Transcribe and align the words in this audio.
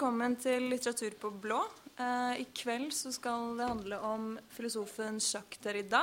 velkommen 0.00 0.32
til 0.40 0.70
Litteratur 0.72 1.12
på 1.20 1.28
blå. 1.42 1.58
Eh, 2.00 2.38
I 2.40 2.44
kveld 2.56 2.88
så 2.96 3.10
skal 3.12 3.50
det 3.58 3.66
handle 3.68 3.98
om 4.00 4.22
filosofen 4.48 5.18
Jacques 5.20 5.60
Derrida. 5.60 6.00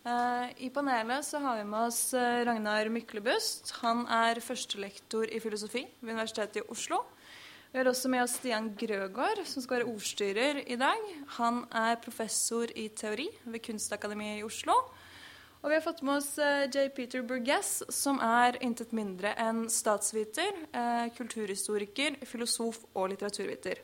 Eh, 0.00 0.46
I 0.64 0.70
panelet 0.72 1.20
så 1.20 1.42
har 1.44 1.58
vi 1.58 1.66
med 1.68 1.90
oss 1.90 2.14
eh, 2.16 2.40
Ragnar 2.48 2.88
Myklebust. 2.88 3.74
Han 3.82 4.06
er 4.08 4.40
førstelektor 4.40 5.28
i 5.28 5.42
filosofi 5.44 5.84
ved 6.00 6.14
Universitetet 6.14 6.62
i 6.62 6.64
Oslo. 6.72 7.02
Vi 7.74 7.82
har 7.82 7.92
også 7.92 8.08
med 8.08 8.24
oss 8.24 8.38
Stian 8.40 8.72
Grøgaard, 8.80 9.44
som 9.44 9.60
skal 9.60 9.82
være 9.82 9.92
ordstyrer 9.92 10.62
i 10.64 10.80
dag. 10.80 11.04
Han 11.36 11.66
er 11.68 12.00
professor 12.00 12.72
i 12.72 12.88
teori 12.96 13.28
ved 13.44 13.60
Kunstakademiet 13.60 14.40
i 14.40 14.48
Oslo. 14.48 14.78
Og 15.62 15.70
vi 15.70 15.76
har 15.76 15.82
fått 15.84 16.00
med 16.02 16.18
oss 16.18 16.32
uh, 16.42 16.64
J. 16.66 16.88
Peter 16.90 17.22
Burgess, 17.22 17.84
som 17.94 18.18
er 18.18 18.56
intet 18.66 18.90
mindre 18.90 19.30
enn 19.38 19.68
statsviter, 19.70 20.56
uh, 20.74 21.06
kulturhistoriker, 21.14 22.16
filosof 22.26 22.80
og 22.98 23.12
litteraturviter. 23.12 23.78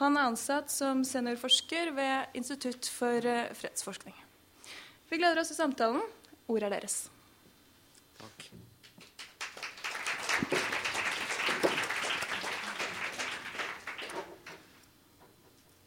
Han 0.00 0.18
er 0.18 0.26
ansatt 0.32 0.74
som 0.74 1.04
seniorforsker 1.06 1.92
ved 1.94 2.34
Institutt 2.40 2.90
for 2.90 3.22
uh, 3.22 3.46
fredsforskning. 3.54 4.16
Vi 5.06 5.20
gleder 5.22 5.38
oss 5.38 5.52
til 5.54 5.60
samtalen. 5.60 6.02
Ordet 6.50 6.66
er 6.66 6.74
deres. 6.80 6.98
Takk. 8.18 8.48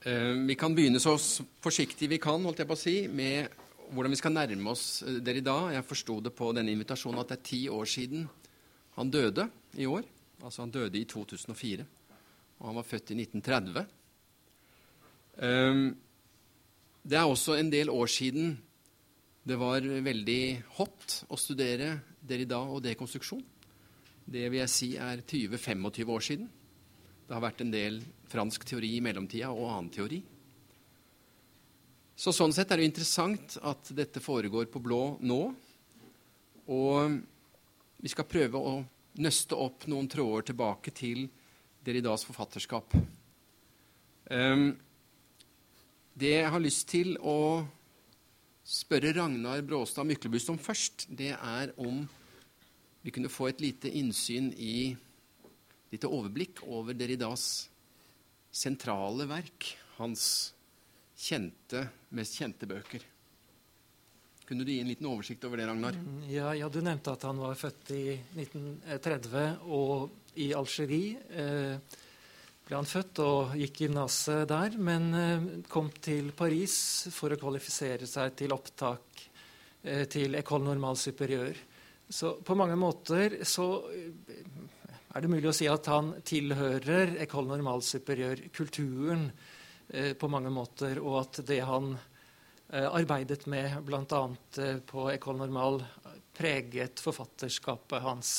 Vi 0.02 0.56
kan 0.58 0.74
begynne 0.74 0.98
så 1.04 1.14
forsiktig 1.62 2.08
vi 2.10 2.18
kan 2.18 2.42
holdt 2.42 2.64
jeg 2.64 2.70
på 2.72 2.74
å 2.74 2.80
si, 2.80 2.96
med 3.06 3.61
hvordan 3.92 4.14
vi 4.14 4.20
skal 4.20 4.34
nærme 4.34 4.72
oss 4.72 5.02
eh, 5.04 5.20
dere 5.24 5.42
i 5.42 5.46
dag. 5.46 5.72
Jeg 5.76 5.88
forsto 5.88 6.20
det 6.24 6.34
på 6.38 6.52
denne 6.56 6.72
invitasjonen 6.74 7.22
at 7.22 7.32
det 7.32 7.40
er 7.40 7.50
ti 7.50 7.62
år 7.72 7.90
siden 7.90 8.28
han 8.98 9.12
døde 9.12 9.48
i 9.80 9.88
år. 9.88 10.06
Altså 10.42 10.64
han 10.64 10.74
døde 10.74 10.98
i 10.98 11.06
2004, 11.06 11.86
og 12.60 12.68
han 12.68 12.78
var 12.80 12.88
født 12.88 13.12
i 13.14 13.20
1930. 13.20 13.86
Um, 15.32 15.46
ehm, 15.46 15.86
det 17.04 17.18
er 17.18 17.30
også 17.30 17.56
en 17.58 17.70
del 17.72 17.90
år 17.90 18.10
siden 18.10 18.56
det 19.48 19.58
var 19.58 19.82
veldig 19.82 20.42
hot 20.78 21.24
å 21.34 21.38
studere 21.40 21.96
Derrida 22.22 22.60
og 22.62 22.84
dekonstruksjon. 22.86 23.42
Det 24.32 24.44
vil 24.52 24.62
jeg 24.62 24.70
si 24.70 24.90
er 25.02 25.24
20-25 25.26 26.12
år 26.14 26.26
siden. 26.26 26.50
Det 27.26 27.34
har 27.34 27.42
vært 27.42 27.64
en 27.64 27.74
del 27.74 27.98
fransk 28.30 28.68
teori 28.70 28.96
i 28.98 29.02
mellomtida 29.02 29.50
og 29.50 29.72
annen 29.72 29.90
teori. 29.94 30.22
Så 32.22 32.30
Sånn 32.30 32.52
sett 32.54 32.70
er 32.70 32.78
det 32.78 32.86
interessant 32.86 33.56
at 33.66 33.88
dette 33.98 34.22
foregår 34.22 34.68
på 34.70 34.78
blå 34.84 35.16
nå. 35.26 35.40
Og 36.70 37.16
vi 37.98 38.10
skal 38.14 38.28
prøve 38.30 38.60
å 38.62 38.74
nøste 39.26 39.58
opp 39.58 39.88
noen 39.90 40.06
tråder 40.06 40.52
tilbake 40.52 40.94
til 40.94 41.24
Deridas 41.82 42.22
forfatterskap. 42.28 42.94
Um, 44.30 44.68
det 46.14 46.36
jeg 46.36 46.52
har 46.54 46.62
lyst 46.62 46.86
til 46.92 47.16
å 47.18 47.64
spørre 48.70 49.16
Ragnar 49.18 49.64
Bråstad 49.66 50.06
Myklebust 50.06 50.52
om 50.54 50.60
først, 50.62 51.08
det 51.10 51.32
er 51.34 51.74
om 51.82 52.04
vi 53.02 53.16
kunne 53.16 53.34
få 53.34 53.50
et 53.50 53.64
lite 53.66 53.90
innsyn 53.98 54.52
i 54.62 54.92
lite 55.90 56.06
overblikk 56.06 56.62
over 56.70 56.94
Deridas 56.94 57.66
sentrale 58.54 59.26
verk, 59.26 59.72
hans 59.98 60.54
kjente, 61.18 61.88
mest 62.16 62.38
kjente 62.40 62.68
bøker. 62.70 63.04
Kunne 64.48 64.66
du 64.68 64.72
gi 64.74 64.82
en 64.84 64.90
liten 64.90 65.08
oversikt 65.08 65.46
over 65.48 65.62
det, 65.62 65.68
Ragnar? 65.70 65.98
Ja, 66.28 66.52
ja, 66.58 66.68
Du 66.70 66.82
nevnte 66.84 67.14
at 67.14 67.24
han 67.24 67.40
var 67.40 67.56
født 67.56 67.92
i 67.96 68.06
1930, 68.36 69.62
og 69.72 70.36
i 70.42 70.52
Algerie 70.56 71.22
eh, 71.32 72.00
ble 72.68 72.76
han 72.76 72.88
født 72.88 73.22
og 73.24 73.56
gikk 73.60 73.86
gymnaset 73.86 74.44
der, 74.52 74.76
men 74.76 75.08
eh, 75.16 75.48
kom 75.72 75.92
til 76.04 76.34
Paris 76.36 76.76
for 77.16 77.32
å 77.32 77.40
kvalifisere 77.40 78.10
seg 78.10 78.36
til 78.44 78.56
opptak 78.56 79.24
eh, 79.84 80.04
til 80.12 80.36
École 80.40 80.68
Normale 80.68 81.00
Supérieure. 81.00 81.68
Så 82.12 82.36
på 82.44 82.56
mange 82.60 82.76
måter 82.80 83.40
så 83.48 83.70
eh, 83.88 84.36
er 85.16 85.24
det 85.24 85.32
mulig 85.32 85.48
å 85.52 85.56
si 85.56 85.68
at 85.72 85.88
han 85.92 86.14
tilhører 86.28 87.16
École 87.24 87.54
Normale 87.54 87.88
Supérieure-kulturen 87.88 89.30
Eh, 89.94 90.14
på 90.14 90.28
mange 90.32 90.50
måter, 90.50 91.02
og 91.04 91.18
at 91.20 91.42
det 91.44 91.60
han 91.68 91.92
eh, 91.92 92.11
arbeidet 92.72 93.46
med 93.52 93.84
bl.a. 93.84 94.22
Eh, 94.58 94.78
på 94.88 95.12
École 95.12 95.38
Normal, 95.38 95.84
preget 96.38 97.00
forfatterskapet 97.04 98.02
hans. 98.02 98.34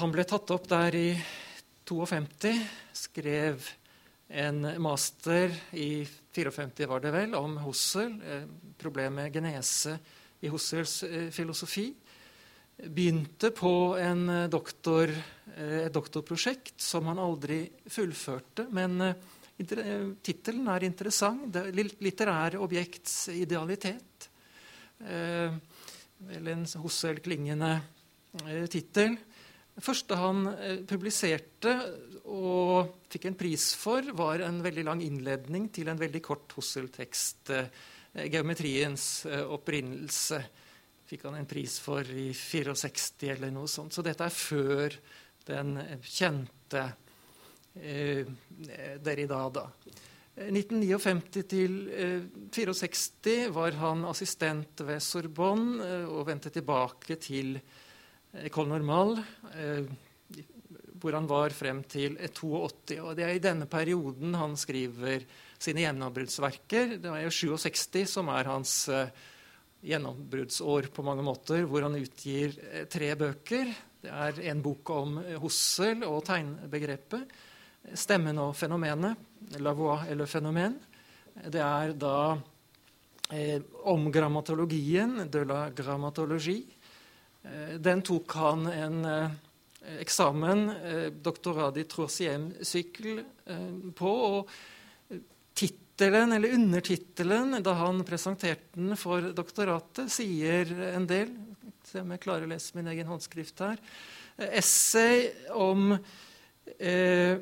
Han 0.00 0.10
ble 0.10 0.24
tatt 0.26 0.50
opp 0.50 0.64
der 0.66 0.96
i 0.98 1.10
52, 1.86 2.50
skrev 2.98 3.68
en 4.34 4.66
master 4.82 5.54
i 5.78 6.02
54 6.34 6.88
var 6.90 7.04
det 7.04 7.12
vel, 7.14 7.36
om 7.38 7.54
Hussel, 7.62 8.16
problemet 8.82 9.30
genese 9.32 9.94
i 10.42 10.50
Hussels 10.50 11.04
filosofi. 11.30 11.86
Begynte 12.82 13.52
på 13.54 13.72
doktor 14.50 15.14
Eh, 15.58 15.86
et 15.86 15.94
doktorprosjekt 15.94 16.80
som 16.82 17.08
han 17.10 17.18
aldri 17.18 17.64
fullførte. 17.90 18.68
Men 18.74 19.00
eh, 19.02 19.16
tittelen 19.58 20.68
er 20.70 20.86
interessant. 20.86 21.48
Det 21.52 21.64
er 21.66 21.94
litterære 22.04 22.60
objekts 22.62 23.28
idealitet. 23.34 24.28
Eh, 25.02 25.56
vel 26.28 26.52
en 26.52 26.66
Hossel-klingende 26.82 27.72
tittel. 28.70 29.16
Det 29.78 29.84
første 29.86 30.16
han 30.18 30.46
publiserte 30.90 31.72
og 32.28 33.06
fikk 33.10 33.28
en 33.30 33.38
pris 33.38 33.70
for, 33.78 34.02
var 34.14 34.42
en 34.44 34.58
veldig 34.62 34.84
lang 34.86 35.02
innledning 35.02 35.68
til 35.74 35.88
en 35.90 36.00
veldig 36.00 36.22
kort 36.22 36.54
Hossel-tekst. 36.58 37.52
Geometriens 38.18 39.06
opprinnelse 39.46 40.42
fikk 41.08 41.24
han 41.28 41.38
en 41.38 41.48
pris 41.48 41.78
for 41.80 42.04
i 42.04 42.28
64 42.36 43.32
eller 43.36 43.52
noe 43.54 43.70
sånt. 43.70 43.94
Så 43.94 44.04
dette 44.04 44.26
er 44.26 44.34
før 44.34 44.96
den 45.48 45.76
kjente 46.04 46.84
eh, 47.76 48.24
da. 49.02 49.66
1959 50.38 51.42
til 51.50 51.78
eh, 51.90 52.22
64 52.54 53.48
var 53.54 53.74
han 53.80 54.04
assistent 54.06 54.84
ved 54.86 55.02
Sorbonne 55.02 55.82
eh, 55.84 56.06
og 56.06 56.28
vendte 56.30 56.52
tilbake 56.54 57.18
til 57.18 57.56
École 58.44 58.68
Normale, 58.70 59.24
eh, 59.56 59.88
hvor 60.98 61.14
han 61.14 61.28
var 61.30 61.54
frem 61.54 61.82
til 61.90 62.18
82. 62.18 62.98
Og 63.02 63.16
det 63.16 63.24
er 63.24 63.34
i 63.36 63.42
denne 63.42 63.66
perioden 63.70 64.34
han 64.38 64.56
skriver 64.58 65.24
sine 65.58 65.82
gjennombruddsverker. 65.84 66.98
Det 67.02 67.10
er 67.10 67.26
jo 67.26 67.34
67 67.34 68.06
som 68.10 68.30
er 68.34 68.50
hans 68.50 68.74
eh, 68.92 69.10
gjennombruddsår 69.88 70.90
på 70.94 71.04
mange 71.06 71.24
måter, 71.26 71.66
hvor 71.66 71.86
han 71.86 71.98
utgir 71.98 72.54
eh, 72.68 72.86
tre 72.90 73.12
bøker. 73.18 73.70
Det 74.02 74.14
er 74.14 74.42
en 74.52 74.62
bok 74.62 74.90
om 74.94 75.18
Hussel 75.42 76.04
og 76.06 76.22
tegnbegrepet. 76.28 77.26
Stemmen 77.94 78.38
og 78.42 78.54
fenomenet. 78.56 79.26
La 79.62 79.72
voix 79.76 80.08
eller 80.10 80.28
fenomen. 80.28 80.74
Det 81.38 81.60
er 81.62 81.92
da 81.96 82.36
eh, 83.30 83.60
om 83.88 84.08
grammatologien, 84.12 85.22
de 85.30 85.44
la 85.46 85.68
grammatologie. 85.70 86.64
Eh, 87.42 87.76
den 87.80 88.02
tok 88.02 88.34
han 88.40 88.66
en 88.72 89.04
eh, 89.08 89.36
eksamen, 90.02 90.64
eh, 90.70 91.06
doktorat 91.12 91.78
i 91.78 91.86
troisième-sykkel, 91.88 93.22
eh, 93.46 93.68
på. 93.94 94.14
og 94.32 95.16
Tittelen, 95.58 96.32
eller 96.32 96.54
undertittelen, 96.54 97.56
da 97.62 97.72
han 97.80 98.04
presenterte 98.06 98.78
den 98.78 98.94
for 98.94 99.32
doktoratet, 99.34 100.06
sier 100.14 100.70
en 100.92 101.08
del. 101.10 101.32
Se 101.82 102.04
om 102.04 102.12
jeg 102.14 102.22
klarer 102.22 102.46
å 102.46 102.50
lese 102.52 102.76
min 102.78 102.90
egen 102.92 103.08
håndskrift 103.10 103.58
her. 103.64 103.80
Essay 104.38 105.24
om 105.50 105.96
eh, 106.78 107.40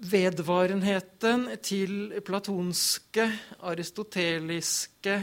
vedvarenheten 0.00 1.46
til 1.62 2.14
platonske, 2.24 3.26
aristoteliske 3.68 5.16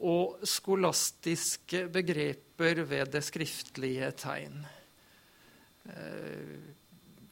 og 0.00 0.44
skolastiske 0.46 1.86
begreper 1.92 2.82
ved 2.88 3.12
det 3.16 3.24
skriftlige 3.24 4.10
tegn. 4.16 4.60
Eh, 5.88 6.56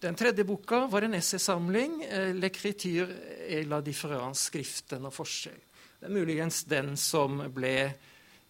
den 0.05 0.19
tredje 0.21 0.45
boka 0.45 0.87
var 0.87 1.03
en 1.03 1.15
essaysamling, 1.15 2.03
'Le 2.05 2.33
'L'écriture 2.35 3.09
et 3.49 3.67
la 3.67 3.81
différence', 3.81 4.51
skriften 4.51 5.07
og 5.07 5.13
forskjell. 5.13 5.61
Det 6.01 6.11
er 6.11 6.13
muligens 6.13 6.65
den 6.65 6.97
som 6.97 7.53
ble 7.55 7.95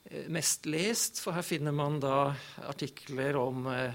Eh, 0.05 0.29
mest 0.29 0.67
lest, 0.67 1.21
for 1.21 1.33
her 1.33 1.43
finner 1.43 1.73
man 1.73 1.97
da 2.01 2.35
artikler 2.69 3.39
om 3.41 3.65
eh, 3.73 3.95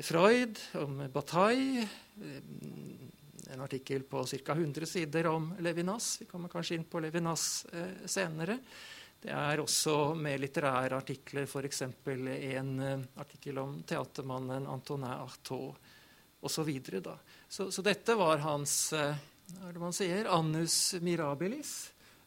Freud, 0.00 0.56
om 0.80 1.02
Bataille, 1.12 1.82
eh, 1.82 1.88
en 3.48 3.60
artikkel 3.64 4.02
på 4.02 4.24
ca. 4.24 4.52
100 4.52 4.86
sider 4.86 5.26
om 5.26 5.52
Levinas. 5.58 6.16
Vi 6.20 6.26
kommer 6.26 6.48
kanskje 6.52 6.78
inn 6.78 6.84
på 6.90 7.00
Levinas 7.00 7.66
eh, 7.72 8.04
senere. 8.06 8.58
Det 9.20 9.32
er 9.34 9.60
også 9.60 10.14
med 10.14 10.40
litterære 10.40 10.98
artikler, 10.98 11.46
f.eks. 11.46 11.82
en 11.82 12.74
eh, 12.80 13.06
artikkel 13.18 13.58
om 13.58 13.80
teatermannen 13.82 14.66
Antonin 14.66 15.10
Artaud 15.10 15.74
osv. 16.40 16.70
Så, 16.84 17.18
så, 17.48 17.70
så 17.70 17.82
dette 17.82 18.14
var 18.14 18.44
hans 18.44 18.92
hva 19.48 19.70
er 19.70 19.76
det 19.76 19.80
man 19.80 19.96
sier, 19.96 20.28
annus 20.28 20.76
mirabilis, 21.00 21.72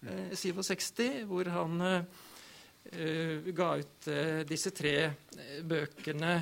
eh, 0.01 0.33
67, 0.33 1.21
hvor 1.29 1.49
han 1.53 1.83
eh, 1.85 3.51
ga 3.53 3.69
ut 3.77 4.09
eh, 4.09 4.41
disse 4.47 4.73
tre 4.73 4.95
bøkene 5.61 6.39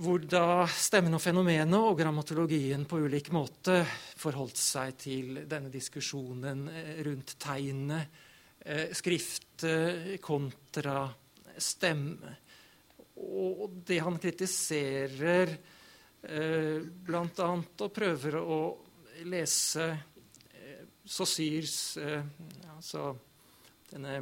hvor 0.00 0.22
da 0.26 0.64
stemmen 0.70 1.14
og 1.14 1.22
fenomenet 1.22 1.78
og 1.78 1.98
grammatologien 2.00 2.86
på 2.88 3.02
ulik 3.04 3.30
måte 3.34 3.82
forholdt 4.18 4.58
seg 4.58 4.96
til 4.98 5.42
denne 5.50 5.70
diskusjonen 5.72 6.66
rundt 7.06 7.36
tegnet, 7.42 8.22
skrift 8.96 9.66
kontra 10.24 11.04
stemme. 11.60 12.36
Og 13.14 13.70
det 13.86 14.00
han 14.02 14.18
kritiserer 14.18 15.52
eh, 15.54 16.80
bl.a. 16.82 17.50
og 17.54 17.92
prøver 17.94 18.38
å 18.40 18.58
lese 19.30 19.86
eh, 19.92 20.80
Saussures 21.04 21.76
eh, 22.02 22.24
altså 22.74 23.12
denne 23.92 24.16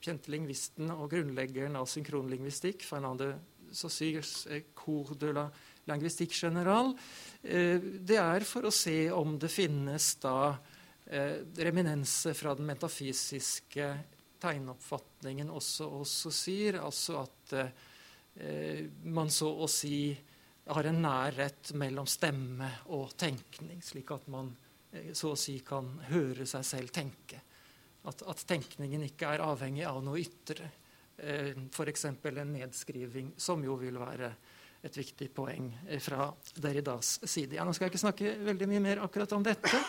kjente 0.00 0.32
lingvisten 0.32 0.88
og 0.94 1.10
grunnleggeren 1.12 1.76
av 1.76 1.88
synkronlingvistikk, 1.90 2.86
Fernande 2.86 3.34
Saussures 3.76 4.32
sier 4.46 4.66
Cours 4.74 5.14
de 5.20 5.32
la 5.36 5.46
linguistique 5.86 6.34
générale, 6.34 6.96
eh, 7.42 7.78
det 7.80 8.18
er 8.18 8.46
for 8.48 8.66
å 8.66 8.74
se 8.74 9.10
om 9.14 9.38
det 9.38 9.52
finnes 9.52 10.14
da 10.24 10.56
reminenser 11.06 12.34
fra 12.34 12.56
den 12.58 12.66
metafysiske 12.66 13.84
tegnoppfatningen 14.42 15.50
også 15.50 15.88
hos 15.96 16.12
Saussure, 16.24 16.80
altså 16.82 17.20
at 17.22 17.54
eh, 17.56 18.86
man 19.04 19.30
så 19.32 19.50
å 19.50 19.68
si 19.70 20.10
har 20.66 20.88
en 20.88 21.02
nærhet 21.02 21.72
mellom 21.78 22.08
stemme 22.10 22.68
og 22.94 23.14
tenkning, 23.18 23.82
slik 23.84 24.10
at 24.14 24.26
man 24.32 24.50
eh, 24.92 25.12
så 25.14 25.34
å 25.34 25.40
si 25.40 25.58
kan 25.66 25.92
høre 26.10 26.46
seg 26.48 26.66
selv 26.66 26.94
tenke. 26.94 27.42
At, 28.06 28.22
at 28.22 28.44
tenkningen 28.46 29.06
ikke 29.08 29.32
er 29.34 29.44
avhengig 29.46 29.86
av 29.88 30.02
noe 30.04 30.20
ytre. 30.22 30.68
Eh, 31.18 31.54
F.eks. 31.72 32.04
en 32.04 32.52
nedskriving, 32.52 33.32
som 33.40 33.64
jo 33.64 33.78
vil 33.80 33.96
være 34.00 34.34
et 34.84 34.96
viktig 34.98 35.28
poeng 35.34 35.70
eh, 35.88 36.00
fra 36.02 36.28
Derridas 36.60 37.16
side. 37.24 37.56
Ja, 37.56 37.64
nå 37.64 37.72
skal 37.74 37.86
jeg 37.86 37.94
ikke 37.94 38.02
snakke 38.02 38.34
veldig 38.46 38.68
mye 38.70 38.82
mer 38.84 39.00
akkurat 39.06 39.32
om 39.36 39.44
dette. 39.46 39.80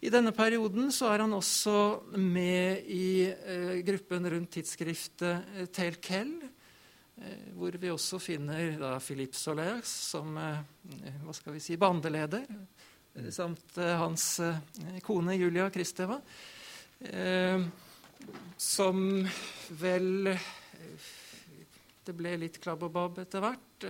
I 0.00 0.12
denne 0.12 0.32
perioden 0.36 0.88
så 0.94 1.10
er 1.12 1.24
han 1.26 1.36
også 1.36 1.74
med 2.16 2.88
i 2.88 3.28
eh, 3.28 3.82
gruppen 3.86 4.30
rundt 4.32 4.54
tidsskriftet 4.56 5.52
eh, 5.54 5.68
Tel 5.74 6.00
Kell, 6.02 6.32
eh, 7.20 7.50
hvor 7.58 7.76
vi 7.76 7.92
også 7.92 8.20
finner 8.22 8.78
da 8.80 8.94
Philippe 9.04 9.38
Soler 9.38 9.84
som 9.86 10.32
eh, 10.40 10.64
hva 11.26 11.36
skal 11.36 11.58
vi 11.58 11.64
si, 11.64 11.76
bandeleder, 11.80 12.48
samt 13.34 13.74
hans 13.98 14.24
kone 15.02 15.34
Julia 15.34 15.64
Kristeva, 15.74 16.14
som 18.54 19.00
vel 19.82 20.30
det 22.04 22.14
ble 22.16 22.36
litt 22.40 22.60
klabb 22.62 22.84
etter 23.20 23.44
hvert. 23.44 23.86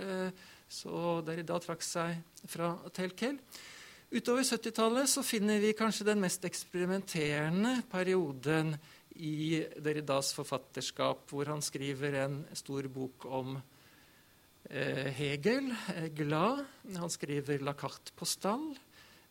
Så 0.71 1.19
Derrida 1.27 1.57
trakk 1.59 1.83
seg 1.83 2.43
fra 2.47 2.73
Telkel. 2.95 3.37
Utover 4.11 4.43
70-tallet 4.43 5.07
så 5.07 5.23
finner 5.23 5.61
vi 5.63 5.71
kanskje 5.71 6.09
den 6.09 6.19
mest 6.19 6.43
eksperimenterende 6.43 7.77
perioden 7.91 8.73
i 9.23 9.61
Derridas 9.79 10.33
forfatterskap, 10.35 11.29
hvor 11.31 11.47
han 11.47 11.63
skriver 11.63 12.17
en 12.25 12.41
stor 12.55 12.89
bok 12.91 13.27
om 13.31 13.55
eh, 13.55 15.07
Hegel, 15.15 15.71
eh, 15.95 16.09
Glad. 16.15 16.65
Han 16.97 17.11
skriver 17.11 17.63
La 17.63 17.71
carte 17.79 18.11
postale, 18.15 18.75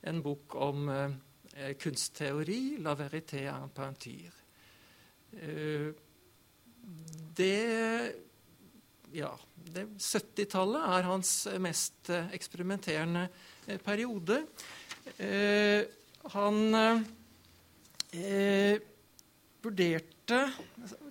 en 0.00 0.22
bok 0.24 0.56
om 0.56 0.88
eh, 0.88 1.74
kunstteori, 1.76 2.78
La 2.80 2.96
vérité 2.96 3.46
en 3.52 3.68
peinture. 3.68 4.36
Det 7.36 7.56
ja, 9.12 9.30
70-tallet 9.74 10.82
er 10.96 11.08
hans 11.08 11.32
mest 11.62 12.10
eh, 12.12 12.30
eksperimenterende 12.36 13.26
eh, 13.66 13.78
periode. 13.82 14.42
Eh, 15.16 15.82
han 16.34 16.74
eh, 18.12 18.80
vurderte 19.62 20.40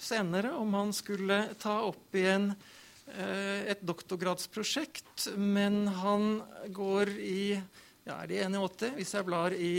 senere 0.02 0.54
om 0.58 0.74
han 0.78 0.94
skulle 0.96 1.42
ta 1.60 1.80
opp 1.88 2.16
igjen 2.16 2.52
eh, 2.52 3.70
et 3.74 3.84
doktorgradsprosjekt, 3.86 5.30
men 5.38 5.88
han 6.02 6.42
går 6.68 7.16
i 7.20 7.42
ja, 8.08 8.24
Er 8.24 8.30
de 8.32 8.40
81? 8.48 8.96
Hvis 8.98 9.14
jeg 9.14 9.26
blar 9.28 9.54
i 9.54 9.74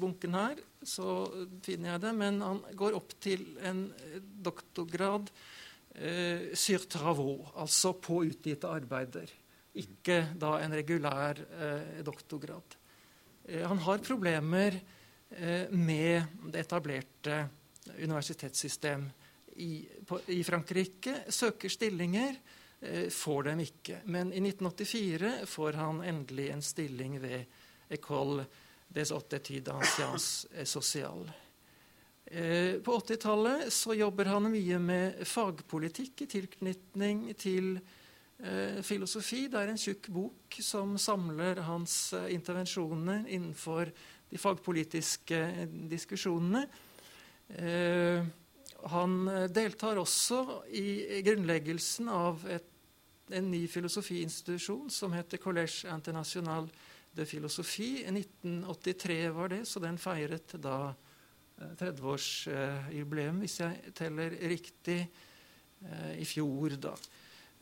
bunken 0.00 0.34
her, 0.34 0.60
så 0.82 1.24
finner 1.64 1.94
jeg 1.94 2.02
det. 2.04 2.12
Men 2.18 2.40
han 2.44 2.62
går 2.76 2.96
opp 2.98 3.14
til 3.22 3.44
en 3.66 3.86
doktorgrad 4.42 5.30
eh, 5.94 6.50
sur 6.54 6.86
travaux, 6.90 7.52
altså 7.60 7.94
på 8.02 8.24
utgitte 8.28 8.70
arbeider. 8.70 9.30
Ikke 9.80 10.24
da 10.38 10.56
en 10.60 10.74
regulær 10.74 11.38
eh, 11.38 12.02
doktorgrad. 12.06 12.76
Eh, 13.44 13.66
han 13.66 13.78
har 13.86 14.04
problemer 14.04 14.80
eh, 15.30 15.70
med 15.70 16.22
det 16.50 16.64
etablerte 16.66 17.42
universitetssystem 17.98 19.06
i, 19.56 19.88
på, 20.06 20.20
i 20.34 20.42
Frankrike. 20.44 21.24
Søker 21.28 21.72
stillinger, 21.72 22.36
eh, 22.80 23.08
får 23.10 23.50
dem 23.50 23.62
ikke. 23.64 24.02
Men 24.04 24.32
i 24.32 24.42
1984 24.42 25.46
får 25.46 25.78
han 25.80 26.02
endelig 26.02 26.50
en 26.50 26.62
stilling 26.62 27.20
ved 27.22 27.44
École 27.90 28.46
des 28.90 29.12
Hautes 29.14 29.42
hans 29.46 29.98
en 30.00 30.46
er 30.52 30.66
sosial. 30.68 31.30
Eh, 32.30 32.78
på 32.82 32.94
80-tallet 32.98 33.72
så 33.74 33.94
jobber 33.98 34.28
han 34.30 34.46
mye 34.52 34.78
med 34.78 35.22
fagpolitikk 35.26 36.22
i 36.22 36.28
tilknytning 36.30 37.24
til 37.34 37.72
eh, 38.38 38.78
filosofi. 38.86 39.48
Det 39.50 39.58
er 39.58 39.72
en 39.72 39.80
tjukk 39.80 40.10
bok 40.14 40.60
som 40.62 40.94
samler 40.98 41.58
hans 41.66 42.12
eh, 42.14 42.28
intervensjoner 42.34 43.24
innenfor 43.26 43.90
de 44.30 44.38
fagpolitiske 44.38 45.40
diskusjonene. 45.90 46.62
Han 48.90 49.14
deltar 49.50 49.98
også 49.98 50.38
i 50.70 51.18
grunnleggelsen 51.26 52.06
av 52.14 52.44
et, 52.46 52.68
en 53.34 53.48
ny 53.50 53.64
filosofiinstitusjon 53.66 54.86
som 54.94 55.16
heter 55.18 55.42
Collège 55.42 55.90
International 55.90 56.70
de 57.16 57.26
filosofi. 57.26 58.04
1983 58.06 59.20
var 59.36 59.54
det, 59.54 59.64
så 59.68 59.82
den 59.82 59.98
feiret 60.00 60.54
da 60.62 60.92
30-årsjubileum, 61.80 63.42
hvis 63.44 63.58
jeg 63.60 63.94
teller 63.96 64.36
riktig, 64.48 65.00
eh, 65.84 66.14
i 66.20 66.24
fjor, 66.28 66.76
da. 66.80 66.94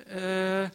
Eh, 0.06 0.70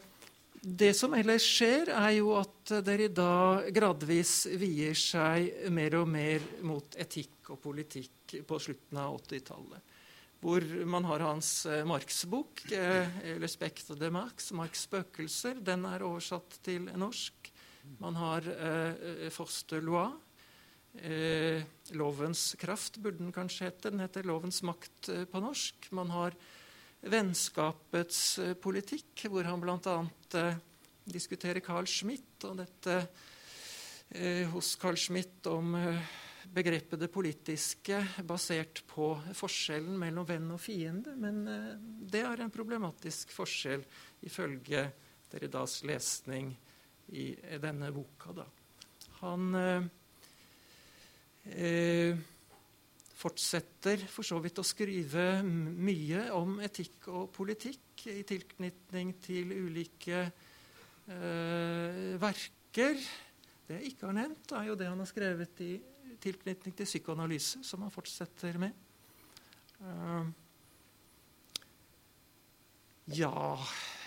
det 0.63 0.93
som 0.95 1.13
ellers 1.15 1.43
skjer, 1.43 1.89
er 1.91 2.11
jo 2.17 2.35
at 2.39 2.71
dere 2.87 3.09
da 3.11 3.63
gradvis 3.75 4.45
vier 4.59 4.95
seg 4.95 5.67
mer 5.75 5.97
og 5.99 6.07
mer 6.07 6.45
mot 6.63 6.95
etikk 6.95 7.51
og 7.51 7.59
politikk 7.63 8.37
på 8.47 8.59
slutten 8.63 9.01
av 9.01 9.17
80-tallet. 9.19 9.91
Hvor 10.43 10.63
man 10.87 11.07
har 11.07 11.23
hans 11.23 11.65
eh, 11.65 11.83
Marx-bok, 11.87 12.65
eh, 12.71 13.19
'Respect 13.39 13.91
de 13.99 14.09
Marx', 14.11 14.51
Marx' 14.51 14.87
spøkelser. 14.87 15.59
Den 15.63 15.85
er 15.87 16.03
oversatt 16.03 16.59
til 16.63 16.87
norsk. 16.99 17.42
Man 17.99 18.15
har 18.19 18.47
eh, 18.53 19.29
Forster 19.33 19.81
Loi, 19.83 20.09
Eh, 20.93 21.63
lovens 21.97 22.55
kraft 22.59 22.97
burde 22.97 23.17
den 23.17 23.33
kanskje 23.33 23.65
hete. 23.65 23.89
Den 23.89 24.03
heter 24.03 24.25
lovens 24.29 24.61
makt 24.65 25.09
eh, 25.09 25.23
på 25.25 25.41
norsk. 25.41 25.87
Man 25.91 26.11
har 26.13 26.35
vennskapets 27.01 28.39
eh, 28.39 28.53
politikk, 28.53 29.25
hvor 29.29 29.47
han 29.49 29.63
bl.a. 29.63 29.95
Eh, 30.37 30.59
diskuterer 31.09 31.65
Carl 31.65 31.89
Schmitt 31.89 32.45
og 32.45 32.59
dette 32.61 32.99
eh, 34.13 34.45
hos 34.53 34.75
Carl 34.79 34.99
Schmitt 35.01 35.49
om 35.49 35.73
eh, 35.79 36.13
begrepet 36.53 37.01
det 37.01 37.09
politiske 37.09 37.97
basert 38.29 38.83
på 38.85 39.15
forskjellen 39.33 39.97
mellom 39.97 40.27
venn 40.29 40.51
og 40.53 40.61
fiende. 40.61 41.15
Men 41.17 41.41
det 42.11 42.21
er 42.21 42.43
en 42.43 42.53
problematisk 42.53 43.33
forskjell 43.33 43.81
ifølge 44.27 44.85
Derridas 45.31 45.79
lesning 45.87 46.51
i 47.11 47.35
denne 47.61 47.91
boka. 47.93 48.31
Da. 48.37 48.45
Han 49.21 49.55
eh, 51.43 52.13
fortsetter 53.23 54.05
for 54.11 54.27
så 54.27 54.39
vidt 54.43 54.59
å 54.59 54.65
skrive 54.67 55.43
mye 55.43 56.29
om 56.35 56.59
etikk 56.63 57.07
og 57.13 57.31
politikk 57.35 58.07
i 58.11 58.23
tilknytning 58.27 59.13
til 59.23 59.53
ulike 59.53 60.23
eh, 60.23 62.13
verker. 62.19 62.99
Det 63.63 63.79
jeg 63.79 63.93
ikke 63.93 64.09
har 64.09 64.17
nevnt, 64.17 64.55
er 64.55 64.69
jo 64.69 64.77
det 64.79 64.89
han 64.89 64.99
har 64.99 65.09
skrevet 65.09 65.63
i 65.63 65.73
tilknytning 66.23 66.75
til 66.75 66.87
psykoanalyse, 66.87 67.63
som 67.63 67.83
han 67.83 67.91
fortsetter 67.91 68.59
med. 68.61 68.71
Uh, 69.83 70.27
ja 73.11 73.57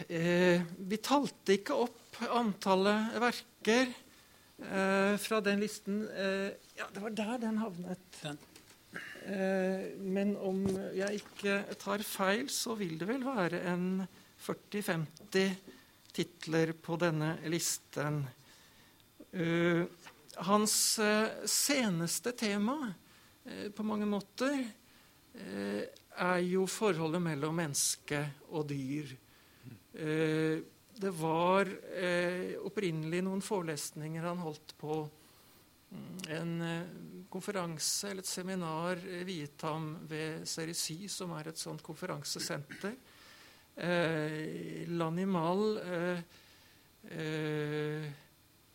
Eh, 0.09 0.61
vi 0.79 0.99
talte 1.00 1.57
ikke 1.57 1.76
opp 1.87 2.19
antallet 2.33 3.17
verker 3.21 3.88
eh, 3.88 5.15
fra 5.21 5.41
den 5.45 5.61
listen. 5.61 6.03
Eh, 6.09 6.53
ja, 6.76 6.88
det 6.93 7.03
var 7.03 7.17
der 7.17 7.38
den 7.47 7.61
havnet. 7.61 8.21
Eh, 9.26 9.88
men 10.00 10.35
om 10.37 10.65
jeg 10.97 11.23
ikke 11.23 11.62
tar 11.81 12.05
feil, 12.07 12.49
så 12.53 12.76
vil 12.79 12.97
det 13.00 13.09
vel 13.09 13.25
være 13.26 13.62
en 13.73 14.05
40-50 14.47 15.57
titler 16.17 16.73
på 16.81 16.97
denne 17.00 17.37
listen. 17.53 18.23
Uh, 19.37 19.83
hans 20.47 20.75
uh, 21.03 21.43
seneste 21.45 22.31
tema 22.38 22.76
på 23.76 23.85
mange 23.85 24.07
måter 24.09 24.55
er 25.37 26.38
jo 26.47 26.62
forholdet 26.71 27.21
mellom 27.21 27.59
menneske 27.59 28.23
og 28.49 28.65
dyr. 28.71 29.11
Det 29.97 31.11
var 31.17 31.71
opprinnelig 32.69 33.23
noen 33.25 33.41
forelesninger 33.45 34.25
han 34.29 34.43
holdt 34.45 34.75
på 34.76 34.99
mm, 35.88 36.19
en 36.37 36.53
konferanse 37.33 38.11
eller 38.11 38.25
et 38.25 38.29
seminar 38.29 39.00
viet 39.29 39.65
ham 39.65 39.95
ved 40.09 40.45
Cerisy, 40.49 41.07
som 41.09 41.33
er 41.37 41.50
et 41.50 41.61
sånt 41.61 41.85
konferansesenter. 41.85 42.97
Eh, 43.76 44.87
L'animal 44.88 45.79
eh, 45.85 46.21
eh, 47.11 48.07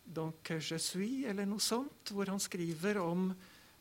Donc 0.04 0.50
je 0.60 0.78
suis, 0.78 1.24
eller 1.26 1.46
noe 1.46 1.62
sånt, 1.62 2.12
hvor 2.12 2.28
han 2.30 2.40
skriver 2.42 3.00
om 3.02 3.32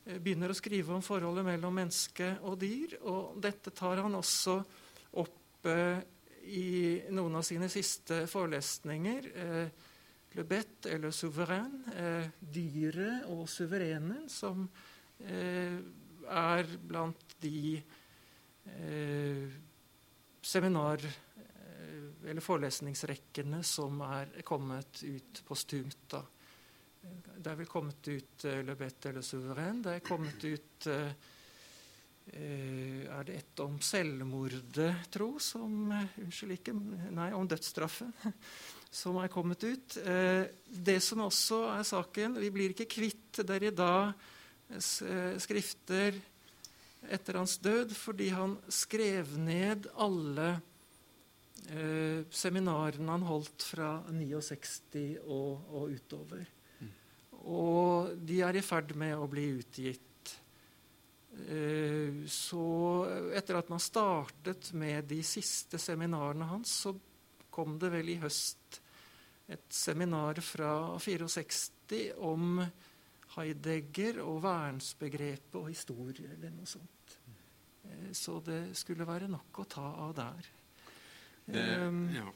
begynner 0.01 0.49
å 0.49 0.57
skrive 0.57 0.95
om 0.95 1.03
forholdet 1.05 1.45
mellom 1.45 1.75
menneske 1.77 2.31
og 2.47 2.55
dyr. 2.61 2.95
Og 3.05 3.35
dette 3.41 3.73
tar 3.75 4.01
han 4.01 4.15
også 4.17 4.55
opp 5.21 5.69
eh, 5.69 6.01
i 6.43 7.01
noen 7.13 7.35
av 7.35 7.45
sine 7.45 7.69
siste 7.69 8.25
forelesninger. 8.27 9.31
Eh, 9.35 9.87
Le 10.31 10.45
bête 10.47 10.85
et 10.87 10.97
le 10.97 11.09
souverain, 11.11 11.73
eh, 11.91 12.29
dyret 12.39 13.25
og 13.27 13.49
suverenen, 13.51 14.29
som 14.29 14.69
er 15.19 16.63
blant 16.87 17.35
de 17.41 17.83
seminar- 20.41 21.05
eh, 21.05 22.29
eller 22.29 22.41
forelesningsrekkene 22.41 23.63
som 23.63 24.01
er 24.01 24.41
kommet 24.43 25.03
ut 25.03 25.43
postumt. 25.45 26.07
da. 26.07 26.23
Det 27.37 27.51
er 27.51 27.55
vel 27.55 27.65
kommet 27.65 28.07
ut 28.07 28.45
uh, 28.45 28.61
Le 28.61 28.75
Bête 28.75 29.09
eller 29.09 29.21
Souverain. 29.21 29.81
Det 29.81 29.95
er 29.95 30.03
kommet 30.05 30.43
ut 30.43 30.87
uh, 30.87 31.11
Er 32.31 33.23
det 33.27 33.35
et 33.35 33.59
om 33.63 33.79
selvmordet, 33.83 34.95
tro, 35.11 35.39
som 35.41 35.91
Unnskyld, 35.91 36.51
ikke 36.59 36.73
Nei, 36.73 37.33
om 37.35 37.47
dødsstraffen. 37.49 38.13
Som 38.91 39.17
er 39.21 39.27
kommet 39.31 39.63
ut. 39.63 39.97
Det 40.67 40.99
som 40.99 41.19
også 41.23 41.71
er 41.77 41.83
saken 41.87 42.35
Vi 42.43 42.49
blir 42.51 42.69
ikke 42.73 42.91
kvitt 42.91 43.39
Derrida-skrifter 43.47 46.11
etter 47.09 47.39
hans 47.39 47.57
død 47.57 47.93
fordi 47.97 48.29
han 48.35 48.55
skrev 48.71 49.33
ned 49.41 49.87
alle 49.99 50.49
eh, 51.69 52.27
seminarene 52.29 53.11
han 53.11 53.25
holdt 53.25 53.65
fra 53.65 53.95
69 54.11 55.17
og, 55.25 55.65
og 55.71 55.95
utover. 55.95 56.45
Mm. 56.79 56.93
Og 57.41 58.15
de 58.27 58.41
er 58.45 58.59
i 58.59 58.65
ferd 58.65 58.93
med 58.99 59.17
å 59.17 59.29
bli 59.31 59.47
utgitt. 59.57 60.10
Eh, 61.47 62.21
så 62.29 62.65
etter 63.35 63.57
at 63.59 63.71
man 63.71 63.81
startet 63.81 64.71
med 64.77 65.09
de 65.09 65.21
siste 65.25 65.79
seminarene 65.81 66.49
hans, 66.49 66.75
så 66.85 66.93
kom 67.51 67.77
det 67.81 67.91
vel 67.93 68.13
i 68.13 68.19
høst 68.21 68.79
et 69.51 69.73
seminar 69.73 70.39
fra 70.45 70.73
64 71.01 72.13
om 72.23 72.61
Heidegger 73.35 74.21
og 74.23 74.41
vernsbegrepet 74.43 75.57
og 75.59 75.69
historie, 75.71 76.33
eller 76.35 76.53
noe 76.55 76.69
sånt. 76.69 77.17
Eh, 77.87 78.11
så 78.15 78.39
det 78.45 78.63
skulle 78.79 79.07
være 79.07 79.29
nok 79.31 79.63
å 79.63 79.67
ta 79.71 79.87
av 80.05 80.15
der. 80.17 80.49
Det, 81.51 81.67
um, 81.87 82.05
ja. 82.13 82.27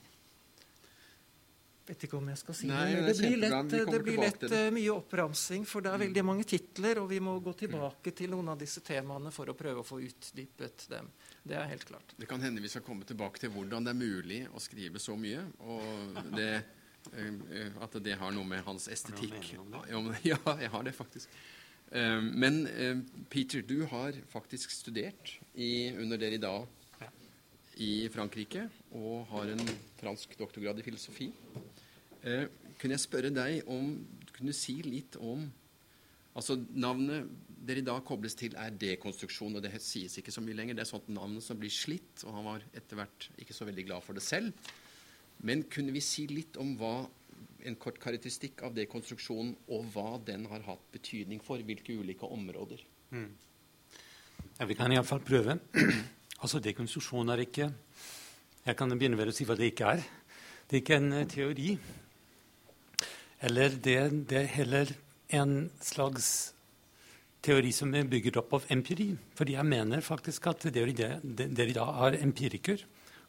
Vet 1.85 2.07
ikke 2.07 2.17
om 2.17 2.29
jeg 2.31 2.39
skal 2.41 2.57
si 2.57 2.69
Nei, 2.69 2.85
det. 2.95 3.01
Det 3.11 3.15
blir 3.19 3.35
lett, 3.43 3.73
det 3.91 3.99
blir 4.01 4.21
lett 4.23 4.45
uh, 4.49 4.61
mye 4.73 4.93
oppramsing, 4.95 5.67
for 5.69 5.85
det 5.85 5.91
er 5.93 6.01
veldig 6.07 6.23
mange 6.25 6.47
titler, 6.49 7.01
og 7.03 7.11
vi 7.11 7.19
må 7.21 7.35
gå 7.45 7.53
tilbake 7.59 8.13
til 8.17 8.33
noen 8.33 8.55
av 8.55 8.61
disse 8.61 8.81
temaene 8.85 9.33
for 9.35 9.51
å 9.51 9.57
prøve 9.57 9.83
å 9.83 9.85
få 9.85 9.99
utdypet 10.05 10.87
dem. 10.89 11.11
Det 11.45 11.59
er 11.59 11.69
helt 11.69 11.85
klart. 11.85 12.15
Det 12.17 12.25
kan 12.29 12.41
hende 12.41 12.63
vi 12.63 12.73
skal 12.73 12.81
komme 12.85 13.05
tilbake 13.05 13.43
til 13.43 13.53
hvordan 13.53 13.85
det 13.85 13.93
er 13.93 14.01
mulig 14.01 14.41
å 14.49 14.63
skrive 14.63 15.03
så 15.03 15.13
mye. 15.19 15.45
og 15.61 16.33
det 16.33 16.49
Eh, 17.13 17.27
eh, 17.59 17.83
at 17.83 17.97
det 18.03 18.17
har 18.17 18.33
noe 18.33 18.47
med 18.47 18.63
hans 18.65 18.87
estetikk 18.91 19.53
Ja, 20.25 20.39
jeg 20.61 20.71
har 20.73 20.85
det 20.85 20.95
faktisk. 20.97 21.29
Eh, 21.91 22.21
men 22.21 22.65
Peter, 23.29 23.61
du 23.61 23.85
har 23.91 24.17
faktisk 24.31 24.73
studert 24.73 25.35
i, 25.53 25.91
under 25.93 26.17
Derrida 26.21 26.57
i 27.75 28.07
Frankrike 28.07 28.69
og 28.95 29.25
har 29.33 29.51
en 29.51 29.63
fransk 29.99 30.37
doktorgrad 30.39 30.79
i 30.79 30.85
filosofi. 30.85 31.29
Kunne 32.25 32.95
jeg 32.95 33.03
spørre 33.03 33.29
deg 33.29 33.67
om 33.71 33.91
Kunne 34.33 34.51
du 34.51 34.57
si 34.57 34.79
litt 34.81 35.15
om 35.21 35.43
Altså 36.35 36.57
Navnet 36.75 37.29
dere 37.65 37.81
i 37.81 37.85
dag 37.85 38.01
kobles 38.05 38.35
til 38.37 38.55
er 38.61 38.73
dekonstruksjon, 38.77 39.55
og 39.57 39.63
det 39.63 39.71
sies 39.81 40.19
ikke 40.19 40.33
så 40.33 40.43
mye 40.43 40.57
lenger. 40.57 40.77
Det 40.77 40.83
er 40.83 40.89
sånt 40.91 41.07
navn 41.09 41.39
som 41.41 41.57
blir 41.57 41.73
slitt, 41.73 42.21
og 42.25 42.35
han 42.37 42.45
var 42.45 42.65
etter 42.77 42.99
hvert 42.99 43.29
ikke 43.41 43.55
så 43.57 43.65
veldig 43.65 43.85
glad 43.87 44.05
for 44.05 44.17
det 44.17 44.21
selv. 44.21 44.51
Men 45.45 45.63
kunne 45.71 45.95
vi 45.95 46.03
si 46.03 46.27
litt 46.29 46.59
om 46.61 46.75
hva 46.79 47.07
en 47.65 47.77
kort 47.81 47.97
karakteristikk 48.01 48.61
av 48.67 48.75
dekonstruksjonen, 48.77 49.55
og 49.73 49.89
hva 49.95 50.19
den 50.27 50.45
har 50.51 50.65
hatt 50.67 50.85
betydning 50.93 51.41
for 51.43 51.61
hvilke 51.65 51.97
ulike 51.97 52.29
områder? 52.29 52.83
Mm. 53.15 53.31
Ja, 54.59 54.67
vi 54.69 54.77
kan 54.77 54.93
iallfall 54.93 55.23
prøve. 55.25 55.57
altså, 56.43 56.61
dekonstruksjon 56.61 57.33
er 57.33 57.47
ikke 57.47 57.71
Jeg 58.65 58.77
kan 58.77 58.89
begynne 58.93 59.17
ved 59.17 59.29
å 59.29 59.33
si 59.35 59.45
hva 59.45 59.57
det 59.57 59.73
ikke 59.73 59.89
er. 59.93 60.05
Det 60.65 60.77
er 60.77 60.81
ikke 60.81 60.97
en 60.97 61.11
uh, 61.13 61.25
teori. 61.29 61.75
Eller 63.39 63.69
det, 63.69 63.97
det, 64.29 64.41
er 64.41 64.53
heller 64.55 64.91
en 65.35 65.69
slags 65.83 66.53
teori 67.43 67.71
som 67.75 67.93
er 67.93 68.07
bygget 68.09 68.39
opp 68.39 68.55
av 68.57 68.67
empiri. 68.73 69.11
Fordi 69.35 69.57
jeg 69.57 69.67
mener 69.69 70.05
faktisk 70.05 70.47
at 70.51 70.67
det 70.73 70.85
vi 70.85 71.75
da 71.75 71.87
er 72.07 72.19
empiriker. 72.21 72.85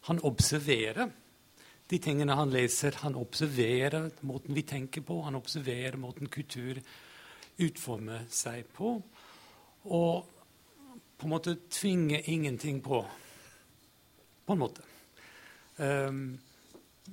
Han 0.08 0.22
observerer 0.22 1.10
de 1.90 1.98
tingene 2.02 2.36
han 2.38 2.54
leser. 2.54 2.96
Han 3.02 3.18
observerer 3.18 4.10
måten 4.26 4.54
vi 4.54 4.62
tenker 4.66 5.04
på, 5.06 5.20
han 5.26 5.38
observerer 5.38 5.98
måten 6.00 6.30
kultur 6.30 6.80
utformer 7.62 8.26
seg 8.30 8.66
på. 8.76 8.96
Og 9.86 10.32
på 11.16 11.26
en 11.26 11.32
måte 11.32 11.56
tvinger 11.72 12.26
ingenting 12.30 12.82
på, 12.84 13.00
på 14.46 14.52
en 14.52 14.60
måte. 14.60 14.84
Um, 15.76 16.36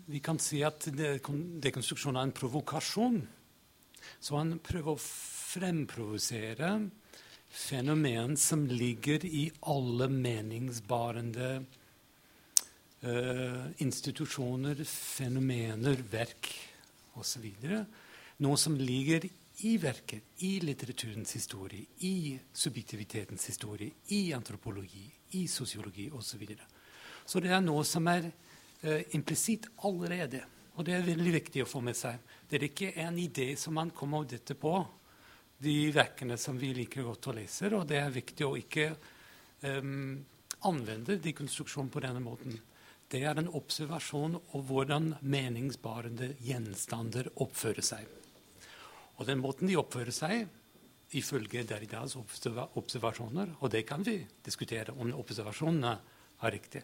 vi 0.05 0.19
kan 0.23 0.39
si 0.41 0.63
at 0.65 0.87
dekonstruksjon 0.93 2.17
er 2.17 2.27
en 2.27 2.35
provokasjon. 2.35 3.21
Så 4.19 4.37
han 4.39 4.57
prøver 4.63 4.95
å 4.95 5.01
fremprovosere 5.01 6.73
fenomen 7.53 8.37
som 8.39 8.65
ligger 8.67 9.25
i 9.25 9.45
alle 9.69 10.09
meningsbarende 10.09 11.49
uh, 13.05 13.65
institusjoner, 13.85 14.81
fenomener, 14.89 16.01
verk 16.11 16.49
osv. 17.21 17.45
Noe 18.43 18.59
som 18.59 18.75
ligger 18.79 19.29
i 19.63 19.75
verket, 19.77 20.33
i 20.43 20.57
litteraturens 20.65 21.35
historie, 21.37 21.85
i 22.09 22.33
subjektivitetens 22.53 23.45
historie, 23.51 23.93
i 24.17 24.33
antropologi, 24.33 25.05
i 25.37 25.45
sosiologi 25.47 26.09
osv. 26.09 26.25
Så, 26.33 26.39
videre. 26.41 26.65
så 27.25 27.39
det 27.39 27.53
er 27.53 27.61
noe 27.61 27.85
som 27.85 28.09
er 28.09 28.31
implisitt 29.15 29.69
allerede. 29.87 30.43
Og 30.75 30.85
det 30.85 30.95
er 30.97 31.05
veldig 31.05 31.33
viktig 31.37 31.63
å 31.63 31.69
få 31.69 31.83
med 31.85 31.95
seg. 31.97 32.19
Det 32.49 32.57
er 32.57 32.67
ikke 32.67 32.91
en 33.03 33.17
idé 33.21 33.53
som 33.59 33.77
man 33.77 33.93
kommer 33.95 34.23
og 34.23 34.31
detter 34.33 34.57
på, 34.59 34.75
de 35.63 35.77
verkene 35.95 36.35
som 36.41 36.57
vi 36.59 36.73
liker 36.75 37.05
godt 37.07 37.29
å 37.29 37.35
lese. 37.37 37.69
Og 37.71 37.85
det 37.87 38.01
er 38.01 38.11
viktig 38.11 38.45
å 38.47 38.57
ikke 38.59 38.89
um, 39.63 40.17
anvende 40.67 41.15
dekonstruksjon 41.21 41.91
på 41.93 42.03
denne 42.03 42.23
måten 42.23 42.57
det 43.13 43.21
er 43.29 43.37
en 43.37 43.51
observasjon 43.53 44.39
av 44.39 44.61
hvordan 44.65 45.11
meningsbarende 45.21 46.31
gjenstander 46.41 47.29
oppfører 47.43 47.85
seg. 47.85 48.07
Og 49.19 49.27
den 49.29 49.41
måten 49.43 49.69
de 49.69 49.77
oppfører 49.77 50.15
seg, 50.15 50.47
ifølge 51.13 51.61
Derridas 51.69 52.15
observasjoner 52.17 53.51
Og 53.59 53.69
det 53.69 53.83
kan 53.85 54.01
vi 54.01 54.15
diskutere 54.41 54.95
om 54.97 55.11
observasjonene 55.13 55.91
er 56.41 56.51
riktige. 56.55 56.81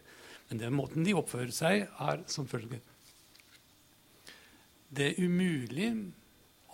Men 0.50 0.58
den 0.58 0.74
måten 0.74 1.06
de 1.06 1.14
oppfører 1.14 1.52
seg, 1.54 1.84
er 1.86 2.24
som 2.30 2.48
følger. 2.50 2.82
Det 4.90 5.12
er 5.12 5.20
umulig 5.22 5.90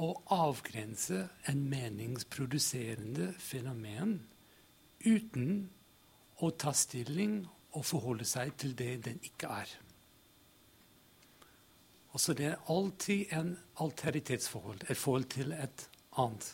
å 0.00 0.10
avgrense 0.32 1.26
en 1.50 1.64
meningsproduserende 1.68 3.34
fenomen 3.40 4.18
uten 5.04 5.66
å 6.40 6.50
ta 6.56 6.72
stilling 6.76 7.42
og 7.76 7.84
forholde 7.84 8.24
seg 8.28 8.54
til 8.60 8.72
det 8.76 8.94
den 9.04 9.20
ikke 9.24 9.50
er. 9.52 9.74
Altså 12.16 12.32
Det 12.32 12.46
er 12.48 12.70
alltid 12.72 13.32
en 13.36 13.50
alteritetsforhold, 13.84 14.86
et 14.88 14.96
forhold 14.96 15.28
til 15.28 15.52
et 15.52 15.88
annet. 16.16 16.46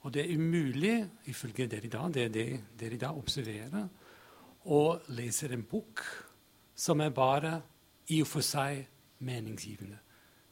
Og 0.00 0.14
det 0.14 0.22
er 0.24 0.38
umulig, 0.38 1.10
ifølge 1.28 1.66
dere 1.68 1.84
i 1.84 1.92
dag, 1.92 2.14
det 2.14 2.24
er 2.24 2.62
det 2.80 3.00
dag 3.00 3.18
observerer, 3.18 3.88
å 4.64 4.80
lese 5.12 5.52
en 5.52 5.66
bok 5.68 6.00
som 6.78 7.00
er 7.02 7.10
bare 7.10 7.62
i 8.14 8.22
og 8.22 8.28
for 8.30 8.40
seg 8.44 8.86
meningsgivende. 9.26 9.98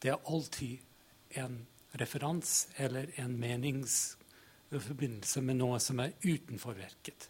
Det 0.02 0.11
er 0.11 0.26
alltid 0.26 0.78
en 1.40 1.66
referanse 2.00 2.68
eller 2.83 3.06
en 3.23 3.40
meningsforbindelse 3.40 5.40
med 5.47 5.56
noe 5.61 5.78
som 5.80 6.00
er 6.02 6.12
utenfor 6.25 6.75
verket. 6.76 7.28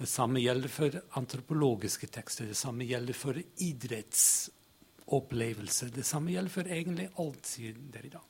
Det 0.00 0.08
samme 0.08 0.40
gjelder 0.40 0.68
for 0.72 0.90
antropologiske 1.20 2.06
tekster, 2.12 2.46
det 2.48 2.56
samme 2.56 2.84
gjelder 2.88 3.14
for 3.16 3.34
idrettsopplevelser. 3.36 5.88
Det 5.92 6.06
samme 6.08 6.30
gjelder 6.32 6.50
for 6.54 6.64
egentlig 6.66 7.08
alt, 7.20 7.46
sier 7.46 7.74
dag. 7.92 8.24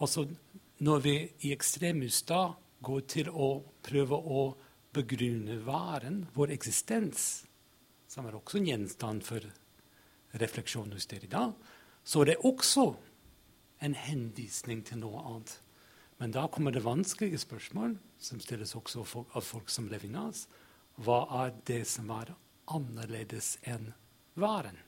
Altså, 0.00 0.28
når 0.78 0.98
vi 1.04 1.28
i 1.46 1.52
ekstremus 1.54 2.22
da 2.26 2.54
går 2.84 3.00
til 3.08 3.28
å 3.30 3.62
prøve 3.84 4.16
å 4.16 4.56
begrunne 4.94 5.66
varen, 5.66 6.26
vår 6.34 6.50
eksistens, 6.56 7.44
som 8.14 8.28
er 8.28 8.36
også 8.38 8.60
en 8.60 8.68
gjenstand 8.68 9.24
for 9.26 9.42
refleksjon 10.38 10.92
hos 10.94 11.08
dag, 11.10 11.50
så 12.04 12.22
er 12.22 12.30
det 12.30 12.42
også 12.46 12.92
en 13.82 13.96
henvisning 13.98 14.84
til 14.86 15.00
noe 15.02 15.22
annet. 15.24 15.56
Men 16.22 16.34
da 16.34 16.46
kommer 16.46 16.70
det 16.70 16.84
vanskelige 16.84 17.42
spørsmål, 17.42 17.96
som 18.22 18.40
stilles 18.40 18.76
også 18.78 19.02
av 19.34 19.42
folk 19.42 19.70
som 19.72 19.90
Levinas. 19.90 20.46
Hva 21.02 21.24
er 21.42 21.54
det 21.66 21.82
som 21.90 22.12
er 22.14 22.30
annerledes 22.70 23.56
enn 23.66 23.90
væren? 24.38 24.78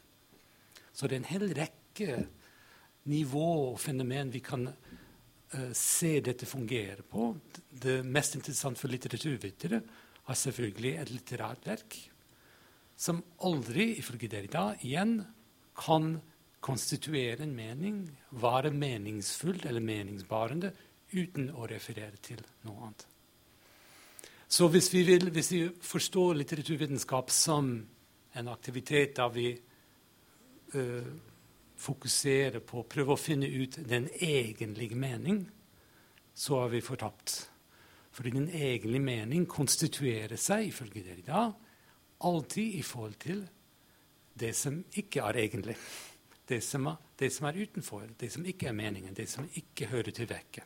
Så 0.95 1.09
det 1.09 1.17
er 1.17 1.25
en 1.25 1.33
hel 1.33 1.49
rekke 1.59 2.21
nivå 3.11 3.49
og 3.73 3.81
fenomen 3.83 4.31
vi 4.31 4.41
kan 4.41 4.69
uh, 4.71 5.73
se 5.75 6.21
dette 6.23 6.47
fungere 6.47 7.03
på. 7.03 7.33
Det 7.71 8.05
mest 8.07 8.39
interessante 8.39 8.81
for 8.81 8.95
litteraturvitere 8.95 9.83
er 10.27 10.45
selvfølgelig 10.47 10.95
et 11.01 11.11
litterært 11.11 11.67
verk 11.67 12.05
som 12.97 13.21
aldri, 13.45 13.91
ifølge 14.01 14.31
Derrida, 14.33 14.71
igjen 14.81 15.19
kan 15.77 16.17
konstituere 16.65 17.45
en 17.45 17.55
mening, 17.55 17.99
være 18.41 18.73
meningsfull 18.75 19.61
eller 19.69 19.85
meningsbarende, 19.85 20.73
uten 21.13 21.53
å 21.55 21.69
referere 21.71 22.19
til 22.25 22.41
noe 22.67 22.89
annet. 22.89 23.05
Så 24.49 24.69
hvis 24.71 24.89
vi, 24.95 25.03
vil, 25.07 25.29
hvis 25.35 25.53
vi 25.53 25.61
forstår 25.83 26.39
litteraturvitenskap 26.39 27.31
som 27.35 27.71
en 28.37 28.49
aktivitet 28.49 29.17
der 29.19 29.33
vi 29.35 29.49
uh, 30.75 31.11
fokuserer 31.77 32.63
på 32.65 32.81
å 32.81 32.89
prøve 32.89 33.15
å 33.15 33.21
finne 33.21 33.49
ut 33.51 33.79
den 33.89 34.09
egentlige 34.23 34.99
mening, 34.99 35.43
så 36.37 36.63
er 36.65 36.75
vi 36.77 36.85
fortapt. 36.85 37.37
Fordi 38.17 38.33
den 38.33 38.49
egentlige 38.49 39.03
mening 39.03 39.47
konstituerer 39.51 40.39
seg, 40.41 40.71
ifølge 40.71 41.05
dere 41.05 41.27
da, 41.27 41.43
alltid 42.25 42.79
i 42.79 42.83
forhold 42.83 43.19
til 43.23 43.43
det 44.37 44.53
som 44.57 44.79
ikke 44.97 45.25
er 45.25 45.41
egentlig. 45.45 45.77
Det 46.47 46.61
som 46.63 46.87
er, 46.87 46.97
det 47.19 47.33
som 47.35 47.49
er 47.49 47.59
utenfor, 47.59 48.07
det 48.21 48.31
som 48.33 48.45
ikke 48.47 48.69
er 48.71 48.77
meningen, 48.77 49.15
det 49.15 49.29
som 49.31 49.49
ikke 49.59 49.89
hører 49.91 50.15
til 50.15 50.29
vekket. 50.31 50.65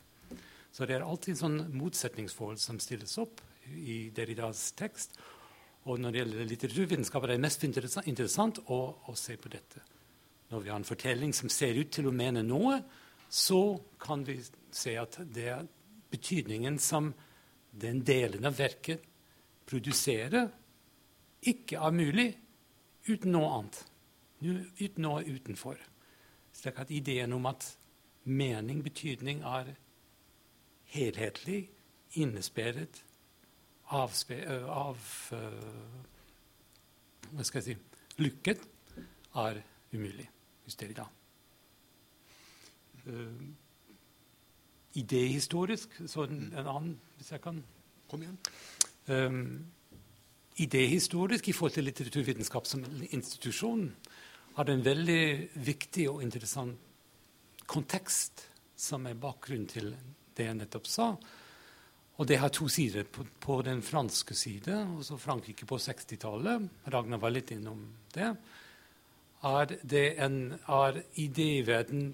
Så 0.71 0.87
det 0.87 0.99
er 0.99 1.07
alltid 1.07 1.35
en 1.35 1.40
sånn 1.40 1.61
motsetningsforhold 1.75 2.61
som 2.62 2.78
stilles 2.83 3.16
opp 3.19 3.40
i 3.71 4.11
Derridas 4.14 4.71
tekst. 4.78 5.16
Og 5.88 5.99
når 5.99 6.12
det 6.12 6.21
gjelder 6.21 6.50
litteraturvitenskap, 6.50 7.25
er 7.25 7.35
det 7.35 7.42
mest 7.42 7.64
interessant 7.64 8.61
å, 8.69 8.80
å, 9.09 9.16
se 9.16 9.38
på 9.40 9.50
dette. 9.50 9.83
Når 10.50 10.63
vi 10.63 10.71
har 10.71 10.78
en 10.80 10.86
fortelling 10.86 11.32
som 11.34 11.50
ser 11.50 11.78
ut 11.78 11.91
til 11.95 12.10
å 12.10 12.15
mene 12.15 12.43
noe, 12.45 12.76
så 13.30 13.78
kan 14.02 14.25
vi 14.26 14.36
se 14.75 14.97
at 15.00 15.21
det 15.32 15.49
er 15.54 15.69
betydningen 16.10 16.78
som 16.82 17.13
den 17.71 18.02
delen 18.04 18.45
av 18.47 18.58
verket 18.58 19.06
produserer, 19.71 20.50
ikke 21.43 21.76
er 21.76 21.91
mulig 21.91 22.29
uten 23.09 23.33
noe 23.33 23.50
annet. 23.59 23.87
Uten 24.81 25.05
noe 25.05 25.25
utenfor. 25.25 25.76
Slik 26.53 26.81
at 26.81 26.91
ideen 26.91 27.33
om 27.33 27.47
at 27.47 27.76
mening, 28.25 28.83
betydning, 28.85 29.43
er 29.45 29.75
helhetlig, 30.93 31.71
innesperret, 32.19 33.05
avspe, 33.91 34.41
av 34.69 34.99
Hva 37.31 37.47
skal 37.47 37.61
jeg 37.61 37.67
si 37.69 38.23
lykket, 38.23 38.63
er 39.39 39.63
umulig 39.93 40.26
hvis 40.65 40.76
det 40.76 40.87
er 40.87 40.91
i 40.91 41.09
Uh, 43.00 43.43
idehistorisk, 44.95 46.03
så 46.07 46.26
en, 46.29 46.53
en, 46.53 46.67
annen, 46.67 47.00
hvis 47.17 47.33
jeg 47.33 47.41
kan 47.41 47.65
Kom 48.11 48.23
igjen. 48.23 48.39
Um, 49.09 49.67
idehistorisk 50.60 51.49
i 51.49 51.54
forhold 51.56 51.76
til 51.78 51.86
litteraturvitenskap 51.88 52.68
som 52.68 52.84
institusjon 53.10 53.88
har 54.56 54.66
det 54.66 54.76
en 54.76 54.86
veldig 54.86 55.25
viktig 55.66 56.06
og 56.10 56.23
interessant 56.25 56.78
kontekst 57.70 58.46
som 58.80 59.06
er 59.06 59.18
bakgrunnen 59.20 59.68
til 59.70 59.92
det 60.36 60.49
jeg 60.49 60.58
nettopp 60.58 60.88
sa. 60.90 61.12
Og 62.20 62.28
det 62.28 62.40
har 62.42 62.52
to 62.52 62.66
sider. 62.68 63.06
På, 63.08 63.25
på 63.40 63.60
den 63.64 63.80
franske 63.84 64.34
side, 64.36 64.75
altså 64.99 65.16
Frankrike 65.20 65.68
på 65.68 65.78
60-tallet, 65.80 66.66
Ragnar 66.92 67.20
var 67.23 67.32
litt 67.32 67.52
innom 67.54 67.86
det, 68.12 68.32
er, 69.49 69.76
det 69.80 70.04
en, 70.20 70.40
er 70.68 71.00
idéverden 71.23 72.10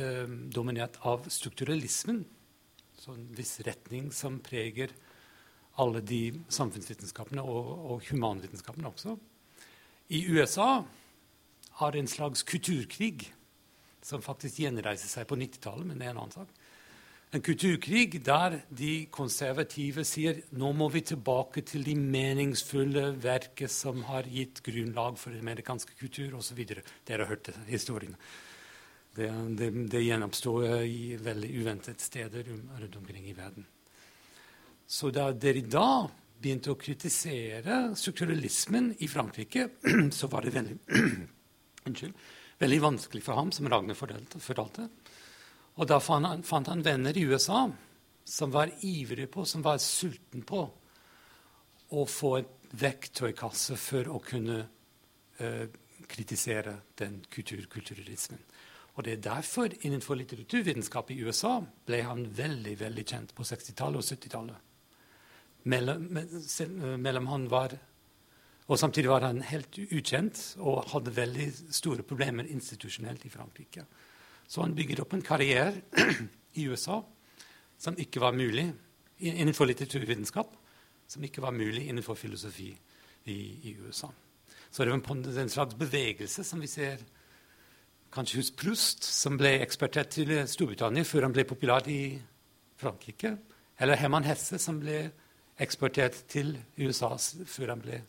eh, 0.00 0.36
dominert 0.54 0.96
av 1.04 1.26
strukturalismen. 1.28 2.22
Så 2.96 3.16
en 3.16 3.26
viss 3.36 3.58
retning 3.66 4.12
som 4.14 4.38
preger 4.44 4.94
alle 5.80 6.02
de 6.04 6.24
samfunnsvitenskapene 6.52 7.42
og, 7.42 7.70
og 7.92 8.08
humanvitenskapene 8.10 8.90
også. 8.90 9.16
I 10.12 10.26
USA 10.28 10.82
har 11.80 11.96
en 11.96 12.10
slags 12.10 12.44
kulturkrig 12.44 13.30
som 14.04 14.22
faktisk 14.24 14.60
gjenreiser 14.60 15.08
seg 15.08 15.28
på 15.30 15.38
90-tallet, 15.38 15.86
men 15.88 16.00
det 16.00 16.08
er 16.08 16.12
en 16.12 16.24
annen 16.24 16.34
sak. 16.34 16.50
En 17.32 17.40
kulturkrig 17.40 18.18
der 18.26 18.58
de 18.68 19.06
konservative 19.08 20.02
sier 20.04 20.42
nå 20.60 20.68
må 20.76 20.90
vi 20.92 21.00
tilbake 21.14 21.62
til 21.64 21.86
de 21.86 21.94
meningsfulle 21.96 23.06
verket 23.22 23.72
som 23.72 24.02
har 24.04 24.28
gitt 24.28 24.60
grunnlag 24.66 25.16
for 25.16 25.32
den 25.32 25.40
amerikanske 25.46 25.96
kultur 25.96 26.36
osv. 26.36 26.60
Dere 26.68 27.22
har 27.24 27.30
hørt 27.30 27.48
historien. 27.70 28.18
Det, 29.16 29.30
det, 29.56 29.70
det 29.92 30.04
gjenoppstår 30.04 30.66
i 30.84 31.16
veldig 31.20 31.54
uventede 31.62 32.04
steder 32.04 32.52
rundt 32.52 33.00
omkring 33.00 33.24
i 33.30 33.36
verden. 33.36 33.64
Så 34.92 35.08
da 35.14 35.30
dere 35.32 35.62
da 35.64 36.04
begynte 36.42 36.74
å 36.74 36.78
kritisere 36.80 37.94
strukturalismen 37.96 38.90
i 39.00 39.08
Frankrike, 39.08 39.68
så 40.18 40.28
var 40.28 40.44
det 40.44 40.52
veldig, 40.56 40.78
unnskyld, 41.88 42.26
veldig 42.60 42.80
vanskelig 42.82 43.22
for 43.24 43.38
ham, 43.38 43.52
som 43.54 43.70
Ragnar 43.72 43.96
fortalte 43.96 44.90
og 45.80 45.88
da 45.88 45.96
fant 46.04 46.28
han, 46.28 46.42
fant 46.44 46.68
han, 46.68 46.84
venner 46.84 47.16
i 47.16 47.24
USA 47.24 47.64
som 48.28 48.52
var 48.52 48.70
ivrige 48.84 49.30
på, 49.32 49.44
som 49.48 49.64
var 49.64 49.80
sultne 49.80 50.44
på 50.46 50.60
å 51.92 52.02
få 52.08 52.32
et 52.38 52.50
vektøykasse 52.76 53.76
for 53.80 54.10
å 54.12 54.20
kunne 54.24 54.58
uh, 55.40 55.64
kritisere 56.08 56.76
den 57.00 57.22
kultur, 57.32 57.64
kulturalismen. 57.72 58.40
Og 58.92 59.06
det 59.06 59.14
er 59.16 59.24
derfor 59.24 59.72
innenfor 59.80 60.18
litteraturvitenskap 60.20 61.10
i 61.12 61.22
USA 61.24 61.56
ble 61.88 62.02
han 62.04 62.26
veldig 62.36 62.76
veldig 62.84 63.06
kjent 63.08 63.32
på 63.36 63.46
60-tallet 63.48 64.02
og 64.02 64.04
70-tallet. 64.04 64.71
Mellom, 65.64 67.26
han 67.26 67.48
var 67.50 67.76
Og 68.66 68.78
samtidig 68.78 69.10
var 69.10 69.26
han 69.26 69.42
helt 69.42 69.78
ukjent 69.78 70.38
og 70.58 70.86
hadde 70.92 71.16
veldig 71.16 71.48
store 71.70 72.02
problemer 72.02 72.46
institusjonelt 72.46 73.24
i 73.26 73.30
Frankrike. 73.30 73.84
Så 74.48 74.62
han 74.62 74.74
bygget 74.74 75.00
opp 75.02 75.12
en 75.14 75.22
karriere 75.22 75.82
i 76.60 76.68
USA 76.70 77.02
som 77.78 77.98
ikke 77.98 78.20
var 78.22 78.32
mulig 78.32 78.68
innenfor 79.18 79.66
litteraturvitenskap, 79.66 80.54
som 81.06 81.24
ikke 81.24 81.42
var 81.42 81.54
mulig 81.54 81.88
innenfor 81.88 82.14
filosofi 82.14 82.70
i, 83.24 83.36
i 83.68 83.76
USA. 83.82 84.08
Så 84.70 84.84
det 84.84 84.92
var 84.94 85.42
en 85.42 85.52
slags 85.52 85.74
bevegelse 85.74 86.44
som 86.44 86.62
vi 86.62 86.70
ser 86.70 87.02
kanskje 88.12 88.38
hos 88.40 88.52
Proust, 88.56 89.04
som 89.04 89.38
ble 89.40 89.56
ekspertert 89.64 90.14
til 90.16 90.32
Storbritannia 90.48 91.04
før 91.04 91.26
han 91.26 91.34
ble 91.34 91.44
populær 91.48 91.88
i 91.88 92.14
Frankrike. 92.80 93.36
Eller 93.80 94.00
Herman 94.00 94.26
Hesse, 94.28 94.58
som 94.60 94.78
ble 94.80 95.10
eksportert 95.62 96.24
til 96.28 96.58
USA 96.78 97.16
før 97.16 97.68
han 97.74 97.80
ble 97.82 98.02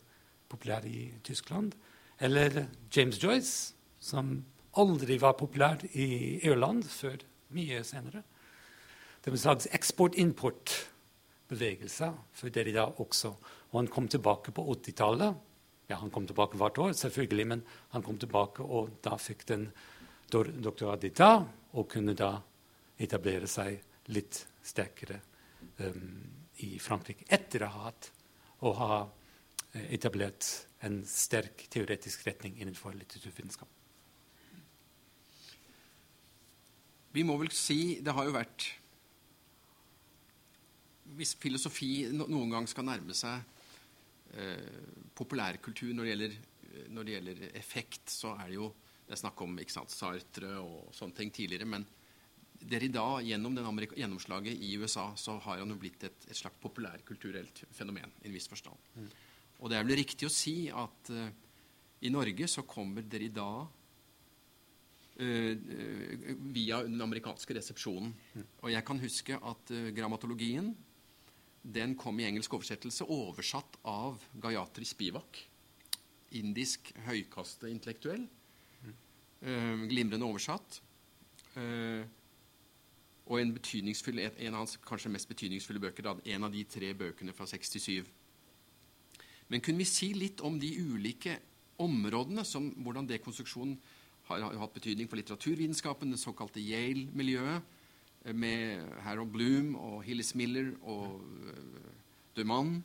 populær 0.50 0.80
i 0.86 1.14
Tyskland. 1.24 1.72
Eller 2.20 2.66
James 2.94 3.22
Joyce, 3.22 3.74
som 3.98 4.44
aldri 4.78 5.18
var 5.22 5.32
populær 5.38 5.76
i 5.92 6.38
Irland 6.44 6.84
før 6.90 7.16
mye 7.54 7.84
senere. 7.86 8.22
Det 9.24 9.30
var 9.30 9.36
en 9.38 9.46
slags 9.46 9.68
eksport-import-bevegelse 9.72 12.12
for 12.34 12.48
Derrida 12.52 12.84
også. 13.00 13.28
Og 13.70 13.80
han 13.80 13.88
kom 13.88 14.08
tilbake 14.08 14.50
på 14.52 14.74
80-tallet. 14.74 15.34
Ja, 15.88 15.96
han 16.00 16.10
kom 16.10 16.26
tilbake 16.26 16.56
hvert 16.60 16.78
år, 16.78 16.92
selvfølgelig, 16.92 17.46
men 17.46 17.62
han 17.92 18.02
kom 18.02 18.18
tilbake, 18.18 18.62
og 18.62 18.90
da 19.04 19.16
fikk 19.20 19.48
den 19.48 19.72
doktorat 20.32 21.04
d'etat 21.04 21.44
og 21.74 21.88
kunne 21.90 22.14
da 22.16 22.38
etablere 22.98 23.46
seg 23.50 23.80
litt 24.14 24.46
sterkere 24.64 25.20
um, 25.78 26.43
i 26.62 26.76
Frankrike 26.78 27.26
etter 27.34 27.64
å 27.66 27.70
ha, 27.74 27.92
å 28.64 28.72
ha 28.78 28.98
eh, 29.72 29.88
etablert 29.96 30.46
en 30.86 31.00
sterk 31.08 31.66
teoretisk 31.72 32.26
retning 32.28 32.60
innenfor 32.60 32.94
litteraturvitenskap. 32.98 33.70
Vi 37.14 37.22
må 37.26 37.36
vel 37.38 37.52
si 37.54 38.00
det 38.02 38.14
har 38.14 38.26
jo 38.26 38.34
vært 38.34 38.72
Hvis 41.14 41.36
filosofi 41.38 42.08
noen 42.10 42.50
gang 42.50 42.64
skal 42.66 42.88
nærme 42.88 43.14
seg 43.14 43.38
eh, 44.34 44.88
populærkultur 45.14 45.92
når 45.94 46.02
det, 46.02 46.10
gjelder, 46.10 46.38
når 46.90 47.06
det 47.06 47.14
gjelder 47.14 47.44
effekt, 47.60 48.08
så 48.10 48.32
er 48.34 48.48
det 48.50 48.58
jo 48.58 48.72
det 49.04 49.12
er 49.12 49.20
snakk 49.20 49.42
om 49.44 49.58
sant, 49.68 49.92
Sartre 49.92 50.54
og 50.58 50.88
sånne 50.96 51.14
ting 51.18 51.30
tidligere. 51.30 51.68
Men 51.68 51.84
Derrida, 52.64 53.20
gjennom 53.20 53.54
den 53.56 53.66
gjennomslaget 53.92 54.62
i 54.64 54.76
USA, 54.80 55.10
så 55.20 55.36
har 55.44 55.60
han 55.60 55.70
jo 55.74 55.76
blitt 55.80 56.04
et, 56.06 56.26
et 56.30 56.38
slags 56.38 56.60
populærkulturelt 56.62 57.64
fenomen 57.76 58.12
i 58.22 58.28
en 58.28 58.34
viss 58.34 58.48
forstand. 58.48 58.78
Mm. 58.96 59.08
Og 59.60 59.70
det 59.70 59.76
er 59.78 59.84
vel 59.84 60.00
riktig 60.00 60.28
å 60.28 60.32
si 60.32 60.70
at 60.72 61.10
uh, 61.12 61.28
i 62.04 62.12
Norge 62.12 62.48
så 62.50 62.64
kommer 62.68 63.04
Derrida 63.04 63.46
uh, 63.64 65.52
via 66.56 66.80
den 66.88 67.04
amerikanske 67.04 67.58
resepsjonen. 67.60 68.14
Mm. 68.32 68.48
Og 68.64 68.72
jeg 68.72 68.88
kan 68.88 69.04
huske 69.04 69.38
at 69.52 69.74
uh, 69.76 69.92
grammatologien 69.96 70.72
den 71.64 71.94
kom 71.96 72.18
i 72.20 72.26
engelsk 72.28 72.52
oversettelse, 72.58 73.06
oversatt 73.08 73.78
av 73.88 74.20
Gayatri 74.40 74.84
Spivak. 74.88 75.40
Indisk 76.40 76.90
høykasteintellektuell. 77.06 78.26
Mm. 78.84 79.88
glimrende 79.88 80.24
oversatt. 80.24 80.80
Uh, 81.56 82.04
og 83.24 83.40
en, 83.40 83.54
en, 83.56 84.52
av 84.52 84.60
hans 84.60 84.76
kanskje 84.84 85.12
mest 85.12 85.28
betydningsfulle 85.30 85.80
bøker, 85.80 86.04
da, 86.04 86.14
en 86.34 86.44
av 86.44 86.52
de 86.52 86.64
tre 86.68 86.92
bøkene 86.96 87.32
fra 87.32 87.46
67. 87.48 88.04
Men 89.48 89.62
kunne 89.64 89.80
vi 89.80 89.88
si 89.88 90.10
litt 90.16 90.42
om 90.44 90.58
de 90.60 90.70
ulike 90.80 91.38
områdene, 91.80 92.44
som, 92.44 92.68
hvordan 92.84 93.08
dekonstruksjonen 93.08 93.78
har, 94.28 94.44
har 94.44 94.58
hatt 94.60 94.76
betydning 94.76 95.08
for 95.08 95.20
litteraturvitenskapen, 95.20 96.12
det 96.12 96.20
såkalte 96.20 96.62
Yale-miljøet, 96.62 97.64
eh, 98.24 98.34
med 98.36 98.84
Harold 99.04 99.32
Bloom 99.32 99.74
og 99.76 100.02
Hillis 100.04 100.34
Miller 100.36 100.72
og 100.82 101.20
uh, 101.20 101.88
Duman 102.36 102.76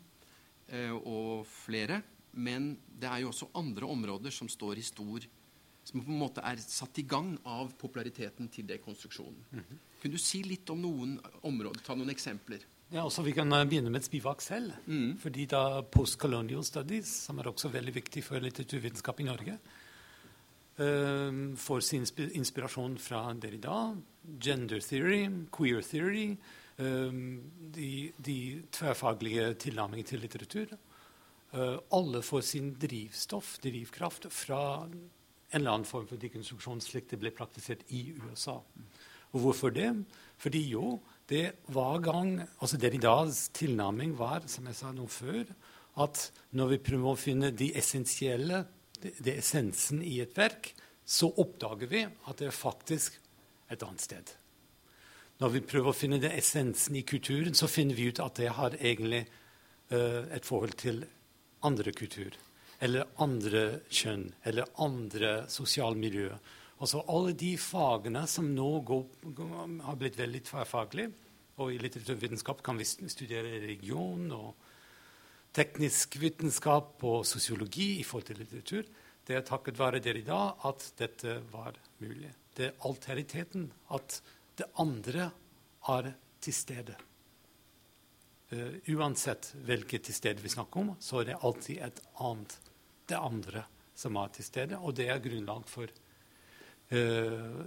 uh, 0.71 0.95
og 0.99 1.45
flere. 1.47 2.02
Men 2.32 2.73
det 2.88 3.10
er 3.10 3.23
jo 3.23 3.34
også 3.34 3.52
andre 3.58 3.88
områder 3.88 4.34
som 4.36 4.49
står 4.52 4.80
i 4.80 4.88
stor 4.88 5.28
som 5.89 6.04
på 6.06 6.12
en 6.13 6.21
måte 6.21 6.43
er 6.45 6.62
satt 6.62 7.02
i 7.02 7.06
gang 7.10 7.34
av 7.49 7.71
populariteten 7.82 8.49
til 8.54 8.67
dekonstruksjonen. 8.69 9.45
Mm 9.52 9.63
-hmm. 9.63 9.78
Kunne 10.02 10.13
du 10.13 10.21
si 10.21 10.43
litt 10.43 10.69
om 10.69 10.82
noen 10.82 11.19
områder? 11.41 11.82
Ta 11.84 11.95
noen 11.95 12.10
eksempler. 12.10 12.65
Ja, 12.89 13.04
også 13.04 13.21
Vi 13.21 13.36
kan 13.38 13.52
eh, 13.54 13.65
begynne 13.65 13.91
med 13.93 14.04
Spivak 14.04 14.41
selv. 14.41 14.73
Mm. 14.88 15.17
fordi 15.17 15.45
da 15.45 15.82
Postcolonial 15.82 16.63
Studies, 16.63 17.08
som 17.08 17.39
er 17.39 17.47
også 17.47 17.69
veldig 17.69 17.95
viktig 17.95 18.23
for 18.23 18.39
litteraturvitenskap 18.39 19.19
i 19.19 19.23
Norge, 19.23 19.60
uh, 20.80 21.56
får 21.56 21.80
sin 21.80 22.06
inspirasjon 22.34 22.97
fra 22.97 23.34
Derrida, 23.34 23.95
gender 24.39 24.80
theory, 24.80 25.30
queer 25.52 25.82
theory, 25.82 26.38
um, 26.78 27.41
de, 27.75 28.12
de, 28.17 28.63
tverrfaglige 28.71 29.54
tilnærmingene 29.54 30.08
til 30.08 30.19
litteratur. 30.19 30.78
Uh, 31.54 31.78
alle 31.91 32.21
får 32.21 32.41
sin 32.41 32.73
drivstoff, 32.73 33.60
drivkraft, 33.60 34.32
fra 34.32 34.88
en 35.49 35.62
eller 35.62 35.71
annen 35.77 35.88
form 35.88 36.07
for 36.09 36.21
dekonstruksjon 36.21 36.81
slik 36.83 37.09
det 37.09 37.19
ble 37.21 37.31
praktisert 37.33 37.85
i 37.95 38.12
USA. 38.21 38.59
Og 39.33 39.43
hvorfor 39.43 39.73
det? 39.73 39.89
Fordi 40.41 40.62
jo, 40.71 40.99
det 41.29 41.65
var 41.73 42.01
gang 42.05 42.35
altså 42.41 42.77
Derridas 42.81 43.47
tilnærming 43.57 44.15
var, 44.17 44.45
som 44.49 44.67
jeg 44.69 44.77
sa 44.77 44.93
nå 44.93 45.07
før, 45.09 45.49
at 45.99 46.29
når 46.55 46.75
vi 46.75 46.83
prøver 46.89 47.12
å 47.12 47.19
finne 47.19 47.51
de 47.51 47.71
essensielle, 47.77 48.63
det, 49.01 49.15
det 49.25 49.39
essensen 49.41 50.03
i 50.05 50.19
et 50.23 50.38
verk, 50.38 50.71
så 51.05 51.31
oppdager 51.41 51.89
vi 51.89 52.03
at 52.05 52.41
det 52.41 52.49
er 52.49 52.55
faktisk 52.55 53.17
et 53.69 53.85
annet 53.85 54.05
sted. 54.05 54.33
Når 55.41 55.53
vi 55.55 55.63
prøver 55.65 55.91
å 55.91 55.97
finne 55.97 56.19
det 56.21 56.33
essensen 56.38 56.97
i 56.99 57.05
kulturen, 57.07 57.55
så 57.57 57.69
finner 57.71 57.97
vi 57.97 58.09
ut 58.12 58.21
at 58.21 58.38
det 58.41 58.51
har 58.53 58.75
egentlig 58.77 59.23
uh, 59.93 60.27
et 60.29 60.45
forhold 60.45 60.77
til 60.77 61.01
andre 61.65 61.93
kulturer 61.95 62.38
eller 62.80 63.10
andre 63.20 63.63
kjønn 63.92 64.30
eller 64.48 64.70
andre 64.80 65.34
sosialmiljø. 65.52 66.30
Altså 66.80 67.04
alle 67.12 67.34
de 67.36 67.54
fagene 67.60 68.24
som 68.32 68.48
nå 68.56 68.70
går, 68.88 69.04
har 69.84 70.00
blitt 70.00 70.20
veldig 70.20 70.42
tverrfaglige. 70.48 71.12
Og 71.60 71.74
i 71.74 71.80
litteraturvitenskap 71.82 72.62
kan 72.63 72.80
vi 72.80 72.88
studere 72.88 73.58
religion 73.60 74.30
og 74.32 74.54
teknisk 75.56 76.15
vitenskap 76.22 77.04
og 77.04 77.26
sosiologi 77.28 77.98
i 78.00 78.06
forhold 78.08 78.30
til 78.30 78.39
litteratur. 78.39 78.88
Det 79.28 79.36
er 79.36 79.44
takket 79.46 79.80
være 79.80 80.00
dere 80.04 80.22
i 80.22 80.28
dag 80.28 80.63
at 80.70 80.88
dette 80.98 81.36
var 81.52 81.76
mulig. 82.00 82.32
Det 82.56 82.70
er 82.70 82.88
alteriteten, 82.88 83.68
at 83.92 84.22
det 84.58 84.72
andre 84.80 85.30
er 85.92 86.12
til 86.42 86.56
stede. 86.56 86.96
Uh, 88.50 88.80
uansett 88.96 89.52
hvilket 89.68 90.08
til 90.08 90.15
stede 90.15 90.42
vi 90.42 90.50
snakker 90.50 90.82
om, 90.82 90.96
så 91.00 91.20
er 91.20 91.30
det 91.30 91.42
alltid 91.44 91.84
et 91.86 92.02
annet 92.24 92.56
det 93.10 93.19
andre 93.19 93.65
som 94.00 94.17
er 94.22 94.32
til 94.34 94.48
stede. 94.48 94.80
Og 94.80 94.95
det 94.98 95.10
er 95.12 95.22
grunnlag 95.24 95.67
for 95.69 95.91
uh, 96.93 97.65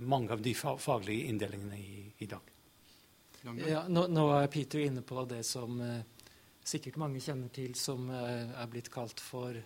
mange 0.00 0.32
av 0.32 0.42
de 0.42 0.54
faglige 0.56 1.28
inndelingene 1.30 1.78
i, 1.78 2.08
i 2.24 2.30
dag. 2.30 2.50
Ja, 3.60 3.84
nå, 3.88 4.06
nå, 4.08 4.24
er 4.32 4.48
Peter 4.48 4.80
inne 4.80 5.02
på 5.04 5.24
det 5.28 5.42
som 5.44 5.80
uh, 5.82 6.00
sikkert 6.64 6.96
mange 7.00 7.20
kjenner 7.20 7.52
til, 7.52 7.74
som 7.76 8.08
uh, 8.08 8.56
er 8.56 8.70
blitt 8.72 8.88
kalt 8.92 9.20
for, 9.20 9.58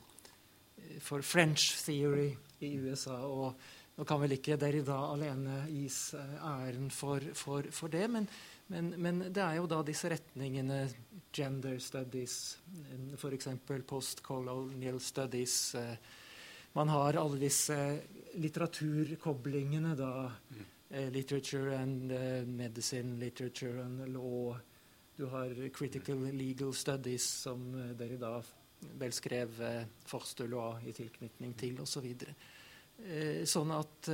for, 0.98 1.22
French 1.22 1.76
theory 1.84 2.32
i 2.66 2.74
USA. 2.82 3.20
og 3.22 3.54
nå 3.98 4.04
kan 4.06 4.20
vel 4.22 4.34
ikke 4.34 4.58
Derrida 4.58 4.96
alene 5.12 5.64
gis 5.70 6.14
æren 6.14 6.90
for, 6.94 7.22
for, 7.34 7.66
for 7.74 7.90
det, 7.90 8.06
men, 8.10 8.28
men, 8.70 8.92
men, 8.98 9.24
det 9.34 9.42
er 9.42 9.56
jo 9.58 9.66
da 9.70 9.80
disse 9.86 10.10
retningene 10.10 10.84
gender 11.32 11.78
studies, 11.78 12.58
f.eks. 13.16 13.48
postcolonial 13.86 15.00
studies. 15.00 15.74
Eh, 15.74 15.96
man 16.72 16.88
har 16.88 17.14
alle 17.14 17.38
disse 17.38 17.76
litteraturkoblingene, 18.34 19.94
da. 19.94 20.32
Mm. 20.50 20.66
Literature 21.12 21.76
and 21.76 22.12
uh, 22.12 22.46
medicine, 22.46 23.18
literature 23.18 23.82
and 23.82 24.08
law. 24.08 24.56
Du 25.16 25.26
har 25.26 25.68
critical 25.68 26.16
legal 26.32 26.72
studies, 26.72 27.26
som 27.42 27.60
dere 27.98 28.16
da 28.16 28.38
vel 28.96 29.12
skrev 29.12 29.60
uh, 29.60 29.82
Forstulloa 30.08 30.78
i 30.88 30.94
tilknytning 30.96 31.52
til, 31.60 31.82
osv. 31.84 32.08
Så 32.98 33.52
sånn 33.52 33.74
at 33.76 34.08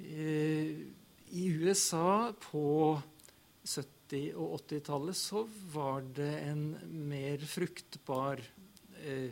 i 0.00 1.42
USA 1.58 2.30
på 2.40 2.62
70 3.66 3.99
70- 4.10 4.34
og 4.34 4.58
80-tallet 4.60 5.16
så 5.16 5.44
var 5.72 6.02
det 6.14 6.32
en 6.48 6.64
mer 7.08 7.38
fruktbar 7.46 8.42
eh, 9.04 9.30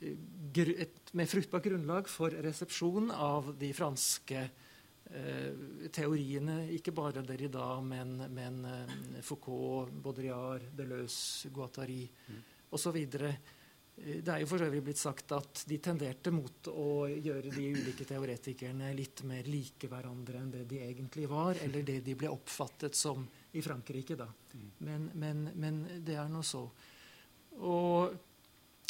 et 0.00 1.12
mer 1.12 1.28
fruktbart 1.28 1.66
grunnlag 1.66 2.08
for 2.08 2.32
resepsjon 2.32 3.10
av 3.12 3.50
de 3.60 3.68
franske 3.76 4.40
eh, 4.40 5.88
teoriene. 5.92 6.62
Ikke 6.72 6.94
bare 6.96 7.20
Derrida, 7.26 7.74
men, 7.84 8.16
men 8.32 8.64
eh, 8.64 9.20
Foucault, 9.20 9.92
Baudrillard, 9.92 10.70
Deleuze, 10.72 11.50
Guattari 11.52 12.06
mm. 12.08 12.38
osv. 12.72 12.96
Det 14.00 14.32
er 14.32 14.40
jo 14.40 14.48
for 14.48 14.64
øvrig 14.64 14.80
blitt 14.86 15.02
sagt 15.02 15.34
at 15.36 15.66
de 15.68 15.76
tenderte 15.84 16.32
mot 16.32 16.70
å 16.72 17.04
gjøre 17.10 17.52
de 17.52 17.66
ulike 17.76 18.06
teoretikerne 18.08 18.94
litt 18.96 19.20
mer 19.28 19.44
like 19.52 19.90
hverandre 19.90 20.40
enn 20.40 20.54
det 20.54 20.64
de 20.70 20.80
egentlig 20.86 21.28
var, 21.28 21.60
eller 21.60 21.84
det 21.84 22.00
de 22.08 22.16
ble 22.16 22.32
oppfattet 22.32 22.96
som 22.96 23.28
i 23.52 23.62
Frankrike, 23.62 24.16
da. 24.16 24.28
Men, 24.78 25.10
men, 25.14 25.44
men 25.54 25.80
det 26.04 26.16
er 26.18 26.28
nå 26.30 26.42
så. 26.46 26.62
Og 27.60 28.14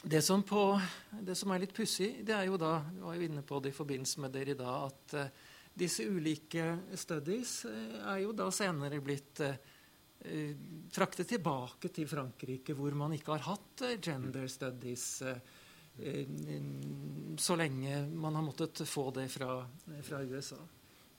det 0.03 0.23
som, 0.23 0.42
på, 0.42 0.81
det 1.20 1.37
som, 1.37 1.53
er 1.53 1.62
litt 1.64 1.75
pussig, 1.77 2.12
det 2.25 2.33
er 2.33 2.46
jo 2.49 2.57
da 2.61 2.79
Du 2.88 3.03
var 3.05 3.18
jo 3.18 3.27
inne 3.27 3.42
på 3.44 3.61
det 3.61 3.73
i 3.73 3.77
forbindelse 3.77 4.23
med 4.25 4.33
dere 4.33 4.55
i 4.55 4.59
dag, 4.59 4.87
at 4.88 5.16
uh, 5.16 5.49
disse 5.77 6.07
ulike 6.09 6.66
studies 6.96 7.61
uh, 7.68 7.99
er 8.14 8.23
jo 8.25 8.33
da 8.37 8.49
senere 8.55 9.03
blitt 9.05 9.42
uh, 9.44 9.57
traktet 10.92 11.29
tilbake 11.29 11.92
til 11.92 12.09
Frankrike, 12.09 12.77
hvor 12.77 12.96
man 12.96 13.16
ikke 13.16 13.37
har 13.37 13.46
hatt 13.55 13.87
gender 14.05 14.49
studies 14.53 15.07
så 17.40 17.57
lenge 17.59 17.96
man 18.14 18.37
har 18.37 18.44
måttet 18.44 18.83
få 18.88 19.07
det 19.16 19.27
fra, 19.33 19.57
fra 20.07 20.20
USA. 20.23 20.61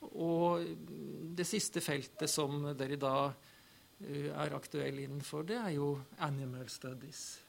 Og 0.10 0.66
det 1.38 1.46
siste 1.48 1.84
feltet 1.84 2.30
som 2.30 2.64
dere 2.78 2.98
da 3.00 3.16
er 4.02 4.58
aktuell 4.58 5.04
innenfor, 5.04 5.46
det 5.46 5.60
er 5.62 5.76
jo 5.76 5.94
animal 6.26 6.70
studies. 6.74 7.40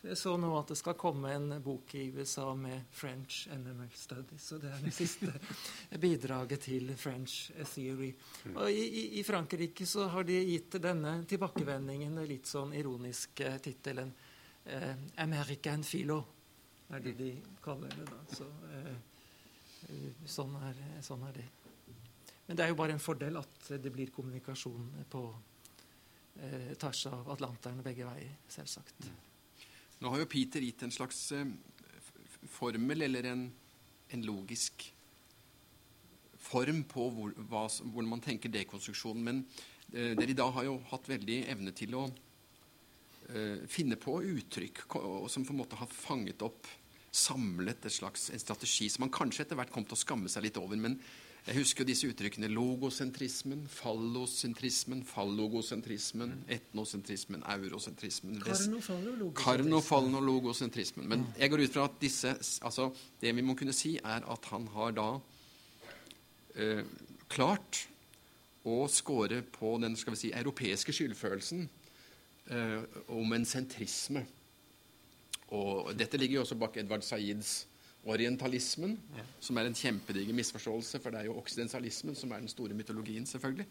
Så 0.00 0.08
Jeg 0.08 0.16
så 0.16 0.30
nå 0.40 0.48
at 0.56 0.70
det 0.72 0.78
skal 0.80 0.96
komme 0.96 1.28
en 1.36 1.50
bok 1.60 1.92
i 2.00 2.06
USA 2.16 2.54
med 2.56 2.86
French 2.96 3.42
animal 3.52 3.90
Studies. 3.92 4.46
Og 4.56 4.62
det 4.62 4.70
er 4.72 4.84
det 4.86 4.92
siste 4.96 5.32
bidraget 6.04 6.64
til 6.64 6.94
French 6.96 7.50
Theory. 7.74 8.08
Og 8.54 8.70
i, 8.72 9.20
i, 9.20 9.24
Frankrike 9.26 9.84
så 9.86 10.08
har 10.08 10.24
de 10.24 10.38
gitt 10.40 10.78
denne 10.80 11.18
tilbakevendingen 11.28 12.16
den 12.16 12.30
litt 12.30 12.48
sånn 12.48 12.72
ironiske 12.80 13.52
tittelen 13.60 14.14
eh, 14.64 14.94
'American 15.20 15.84
Philo'. 15.84 16.24
er 16.90 17.00
det 17.00 17.16
de 17.18 17.34
kaller 17.62 17.92
det. 17.92 18.08
da. 18.08 18.24
Så, 18.34 18.48
eh, 18.72 20.24
sånn, 20.24 20.56
er, 20.64 20.80
sånn 21.04 21.28
er 21.28 21.42
det. 21.42 21.48
Men 22.50 22.58
det 22.58 22.64
er 22.64 22.72
jo 22.72 22.80
bare 22.80 22.96
en 22.96 23.02
fordel 23.02 23.36
at 23.38 23.68
det 23.78 23.92
blir 23.94 24.08
kommunikasjon 24.10 24.88
på 25.06 25.20
eh, 26.42 26.72
tvers 26.74 27.04
av 27.06 27.28
Atlanteren 27.30 27.78
begge 27.86 28.02
veier, 28.02 28.32
selvsagt. 28.50 29.06
Nå 30.02 30.10
har 30.10 30.18
jo 30.18 30.26
Peter 30.32 30.66
gitt 30.66 30.82
en 30.82 30.90
slags 30.90 31.20
eh, 31.36 31.46
formel, 32.50 33.06
eller 33.06 33.28
en, 33.30 33.44
en 34.10 34.26
logisk 34.26 34.88
form 36.42 36.82
på 36.90 37.06
hvor, 37.14 37.38
hva, 37.38 37.62
hvordan 37.84 38.10
man 38.16 38.26
tenker 38.26 38.50
dekonstruksjonen. 38.50 39.22
Men 39.30 39.40
eh, 39.94 40.18
dere 40.18 40.34
i 40.34 40.38
dag 40.42 40.50
har 40.58 40.66
jo 40.72 40.80
hatt 40.90 41.06
veldig 41.14 41.38
evne 41.54 41.76
til 41.78 41.94
å 42.02 42.04
eh, 42.10 43.62
finne 43.70 43.94
på 43.94 44.18
uttrykk 44.34 44.88
som 44.90 45.46
på 45.46 45.54
en 45.54 45.62
måte 45.62 45.78
har 45.78 45.98
fanget 46.02 46.42
opp, 46.50 46.66
samlet 47.14 47.86
et 47.86 48.00
slags, 48.02 48.32
en 48.34 48.42
strategi 48.42 48.90
som 48.90 49.06
man 49.06 49.14
kanskje 49.14 49.46
etter 49.46 49.62
hvert 49.62 49.70
kom 49.70 49.86
til 49.86 49.94
å 49.94 50.06
skamme 50.08 50.34
seg 50.34 50.50
litt 50.50 50.58
over. 50.58 50.74
men 50.74 50.98
jeg 51.46 51.56
husker 51.56 51.86
disse 51.88 52.08
uttrykkene 52.10 52.50
logosentrismen, 52.52 53.62
fallosentrismen, 53.72 55.00
fallogosentrismen, 55.08 56.34
etnosentrismen, 56.52 57.44
eurosentrismen 57.48 58.42
Karnofallen 59.38 60.18
og 60.18 60.26
logosentrismen. 60.26 61.08
Men 61.08 61.24
jeg 61.40 61.50
går 61.50 61.64
ut 61.64 61.76
fra 61.78 61.86
at 61.88 61.96
disse 62.02 62.34
altså 62.60 62.90
Det 63.20 63.32
vi 63.36 63.44
må 63.44 63.56
kunne 63.56 63.72
si, 63.72 63.96
er 63.96 64.26
at 64.28 64.50
han 64.52 64.68
har 64.74 64.92
da 64.96 65.08
eh, 66.56 66.84
klart 67.28 67.86
å 68.68 68.84
score 68.92 69.40
på 69.42 69.78
den 69.80 69.96
skal 69.96 70.14
vi 70.14 70.20
si, 70.26 70.34
europeiske 70.36 70.92
skyldfølelsen 70.92 71.64
eh, 72.52 72.82
om 73.08 73.32
en 73.32 73.48
sentrisme. 73.48 74.26
Og 75.56 75.94
dette 75.96 76.20
ligger 76.20 76.40
jo 76.40 76.44
også 76.44 76.60
bak 76.60 76.76
Edvard 76.76 77.02
Saids 77.02 77.64
orientalismen, 78.08 78.94
ja. 79.16 79.24
som 79.44 79.58
er 79.60 79.68
en 79.68 79.76
kjempediger 79.76 80.36
misforståelse, 80.36 81.00
for 81.02 81.12
det 81.12 81.22
er 81.22 81.28
jo 81.28 81.36
oksidensialismen 81.40 82.16
som 82.16 82.32
er 82.32 82.40
den 82.40 82.52
store 82.52 82.76
mytologien, 82.76 83.26
selvfølgelig. 83.28 83.66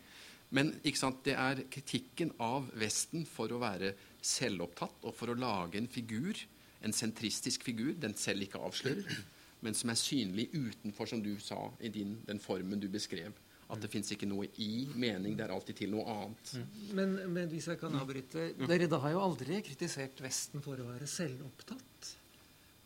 Men 0.56 0.72
sant, 0.98 1.22
det 1.26 1.36
er 1.38 1.63
kritikken 1.70 2.32
av 2.42 2.70
Vesten 2.80 3.26
for 3.30 3.52
å 3.54 3.60
være 3.62 3.94
selvopptatt 4.22 5.06
og 5.06 5.13
for 5.18 5.32
å 5.32 5.38
lage 5.38 5.78
en 5.78 5.89
figur, 5.89 6.38
en 6.86 6.96
sentristisk 6.96 7.65
figur, 7.68 7.94
den 8.00 8.15
selv 8.18 8.48
ikke 8.48 8.62
avslører, 8.62 9.20
men 9.65 9.76
som 9.76 9.92
er 9.92 10.00
synlig 10.00 10.50
utenfor, 10.54 11.10
som 11.10 11.22
du 11.24 11.36
sa, 11.44 11.68
i 11.82 11.92
din, 11.94 12.18
den 12.26 12.42
formen 12.42 12.82
du 12.82 12.89
beskrev. 12.92 13.36
At 13.70 13.84
det 13.84 13.92
fins 13.94 14.10
ikke 14.10 14.26
noe 14.26 14.48
i 14.63 14.88
mening, 14.98 15.36
det 15.38 15.46
er 15.46 15.52
alltid 15.54 15.78
til 15.84 15.92
noe 15.94 16.06
annet. 16.10 16.54
Men, 16.98 17.13
men 17.30 17.52
hvis 17.52 17.68
jeg 17.70 17.78
kan 17.78 17.94
avbryte 18.00 18.48
Dere 18.63 18.88
da 18.89 18.98
har 19.04 19.13
jo 19.13 19.22
aldri 19.22 19.60
kritisert 19.65 20.24
Vesten 20.26 20.63
for 20.65 20.82
å 20.82 20.88
være 20.88 21.06
selvopptatt. 21.10 22.15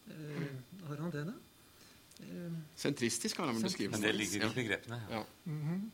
Uh, 0.08 0.88
har 0.88 1.02
han 1.02 1.12
det, 1.12 1.24
da? 1.28 1.34
Uh, 2.24 2.56
Sentristisk 2.76 3.38
har 3.38 3.50
han 3.50 3.58
vel 3.58 3.68
beskrevet 3.68 3.96
Men 3.96 4.06
det 4.06 4.14
ligger 4.18 4.48
i 4.48 4.54
begrepene. 4.56 5.02
Ja. 5.10 5.20
ja. 5.20 5.26
Mm 5.46 5.62
-hmm. 5.62 5.90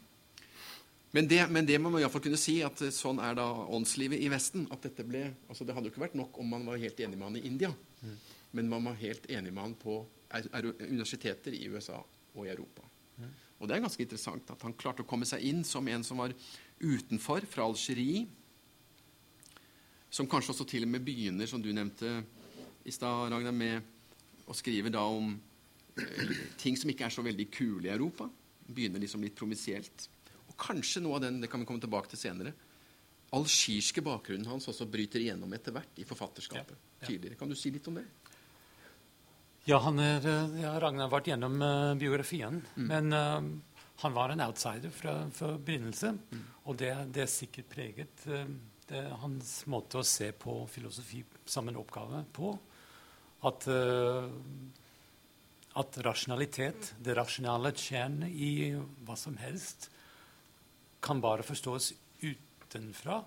men, 1.11 1.27
det, 1.27 1.51
men, 1.51 1.65
det, 1.65 1.81
må 1.81 1.89
man 1.89 2.01
iallfall 2.01 2.21
kunne 2.21 2.37
si, 2.37 2.61
at 2.61 2.81
eh, 2.81 2.89
sånn 2.89 3.19
er 3.19 3.35
da 3.35 3.47
åndslivet 3.67 4.19
i 4.19 4.29
Vesten. 4.29 4.67
at 4.71 4.81
dette 4.81 5.03
ble, 5.03 5.33
altså 5.49 5.63
Det 5.63 5.73
hadde 5.73 5.87
jo 5.87 5.91
ikke 5.91 6.07
vært 6.07 6.15
nok 6.15 6.39
om 6.39 6.47
man 6.47 6.65
var 6.65 6.77
helt 6.77 6.99
enig 6.99 7.17
med 7.17 7.27
han 7.27 7.37
i 7.37 7.47
India. 7.47 7.73
Mm. 8.01 8.17
Men 8.51 8.69
man 8.69 8.83
var 8.83 8.93
helt 8.93 9.29
enig 9.29 9.53
med 9.53 9.63
han 9.63 9.75
på 9.75 10.07
er, 10.29 10.47
er, 10.53 10.73
universiteter 10.79 11.53
i 11.53 11.67
USA 11.67 12.03
og 12.35 12.45
i 12.45 12.49
Europa. 12.49 12.81
Mm. 13.17 13.31
Og 13.59 13.67
det 13.67 13.75
er 13.75 13.81
ganske 13.83 14.03
interessant 14.03 14.51
at 14.51 14.61
han 14.61 14.73
klarte 14.73 15.03
å 15.03 15.05
komme 15.05 15.25
seg 15.25 15.43
inn 15.43 15.63
som 15.63 15.87
en 15.87 16.03
som 16.03 16.17
var 16.17 16.33
utenfor, 16.79 17.45
fra 17.45 17.63
Algerie. 17.63 18.27
Som 20.09 20.27
kanskje 20.27 20.51
også 20.51 20.65
til 20.65 20.83
og 20.83 20.89
med 20.89 21.03
begynner, 21.05 21.45
som 21.45 21.61
du 21.61 21.73
nevnte 21.73 22.23
i 22.85 22.91
stad, 22.91 23.31
Ragnar, 23.31 23.51
med 23.51 23.81
og 24.49 24.57
skriver 24.57 24.93
da 24.93 25.03
om 25.05 25.35
eh, 25.99 26.33
ting 26.61 26.77
som 26.79 26.89
ikke 26.89 27.07
er 27.07 27.13
så 27.13 27.25
veldig 27.25 27.47
kule 27.53 27.89
i 27.89 27.93
Europa. 27.93 28.29
Begynner 28.65 29.01
liksom 29.01 29.23
litt 29.25 29.37
provinsielt. 29.37 30.09
Og 30.49 30.57
kanskje 30.59 31.03
noe 31.05 31.19
av 31.19 31.27
den 31.27 31.39
det 31.43 31.51
kan 31.51 31.61
vi 31.61 31.69
komme 31.69 31.83
tilbake 31.83 32.11
til 32.11 32.21
senere, 32.21 32.55
algirske 33.35 34.01
bakgrunnen 34.01 34.49
hans 34.49 34.65
også 34.71 34.87
bryter 34.89 35.21
igjennom 35.21 35.51
etter 35.53 35.75
hvert 35.75 36.01
i 36.01 36.07
forfatterskapet. 36.07 36.73
Ja, 36.73 36.95
ja. 37.03 37.07
tidligere. 37.11 37.37
Kan 37.37 37.51
du 37.51 37.57
si 37.57 37.71
litt 37.73 37.87
om 37.91 37.99
det? 37.99 38.07
Ja, 39.69 39.77
han 39.85 39.99
er, 40.01 40.25
eh, 40.25 40.61
ja, 40.63 40.73
Ragnar 40.81 41.05
har 41.05 41.13
vært 41.13 41.29
gjennom 41.29 41.59
uh, 41.61 41.93
biografien. 41.99 42.63
Mm. 42.73 42.87
Men 42.89 43.13
uh, 43.13 43.83
han 44.01 44.15
var 44.15 44.33
en 44.33 44.41
outsider 44.47 44.89
fra, 44.89 45.13
fra 45.35 45.51
begynnelse. 45.57 46.15
Mm. 46.31 46.45
Og 46.71 46.79
det, 46.81 46.93
det, 47.13 47.27
er 47.27 47.29
sikkert 47.29 47.69
preget 47.69 48.25
uh, 48.31 48.47
det 48.89 49.03
hans 49.21 49.59
måte 49.69 50.01
å 50.01 50.07
se 50.07 50.31
på 50.33 50.63
filosofi 50.71 51.21
som 51.45 51.69
en 51.69 51.77
oppgave 51.77 52.23
på 52.33 52.55
at, 53.47 53.67
uh, 53.67 54.27
at 55.79 55.99
rasjonalitet, 56.05 56.93
det 56.99 57.15
rasjonale 57.17 57.71
kjernet 57.77 58.33
i 58.33 58.51
hva 59.07 59.15
som 59.19 59.37
helst, 59.39 59.89
kan 60.99 61.21
bare 61.23 61.45
forstås 61.47 61.93
utenfra. 62.23 63.21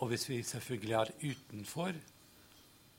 Og 0.00 0.10
hvis 0.10 0.26
vi 0.30 0.40
selvfølgelig 0.46 0.96
er 0.96 1.12
utenfor, 1.22 1.94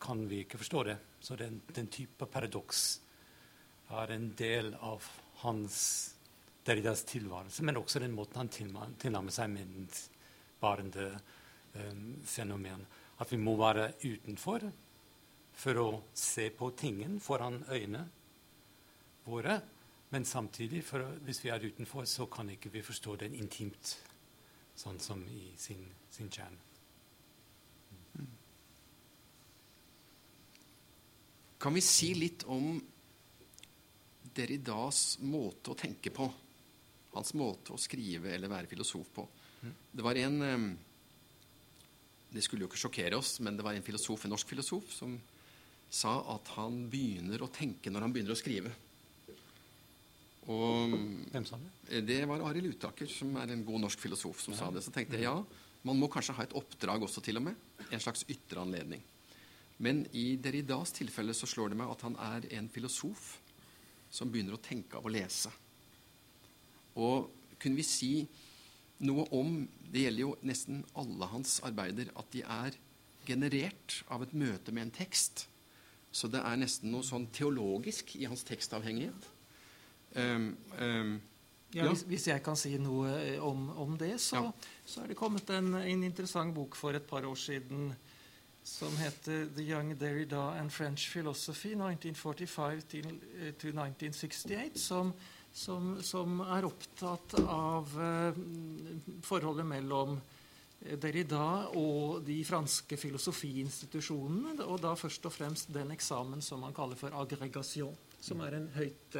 kan 0.02 0.24
vi 0.30 0.44
ikke 0.46 0.62
forstå 0.62 0.84
det. 0.88 0.98
Så 1.22 1.36
den, 1.38 1.62
den 1.76 1.90
type 1.92 2.26
paradoks 2.26 3.02
er 3.92 4.16
en 4.16 4.32
del 4.38 4.74
av 4.80 5.06
hans 5.44 5.78
Derridas 6.62 7.02
tilværelse, 7.10 7.64
men 7.66 7.80
også 7.80 8.00
den 8.04 8.14
måten 8.14 8.38
han 8.38 8.50
tilnærmer 9.02 9.34
seg 9.34 9.50
menneskebarende 9.50 11.08
um, 11.74 12.04
fenomen. 12.22 12.84
At 13.18 13.32
vi 13.34 13.40
må 13.42 13.56
være 13.58 13.88
utenfor 14.04 14.68
for 15.54 15.78
å 15.78 15.90
se 16.14 16.50
på 16.56 16.72
tingen 16.78 17.20
foran 17.20 17.62
øynene 17.70 18.06
våre. 19.26 19.60
Men 20.12 20.26
samtidig, 20.26 20.84
for 20.84 21.06
hvis 21.24 21.44
vi 21.44 21.52
er 21.54 21.64
utenfor, 21.64 22.06
så 22.06 22.26
kan 22.32 22.50
ikke 22.52 22.72
vi 22.74 22.84
forstå 22.84 23.16
den 23.22 23.38
intimt, 23.40 23.96
sånn 24.76 25.00
som 25.00 25.22
i 25.32 25.54
sin, 25.60 25.86
sin 26.12 26.32
kjerne. 26.32 26.68
Kan 31.62 31.78
vi 31.78 31.82
si 31.86 32.14
litt 32.18 32.44
om 32.50 32.80
Derridas 34.34 35.20
måte 35.22 35.72
å 35.72 35.78
tenke 35.78 36.10
på? 36.10 36.26
Hans 37.14 37.36
måte 37.38 37.76
å 37.76 37.80
skrive 37.80 38.32
eller 38.34 38.50
være 38.50 38.72
filosof 38.72 39.12
på. 39.14 39.28
Det 39.92 40.02
var 40.02 40.18
en 40.18 40.42
ehm, 40.42 40.72
Det 42.32 42.42
skulle 42.42 42.64
jo 42.64 42.70
ikke 42.72 42.80
sjokkere 42.80 43.18
oss, 43.20 43.40
men 43.44 43.58
det 43.58 43.64
var 43.66 43.76
en 43.76 43.84
filosof, 43.84 44.24
en 44.24 44.32
norsk 44.32 44.48
filosof 44.48 44.94
som 44.96 45.18
sa 45.92 46.16
at 46.34 46.54
han 46.56 46.86
begynner 46.92 47.44
å 47.44 47.52
tenke 47.52 47.92
når 47.92 48.06
han 48.06 48.14
begynner 48.16 48.36
å 48.36 48.40
skrive. 48.40 48.72
Og 50.50 50.96
Hvem 51.34 51.46
sa 51.46 51.60
det? 51.62 52.02
Det 52.08 52.22
var 52.30 52.44
Arild 52.48 52.72
Utaker, 52.74 53.10
som 53.12 53.36
er 53.42 53.52
en 53.54 53.66
god 53.68 53.84
norsk 53.86 54.02
filosof, 54.02 54.40
som 54.42 54.56
ja. 54.56 54.62
sa 54.64 54.72
det. 54.74 54.84
Så 54.86 54.94
tenkte 54.96 55.20
jeg 55.20 55.28
ja, 55.28 55.36
man 55.86 56.00
må 56.00 56.10
kanskje 56.12 56.36
ha 56.38 56.46
et 56.46 56.56
oppdrag 56.58 57.04
også, 57.06 57.24
til 57.26 57.42
og 57.42 57.50
med. 57.50 57.60
En 57.92 58.02
slags 58.02 58.24
ytre 58.32 58.64
anledning. 58.64 59.04
Men 59.82 60.04
i 60.14 60.36
Deridas 60.38 60.94
tilfelle 60.96 61.34
så 61.38 61.50
slår 61.50 61.74
det 61.74 61.82
meg 61.82 61.92
at 61.92 62.06
han 62.06 62.16
er 62.22 62.48
en 62.58 62.70
filosof 62.72 63.36
som 64.14 64.32
begynner 64.32 64.58
å 64.58 64.64
tenke 64.64 65.00
av 65.00 65.08
å 65.08 65.14
lese. 65.14 65.52
Og 67.02 67.30
kunne 67.62 67.80
vi 67.80 67.86
si 67.88 68.14
noe 69.02 69.24
om 69.34 69.64
Det 69.92 70.04
gjelder 70.06 70.22
jo 70.22 70.34
nesten 70.46 70.84
alle 70.96 71.28
hans 71.32 71.58
arbeider 71.68 72.12
at 72.16 72.28
de 72.32 72.44
er 72.46 72.76
generert 73.28 73.96
av 74.14 74.22
et 74.24 74.32
møte 74.32 74.72
med 74.72 74.86
en 74.86 74.94
tekst 74.96 75.50
så 76.12 76.28
det 76.32 76.42
er 76.44 76.60
nesten 76.60 76.92
noe 76.92 77.06
sånn 77.08 77.30
teologisk 77.34 78.16
i 78.20 78.28
hans 78.28 78.44
tekstavhengighet. 78.48 79.28
Um, 80.16 80.50
um, 80.78 81.14
ja, 81.72 81.86
hvis, 81.88 82.04
hvis, 82.04 82.28
jeg 82.28 82.44
kan 82.44 82.58
si 82.60 82.74
noe 82.84 83.14
eh, 83.16 83.38
om, 83.40 83.70
om 83.80 83.94
det, 84.00 84.18
så, 84.20 84.42
ja. 84.44 84.72
så, 84.84 85.04
er 85.04 85.14
det 85.14 85.20
kommet 85.20 85.48
en, 85.56 85.72
en, 85.80 86.04
interessant 86.04 86.52
bok 86.56 86.76
for 86.76 86.98
et 86.98 87.06
par 87.08 87.24
år 87.28 87.38
siden 87.40 87.94
som 88.64 88.92
heter 89.00 89.48
'The 89.48 89.64
Young 89.64 89.96
Derrida 89.98 90.52
and 90.60 90.70
French 90.70 91.08
Philosophy 91.10 91.72
1945 91.74 92.84
to 93.58 93.72
1968', 93.72 94.78
som, 94.78 95.14
som, 95.54 95.96
som, 96.04 96.44
er 96.44 96.68
opptatt 96.68 97.40
av 97.40 97.96
uh, 97.96 98.36
forholdet 99.24 99.66
mellom 99.66 100.20
Derrida 100.82 101.70
og 101.78 102.24
de 102.26 102.40
franske 102.46 102.98
filosofiinstitusjonene, 102.98 104.56
og 104.66 104.80
da 104.82 104.96
først 104.98 105.28
og 105.30 105.34
fremst 105.36 105.74
den 105.74 105.94
eksamen 105.94 106.42
som 106.42 106.64
man 106.66 106.74
kaller 106.74 106.98
for 106.98 107.14
aggregation, 107.14 107.94
som 108.18 108.42
er 108.42 108.58
en 108.58 108.70
høyt 108.74 109.20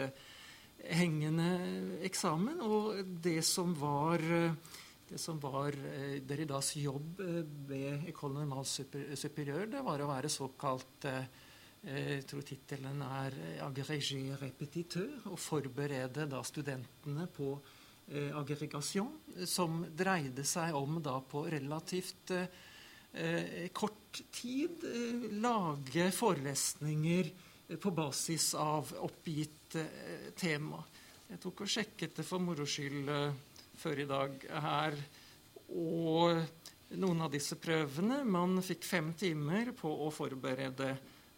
hengende 0.98 1.52
eksamen. 2.08 2.64
Og 2.66 3.04
det 3.22 3.44
som 3.46 3.76
var 3.78 4.26
det 5.12 5.20
som 5.20 5.40
var 5.44 5.76
eh, 5.76 6.22
Derridas 6.24 6.76
jobb 6.80 7.20
eh, 7.20 7.42
ved 7.68 8.06
École 8.08 8.38
Normale 8.38 8.64
Superieur, 8.66 9.66
det 9.68 9.82
var 9.84 10.00
å 10.00 10.08
være 10.08 10.32
såkalt 10.32 11.08
eh, 11.10 11.26
jeg 11.82 12.28
tror 12.30 12.46
tittelen 12.46 13.00
er 13.02 13.36
'agrégé 13.66 14.38
repetiteur', 14.38 15.32
å 15.34 15.36
forberede 15.36 16.28
da 16.30 16.44
studentene 16.46 17.26
på 17.26 17.56
eh, 18.12 18.38
aggregation, 18.38 19.12
som 19.46 19.82
dreide 19.98 20.46
seg 20.48 20.76
om 20.78 21.00
da 21.04 21.18
på 21.24 21.46
relativt 21.52 22.34
eh, 22.36 23.68
kort 23.74 24.22
tid 24.36 24.86
eh, 24.88 25.28
lage 25.42 26.10
forelesninger 26.16 27.32
på 27.82 27.92
basis 27.96 28.52
av 28.60 28.92
oppgitt 29.00 29.78
tema. 30.36 30.82
Jeg 31.30 31.40
tok 31.40 31.62
og 31.64 31.70
sjekket 31.72 32.18
det 32.20 32.26
for 32.28 32.44
moro 32.44 32.66
skyld 32.68 33.08
før 33.80 34.02
i 34.04 34.08
dag 34.10 34.44
her. 34.66 34.98
Og 35.80 36.42
noen 37.00 37.24
av 37.24 37.32
disse 37.32 37.56
prøvene 37.56 38.18
Man 38.28 38.60
fikk 38.60 38.84
fem 38.84 39.14
timer 39.16 39.72
på 39.78 39.88
å 39.88 40.10
forberede 40.12 40.90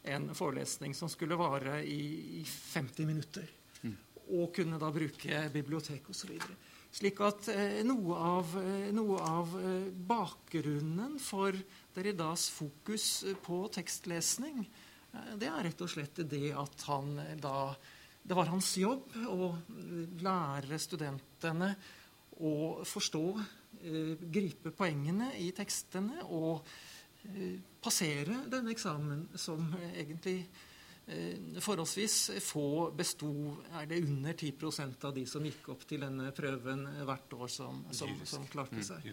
en 0.10 0.32
forelesning 0.34 0.98
som 0.98 1.12
skulle 1.12 1.38
vare 1.38 1.84
i, 1.86 2.42
i 2.42 2.44
50 2.44 3.06
minutter. 3.06 3.46
Og 4.32 4.54
kunne 4.56 4.80
da 4.80 4.92
bruke 4.94 5.42
bibliotek 5.52 6.08
osv. 6.14 6.38
Slik 6.94 7.20
at 7.26 7.48
eh, 7.50 7.80
noe 7.88 8.18
av, 8.22 8.52
eh, 8.62 8.92
noe 8.94 9.18
av 9.26 9.54
eh, 9.58 9.88
bakgrunnen 9.90 11.18
for 11.22 11.58
Derridas 11.96 12.48
fokus 12.54 13.24
på 13.42 13.64
tekstlesning, 13.74 14.62
det 15.38 15.46
er 15.46 15.68
rett 15.68 15.82
og 15.86 15.90
slett 15.92 16.24
det 16.26 16.48
at 16.58 16.88
han 16.88 17.12
da 17.38 17.76
Det 18.24 18.34
var 18.34 18.48
hans 18.50 18.72
jobb 18.80 19.12
å 19.30 19.50
lære 20.24 20.80
studentene 20.80 21.68
å 22.40 22.82
forstå, 22.88 23.22
gripe 24.32 24.72
poengene 24.72 25.28
i 25.44 25.52
tekstene 25.54 26.24
og 26.32 26.64
passere 27.84 28.46
denne 28.48 28.72
eksamen, 28.72 29.28
som 29.36 29.68
egentlig 29.92 30.48
forholdsvis 31.60 32.14
få 32.40 32.92
besto 32.96 33.28
Er 33.76 33.86
det 33.90 33.98
under 34.06 34.34
10% 34.34 35.04
av 35.04 35.12
de 35.14 35.26
som 35.28 35.44
gikk 35.44 35.68
opp 35.74 35.82
til 35.90 36.00
denne 36.06 36.30
prøven 36.32 36.86
hvert 37.04 37.34
år, 37.36 37.50
som, 37.52 37.82
som, 37.92 38.14
som 38.24 38.46
klarte 38.48 38.78
Mm, 38.80 38.86
seg? 38.88 39.10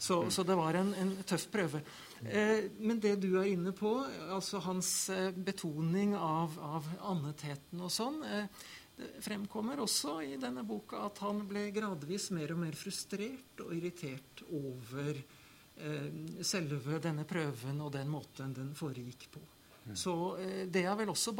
Så, 0.00 0.30
så 0.32 0.42
det 0.48 0.56
var 0.56 0.78
en, 0.80 0.94
en 0.96 1.12
tøff 1.28 1.44
prøve. 1.52 1.82
Eh, 2.24 2.70
men 2.80 2.98
det 3.04 3.18
du 3.20 3.28
er 3.38 3.50
inne 3.52 3.74
på, 3.76 3.92
altså 4.32 4.62
hans 4.64 5.10
eh, 5.12 5.28
betoning 5.36 6.16
av, 6.16 6.56
av 6.58 6.88
andetheten 7.12 7.84
og 7.84 7.92
sånn 7.92 8.22
eh, 8.24 8.48
Det 8.98 9.20
fremkommer 9.22 9.78
også 9.84 10.16
i 10.26 10.40
denne 10.40 10.64
boka 10.66 11.04
at 11.06 11.20
han 11.22 11.44
ble 11.46 11.68
gradvis 11.76 12.30
mer 12.34 12.56
og 12.56 12.64
mer 12.64 12.74
frustrert 12.74 13.60
og 13.62 13.76
irritert 13.76 14.42
over 14.48 15.12
eh, 15.12 16.08
selve 16.42 16.98
denne 17.04 17.28
prøven 17.28 17.84
og 17.84 17.92
den 17.94 18.10
måten 18.10 18.56
den 18.56 18.72
foregikk 18.74 19.28
på. 19.36 19.44
Så 19.96 20.14
eh, 20.42 20.66
det 20.68 20.84
er 20.84 20.96
vel 20.98 21.12
også 21.12 21.34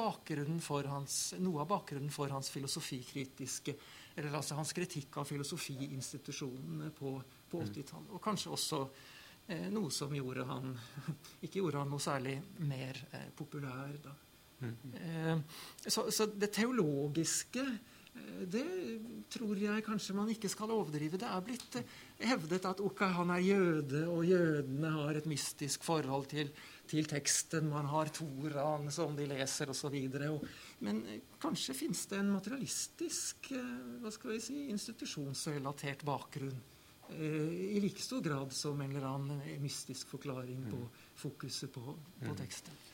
hans, 0.86 1.34
noe 1.38 1.60
av 1.62 1.68
bakgrunnen 1.68 2.10
for 2.10 2.28
hans 2.28 2.50
filosofikritiske 2.50 3.74
Eller 4.16 4.34
altså 4.34 4.54
hans 4.54 4.72
kritikk 4.72 5.16
av 5.18 5.24
filosofiinstitusjonene 5.28 6.90
på, 6.90 7.20
på 7.50 7.60
80-tallet. 7.62 8.10
Og 8.14 8.22
kanskje 8.22 8.50
også 8.50 8.80
eh, 9.48 9.68
noe 9.70 9.90
som 9.90 10.14
gjorde 10.14 10.46
han 10.48 10.72
ikke 11.44 11.60
gjorde 11.60 11.84
han 11.84 11.92
noe 11.92 12.02
særlig 12.02 12.38
mer 12.58 12.98
eh, 13.12 13.28
populær 13.36 13.94
da. 14.02 14.16
Eh, 14.60 15.38
så, 15.86 16.10
så 16.10 16.26
det 16.26 16.50
teologiske 16.56 17.62
eh, 17.62 18.40
det 18.50 18.64
tror 19.30 19.60
jeg 19.60 19.84
kanskje 19.86 20.16
man 20.16 20.30
ikke 20.32 20.50
skal 20.50 20.72
overdrive. 20.74 21.20
Det 21.20 21.28
er 21.28 21.44
blitt 21.46 21.78
eh, 21.78 21.92
hevdet 22.26 22.66
at 22.66 22.82
ok, 22.82 23.04
han 23.20 23.30
er 23.36 23.44
jøde, 23.44 24.02
og 24.10 24.26
jødene 24.26 24.90
har 24.96 25.18
et 25.18 25.30
mystisk 25.30 25.86
forhold 25.86 26.26
til, 26.32 26.50
til 26.88 27.06
teksten. 27.08 27.68
Man 27.70 27.88
har 27.90 28.10
Toraen 28.14 28.90
som 28.92 29.14
de 29.16 29.26
leser, 29.28 29.70
osv. 29.70 29.96
Men 30.84 31.00
eh, 31.06 31.22
kanskje 31.40 31.76
fins 31.76 32.06
det 32.10 32.18
en 32.20 32.32
materialistisk, 32.34 33.52
eh, 33.56 33.70
hva 34.02 34.12
skal 34.14 34.34
vi 34.34 34.40
si, 34.42 34.58
institusjonsrelatert 34.72 36.04
bakgrunn. 36.08 36.58
eh, 37.14 37.76
I 37.76 37.80
like 37.80 38.02
stor 38.02 38.20
grad 38.24 38.52
som 38.52 38.80
en 38.80 38.90
eller 38.92 39.08
annen 39.08 39.62
mystisk 39.62 40.08
forklaring 40.08 40.66
på 40.70 40.84
fokuset 41.16 41.72
på, 41.72 41.96
på 42.24 42.36
teksten. 42.38 42.84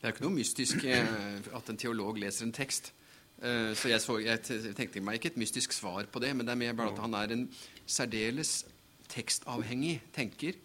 Det 0.00 0.08
er 0.08 0.12
jo 0.12 0.16
ikke 0.16 0.26
noe 0.26 0.36
mystisk 0.36 0.84
at 0.84 1.70
en 1.70 1.80
teolog 1.80 2.18
leser 2.20 2.44
en 2.44 2.52
tekst. 2.52 2.92
Så 3.40 3.88
jeg, 3.88 4.00
så 4.04 4.18
jeg 4.20 4.74
tenkte 4.76 5.00
meg 5.02 5.16
ikke 5.16 5.30
et 5.32 5.38
mystisk 5.40 5.72
svar 5.72 6.06
på 6.12 6.20
det, 6.20 6.34
men 6.36 6.46
det 6.46 6.52
er 6.52 6.60
mer 6.60 6.76
bare 6.76 6.92
at 6.92 7.00
han 7.02 7.16
er 7.16 7.32
en 7.34 7.46
særdeles 7.88 8.52
tekstavhengig 9.10 9.96
tenker. 10.14 10.60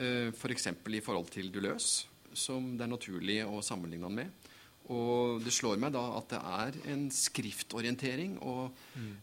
F.eks. 0.00 0.70
For 0.80 0.96
i 0.96 1.02
forhold 1.04 1.28
til 1.34 1.50
Duløs, 1.52 2.06
som 2.32 2.72
det 2.78 2.86
er 2.86 2.94
naturlig 2.94 3.40
å 3.44 3.60
sammenligne 3.64 4.08
han 4.08 4.18
med. 4.22 4.48
Og 4.90 5.42
det 5.44 5.52
slår 5.54 5.78
meg 5.78 5.92
da 5.94 6.02
at 6.18 6.32
det 6.32 6.40
er 6.40 6.78
en 6.94 7.04
skriftorientering. 7.14 8.38
Og 8.42 8.72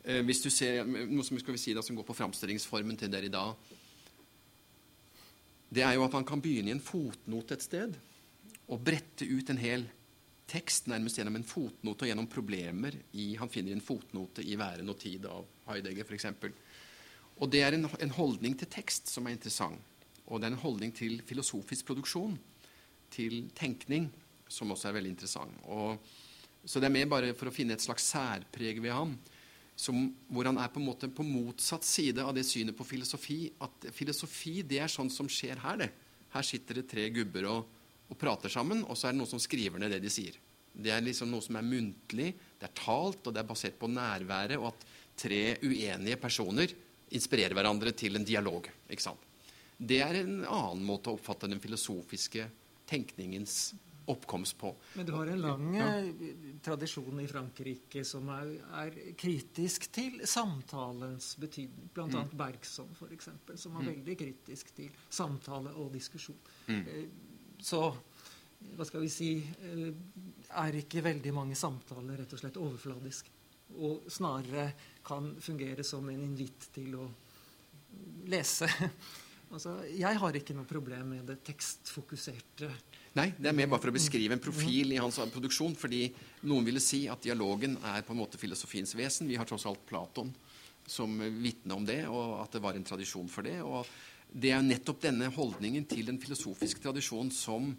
eh, 0.05 0.21
hvis 0.27 0.43
du 0.45 0.51
ser 0.53 0.85
noe 0.85 1.25
som, 1.27 1.39
skal 1.41 1.57
vi 1.57 1.63
si 1.65 1.75
da, 1.75 1.83
som 1.83 1.97
går 1.97 2.07
på 2.07 2.15
framstillingsformen 2.15 2.99
til 2.99 3.11
dere 3.11 3.27
i 3.27 3.33
dag 3.33 3.75
det 5.67 5.83
er 5.83 5.97
jo 5.97 6.05
at 6.05 6.15
han 6.15 6.27
kan 6.27 6.41
begynne 6.43 6.71
i 6.71 6.75
en 6.75 6.83
fotnote 6.83 7.57
et 7.57 7.65
sted 7.65 7.95
og 8.67 8.83
brette 8.83 9.27
ut 9.27 9.49
en 9.51 9.59
hel 9.59 9.83
tekst 10.47 10.87
nærmest 10.87 11.19
gjennom 11.19 11.35
en 11.39 11.47
fotnote 11.47 12.05
og 12.05 12.11
gjennom 12.11 12.29
problemer 12.31 12.95
i 13.19 13.33
Han 13.35 13.51
finner 13.51 13.75
en 13.75 13.83
fotnote 13.83 14.43
i 14.43 14.55
'Væren 14.55 14.89
og 14.89 14.99
tid' 14.99 15.27
av 15.27 15.43
Heidegger 15.67 16.07
f.eks. 16.07 16.25
Og 17.39 17.51
det 17.51 17.61
er 17.61 17.75
en, 17.75 17.85
en 17.85 18.15
holdning 18.15 18.55
til 18.57 18.67
tekst 18.71 19.11
som 19.11 19.27
er 19.27 19.35
interessant. 19.35 19.81
Og 20.27 20.39
det 20.39 20.49
er 20.49 20.55
en 20.55 20.61
holdning 20.61 20.93
til 20.95 21.21
filosofisk 21.27 21.87
produksjon, 21.87 22.35
til 23.13 23.47
tenkning, 23.55 24.09
som 24.51 24.71
også 24.73 24.89
er 24.89 24.97
veldig 24.97 25.13
interessant. 25.13 25.59
Og, 25.71 25.99
så 26.67 26.81
det 26.83 26.89
er 26.89 26.95
mer 26.97 27.09
bare 27.11 27.35
for 27.37 27.49
å 27.49 27.55
finne 27.55 27.77
et 27.77 27.83
slags 27.83 28.09
særpreg 28.11 28.81
ved 28.83 28.91
ham, 28.91 29.13
som, 29.77 30.07
hvor 30.33 30.49
han 30.49 30.57
er 30.59 30.71
på 30.73 30.81
en 30.81 30.87
måte 30.87 31.07
på 31.13 31.23
motsatt 31.23 31.85
side 31.85 32.23
av 32.23 32.33
det 32.35 32.43
synet 32.47 32.75
på 32.75 32.87
filosofi. 32.87 33.43
At 33.63 33.87
filosofi, 33.93 34.59
det 34.65 34.81
er 34.83 34.91
sånn 34.91 35.11
som 35.13 35.29
skjer 35.31 35.61
her, 35.63 35.83
det. 35.83 35.91
Her 36.33 36.43
sitter 36.43 36.81
det 36.81 36.89
tre 36.91 37.05
gubber 37.13 37.47
og, 37.51 37.69
og 38.09 38.19
prater 38.19 38.51
sammen, 38.51 38.83
og 38.87 38.97
så 38.97 39.07
er 39.07 39.15
det 39.15 39.21
noen 39.21 39.31
som 39.31 39.41
skriver 39.41 39.79
ned 39.79 39.93
det 39.93 40.01
de 40.03 40.11
sier. 40.11 40.35
Det 40.77 40.91
er 40.93 41.05
liksom 41.05 41.29
noe 41.31 41.45
som 41.45 41.55
er 41.57 41.65
muntlig, 41.65 42.33
det 42.59 42.67
er 42.67 42.75
talt, 42.77 43.23
og 43.23 43.33
det 43.33 43.41
er 43.41 43.49
basert 43.49 43.79
på 43.79 43.89
nærværet, 43.89 44.59
og 44.59 44.73
at 44.73 44.83
tre 45.17 45.41
uenige 45.63 46.19
personer 46.21 46.73
inspirerer 47.17 47.55
hverandre 47.57 47.93
til 47.97 48.19
en 48.19 48.27
dialog. 48.27 48.67
ikke 48.89 49.05
sant? 49.07 49.26
Det 49.77 49.99
er 50.01 50.21
en 50.23 50.39
annen 50.43 50.85
måte 50.85 51.11
å 51.11 51.17
oppfatte 51.17 51.49
den 51.49 51.61
filosofiske 51.61 52.47
tenkningens 52.89 53.75
oppkomst 54.07 54.55
på. 54.57 54.71
Men 54.95 55.05
du 55.05 55.11
har 55.11 55.27
en 55.27 55.41
lang 55.41 55.65
ja. 55.75 55.87
tradisjon 56.63 57.19
i 57.19 57.27
Frankrike 57.27 58.05
som 58.07 58.29
er, 58.31 58.53
er 58.79 58.95
kritisk 59.19 59.89
til 59.91 60.21
samtalens 60.23 61.33
betydning. 61.41 61.89
Blant 61.93 62.15
Mm. 62.15 62.37
Bergson, 62.39 62.87
eksempel, 63.11 63.57
som 63.59 63.75
er 63.75 63.89
veldig 63.91 64.15
kritisk 64.17 64.71
til 64.75 64.89
samtale 65.09 65.75
og 65.75 65.91
diskusjon. 65.93 66.39
Mm. 66.67 66.87
Eh, 66.87 67.09
Så 67.59 67.81
hva 68.77 68.85
skal 68.85 69.01
vi 69.01 69.09
si 69.09 69.31
eh, 69.37 69.93
Er 70.55 70.75
ikke 70.79 71.03
veldig 71.03 71.33
mange 71.33 71.55
samtaler 71.55 72.17
rett 72.21 72.33
og 72.33 72.39
slett 72.39 72.57
overfladisk? 72.57 73.29
Og 73.75 74.07
snarere 74.07 74.71
kan 75.03 75.35
fungere 75.41 75.83
som 75.83 76.07
en 76.09 76.23
invitt 76.23 76.69
til 76.73 76.95
å 76.95 77.09
lese. 78.31 78.69
Altså, 79.47 79.77
jeg 79.95 80.19
har 80.19 80.35
ikke 80.35 80.55
noe 80.57 80.67
problem 80.67 81.13
med 81.15 81.29
det 81.29 81.37
tekstfokuserte. 81.47 82.67
Nei, 83.15 83.29
det 83.39 83.47
er 83.47 83.55
mer 83.55 83.69
bare 83.71 83.81
for 83.85 83.93
å 83.93 83.95
beskrive 83.95 84.35
en 84.35 84.43
profil 84.43 84.91
i 84.91 84.99
hans 84.99 85.19
produksjon. 85.33 85.75
Fordi 85.79 86.01
noen 86.49 86.67
ville 86.67 86.83
si 86.83 87.05
at 87.09 87.23
dialogen 87.23 87.77
er 87.93 88.03
på 88.05 88.13
en 88.13 88.19
måte 88.19 88.39
filosofiens 88.41 88.91
vesen. 88.99 89.29
Vi 89.29 89.39
har 89.39 89.47
tross 89.47 89.65
alt 89.69 89.85
Platon 89.87 90.33
som 90.87 91.15
vitne 91.39 91.75
om 91.75 91.87
det, 91.87 92.01
og 92.11 92.41
at 92.43 92.53
det 92.55 92.63
var 92.63 92.77
en 92.77 92.85
tradisjon 92.87 93.31
for 93.31 93.47
det. 93.47 93.57
Og 93.63 93.87
det 94.27 94.51
er 94.51 94.59
jo 94.59 94.67
nettopp 94.67 95.01
denne 95.07 95.31
holdningen 95.31 95.87
til 95.87 96.07
den 96.11 96.19
filosofiske 96.21 96.83
tradisjonen 96.83 97.31
som 97.31 97.71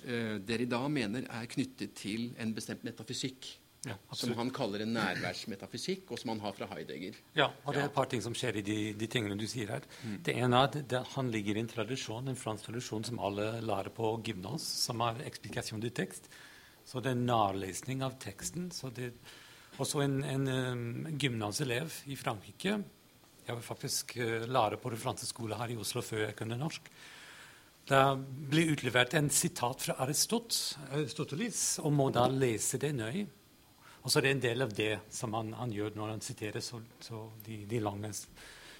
dere 0.00 0.64
i 0.64 0.68
dag 0.68 0.86
mener 0.88 1.26
er 1.28 1.48
knyttet 1.52 1.92
til 2.00 2.30
en 2.40 2.54
bestemt 2.56 2.86
metafysikk. 2.88 3.50
Ja, 3.88 3.94
som 4.12 4.34
han 4.36 4.50
kaller 4.52 4.82
en 4.84 4.92
nærværsmetafysikk, 4.92 6.10
og 6.12 6.20
som 6.20 6.34
han 6.34 6.42
har 6.44 6.52
fra 6.52 6.66
Heidegger. 6.68 7.16
Ja, 7.32 7.46
og 7.64 7.72
det 7.72 7.80
er 7.80 7.88
et 7.88 7.94
par 7.94 8.10
ting 8.12 8.20
som 8.20 8.34
skjer 8.36 8.58
i 8.60 8.64
de, 8.66 8.76
de 8.92 9.08
tingene 9.08 9.38
du 9.40 9.46
sier 9.48 9.72
her. 9.72 9.86
Det 10.26 10.34
ene 10.36 10.58
er 10.58 10.68
at 10.68 10.76
det, 10.90 11.00
han 11.14 11.30
ligger 11.32 11.56
i 11.56 11.62
en 11.64 11.70
tradisjon, 11.70 12.28
en 12.28 12.36
fransk 12.36 12.68
tradisjon 12.68 13.06
som 13.08 13.22
alle 13.24 13.46
lærer 13.64 13.88
på 13.96 14.12
gymnas, 14.26 14.66
som 14.82 15.00
er 15.06 15.22
eksplikasjon 15.30 15.80
til 15.86 15.94
tekst. 15.96 16.28
Så 16.84 17.00
det 17.00 17.14
er 17.14 17.24
nærlesning 17.24 18.04
av 18.04 18.18
teksten. 18.20 18.68
Så 18.74 18.92
det, 18.92 19.14
også 19.80 20.04
en, 20.04 20.20
en 20.28 20.46
um, 20.50 21.08
gymnaselev 21.16 22.02
i 22.12 22.18
Frankrike 22.18 22.74
Jeg 23.46 23.54
var 23.54 23.64
faktisk 23.64 24.16
uh, 24.20 24.44
lærer 24.44 24.76
på 24.76 24.92
den 24.92 25.00
franske 25.00 25.30
skolen 25.30 25.56
her 25.56 25.72
i 25.72 25.80
Oslo 25.80 26.04
før 26.04 26.26
jeg 26.26 26.36
kunne 26.36 26.60
norsk. 26.60 26.92
Det 27.88 28.04
blir 28.52 28.74
utlevert 28.74 29.16
en 29.16 29.32
sitat 29.32 29.88
fra 29.88 29.96
Aristot, 30.04 30.52
Aristoteles 30.92 31.80
og 31.80 31.94
må 31.96 32.10
da 32.12 32.28
lese 32.28 32.78
det 32.78 32.92
nøye. 32.94 33.24
Og 34.00 34.10
så 34.10 34.18
er 34.18 34.26
det 34.26 34.32
en 34.34 34.46
del 34.46 34.64
av 34.64 34.72
det 34.76 34.92
som 35.12 35.34
han, 35.36 35.52
han 35.58 35.72
gjør 35.74 35.96
når 35.98 36.14
han 36.14 36.24
siterer 36.24 36.64
så, 36.64 36.80
så 37.04 37.26
de, 37.44 37.62
de 37.68 37.82
lange 37.84 38.12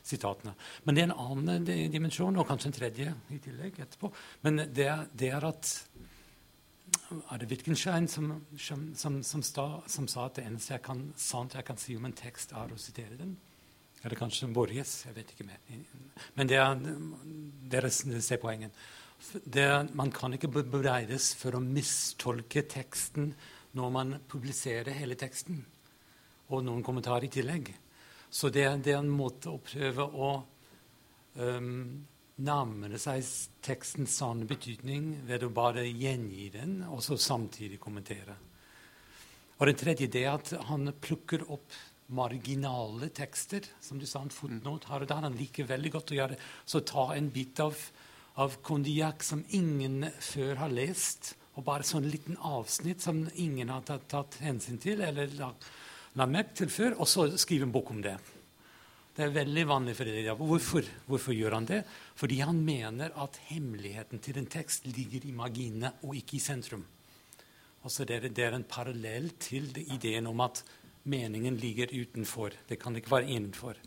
sitatene. 0.02 0.54
Men 0.84 0.96
det 0.96 1.02
er 1.02 1.10
en 1.10 1.18
annen 1.26 1.66
dimensjon, 1.92 2.38
og 2.40 2.48
kanskje 2.48 2.70
en 2.70 2.78
tredje 2.78 3.12
i 3.34 3.40
tillegg 3.42 3.82
etterpå. 3.84 4.10
Men 4.46 4.64
det, 4.72 4.88
det 5.12 5.32
er 5.36 5.46
at 5.50 5.74
er 7.10 7.42
det 7.42 7.50
Wittgenstein 7.50 8.08
som, 8.08 8.32
som, 8.58 8.88
som, 8.94 9.42
sta, 9.42 9.66
som, 9.90 10.08
sa 10.10 10.26
at 10.26 10.38
det 10.38 10.46
eneste 10.48 10.74
jeg 10.76 10.84
kan, 10.86 11.04
sant 11.18 11.54
jeg 11.54 11.66
kan 11.66 11.78
si 11.78 11.96
om 11.98 12.06
en 12.08 12.16
tekst, 12.16 12.54
er 12.56 12.72
å 12.72 12.80
sitere 12.80 13.18
den? 13.18 13.36
Eller 14.00 14.16
kanskje 14.16 14.48
Borges? 14.54 15.02
Jeg 15.06 15.16
vet 15.18 15.34
ikke 15.34 15.46
mer. 15.48 15.60
Men 16.38 16.48
det 16.48 16.58
er, 16.58 16.84
dere 17.70 17.90
ser 17.92 18.40
poenget. 18.40 18.72
Man 19.92 20.12
kan 20.14 20.32
ikke 20.32 20.48
bebreides 20.54 21.34
for 21.36 21.58
å 21.58 21.60
mistolke 21.62 22.64
teksten 22.64 23.34
når 23.76 23.90
man 23.94 24.16
publiserer 24.28 24.96
hele 24.98 25.16
teksten, 25.18 25.60
og 26.50 26.64
noen 26.66 26.82
kommentarer 26.82 27.28
i 27.28 27.32
tillegg. 27.32 27.70
Så 28.30 28.50
det, 28.50 28.66
det 28.84 28.94
er 28.94 29.02
en 29.02 29.10
måte 29.10 29.50
å 29.50 29.60
prøve 29.62 30.06
å 30.06 30.30
um, 31.38 31.70
nærme 32.40 32.98
seg 32.98 33.26
tekstens 33.62 34.16
sanne 34.20 34.46
betydning 34.48 35.12
ved 35.28 35.44
å 35.44 35.52
bare 35.54 35.86
gjengi 35.86 36.48
den, 36.54 36.80
og 36.90 37.02
så 37.04 37.18
samtidig 37.20 37.80
kommentere. 37.82 38.36
Og 39.60 39.68
det 39.68 39.76
tredje 39.82 40.08
det 40.08 40.24
er 40.24 40.38
at 40.38 40.54
han 40.70 40.88
plukker 41.02 41.44
opp 41.52 41.74
marginale 42.10 43.10
tekster. 43.14 43.66
Som 43.80 44.00
du 44.00 44.06
sa, 44.08 44.22
en 44.22 44.32
fotnote 44.32 44.88
her 44.90 45.04
og 45.04 45.10
der. 45.10 45.26
Han 45.26 45.36
liker 45.38 45.68
veldig 45.68 45.92
godt 45.94 46.14
å 46.14 46.16
gjøre. 46.16 46.38
Så 46.64 46.82
ta 46.86 47.10
en 47.14 47.28
bit 47.32 47.60
av, 47.62 47.76
av 48.40 48.56
kondiakk 48.66 49.24
som 49.26 49.44
ingen 49.56 50.08
før 50.16 50.62
har 50.64 50.72
lest, 50.72 51.34
og 51.60 51.66
bare 51.66 51.84
sånn 51.86 52.08
liten 52.08 52.38
avsnitt 52.40 53.04
som 53.04 53.26
ingen 53.36 53.68
har 53.68 53.84
tatt, 53.84 54.08
tatt 54.08 54.40
hensyn 54.40 54.80
til 54.80 55.02
eller 55.04 55.28
lagt 55.36 55.68
la 56.18 56.26
merke 56.26 56.56
til 56.58 56.70
før, 56.72 56.96
og 56.98 57.08
så 57.08 57.28
skrive 57.38 57.68
en 57.68 57.74
bok 57.74 57.92
om 57.92 58.00
det. 58.02 58.16
Det 59.14 59.26
er 59.26 59.34
veldig 59.34 59.64
vanlig 59.68 59.94
for 59.98 60.08
det. 60.08 60.34
Hvorfor? 60.38 60.86
Hvorfor 61.06 61.34
gjør 61.36 61.58
han 61.58 61.68
det? 61.68 61.82
Fordi 62.18 62.40
han 62.40 62.62
mener 62.64 63.12
at 63.20 63.36
hemmeligheten 63.50 64.22
til 64.22 64.40
en 64.40 64.48
tekst 64.50 64.86
ligger 64.88 65.26
i 65.26 65.34
marginene 65.36 65.92
og 66.06 66.16
ikke 66.18 66.38
i 66.38 66.42
sentrum. 66.42 66.86
Altså 67.84 68.06
det, 68.08 68.16
er, 68.16 68.28
det 68.34 68.44
er 68.46 68.56
en 68.56 68.66
parallell 68.68 69.30
til 69.40 69.70
ideen 69.82 70.28
om 70.30 70.40
at 70.44 70.62
meningen 71.10 71.56
ligger 71.60 71.92
utenfor. 71.92 72.56
Det 72.68 72.78
kan 72.80 72.96
ikke 72.96 73.12
være 73.12 73.30
innenfor. 73.36 73.78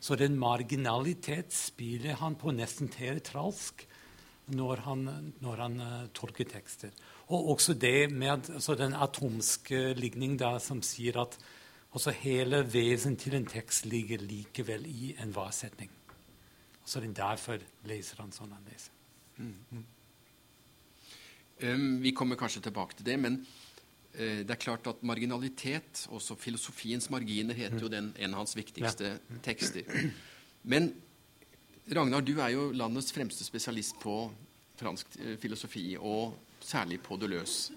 Så 0.00 0.16
den 0.16 0.38
marginalitet 0.40 1.52
spiller 1.52 2.18
han 2.20 2.38
på 2.40 2.54
nesten 2.56 2.88
teatralsk 2.92 3.84
når 4.56 4.82
han, 4.86 5.08
når 5.44 5.64
han 5.66 5.80
uh, 5.80 6.06
tolker 6.16 6.48
tekster. 6.48 6.94
Og 7.30 7.54
også 7.54 7.74
det 7.78 8.10
med 8.10 8.50
altså 8.50 8.74
den 8.74 8.94
atomske 8.94 9.94
ligning 9.94 10.36
der, 10.38 10.58
som 10.58 10.82
sier 10.82 11.20
at 11.22 11.38
også 11.94 12.14
hele 12.22 12.62
vesen 12.72 13.16
til 13.18 13.34
en 13.38 13.46
tekst 13.46 13.86
ligger 13.86 14.22
likevel 14.22 14.86
i 14.86 15.14
en 15.22 15.34
varsetning. 15.34 15.90
Så 16.84 17.00
det 17.00 17.12
er 17.12 17.18
derfor 17.20 17.62
leser 17.86 18.22
han 18.22 18.34
sånn 18.34 18.52
han 18.54 18.66
leser. 18.66 18.94
Mm. 19.38 19.56
Mm. 19.70 19.88
Um, 21.60 22.02
vi 22.02 22.12
kommer 22.16 22.38
kanskje 22.40 22.64
tilbake 22.66 22.96
til 22.98 23.06
det, 23.06 23.18
men 23.20 23.40
uh, 23.44 24.40
det 24.42 24.50
er 24.50 24.60
klart 24.60 24.86
at 24.90 25.02
marginalitet, 25.06 26.06
også 26.10 26.38
filosofiens 26.40 27.10
marginer, 27.10 27.54
heter 27.54 27.84
jo 27.84 27.90
den, 27.92 28.12
en 28.16 28.34
av 28.34 28.44
hans 28.44 28.56
viktigste 28.58 29.14
ja. 29.14 29.40
tekster. 29.44 29.86
Men 30.62 30.92
Ragnar, 31.90 32.22
du 32.22 32.36
er 32.38 32.54
jo 32.54 32.70
landets 32.74 33.12
fremste 33.12 33.44
spesialist 33.44 33.98
på 34.02 34.14
fransk 34.80 35.18
uh, 35.20 35.34
filosofi, 35.42 35.92
og 35.98 36.38
særlig 36.64 37.00
på 37.04 37.18
Deleuze. 37.20 37.76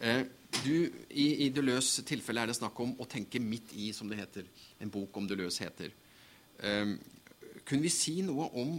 Eh, 0.00 0.24
du, 0.64 0.88
i, 1.10 1.46
I 1.46 1.50
Deleuze' 1.54 2.04
tilfelle 2.06 2.42
er 2.42 2.50
det 2.50 2.58
snakk 2.58 2.78
om 2.80 2.94
å 3.00 3.06
tenke 3.10 3.40
midt 3.42 3.74
i, 3.76 3.90
som 3.92 4.08
det 4.08 4.20
heter. 4.20 4.48
En 4.80 4.92
bok 4.92 5.16
om 5.18 5.28
Deleuze 5.28 5.66
heter. 5.66 5.94
Eh, 6.58 6.94
kunne 7.68 7.84
vi 7.84 7.92
si 7.92 8.20
noe 8.26 8.48
om 8.58 8.78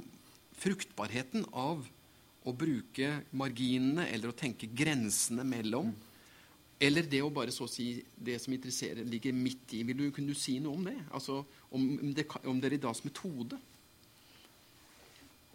fruktbarheten 0.60 1.46
av 1.56 1.86
å 2.48 2.54
bruke 2.56 3.20
marginene 3.38 4.08
eller 4.10 4.32
å 4.32 4.38
tenke 4.38 4.70
grensene 4.72 5.46
mellom? 5.48 5.92
Eller 6.80 7.04
det 7.12 7.20
å 7.22 7.32
bare 7.34 7.52
så 7.52 7.68
si 7.68 7.92
det 8.16 8.38
som 8.40 8.54
interesserer, 8.56 9.04
ligger 9.04 9.36
midt 9.36 9.76
i. 9.76 9.84
Vil 9.84 10.00
du, 10.00 10.06
kunne 10.16 10.32
du 10.32 10.40
si 10.40 10.56
noe 10.64 10.78
om 10.80 10.86
det? 10.88 10.96
Altså 11.12 11.42
om, 11.76 11.90
det, 12.16 12.26
om 12.48 12.62
Derridas 12.64 13.04
metode? 13.04 13.60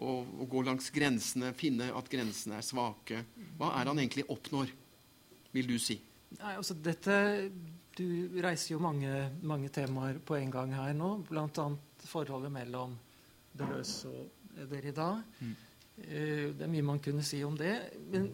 Og, 0.02 0.26
og, 0.40 0.46
gå 0.50 0.62
langs 0.66 0.90
grensene, 0.94 1.52
finne 1.56 1.90
at 1.94 2.10
grensene 2.10 2.58
er 2.58 2.66
svake. 2.66 3.22
Hva 3.58 3.74
er 3.78 3.90
han 3.90 4.00
egentlig 4.02 4.26
oppnår, 4.32 4.72
vil 5.54 5.70
du 5.70 5.76
si? 5.78 6.00
Nei, 6.40 6.56
altså 6.56 6.74
dette, 6.74 7.16
Du 7.94 8.40
reiser 8.42 8.72
jo 8.72 8.80
mange, 8.82 9.10
mange 9.46 9.68
temaer 9.70 10.18
på 10.18 10.34
en 10.34 10.50
gang 10.50 10.72
her 10.74 10.96
nå, 10.98 11.12
bl.a. 11.28 11.66
forholdet 12.10 12.50
mellom 12.50 12.96
Deleuze 13.54 14.10
og 14.10 14.66
Derrida. 14.66 15.12
Mm. 15.38 15.52
Eh, 15.96 16.48
det 16.58 16.64
er 16.66 16.72
mye 16.72 16.86
man 16.86 16.98
kunne 16.98 17.22
si 17.22 17.38
om 17.46 17.54
det. 17.58 17.74
Men 18.10 18.26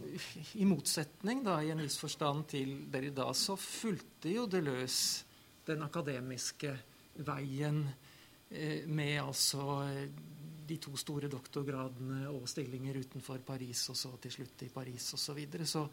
i 0.56 0.64
motsetning 0.64 1.42
da, 1.44 1.58
i 1.60 1.74
en 1.74 1.84
viss 1.84 1.98
forstand 2.00 2.46
til 2.54 2.72
Derrida, 2.92 3.28
så 3.36 3.58
fulgte 3.60 4.32
jo 4.32 4.46
Deleuze 4.48 5.28
den 5.68 5.84
akademiske 5.84 6.72
veien 7.20 7.84
eh, 8.48 8.88
med 8.88 9.18
altså 9.20 9.82
de 10.70 10.78
to 10.82 10.94
store 10.98 11.28
doktorgradene 11.30 12.24
og 12.30 12.48
stillinger 12.50 13.00
utenfor 13.02 13.42
Paris, 13.46 13.82
og 13.92 13.98
så 13.98 14.14
til 14.22 14.34
slutt 14.38 14.64
i 14.66 14.70
Paris 14.72 15.12
osv. 15.14 15.24
Så, 15.24 15.36
videre. 15.36 15.66
så 15.66 15.84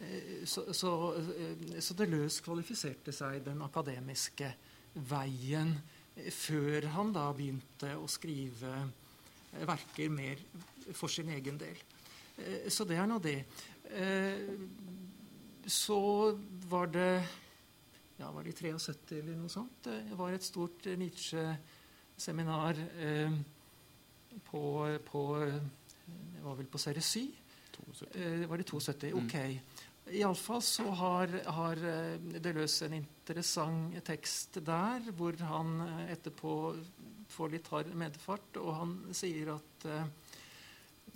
eh, 0.00 0.44
så, 0.48 0.66
så, 0.74 1.96
det 1.98 2.08
løs 2.10 2.40
kvalifiserte 2.44 3.14
seg 3.14 3.44
den 3.46 3.62
akademiske 3.64 4.52
veien 5.08 5.76
før 6.32 6.90
han 6.92 7.12
da 7.14 7.28
begynte 7.32 7.94
å 7.96 8.08
skrive 8.10 8.72
verker 9.52 10.12
mer 10.12 10.40
for 10.96 11.12
sin 11.12 11.30
egen 11.32 11.60
del. 11.60 11.78
Eh, 12.40 12.66
så 12.72 12.88
det 12.88 12.98
er 13.00 13.08
nå 13.08 13.20
det. 13.22 13.38
Så 15.68 15.98
var 16.70 16.88
det 16.90 17.10
ja, 18.22 18.30
var 18.30 18.44
det 18.44 18.52
i 18.52 18.54
73 18.54 19.18
eller 19.18 19.38
noe 19.38 19.50
sånt. 19.50 19.88
Det 19.88 20.16
var 20.18 20.34
et 20.34 20.44
stort 20.46 20.86
Nietzsche-seminar. 20.98 22.78
Eh, 23.02 23.34
på, 24.46 24.62
på 25.06 25.22
Det 25.44 26.42
var 26.42 26.58
vel 26.58 26.68
på 26.70 26.80
serie 26.82 27.02
7? 27.02 27.26
72. 27.76 28.06
Eh, 28.14 28.46
var 28.48 28.58
det 28.60 28.68
72? 28.68 29.12
Mm. 29.12 29.26
Ok. 29.26 29.34
Mm. 29.34 29.58
Iallfall 30.18 30.62
så 30.66 30.90
har, 30.98 31.30
har 31.46 31.84
eh, 31.86 32.40
Deleuze 32.42 32.88
en 32.88 32.98
interessant 32.98 33.96
tekst 34.04 34.58
der, 34.66 35.06
hvor 35.16 35.38
han 35.46 35.78
eh, 35.86 36.12
etterpå 36.16 36.56
får 37.32 37.54
litt 37.54 37.70
hard 37.72 37.94
medfart, 37.96 38.58
og 38.60 38.74
han 38.76 38.96
sier 39.16 39.54
at 39.54 39.86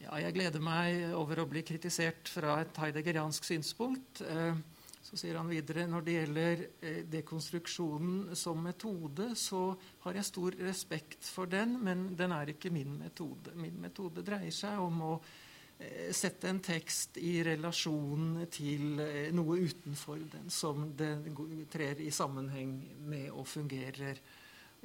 ja, 0.03 0.17
jeg 0.21 0.35
gleder 0.37 0.62
meg 0.64 1.12
over 1.17 1.41
å 1.41 1.49
bli 1.49 1.62
kritisert 1.67 2.29
fra 2.31 2.61
et 2.62 2.81
heideggeriansk 2.81 3.47
synspunkt. 3.49 4.23
Eh, 4.25 4.59
så 5.07 5.15
sier 5.15 5.37
han 5.39 5.47
videre 5.47 5.85
når 5.87 6.03
det 6.03 6.15
gjelder 6.17 6.63
eh, 6.81 7.03
dekonstruksjonen 7.07 8.35
som 8.35 8.59
metode, 8.59 9.29
så 9.39 9.69
har 10.03 10.19
jeg 10.19 10.27
stor 10.27 10.57
respekt 10.67 11.29
for 11.31 11.47
den, 11.51 11.77
men 11.79 12.09
den 12.19 12.35
er 12.35 12.51
ikke 12.51 12.73
min 12.75 12.97
metode. 12.99 13.55
Min 13.55 13.79
metode 13.85 14.25
dreier 14.27 14.55
seg 14.55 14.81
om 14.83 15.05
å 15.07 15.13
eh, 15.79 16.11
sette 16.11 16.51
en 16.51 16.59
tekst 16.59 17.21
i 17.23 17.37
relasjon 17.47 18.49
til 18.51 18.99
eh, 19.05 19.31
noe 19.37 19.61
utenfor 19.63 20.27
den, 20.33 20.51
som 20.51 20.89
den 20.99 21.23
trer 21.71 22.03
i 22.03 22.11
sammenheng 22.11 22.75
med 23.07 23.31
og 23.31 23.47
fungerer 23.47 24.19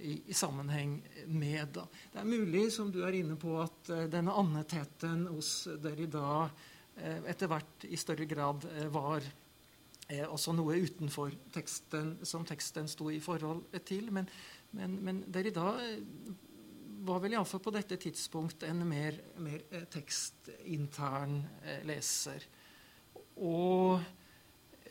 i, 0.06 0.20
i 0.30 0.38
sammenheng 0.38 1.00
med. 1.34 1.66
Da. 1.80 1.90
Det 2.14 2.22
er 2.22 2.30
mulig, 2.30 2.68
som 2.78 2.94
du 2.94 3.02
er 3.08 3.18
inne 3.24 3.42
på, 3.42 3.58
at 3.64 3.90
denne 4.14 4.38
andetheten 4.38 5.32
hos 5.34 5.66
Derrida 5.82 6.46
uh, 6.46 7.20
etter 7.30 7.50
hvert 7.50 7.86
i 7.90 8.00
større 8.00 8.26
grad 8.30 8.66
uh, 8.70 8.88
var 8.94 9.26
eh, 10.12 10.28
også 10.28 10.54
noe 10.58 10.78
utenfor 10.84 11.34
teksten 11.56 12.18
som 12.28 12.46
teksten 12.48 12.90
sto 12.92 13.10
i 13.12 13.22
forhold 13.24 13.70
til. 13.88 14.12
Men, 14.14 14.30
men, 14.78 14.98
men 15.04 15.24
Derrida 15.32 15.74
eh, 15.82 16.00
var 17.08 17.24
vel 17.24 17.36
iallfall 17.38 17.64
på 17.64 17.74
dette 17.74 17.98
tidspunkt 18.02 18.66
en 18.68 18.84
mer, 18.88 19.18
mer 19.42 19.64
eh, 19.72 19.88
tekstintern 19.90 21.40
leser. 21.88 22.46
Og 23.42 24.02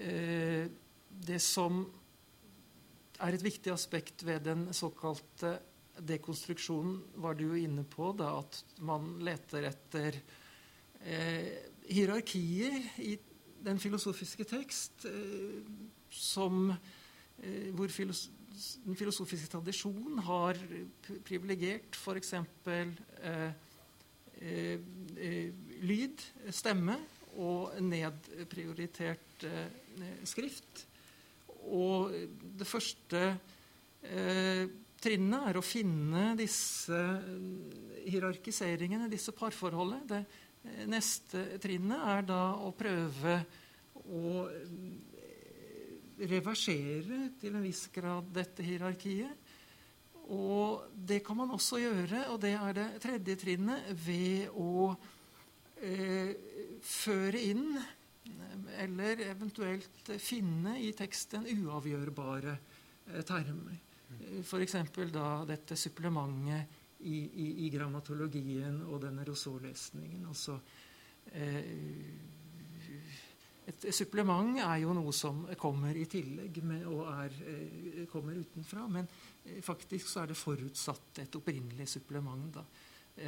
eh, 0.00 0.66
det 1.10 1.40
som 1.44 1.84
er 3.20 3.36
et 3.36 3.44
viktig 3.44 3.72
aspekt 3.72 4.24
ved 4.26 4.46
den 4.48 4.70
såkalte 4.74 5.58
dekonstruksjonen, 6.00 7.00
var 7.20 7.36
du 7.36 7.44
jo 7.50 7.58
inne 7.60 7.84
på, 7.84 8.12
da, 8.16 8.32
at 8.40 8.80
man 8.86 9.18
leter 9.24 9.66
etter 9.68 10.16
eh, 11.04 11.50
hierarkier 11.90 12.78
i 13.04 13.18
den 13.64 13.80
filosofiske 13.82 14.46
tekst 14.48 15.06
eh, 15.08 15.60
som, 16.10 16.70
eh, 17.42 17.70
hvor 17.76 17.92
filos 17.92 18.28
den 18.84 18.96
filosofiske 18.98 19.48
tradisjon 19.48 20.18
har 20.26 20.58
privilegert 21.24 21.96
f.eks. 21.96 22.32
Eh, 22.34 22.90
eh, 23.22 24.74
eh, 25.16 25.52
lyd, 25.86 26.24
stemme, 26.52 26.98
og 27.40 27.78
nedprioritert 27.86 29.46
eh, 29.46 30.10
skrift. 30.28 30.84
Og 31.70 32.10
det 32.58 32.66
første 32.68 33.22
trinnet 35.00 35.48
er 35.48 35.58
å 35.58 35.64
finne 35.64 36.34
disse 36.38 36.96
eh, 36.96 38.06
hierarkiseringene, 38.10 39.08
disse 39.12 39.32
parforholdet. 39.36 40.04
Det 40.10 40.20
eh, 40.20 40.38
neste 40.90 41.58
trinnet 41.62 42.06
er 42.12 42.26
da 42.28 42.42
å 42.60 42.72
prøve 42.76 43.36
å 44.10 44.44
reversere 46.20 47.20
til 47.40 47.54
en 47.56 47.64
viss 47.64 47.86
grad 47.94 48.28
dette 48.34 48.64
hierarkiet. 48.64 49.48
Og 50.30 50.84
det 50.94 51.22
kan 51.26 51.40
man 51.40 51.54
også 51.56 51.80
gjøre, 51.80 52.26
og 52.30 52.38
det 52.44 52.52
er 52.54 52.76
det 52.76 52.88
tredje 53.02 53.38
trinnet, 53.40 53.88
ved 54.04 54.52
å 54.54 54.92
eh, 55.82 56.36
føre 56.86 57.40
inn 57.40 57.80
eller 58.80 59.24
eventuelt 59.26 60.12
finne 60.22 60.76
i 60.78 60.92
teksten 60.96 61.48
uavgjørbare 61.50 62.54
eh, 62.54 63.24
termer. 63.26 63.80
F.eks. 64.44 64.76
da 65.10 65.26
dette 65.48 65.78
supplementet 65.78 66.79
i, 67.00 67.16
i, 67.16 67.46
i, 67.66 67.70
grammatologien 67.72 68.82
og 68.88 69.00
denne 69.04 69.24
Rousseau-lesningen. 69.26 70.26
Altså, 70.28 70.58
eh, 71.32 71.64
et 73.70 73.86
supplement 73.94 74.58
er 74.60 74.80
jo 74.82 74.94
noe 74.96 75.12
som 75.14 75.44
kommer 75.60 75.96
i 75.96 76.06
tillegg 76.10 76.62
med, 76.66 76.86
og 76.90 77.06
er, 77.12 77.36
eh, 77.46 78.06
kommer 78.10 78.38
utenfra. 78.40 78.86
Men 78.88 79.08
eh, 79.44 79.60
faktisk 79.64 80.10
så 80.10 80.24
er 80.24 80.32
det 80.32 80.40
forutsatt 80.40 81.22
et 81.24 81.40
opprinnelig 81.40 81.88
supplement, 81.88 82.50
da, 82.54 82.64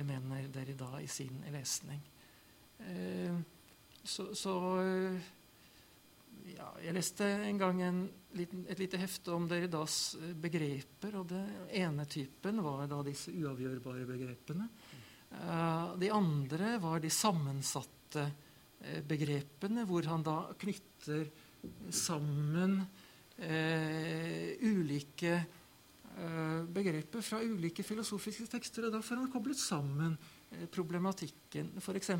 mener 0.06 0.48
dere 0.52 0.74
da 0.78 0.96
i 1.02 1.08
sin 1.10 1.42
lesning. 1.52 2.00
Så, 4.02 4.32
så 4.34 4.54
ja, 6.56 6.68
Jeg 6.82 6.94
leste 6.96 7.26
en 7.46 7.58
gang 7.60 7.82
en 7.82 8.00
et 8.32 8.78
lite 8.80 8.98
hefte 9.00 9.32
om 9.34 9.46
Derridas 9.48 10.16
begreper. 10.40 11.18
og 11.20 11.28
Den 11.30 11.48
ene 11.68 12.06
typen 12.10 12.62
var 12.64 12.86
da 12.90 13.02
disse 13.06 13.32
uavgjørbare 13.34 14.06
begrepene. 14.08 14.68
Uh, 15.32 15.96
de 15.96 16.10
andre 16.12 16.76
var 16.80 17.00
de 17.00 17.10
sammensatte 17.12 18.26
uh, 18.26 19.00
begrepene, 19.08 19.86
hvor 19.88 20.04
han 20.10 20.24
da 20.26 20.36
knytter 20.60 21.28
sammen 21.94 22.80
eh, 23.38 24.58
ulike 24.66 25.36
begreper 26.74 27.22
fra 27.22 27.38
ulike 27.38 27.84
filosofiske 27.86 28.48
tekster. 28.50 28.88
Og 28.88 28.96
da 28.96 28.98
får 29.00 29.20
han 29.20 29.30
koblet 29.30 29.60
sammen 29.62 30.16
problematikken. 30.74 31.70
F.eks. 31.78 32.10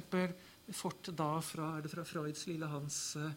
Fort 0.78 1.10
da 1.18 1.32
fra, 1.42 1.72
fra 1.90 2.04
Freuds 2.06 2.46
lille 2.46 2.70
Hans 2.70 3.00
Eh, 3.18 3.34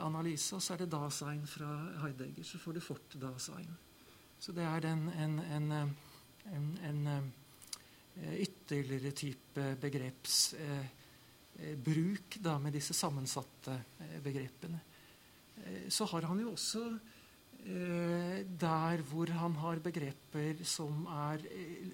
analyse, 0.00 0.56
og 0.56 0.62
så 0.64 0.74
er 0.74 0.82
det 0.82 0.92
Dasein 0.92 1.42
fra 1.46 1.68
Heidegger. 2.02 2.46
Så 2.46 2.58
får 2.58 2.78
du 2.78 2.80
fort 2.80 3.16
Dasein. 3.20 3.76
Så 4.38 4.52
det 4.54 4.64
er 4.64 4.86
en, 4.86 5.08
en, 5.12 5.38
en, 5.42 5.72
en, 6.54 6.78
en 6.88 7.06
eh, 7.12 8.34
ytterligere 8.44 9.10
type 9.18 9.64
begrepsbruk 9.82 12.38
eh, 12.38 12.44
da, 12.46 12.54
med 12.62 12.72
disse 12.78 12.96
sammensatte 12.96 13.74
begrepene. 14.24 14.80
Så 15.90 16.06
har 16.06 16.22
han 16.30 16.38
jo 16.38 16.52
også 16.54 16.84
der 17.58 19.02
hvor 19.10 19.26
han 19.34 19.56
har 19.58 19.80
begreper 19.82 20.62
som 20.64 21.02
er 21.10 21.42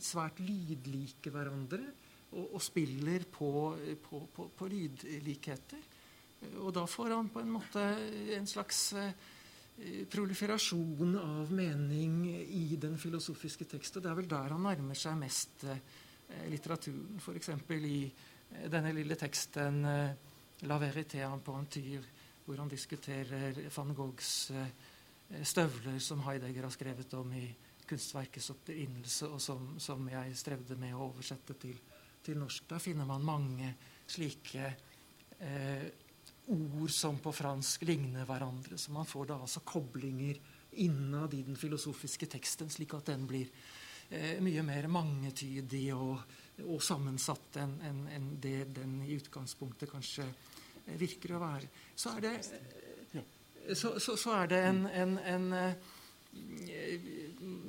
svært 0.05 0.37
lydlike 0.45 1.33
hverandre, 1.33 1.81
og, 2.37 2.59
og 2.59 2.63
spiller 2.63 3.25
på, 3.33 3.73
på, 4.05 4.21
på, 4.37 4.51
på 4.53 4.69
lydlikheter. 4.69 5.81
Og 6.63 6.73
da 6.75 6.85
får 6.89 7.15
han 7.17 7.31
på 7.33 7.43
en 7.43 7.53
måte 7.55 7.83
en 8.37 8.47
slags 8.49 8.81
eh, 8.99 9.13
proliferasjon 10.11 11.17
av 11.21 11.53
mening 11.55 12.23
i 12.31 12.77
den 12.81 12.97
filosofiske 13.01 13.67
tekst. 13.75 13.99
Og 13.99 14.05
det 14.05 14.13
er 14.13 14.19
vel 14.21 14.31
der 14.31 14.55
han 14.55 14.67
nærmer 14.67 14.99
seg 14.99 15.19
mest 15.21 15.67
eh, 15.69 15.83
litteraturen. 16.53 17.21
F.eks. 17.21 17.53
i 17.75 18.01
eh, 18.07 18.69
denne 18.73 18.95
lille 18.97 19.19
teksten 19.21 19.85
'La 20.65 20.79
verité 20.79 21.21
en 21.27 21.43
pointure', 21.43 22.07
hvor 22.47 22.57
han 22.57 22.69
diskuterer 22.69 23.59
van 23.75 23.95
Goghs 23.95 24.53
støvler, 25.43 25.99
som 25.99 26.23
Heidegger 26.23 26.63
har 26.63 26.73
skrevet 26.73 27.15
om 27.19 27.33
i 27.33 27.49
kunstverkets 27.89 28.51
opprinnelse, 28.55 29.29
og 29.29 29.41
som, 29.43 29.75
som, 29.81 30.07
jeg 30.09 30.37
strevde 30.39 30.77
med 30.81 30.95
å 30.95 31.09
oversette 31.09 31.57
til, 31.61 31.77
til 32.25 32.39
norsk. 32.41 32.69
Der 32.71 32.83
finner 32.83 33.09
man 33.09 33.25
mange 33.27 33.75
slike 34.09 34.71
eh, 35.39 35.87
ord 36.47 36.91
som 36.91 37.19
på 37.23 37.33
fransk 37.33 37.87
ligner 37.89 38.27
hverandre. 38.29 38.79
Så 38.79 38.93
man 38.93 39.09
får 39.09 39.31
da 39.31 39.39
altså 39.41 39.63
koblinger 39.65 40.41
innad 40.85 41.35
i 41.35 41.43
den 41.47 41.57
filosofiske 41.57 42.29
teksten, 42.35 42.71
slik 42.73 42.95
at 42.97 43.13
den 43.13 43.27
blir 43.31 43.49
eh, 44.11 44.41
mye 44.43 44.65
mer 44.67 44.89
mangetydig 44.93 45.87
og, 45.95 46.19
og 46.67 46.83
sammensatt 46.83 47.61
enn 47.63 47.79
en, 47.89 48.05
en 48.13 48.29
det 48.43 48.75
den 48.77 48.99
i 49.07 49.15
utgangspunktet 49.17 49.91
kanskje 49.93 50.27
eh, 50.27 50.97
virker 51.01 51.37
å 51.37 51.43
være. 51.45 51.71
Så 51.95 52.17
er 52.17 52.27
det, 52.27 52.35
så, 53.73 54.01
så, 54.01 54.17
så 54.17 54.35
er 54.43 54.51
det 54.53 54.63
en, 54.69 54.87
en, 54.87 55.19
en 55.19 55.53
eh, 55.57 55.75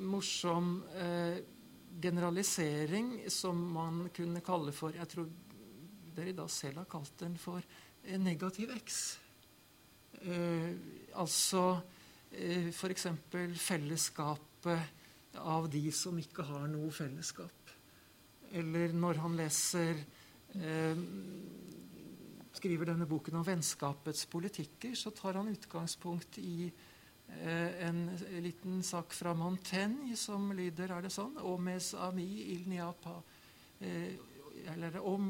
morsom 0.04 0.82
eh, 0.98 1.38
generalisering 2.00 3.30
som 3.32 3.60
man 3.72 4.08
kunne 4.14 4.42
kalle 4.44 4.74
for 4.76 4.92
Jeg 4.92 5.08
tror 5.08 5.30
dere 6.16 6.34
da 6.36 6.46
selv 6.48 6.82
har 6.82 6.88
kalt 6.90 7.14
den 7.20 7.36
for 7.40 7.64
negativ 8.22 8.72
X. 8.76 9.18
Eh, 10.22 10.72
altså 11.18 11.64
eh, 12.30 12.70
f.eks. 12.72 13.06
fellesskapet 13.60 15.36
av 15.36 15.68
de 15.70 15.84
som 15.92 16.16
ikke 16.18 16.46
har 16.48 16.66
noe 16.70 16.90
fellesskap. 16.94 17.74
Eller 18.56 18.94
når 18.96 19.20
han 19.24 19.36
leser 19.38 19.98
eh, 20.56 21.06
skriver 22.56 22.88
denne 22.88 23.08
boken 23.08 23.36
om 23.40 23.46
vennskapets 23.46 24.26
politikker, 24.32 24.94
så 24.96 25.12
tar 25.14 25.36
han 25.36 25.50
utgangspunkt 25.52 26.38
i 26.40 26.66
eh, 26.66 27.82
en 27.88 28.06
liten 28.42 28.82
sak 28.86 29.12
fra 29.14 29.34
Montaigne 29.36 30.16
som 30.16 30.48
lyder 30.56 30.94
er 30.94 31.04
det 31.04 31.12
sånn, 31.12 31.36
Omes 31.44 31.92
ami 32.06 32.26
il 32.54 32.64
niapa 32.70 33.18
eh, 33.80 34.16
eller 34.72 34.98
om 35.06 35.26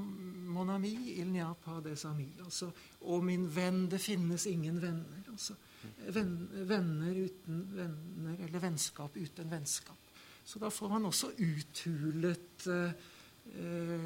mon 0.52 0.68
ami 0.68 0.94
il 1.18 1.32
n'y 1.32 1.40
a 1.40 1.54
pas 1.54 1.80
des 1.80 2.06
amis. 2.06 2.32
Altså, 2.44 2.70
og 3.00 3.24
min 3.24 3.46
venn, 3.48 3.88
det 3.88 4.00
finnes 4.00 4.46
ingen 4.46 4.80
venner. 4.82 5.26
Altså, 5.30 5.56
venner 6.06 7.20
uten 7.26 7.60
venner, 7.76 8.40
eller 8.46 8.62
vennskap 8.62 9.16
uten 9.16 9.50
vennskap. 9.50 9.98
Så 10.46 10.58
da 10.62 10.70
får 10.70 10.88
man 10.94 11.08
også 11.08 11.32
uthulet 11.42 12.66
uh, 12.70 12.90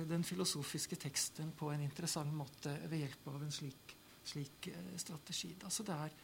den 0.08 0.24
filosofiske 0.24 0.96
teksten 1.00 1.52
på 1.56 1.70
en 1.72 1.84
interessant 1.84 2.32
måte 2.34 2.72
ved 2.88 3.04
hjelp 3.04 3.28
av 3.32 3.42
en 3.44 3.52
slik, 3.52 3.96
slik 4.24 4.70
uh, 4.72 4.96
strategi. 4.96 5.54
Altså 5.64 5.86
det 5.86 5.96
er 5.96 6.18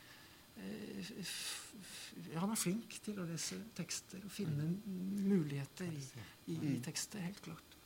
Han 2.41 2.49
er 2.49 2.57
flink 2.57 2.95
til 3.05 3.19
å 3.21 3.27
lese 3.29 3.59
tekster 3.77 4.23
og 4.25 4.33
finne 4.33 4.71
muligheter 4.89 5.91
i, 5.93 6.07
i, 6.49 6.57
i 6.57 6.79
tekster, 6.81 7.21
helt 7.21 7.43
klart. 7.45 7.77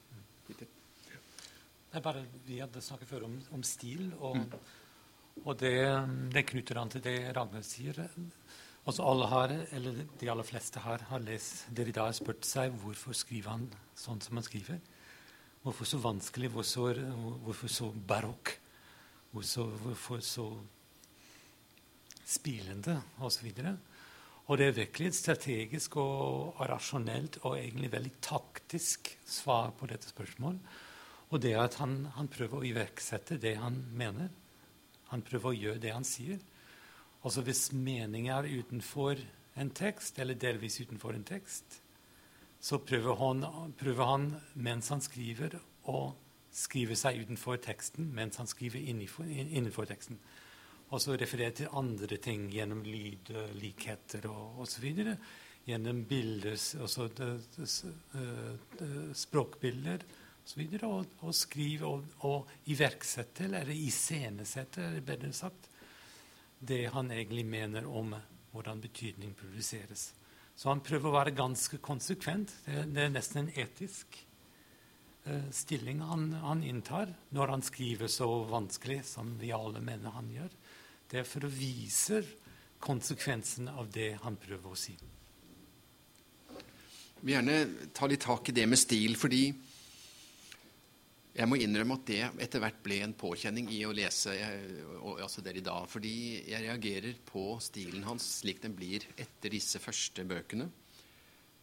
Det 1.91 1.99
er 1.99 2.05
bare, 2.05 2.23
Vi 2.47 2.61
hadde 2.63 2.83
snakket 2.83 3.09
før 3.11 3.25
om, 3.27 3.33
om 3.51 3.63
stil, 3.67 4.13
og, 4.21 4.37
mm. 4.39 5.41
og 5.43 5.57
det, 5.59 5.75
det, 6.31 6.47
knytter 6.47 6.79
an 6.79 6.93
til 6.93 7.03
det 7.03 7.17
Ragnar 7.35 7.65
sier. 7.67 7.99
Altså 8.87 9.05
alle 9.11 9.27
har, 9.27 9.55
eller 9.75 10.05
De 10.21 10.31
aller 10.31 10.47
fleste 10.47 10.81
her 10.85 11.03
har 11.09 11.25
lest 11.25 11.67
Derrida 11.75 12.07
har 12.07 12.15
spurt 12.17 12.47
seg 12.47 12.77
hvorfor 12.79 13.17
skriver 13.19 13.57
han 13.57 13.67
sånn 13.99 14.23
som 14.23 14.39
han 14.39 14.47
skriver. 14.47 14.79
Hvorfor 15.65 15.89
så 15.89 15.99
vanskelig, 16.01 16.53
hvorfor, 16.55 17.01
hvorfor 17.45 17.73
så 17.75 17.91
barokk, 17.93 18.55
hvorfor, 19.33 19.75
hvorfor 19.83 20.23
så 20.25 20.47
spilende, 22.31 23.01
Og 23.19 23.33
så 23.33 23.43
videre. 23.43 23.75
Og 24.47 24.59
det 24.59 24.67
er 24.69 24.79
virkelig 24.79 25.09
et 25.09 25.19
strategisk 25.19 25.97
og 25.97 26.63
rasjonelt 26.71 27.41
og 27.43 27.59
egentlig 27.59 27.91
veldig 27.93 28.13
taktisk 28.23 29.11
svar 29.27 29.75
på 29.75 29.87
dette 29.91 30.07
spørsmålet. 30.07 30.61
Og 31.31 31.41
det 31.43 31.55
at 31.59 31.77
han, 31.79 32.09
han, 32.17 32.29
prøver 32.31 32.59
å 32.59 32.67
iverksette 32.67 33.39
det 33.39 33.55
han 33.61 33.77
mener. 33.95 34.31
Han 35.13 35.23
prøver 35.27 35.51
å 35.51 35.59
gjøre 35.59 35.83
det 35.83 35.93
han 35.95 36.07
sier. 36.07 36.41
Altså 37.23 37.45
Hvis 37.47 37.71
meningen 37.73 38.33
er 38.35 38.49
utenfor 38.51 39.21
en 39.61 39.71
tekst, 39.77 40.19
eller 40.19 40.39
delvis 40.39 40.81
utenfor 40.81 41.15
en 41.15 41.27
tekst, 41.27 41.81
så 42.61 42.81
prøver 42.83 43.17
han, 43.21 43.45
prøver 43.79 44.09
han 44.09 44.27
mens 44.55 44.91
han 44.93 45.03
skriver, 45.05 45.57
å 45.89 46.11
skrive 46.53 46.97
seg 46.99 47.23
utenfor 47.23 47.61
teksten 47.63 48.11
mens 48.15 48.37
han 48.41 48.49
skriver 48.51 48.83
innenfor, 48.91 49.29
innenfor 49.31 49.87
teksten. 49.89 50.19
Og 50.91 50.99
så 51.01 51.15
referere 51.15 51.55
til 51.55 51.77
andre 51.79 52.19
ting 52.19 52.49
gjennom 52.51 52.83
lyd, 52.83 53.31
likheter 53.61 54.27
og 54.31 54.65
osv. 54.65 54.89
Gjennom 55.69 56.03
bilder, 56.11 56.57
altså 56.83 57.07
de, 57.15 57.29
språkbilder 59.15 60.03
osv. 60.51 60.67
Og, 60.87 61.07
og, 61.23 61.35
skrive 61.35 61.87
og, 61.87 62.07
og 62.27 62.49
iverksette, 62.71 63.47
eller 63.47 63.71
iscenesette, 63.71 64.83
er 64.83 64.99
det 64.99 65.07
bedre 65.07 65.33
sagt, 65.37 65.69
det 66.59 66.91
han 66.93 67.11
egentlig 67.11 67.47
mener 67.47 67.87
om 67.87 68.15
hvordan 68.51 68.81
betydning 68.83 69.35
produseres. 69.39 70.11
Så 70.57 70.69
han 70.69 70.83
prøver 70.85 71.09
å 71.09 71.15
være 71.15 71.37
ganske 71.37 71.79
konsekvent. 71.81 72.53
Det, 72.67 72.83
det 72.93 73.07
er 73.07 73.15
nesten 73.15 73.45
en 73.45 73.55
etisk 73.63 74.19
uh, 75.27 75.47
stilling 75.55 76.03
han, 76.05 76.33
han, 76.43 76.65
inntar 76.67 77.15
når 77.33 77.55
han 77.55 77.65
skriver 77.65 78.11
så 78.13 78.29
vanskelig 78.51 79.01
som 79.09 79.39
vi 79.41 79.55
alle 79.57 79.81
mener 79.81 80.13
han 80.19 80.29
gjør. 80.35 80.51
Det 81.11 81.23
er 81.23 81.29
for 81.29 81.47
å 81.47 81.55
vise 81.55 82.21
konsekvensen 82.81 83.71
av 83.73 83.89
det 83.93 84.13
han 84.25 84.37
prøver 84.41 84.75
å 84.75 84.79
si. 84.79 84.99
Jeg 86.51 87.27
vil 87.27 87.35
gjerne 87.35 87.89
ta 87.97 88.07
litt 88.09 88.25
tak 88.25 88.49
i 88.49 88.57
det 88.57 88.67
med 88.69 88.81
stil, 88.81 89.17
fordi 89.21 89.43
jeg 91.31 91.47
må 91.47 91.61
innrømme 91.63 91.95
at 92.01 92.09
det 92.11 92.21
etter 92.43 92.63
hvert 92.63 92.81
ble 92.83 92.99
en 93.05 93.15
påkjenning 93.15 93.69
i 93.71 93.85
å 93.87 93.95
lese 93.95 94.35
jeg, 94.35 94.81
altså 95.23 95.45
dag, 95.45 95.87
Fordi 95.89 96.15
jeg 96.51 96.65
reagerer 96.65 97.21
på 97.25 97.55
stilen 97.63 98.03
hans 98.09 98.27
slik 98.41 98.63
den 98.63 98.75
blir 98.75 99.07
etter 99.17 99.53
disse 99.55 99.79
første 99.79 100.25
bøkene. 100.27 100.69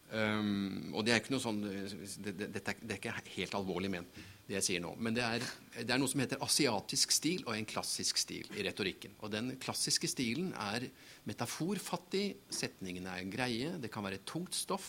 Um, 0.08 0.94
og 0.96 1.04
det 1.04 1.12
er 1.12 1.20
ikke 1.20 1.34
noe 1.34 1.44
sånn 1.44 1.58
det, 1.60 2.32
det, 2.40 2.48
det, 2.56 2.62
er, 2.64 2.96
ikke 2.96 3.12
helt 3.34 3.56
alvorlig 3.58 3.90
ment, 3.92 4.20
det 4.48 4.56
jeg 4.56 4.66
sier 4.70 4.84
nå. 4.86 4.94
Men 5.04 5.18
det 5.18 5.26
er, 5.26 5.44
det 5.82 5.92
er, 5.92 6.00
noe 6.00 6.08
som 6.08 6.24
heter 6.24 6.40
asiatisk 6.46 7.12
stil 7.12 7.44
og 7.44 7.58
en 7.58 7.68
klassisk 7.68 8.22
stil 8.22 8.48
i 8.56 8.64
retorikken. 8.64 9.18
Og 9.20 9.34
den 9.34 9.58
klassiske 9.60 10.08
stilen 10.08 10.54
er 10.56 10.88
metaforfattig, 11.28 12.38
setningene 12.48 13.18
er 13.20 13.28
greie, 13.34 13.76
det 13.84 13.92
kan 13.92 14.08
være 14.08 14.24
tungt 14.24 14.56
stoff. 14.56 14.88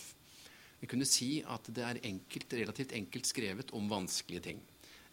Vi 0.79 0.89
kunne 0.91 1.07
si 1.09 1.39
at 1.43 1.71
det 1.75 1.85
er 1.85 2.01
enkelt, 2.07 2.55
relativt 2.61 2.95
enkelt 2.99 3.27
skrevet 3.27 3.73
om 3.75 3.89
vanskelige 3.91 4.45
ting. 4.51 4.61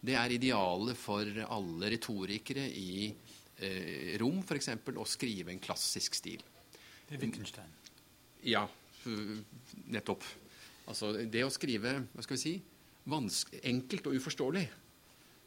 Det 0.06 0.14
er 0.14 0.36
idealet 0.36 0.98
for 0.98 1.26
alle 1.48 1.90
retorikere 1.96 2.68
i 2.70 3.08
eh, 3.10 4.14
Rom 4.22 4.42
f.eks. 4.44 4.70
å 4.94 5.08
skrive 5.08 5.54
en 5.54 5.62
klassisk 5.62 6.18
stil. 6.18 6.44
Det 7.06 7.16
er 7.16 7.22
Wittgenstein. 7.22 7.76
Ja, 8.46 8.66
nettopp. 9.90 10.24
Altså 10.86 11.12
det 11.18 11.42
å 11.42 11.50
skrive 11.50 11.98
hva 12.12 12.22
skal 12.22 12.38
vi 12.38 12.42
si, 12.42 12.56
enkelt 13.66 14.10
og 14.10 14.18
uforståelig 14.20 14.66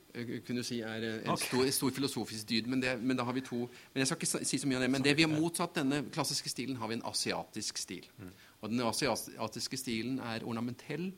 kunne 0.10 0.42
kunne 0.46 0.64
si 0.66 0.80
er 0.82 1.04
eh, 1.06 1.16
en 1.24 1.34
okay. 1.34 1.48
stor, 1.48 1.72
stor, 1.72 1.92
filosofisk 1.92 2.50
dyd. 2.50 2.68
Men, 2.68 2.82
det, 2.82 2.96
men, 3.02 3.18
da 3.18 3.24
har 3.24 3.34
vi 3.34 3.44
to 3.46 3.60
Men 3.94 4.02
jeg 4.02 4.08
skal 4.08 4.18
ikke 4.18 4.46
si 4.46 4.58
så 4.58 4.68
mye 4.68 4.80
om 4.80 4.82
det. 4.84 4.92
Men 4.92 5.06
det 5.06 5.16
vi 5.18 5.26
har 5.26 5.32
motsatt 5.32 5.76
denne 5.76 6.04
klassiske 6.14 6.50
stilen, 6.50 6.78
har 6.80 6.90
vi 6.90 6.98
en 6.98 7.06
asiatisk 7.06 7.78
stil. 7.78 8.08
Mm. 8.18 8.32
Og 8.60 8.72
Den 8.72 8.84
asiatiske 8.84 9.80
stilen 9.80 10.20
er 10.20 10.44
ornamentell, 10.48 11.10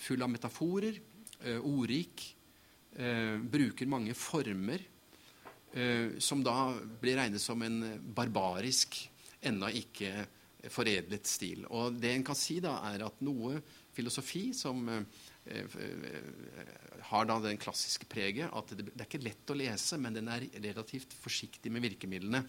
full 0.00 0.24
av 0.24 0.30
metaforer, 0.32 0.96
eh, 1.40 1.60
ordrik, 1.60 2.34
eh, 2.96 3.36
bruker 3.38 3.86
mange 3.86 4.14
former, 4.14 4.80
eh, 5.74 6.18
som 6.18 6.42
da 6.42 6.72
blir 7.00 7.16
regnet 7.16 7.40
som 7.40 7.60
en 7.62 8.00
barbarisk, 8.14 9.08
ennå 9.42 9.68
ikke 9.68 10.26
foredlet 10.70 11.26
stil. 11.26 11.66
Og 11.68 12.00
det 12.00 12.14
en 12.14 12.24
kan 12.24 12.34
si, 12.34 12.60
da, 12.60 12.80
er 12.94 13.04
at 13.04 13.20
noe 13.20 13.60
filosofi 13.92 14.54
som 14.54 15.06
har 17.02 17.24
da 17.26 17.38
den 17.38 17.58
klassiske 17.58 18.06
preget 18.08 18.48
at 18.50 18.72
det, 18.72 18.86
det 18.86 19.02
er 19.02 19.04
ikke 19.10 19.26
lett 19.26 19.50
å 19.52 19.58
lese, 19.58 19.98
men 20.00 20.14
den 20.14 20.28
er 20.32 20.48
relativt 20.54 21.12
forsiktig 21.12 21.70
med 21.70 21.82
virkemidlene. 21.82 22.40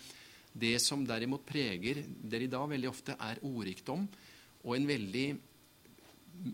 Det 0.56 0.78
som 0.80 1.04
derimot 1.08 1.44
preger 1.48 2.06
Derrida 2.08 2.62
veldig 2.70 2.90
ofte, 2.90 3.18
er 3.20 3.42
ordrikdom 3.44 4.08
og 4.66 4.74
en 4.78 4.88
veldig 4.88 5.28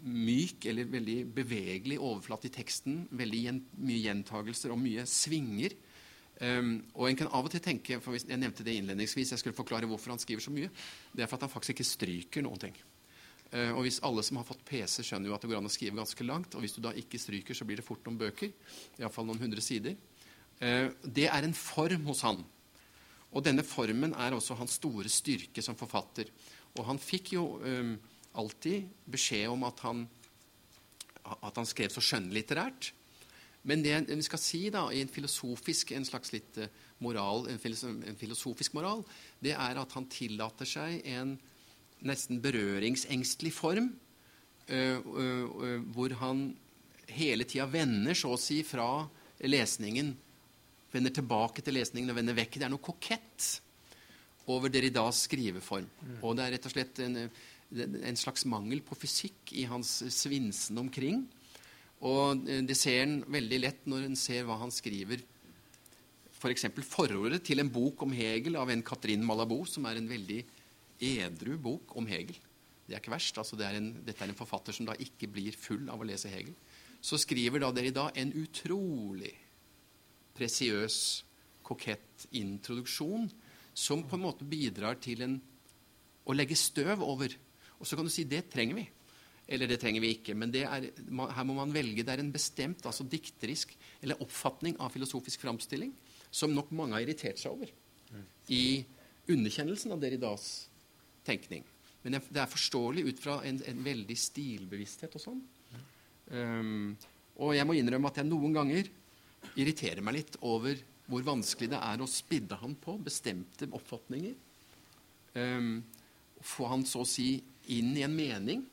myk 0.02 0.66
eller 0.70 0.89
veldig 0.89 1.18
bevegelig 1.36 1.97
overflate 2.02 2.49
i 2.49 2.54
teksten. 2.54 3.06
Veldig 3.18 3.41
mye 3.82 4.02
gjentagelser 4.04 4.74
og 4.74 4.82
mye 4.82 5.06
svinger. 5.10 5.76
Um, 6.41 6.80
og 6.97 7.06
en 7.06 7.20
kan 7.20 7.30
av 7.30 7.45
og 7.45 7.54
til 7.54 7.62
tenke, 7.62 7.99
for 8.02 8.18
Jeg 8.18 8.39
nevnte 8.39 8.66
det 8.66 8.74
innledningsvis, 8.80 9.32
jeg 9.32 9.41
skulle 9.41 9.58
forklare 9.58 9.86
hvorfor 9.86 10.14
han 10.14 10.22
skriver 10.22 10.41
så 10.41 10.54
mye. 10.54 10.72
Det 11.14 11.22
er 11.22 11.30
for 11.30 11.38
at 11.38 11.45
han 11.45 11.54
faktisk 11.54 11.76
ikke 11.76 11.89
stryker 11.91 12.45
noen 12.45 12.62
ting. 12.62 12.78
Uh, 13.52 13.76
og 13.76 13.84
hvis 13.86 14.02
Alle 14.04 14.24
som 14.26 14.39
har 14.39 14.47
fått 14.47 14.66
PC, 14.66 15.04
skjønner 15.06 15.30
jo 15.30 15.36
at 15.36 15.43
det 15.43 15.52
går 15.52 15.62
an 15.62 15.70
å 15.70 15.74
skrive 15.74 15.99
ganske 15.99 16.26
langt. 16.26 16.56
Og 16.56 16.66
hvis 16.66 16.74
du 16.78 16.82
da 16.82 16.95
ikke 16.97 17.22
stryker, 17.22 17.58
så 17.58 17.68
blir 17.68 17.78
det 17.78 17.86
fort 17.86 18.02
noen 18.08 18.18
bøker. 18.22 18.54
Iallfall 18.99 19.30
noen 19.30 19.43
hundre 19.43 19.62
sider. 19.62 19.97
Uh, 20.58 20.89
det 21.06 21.30
er 21.30 21.45
en 21.45 21.58
form 21.58 22.10
hos 22.10 22.26
han. 22.26 22.41
Og 23.32 23.43
denne 23.45 23.63
formen 23.63 24.15
er 24.19 24.36
også 24.36 24.57
hans 24.59 24.75
store 24.79 25.11
styrke 25.11 25.63
som 25.63 25.77
forfatter. 25.79 26.32
Og 26.75 26.86
han 26.88 26.99
fikk 26.99 27.34
jo 27.38 27.45
um, 27.63 27.93
alltid 28.38 28.89
beskjed 29.11 29.51
om 29.51 29.63
at 29.67 29.84
han, 29.86 30.03
at 31.39 31.55
han 31.55 31.67
skrev 31.67 31.93
så 31.93 32.03
skjønnlitterært. 32.03 32.91
Men 33.67 33.84
det 33.86 33.93
vi 34.09 34.25
skal 34.25 34.41
si 34.41 34.61
da, 34.73 34.88
i 34.89 35.03
en 35.03 35.11
filosofisk 35.11 35.93
en 35.93 36.07
slags 36.07 36.32
litt 36.34 36.57
eh, 36.57 36.71
moral, 37.05 37.45
en, 37.51 37.59
filosofisk 38.17 38.73
moral, 38.73 39.03
det 39.43 39.53
er 39.53 39.77
at 39.77 39.93
han 39.93 40.07
tillater 40.09 40.65
seg 40.65 41.05
en 41.13 41.36
nesten 42.01 42.39
berøringsengstelig 42.41 43.51
form, 43.53 43.91
uh, 44.71 44.97
uh, 44.97 45.45
uh, 45.45 45.75
hvor 45.93 46.15
han 46.17 46.47
hele 47.13 47.45
tida 47.45 47.67
vender, 47.69 48.17
så 48.17 48.34
å 48.34 48.39
si, 48.41 48.63
fra 48.65 49.05
lesningen 49.45 50.15
vender 50.91 51.13
tilbake 51.15 51.63
til 51.63 51.77
lesningen 51.77 52.11
og 52.11 52.17
vender 52.19 52.37
vekk. 52.37 52.59
Det 52.59 52.67
er 52.67 52.73
noe 52.73 52.83
kokett 52.83 53.47
over 54.51 54.71
Derridas 54.73 55.25
skriveform. 55.27 55.87
Mm. 55.87 56.15
Og 56.21 56.37
det 56.37 56.45
er 56.45 56.55
rett 56.55 56.67
og 56.67 56.73
slett 56.73 57.01
en, 57.05 57.19
en, 57.21 58.19
slags 58.19 58.45
mangel 58.49 58.83
på 58.85 58.97
fysikk 58.99 59.53
i 59.57 59.67
hans 59.69 59.99
svinsen 60.13 60.81
omkring. 60.81 61.23
Og 62.07 62.47
eh, 62.49 62.63
det 62.65 62.77
ser 62.79 63.05
en 63.05 63.19
veldig 63.31 63.61
lett 63.61 63.85
når 63.89 64.09
en 64.09 64.17
ser 64.19 64.47
hva 64.47 64.59
han 64.61 64.73
skriver. 64.73 65.23
F.eks. 66.41 66.67
For 66.73 66.93
forordet 66.95 67.43
til 67.47 67.61
en 67.61 67.71
bok 67.71 68.01
om 68.05 68.15
Hegel 68.17 68.57
av 68.59 68.71
en 68.73 68.83
Katrin 68.85 69.25
Malabo, 69.25 69.61
som 69.69 69.85
er 69.89 69.99
en 69.99 70.09
veldig 70.09 70.41
edru 71.01 71.53
bok 71.61 71.95
om 71.97 72.09
Hegel. 72.09 72.37
Det 72.85 72.97
er 72.97 73.03
ikke 73.03 73.13
verst. 73.13 73.37
altså 73.37 73.55
det 73.55 73.67
er 73.67 73.77
en, 73.77 73.93
Dette 74.03 74.25
er 74.25 74.33
en 74.33 74.37
forfatter 74.37 74.75
som 74.75 74.89
da 74.89 74.97
ikke 74.99 75.29
blir 75.31 75.55
full 75.57 75.85
av 75.93 76.01
å 76.01 76.07
lese 76.07 76.31
Hegel. 76.33 76.57
Så 77.01 77.17
skriver 77.21 77.61
da 77.61 77.71
Derrida 77.73 78.09
en 78.19 78.33
utrolig 78.37 79.31
presiøs, 80.41 80.97
kokett 81.63 82.25
introduksjon 82.35 83.29
som 83.77 84.03
på 84.03 84.17
en 84.17 84.25
måte 84.25 84.47
bidrar 84.47 84.97
til 85.01 85.23
en, 85.23 85.37
å 86.27 86.35
legge 86.35 86.57
støv 86.59 87.03
over. 87.05 87.33
Og 87.79 87.87
så 87.87 87.97
kan 87.97 88.07
du 88.07 88.13
si 88.13 88.25
det 88.29 88.47
trenger 88.51 88.81
vi. 88.81 88.87
Eller 89.51 89.67
det 89.67 89.79
trenger 89.81 90.03
vi 90.03 90.13
ikke. 90.15 90.35
Men 90.37 90.53
er, 90.55 90.89
her 90.91 91.47
må 91.47 91.55
man 91.57 91.73
velge. 91.75 92.05
Det 92.05 92.13
er 92.13 92.23
en 92.23 92.33
bestemt 92.33 92.85
altså 92.87 93.07
dikterisk 93.09 93.73
eller 94.01 94.19
oppfatning 94.23 94.77
av 94.79 94.93
filosofisk 94.93 95.43
framstilling 95.43 95.93
som 96.31 96.53
nok 96.55 96.71
mange 96.75 96.95
har 96.95 97.05
irritert 97.05 97.39
seg 97.41 97.55
over 97.55 97.71
i 98.51 98.83
underkjennelsen 99.31 99.93
av 99.95 100.01
Deridas 100.01 100.67
tenkning. 101.27 101.63
Men 102.01 102.17
det 102.17 102.41
er 102.41 102.49
forståelig 102.49 103.03
ut 103.07 103.19
fra 103.21 103.37
en, 103.47 103.59
en 103.67 103.83
veldig 103.85 104.17
stilbevissthet 104.17 105.15
og 105.19 105.23
sånn. 105.23 105.41
Um, 106.31 106.95
og 107.41 107.53
jeg 107.55 107.67
må 107.67 107.75
innrømme 107.77 108.09
at 108.09 108.21
jeg 108.21 108.29
noen 108.29 108.55
ganger 108.55 108.89
irriterer 109.55 110.03
meg 110.05 110.19
litt 110.19 110.37
over 110.47 110.79
hvor 111.11 111.25
vanskelig 111.27 111.71
det 111.73 111.79
er 111.83 112.01
å 112.01 112.09
spidde 112.09 112.57
han 112.61 112.75
på 112.79 112.95
bestemte 113.03 113.67
oppfatninger. 113.75 114.35
Um, 115.35 115.81
få 116.41 116.69
han 116.71 116.85
så 116.87 117.03
å 117.03 117.07
si 117.07 117.33
inn 117.75 117.91
i 117.97 118.05
en 118.05 118.15
mening. 118.15 118.63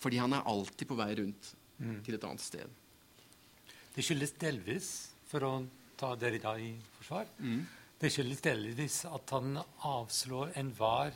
Fordi 0.00 0.20
han 0.20 0.32
er 0.36 0.46
alltid 0.48 0.88
på 0.88 0.96
vei 0.96 1.10
rundt 1.18 1.52
mm. 1.80 1.98
til 2.04 2.16
et 2.16 2.26
annet 2.28 2.44
sted. 2.44 2.78
Det 3.94 4.04
skyldes 4.04 4.36
delvis, 4.40 4.90
for 5.28 5.44
å 5.46 5.52
ta 6.00 6.14
Derrida 6.18 6.54
i 6.58 6.72
forsvar 6.96 7.28
mm. 7.38 7.60
Det 8.00 8.08
skyldes 8.10 8.40
delvis 8.42 9.02
at 9.06 9.32
han 9.36 9.58
avslår 9.86 10.54
enhver 10.58 11.12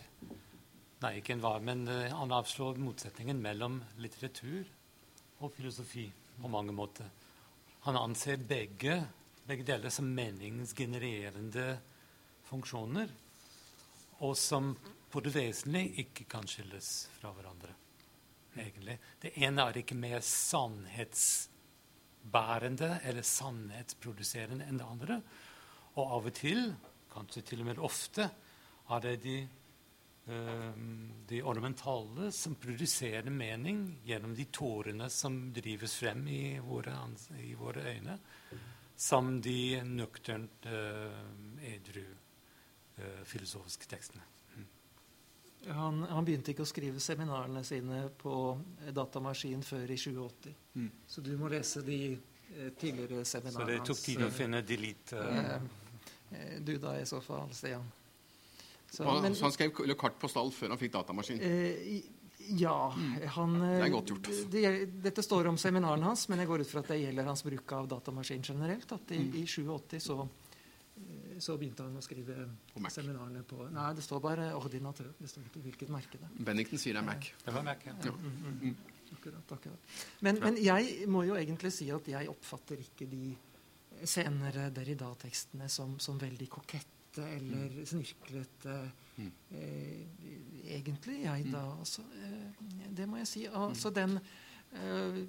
Nei, 1.03 1.19
ikke 1.19 1.35
enhver, 1.35 1.61
men 1.61 1.83
uh, 1.89 2.07
han 2.15 2.33
avslår 2.33 2.79
motsetningen 2.81 3.41
mellom 3.43 3.75
litteratur 4.01 4.69
og 5.43 5.51
filosofi 5.53 6.07
på 6.39 6.49
mange 6.49 6.73
måter. 6.73 7.11
Han 7.85 7.97
anser 7.97 8.37
begge, 8.37 9.07
begge 9.45 9.65
deler 9.69 9.91
som 9.93 10.07
meningsgenererende 10.17 11.77
funksjoner, 12.49 13.11
og 14.25 14.33
som 14.41 14.73
på 15.13 15.21
det 15.21 15.35
vesentlige 15.35 15.93
ikke 16.01 16.25
kan 16.33 16.49
skilles 16.49 17.13
fra 17.19 17.29
hverandre. 17.37 17.75
egentlig. 18.57 18.99
Det 19.21 19.33
ene 19.43 19.63
er 19.63 19.77
ikke 19.77 19.95
mer 19.99 20.21
sannhetsbærende 20.23 23.01
eller 23.03 23.23
sannhetsproduserende 23.27 24.65
enn 24.65 24.79
det 24.79 24.87
andre. 24.87 25.23
Og 25.99 26.07
av 26.07 26.27
og 26.31 26.35
til, 26.39 26.77
kanskje 27.13 27.43
til 27.43 27.61
og 27.61 27.67
med 27.67 27.79
ofte, 27.83 28.31
er 28.89 29.01
det 29.01 29.23
de 29.25 29.49
de 31.27 31.43
ornamentale 31.43 32.33
som 32.33 32.55
produserer 32.55 33.31
mening 33.31 33.99
gjennom 34.05 34.35
de 34.35 34.45
tårene 34.45 35.11
som 35.11 35.53
drives 35.53 35.99
frem 36.01 36.29
i 36.29 36.59
våre, 36.65 36.97
i 37.45 37.55
våre 37.55 37.83
øyne, 37.93 38.19
som 38.97 39.41
de 39.43 39.83
nøkternt 39.85 40.67
uh, 40.67 41.19
edru 41.61 42.05
uh, 42.05 43.25
filosofiske 43.25 43.89
tekstene. 43.91 44.23
Mm. 44.55 44.67
Han, 45.77 46.03
han, 46.09 46.25
begynte 46.25 46.55
ikke 46.55 46.65
å 46.65 46.71
skrive 46.73 47.03
seminarene 47.03 47.65
sine 47.65 48.07
på 48.21 48.37
datamaskin 48.97 49.65
før 49.67 49.91
i 49.91 49.99
2080. 49.99 50.55
Mm. 50.79 50.93
Så 51.07 51.25
du 51.27 51.35
må 51.41 51.51
lese 51.53 51.83
de 51.85 51.99
uh, 52.15 52.71
tidligere 52.81 53.27
seminarene. 53.29 53.59
Så 53.59 53.69
det 53.73 53.83
tok 53.91 54.01
tid 54.07 54.25
å 54.25 54.31
finne 54.33 54.63
delete? 54.65 55.27
du 56.65 56.79
da, 56.81 56.97
i 56.99 57.05
så 57.07 57.21
fall, 57.23 57.53
Stian. 57.55 57.85
Så, 58.95 59.05
Og- 59.11 59.23
men- 59.25 59.35
så 59.35 59.49
han 59.49 59.53
skrev 59.57 59.73
kart 59.99 60.19
på 60.23 60.29
stall 60.31 60.53
før 60.55 60.69
han 60.75 60.79
fikk 60.79 60.93
datamaskin. 60.95 61.41
Eh, 61.43 62.03
ja, 62.61 62.77
han 63.35 63.55
Det 63.59 63.69
eh, 63.81 63.87
er 63.87 63.91
godt 63.91 64.07
gjort, 64.13 64.29
altså. 64.31 64.49
det, 64.53 64.63
det, 64.63 65.03
dette 65.09 65.23
står 65.25 65.49
om 65.51 65.57
seminaren 65.59 66.03
hans, 66.05 66.29
men 66.29 66.39
jeg 66.43 66.47
går 66.51 66.61
ut 66.61 66.71
fra 66.71 66.81
at 66.85 66.89
det 66.93 67.01
gjelder 67.03 67.25
hans 67.31 67.43
bruk 67.43 67.73
av 67.73 67.89
datamaskin 67.89 68.43
generelt. 68.45 68.93
At 68.93 69.11
i, 69.11 69.19
Mm. 69.19 69.35
i 69.41 69.45
87 69.47 69.99
så, 70.01 70.19
eh, 70.97 71.39
så 71.41 71.57
begynte 71.59 71.83
han 71.83 71.97
å 71.97 72.03
skrive 72.05 72.37
På 72.75 72.81
Mac. 72.85 72.93
seminarene 72.93 73.43
på 73.43 73.71
Nei, 73.73 73.95
det 73.95 74.03
står 74.05 74.21
bare 74.21 74.53
ordinatør. 74.55 75.11
Det 75.19 75.29
står 75.31 75.43
ikke 75.51 75.63
hvilket 75.65 75.89
merke 75.89 76.13
det 76.21 76.23
er. 76.29 76.45
Bennington 76.45 76.79
sier 76.79 76.93
det 76.95 77.03
er 77.03 77.07
Mac. 77.07 77.31
Det 77.45 77.55
var 77.55 77.63
Mac, 77.63 77.79
ja. 77.87 77.95
Ja. 78.05 78.13
Akkurat, 79.15 79.53
akkurat. 79.53 79.79
Men, 80.21 80.39
men 80.41 80.57
jeg 80.57 81.07
må 81.09 81.25
jo 81.27 81.35
egentlig 81.35 81.73
si 81.73 81.91
at 81.91 82.07
jeg 82.07 82.29
oppfatter 82.29 82.77
ikke 82.83 83.09
de 83.09 83.37
senere 84.05 84.71
Derrida-tekstene 84.75 85.69
som, 85.71 85.99
som 85.99 86.19
veldig 86.19 86.49
kokette 86.51 86.91
eller 87.23 87.85
snirklete. 87.87 88.79
Mm. 89.17 89.31
Eh, 89.51 90.01
egentlig, 90.75 91.21
jeg 91.23 91.53
da. 91.53 91.63
Altså, 91.79 92.03
eh, 92.19 92.65
det 92.91 93.07
må 93.09 93.21
jeg 93.23 93.31
si. 93.31 93.45
Altså 93.47 93.91
den 93.95 94.19
eh, 94.19 95.21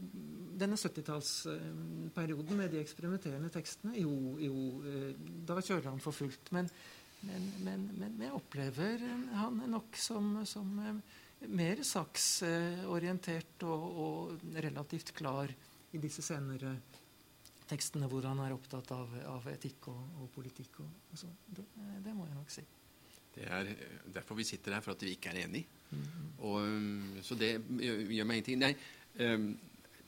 denne 0.59 0.77
70-tallsperioden 0.79 2.57
med 2.57 2.71
de 2.73 2.79
eksperimenterende 2.81 3.51
tekstene, 3.53 3.97
jo, 3.99 4.37
jo 4.41 4.55
eh, 4.87 5.11
Da 5.47 5.59
kjører 5.61 5.91
han 5.91 6.01
for 6.03 6.15
fullt. 6.15 6.51
Men, 6.55 6.69
men, 7.25 7.51
men, 7.67 7.85
men 7.99 8.25
jeg 8.25 8.33
opplever 8.35 9.05
han 9.35 9.61
nok 9.69 9.99
som, 9.99 10.39
som 10.49 10.79
eh, 10.81 10.99
mer 11.51 11.83
saksorientert 11.85 13.65
og, 13.67 13.83
og 14.05 14.59
relativt 14.65 15.13
klar 15.17 15.51
i 15.95 16.01
disse 16.01 16.23
senere 16.25 16.75
tekstene 17.69 18.09
hvor 18.11 18.25
han 18.27 18.41
er 18.43 18.55
opptatt 18.55 18.91
av, 18.95 19.11
av 19.29 19.47
etikk 19.53 19.89
og, 19.91 20.01
og 20.21 20.31
politikk. 20.35 20.81
Og, 20.83 20.91
og 21.11 21.21
sånn. 21.21 21.37
det, 21.57 21.65
det 22.05 22.13
må 22.15 22.27
jeg 22.29 22.37
nok 22.37 22.53
si. 22.53 22.65
Det 23.35 23.47
er 23.51 23.71
derfor 24.15 24.37
vi 24.39 24.47
sitter 24.47 24.77
her, 24.77 24.83
for 24.83 24.95
at 24.95 25.03
vi 25.03 25.15
ikke 25.15 25.33
er 25.33 25.41
enige. 25.43 25.67
Og, 26.39 26.61
um, 26.63 27.17
så 27.23 27.35
det 27.39 27.57
gjør 27.59 28.27
meg 28.27 28.39
ingenting. 28.39 28.61
Nei, 28.61 28.71
um, 29.19 29.49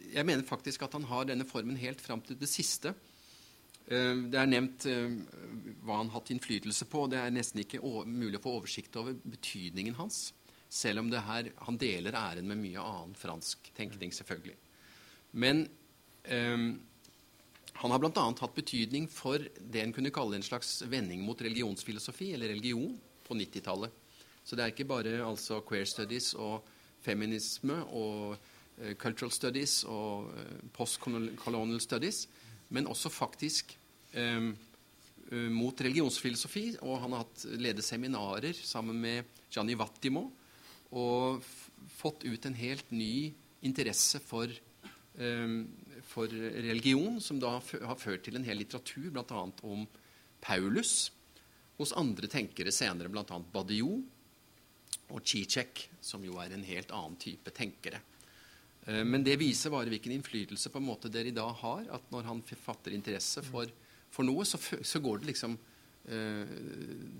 jeg 0.08 0.28
mener 0.28 0.48
faktisk 0.48 0.86
at 0.88 0.96
han 0.96 1.08
har 1.10 1.28
denne 1.28 1.48
formen 1.48 1.80
helt 1.82 2.02
fram 2.04 2.24
til 2.24 2.40
det 2.40 2.50
siste. 2.52 2.94
Um, 3.92 4.28
Det 4.32 4.40
er 4.40 4.50
nevnt 4.52 4.88
hva 4.88 6.00
han 6.00 6.10
har 6.12 6.20
hatt 6.20 6.32
innflytelse 6.32 6.88
på. 6.92 7.06
Det 7.12 7.20
er 7.20 7.36
nesten 7.36 7.64
ikke 7.64 7.84
mulig 8.08 8.40
å 8.40 8.46
få 8.46 8.58
oversikt 8.62 8.96
over 9.00 9.18
betydningen 9.24 10.00
hans. 10.00 10.30
Selv 10.70 11.04
om 11.04 11.12
det 11.12 11.24
her, 11.24 11.52
han 11.64 11.80
deler 11.80 12.16
æren 12.16 12.48
med 12.48 12.60
mye 12.60 12.84
annen 12.84 13.16
fransk 13.16 13.70
tenkning, 13.76 14.12
selvfølgelig. 14.16 14.56
Men 15.40 15.66
um, 16.32 16.74
han 17.78 17.94
har 17.94 18.02
bl.a. 18.02 18.24
hatt 18.26 18.56
betydning 18.58 19.06
for 19.12 19.44
det 19.60 19.84
en 19.84 19.94
kunne 19.94 20.14
kalle 20.14 20.40
en 20.40 20.46
slags 20.46 20.80
vending 20.90 21.22
mot 21.22 21.42
religionsfilosofi, 21.42 22.32
eller 22.34 22.50
religion, 22.56 22.96
på 23.28 23.36
90-tallet. 23.36 23.94
Så 24.48 24.56
det 24.56 24.64
er 24.64 24.72
ikke 24.72 24.88
bare 24.88 25.18
altså 25.22 25.60
queer 25.68 25.86
studies 25.86 26.32
og 26.40 26.64
feminisme 27.04 27.76
og 27.94 28.38
eh, 28.80 28.96
cultural 29.00 29.34
studies 29.36 29.82
og 29.92 30.32
eh, 30.32 30.62
postcolonial 30.74 31.82
studies, 31.84 32.24
men 32.74 32.88
også 32.88 33.12
faktisk 33.14 33.76
eh, 34.16 34.48
mot 35.52 35.84
religionsfilosofi. 35.84 36.66
Og 36.82 37.02
han 37.04 37.14
har 37.14 37.26
hatt 37.26 37.46
ledet 37.60 37.86
seminarer 37.86 38.56
sammen 38.58 38.98
med 39.04 39.28
Gianni 39.52 39.76
Vattimo 39.78 40.30
og 40.96 41.44
fått 42.00 42.24
ut 42.24 42.48
en 42.48 42.56
helt 42.58 42.90
ny 42.96 43.34
interesse 43.68 44.24
for 44.24 44.48
eh, 44.48 45.52
for 46.08 46.32
religion, 46.32 47.20
som 47.22 47.40
da 47.42 47.58
har 47.60 48.00
ført 48.00 48.26
til 48.26 48.40
en 48.40 48.48
hel 48.48 48.62
litteratur 48.62 49.10
bl.a. 49.12 49.44
om 49.68 49.88
Paulus, 50.44 51.12
hos 51.78 51.94
andre 51.98 52.30
tenkere 52.32 52.72
senere, 52.74 53.12
bl.a. 53.12 53.40
Badiou 53.54 54.00
og 55.14 55.24
Chichek, 55.24 55.88
som 56.04 56.24
jo 56.26 56.40
er 56.42 56.56
en 56.56 56.66
helt 56.68 56.92
annen 56.96 57.18
type 57.22 57.52
tenkere. 57.56 58.02
Eh, 58.88 59.04
Men 59.06 59.24
det 59.24 59.38
viser 59.40 59.74
bare 59.74 59.92
hvilken 59.92 60.16
innflytelse 60.16 60.72
på 60.74 60.82
en 60.82 60.88
måte 60.88 61.12
dere 61.12 61.32
i 61.32 61.36
dag 61.36 61.54
har. 61.62 61.88
At 62.00 62.12
når 62.14 62.28
han 62.28 62.44
fatter 62.44 62.96
interesse 62.96 63.44
for, 63.46 63.72
for 64.12 64.28
noe, 64.28 64.46
så, 64.48 64.60
så 64.60 65.02
går 65.04 65.22
det 65.22 65.32
liksom 65.34 65.58
eh, 66.08 66.56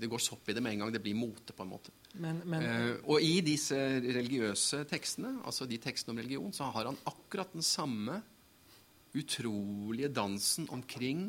Det 0.00 0.10
går 0.10 0.24
sopp 0.24 0.48
i 0.48 0.56
det 0.56 0.64
med 0.64 0.76
en 0.76 0.84
gang. 0.84 0.96
Det 0.96 1.04
blir 1.04 1.16
mote, 1.18 1.54
på 1.56 1.64
en 1.64 1.72
måte. 1.76 1.94
Men, 2.16 2.42
men 2.44 2.64
Eh, 2.64 2.96
og 3.04 3.24
i 3.24 3.38
disse 3.44 3.76
religiøse 4.04 4.84
tekstene, 4.88 5.38
altså 5.44 5.68
de 5.68 5.80
tekstene 5.80 6.16
om 6.16 6.20
religion, 6.22 6.52
så 6.56 6.72
har 6.72 6.90
han 6.90 7.00
akkurat 7.08 7.52
den 7.56 7.64
samme 7.64 8.22
utrolige 9.16 10.10
dansen 10.12 10.68
omkring 10.74 11.28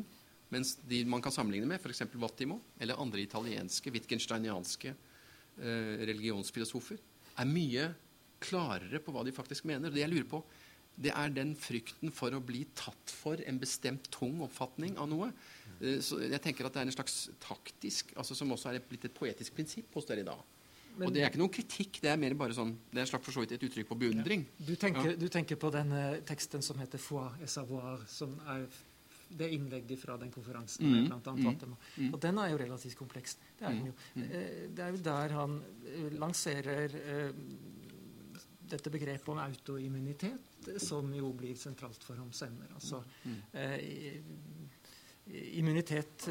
mens 0.50 0.74
de 0.90 1.04
man 1.06 1.22
kan 1.22 1.32
sammenligne 1.34 1.68
med, 1.70 1.78
f.eks. 1.78 2.02
Vattimo 2.18 2.58
eller 2.82 2.98
andre 3.00 3.22
italienske, 3.22 3.92
wittgensteinianske 3.94 4.90
eh, 4.90 6.00
religionsfilosofer, 6.10 6.98
er 7.38 7.48
mye 7.48 7.86
klarere 8.42 9.00
på 9.04 9.14
hva 9.14 9.22
de 9.26 9.34
faktisk 9.36 9.68
mener. 9.70 9.92
Det 9.94 10.02
jeg 10.02 10.10
lurer 10.10 10.28
på, 10.28 10.42
det 11.00 11.12
er 11.14 11.32
den 11.32 11.54
frykten 11.56 12.12
for 12.12 12.34
å 12.34 12.42
bli 12.44 12.64
tatt 12.76 13.14
for 13.14 13.40
en 13.46 13.60
bestemt 13.62 14.10
tung 14.12 14.42
oppfatning 14.44 14.98
av 15.00 15.10
noe. 15.12 15.30
Eh, 15.78 16.00
så 16.04 16.18
jeg 16.24 16.42
tenker 16.42 16.66
at 16.66 16.74
det 16.74 16.82
er 16.82 16.90
en 16.90 16.98
slags 16.98 17.20
taktisk, 17.42 18.14
altså 18.18 18.36
som 18.36 18.50
også 18.56 18.72
er 18.72 18.82
blitt 18.88 19.06
et 19.06 19.16
poetisk 19.16 19.54
prinsipp 19.56 19.94
hos 19.94 20.08
dere 20.10 20.26
i 20.26 20.28
dag. 20.28 20.42
Men- 20.96 21.08
og 21.08 21.14
det 21.14 21.22
er 21.22 21.30
ikke 21.30 21.38
noen 21.38 21.52
kritikk, 21.54 22.00
det 22.02 22.10
er 22.10 22.16
mer 22.16 22.34
bare 22.34 22.52
sånn, 22.52 22.76
det 22.92 23.00
er 23.00 23.06
slags 23.06 23.24
for 23.24 23.32
så 23.32 23.40
vidt 23.40 23.52
et 23.52 23.62
uttrykk 23.62 23.88
på 23.88 23.98
beundring. 23.98 24.46
Du 24.58 24.74
tenker, 24.76 25.16
du 25.16 25.28
tenker 25.28 25.56
på 25.56 25.70
den 25.72 25.92
eh, 25.92 26.20
teksten 26.20 26.62
som 26.62 26.76
heter 26.78 26.98
'Foi 26.98 27.30
et 27.42 27.48
savoir', 27.48 28.06
som 28.08 28.38
er 28.46 28.66
det 29.30 29.50
innlegget 29.52 29.98
fra 29.98 30.16
den 30.18 30.30
konferansen 30.30 30.82
Mm, 30.84 31.06
blant 31.08 31.26
annet 31.28 31.62
mm, 31.62 31.76
mm. 31.98 32.14
Og 32.14 32.20
den 32.20 32.38
er 32.38 32.48
jo 32.50 32.56
relativt 32.58 32.96
kompleks. 32.96 33.36
Det 33.58 33.68
er 33.68 33.86
jo. 33.86 33.92
Eh, 34.16 34.68
Det 34.74 34.78
er 34.80 34.90
jo 34.90 34.96
der 34.96 35.28
han 35.28 35.62
eh, 35.86 36.10
lanserer 36.18 36.90
eh, 36.94 37.32
dette 38.68 38.90
begrepet 38.90 39.28
om 39.28 39.38
autoimmunitet, 39.38 40.40
som 40.78 41.12
jo 41.14 41.32
blir 41.32 41.54
sentralt 41.56 42.02
for 42.04 42.14
ham 42.16 42.32
senere. 42.32 42.74
Altså 42.74 43.02
eh, 43.54 44.20
immunitet 45.58 46.28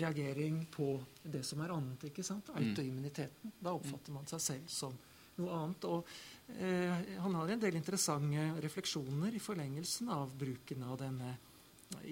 Reagering 0.00 0.62
på 0.72 0.94
det 1.22 1.42
som 1.44 1.60
er 1.64 1.74
annet, 1.74 2.08
ikke 2.08 2.24
sant? 2.24 2.48
Autoimmuniteten. 2.54 3.52
Da 3.60 3.74
oppfatter 3.76 4.14
man 4.14 4.28
seg 4.30 4.42
selv 4.42 4.72
som 4.72 4.96
noe 5.36 5.58
annet. 5.58 5.86
Og 5.90 6.08
eh, 6.56 7.04
han 7.22 7.38
har 7.38 7.52
en 7.52 7.62
del 7.62 7.78
interessante 7.78 8.48
refleksjoner 8.64 9.36
i 9.36 9.42
forlengelsen 9.42 10.10
av 10.12 10.32
bruken 10.38 10.84
av 10.86 10.98
denne 11.02 11.36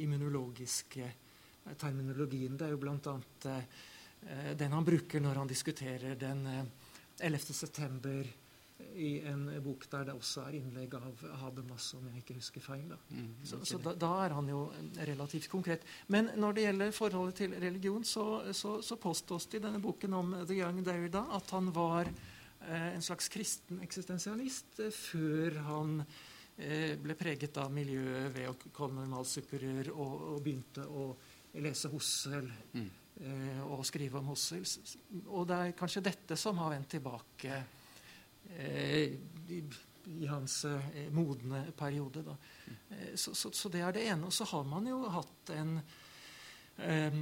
immunologiske 0.05 1.05
eh, 1.07 1.77
terminologien. 1.81 2.57
Det 2.59 2.69
er 2.69 2.75
jo 2.75 2.83
bl.a. 2.85 3.19
Eh, 4.25 4.53
den 4.57 4.73
han 4.73 4.87
bruker 4.87 5.23
når 5.23 5.43
han 5.43 5.51
diskuterer 5.51 6.19
den 6.21 6.47
eh, 6.51 6.65
11. 7.21 7.55
september 7.55 8.29
i 8.95 9.21
en 9.27 9.47
bok 9.65 9.87
der 9.91 10.05
det 10.09 10.15
også 10.15 10.43
er 10.49 10.57
innlegg 10.59 10.95
av 10.99 11.23
Habermas, 11.41 11.89
om 11.99 12.07
jeg 12.13 12.23
ikke 12.23 12.37
husker 12.39 12.61
feil. 12.65 12.85
da. 12.93 12.99
Mm, 13.11 13.31
Så, 13.45 13.61
så 13.65 13.79
da, 13.83 13.95
da 13.95 14.11
er 14.27 14.35
han 14.37 14.49
jo 14.49 14.61
relativt 15.09 15.49
konkret. 15.53 15.83
Men 16.09 16.31
når 16.37 16.53
det 16.55 16.65
gjelder 16.67 16.93
forholdet 16.95 17.35
til 17.43 17.57
religion, 17.61 18.05
så, 18.05 18.27
så, 18.53 18.77
så 18.83 18.97
påstås 18.97 19.47
det 19.51 19.61
i 19.61 19.65
denne 19.67 19.81
boken 19.83 20.15
om 20.15 20.35
The 20.47 20.55
Young 20.61 20.83
Derrida 20.87 21.25
at 21.37 21.51
han 21.57 21.73
var 21.75 22.07
eh, 22.11 22.95
en 22.95 23.03
slags 23.03 23.29
kristen 23.29 23.81
eksistensialist 23.85 24.81
eh, 24.85 24.91
før 24.95 25.59
han 25.69 25.99
eh, 26.57 26.95
ble 27.03 27.15
preget 27.19 27.57
av 27.63 27.73
miljøet 27.75 28.31
ved 28.37 28.51
å 28.51 28.57
komme 28.73 29.03
med 29.05 29.15
malsupperør 29.17 29.91
og, 29.95 30.13
og 30.35 30.43
begynte 30.45 30.85
å 30.87 31.09
lese 31.63 31.89
Hossel. 31.93 32.49
Mm. 32.75 32.91
eh, 33.23 33.61
og 33.71 33.85
skrive 33.87 34.19
om 34.19 34.33
s- 34.35 34.97
Og 35.29 35.47
det 35.47 35.55
er 35.69 35.73
kanskje 35.79 36.03
dette 36.03 36.37
som 36.37 36.59
har 36.59 36.73
vendt 36.75 36.89
tilbake 36.97 37.63
i, 39.49 39.63
i 40.07 40.27
hans 40.27 40.65
eh, 40.65 41.11
modne 41.11 41.65
periode. 41.77 42.23
Da. 42.23 42.37
Eh, 42.91 43.15
så, 43.15 43.35
så, 43.35 43.51
så 43.53 43.69
det 43.73 43.83
er 43.85 43.95
det 43.95 44.07
ene. 44.09 44.29
Og 44.29 44.33
så 44.33 44.47
har 44.49 44.65
man 44.69 44.87
jo 44.89 45.01
hatt 45.13 45.53
en 45.55 45.77
eh, 46.77 47.21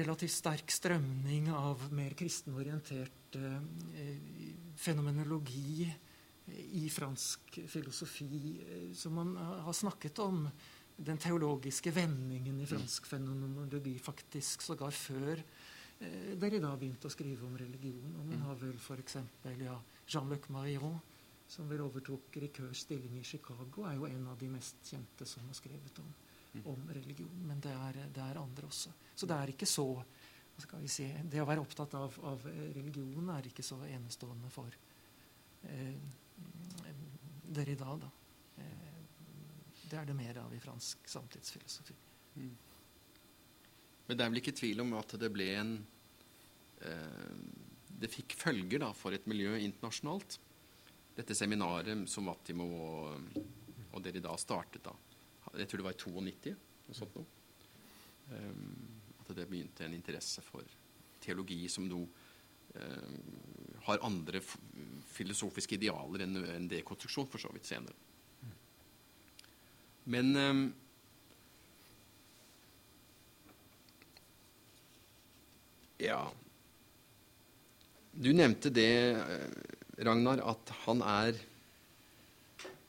relativt 0.00 0.34
sterk 0.34 0.72
strømning 0.72 1.50
av 1.54 1.88
mer 1.96 2.16
kristenorientert 2.18 3.38
eh, 3.40 3.60
fenomenologi 4.76 5.86
i 6.76 6.86
fransk 6.92 7.60
filosofi, 7.66 8.56
eh, 8.62 8.90
som 8.94 9.16
man 9.18 9.36
har 9.36 9.72
snakket 9.72 10.18
om 10.24 10.44
den 10.96 11.18
teologiske 11.20 11.92
vendingen 11.92 12.60
i 12.60 12.68
fransk 12.68 13.06
fenomenologi, 13.06 13.98
faktisk 14.00 14.62
sågar 14.64 14.94
før 14.96 15.40
eh, 15.40 16.32
da 16.36 16.76
begynte 16.76 17.08
å 17.08 17.12
skrive 17.12 17.44
om 17.48 17.56
religion. 17.58 18.14
Og 18.20 18.30
man 18.30 18.44
har 18.48 18.60
vel 18.60 18.76
f.eks. 18.76 19.18
Ja, 19.60 19.76
Jean-Luc 20.06 20.48
Marion, 20.54 20.98
som 21.46 21.68
vel 21.70 21.82
overtok 21.84 22.38
Ricœurs 22.42 22.84
stilling 22.86 23.18
i 23.18 23.24
Chicago, 23.24 23.86
er 23.86 23.98
jo 23.98 24.06
en 24.08 24.26
av 24.32 24.38
de 24.38 24.48
mest 24.50 24.80
kjente 24.86 25.26
som 25.26 25.46
har 25.46 25.58
skrevet 25.58 25.98
om, 26.02 26.12
om 26.72 26.88
religion. 26.94 27.42
Men 27.46 27.60
det 27.62 27.74
er, 27.74 28.00
det 28.14 28.22
er 28.22 28.40
andre 28.40 28.66
også. 28.66 28.94
Så 29.14 29.28
det 29.28 29.36
er 29.36 29.54
ikke 29.54 29.68
så 29.70 29.88
skal 30.56 30.80
vi 30.80 30.88
si, 30.88 31.06
Det 31.28 31.40
å 31.42 31.48
være 31.48 31.60
opptatt 31.60 31.94
av, 31.98 32.14
av 32.24 32.46
eh, 32.48 32.70
religion 32.76 33.28
er 33.34 33.48
ikke 33.50 33.64
så 33.66 33.76
enestående 33.92 34.48
for 34.48 34.72
eh, 35.68 35.98
Derrida, 37.46 37.90
da. 38.00 38.08
Eh, 38.62 38.94
det 39.90 39.98
er 40.00 40.08
det 40.08 40.16
mer 40.16 40.40
av 40.42 40.54
i 40.54 40.60
fransk 40.60 41.08
samtidsfilosofi. 41.08 41.94
Men 44.06 44.16
det 44.18 44.24
er 44.24 44.32
vel 44.32 44.40
ikke 44.40 44.56
tvil 44.56 44.82
om 44.84 44.96
at 44.98 45.14
det 45.20 45.30
ble 45.34 45.46
en, 45.58 45.76
eh, 46.80 47.36
det 48.00 48.10
fikk 48.12 48.36
følger 48.38 48.82
da, 48.82 48.90
for 48.96 49.16
et 49.16 49.26
miljø 49.30 49.56
internasjonalt. 49.58 50.38
Dette 51.16 51.36
seminaret 51.36 52.04
som 52.12 52.28
Vattimo 52.28 52.66
og, 52.76 53.40
og 53.92 54.04
dere 54.04 54.20
da 54.24 54.34
startet 54.40 54.84
da. 54.84 54.92
Jeg 55.56 55.70
tror 55.70 55.80
det 55.80 55.86
var 55.86 55.96
i 55.96 56.02
92. 56.02 56.54
Noe 56.86 56.96
sånt 56.98 57.16
noe. 57.16 57.26
Um, 58.26 58.72
at 59.22 59.30
det 59.38 59.46
begynte 59.48 59.86
en 59.86 59.94
interesse 59.96 60.42
for 60.44 60.66
teologi 61.22 61.62
som 61.72 61.86
nå 61.88 62.02
um, 62.02 63.20
har 63.86 64.02
andre 64.04 64.42
filosofiske 65.14 65.78
idealer 65.78 66.26
enn 66.26 66.40
en 66.42 66.66
dekonstruksjon, 66.70 67.30
for 67.30 67.42
så 67.42 67.52
vidt 67.54 67.70
senere. 67.70 67.96
Men 70.06 70.36
um, 70.36 70.66
Ja 75.96 76.26
Du 78.16 78.30
nevnte 78.32 78.70
det, 78.72 79.12
eh, 79.12 80.04
Ragnar, 80.04 80.40
at 80.40 80.70
han 80.86 81.02
er 81.02 81.36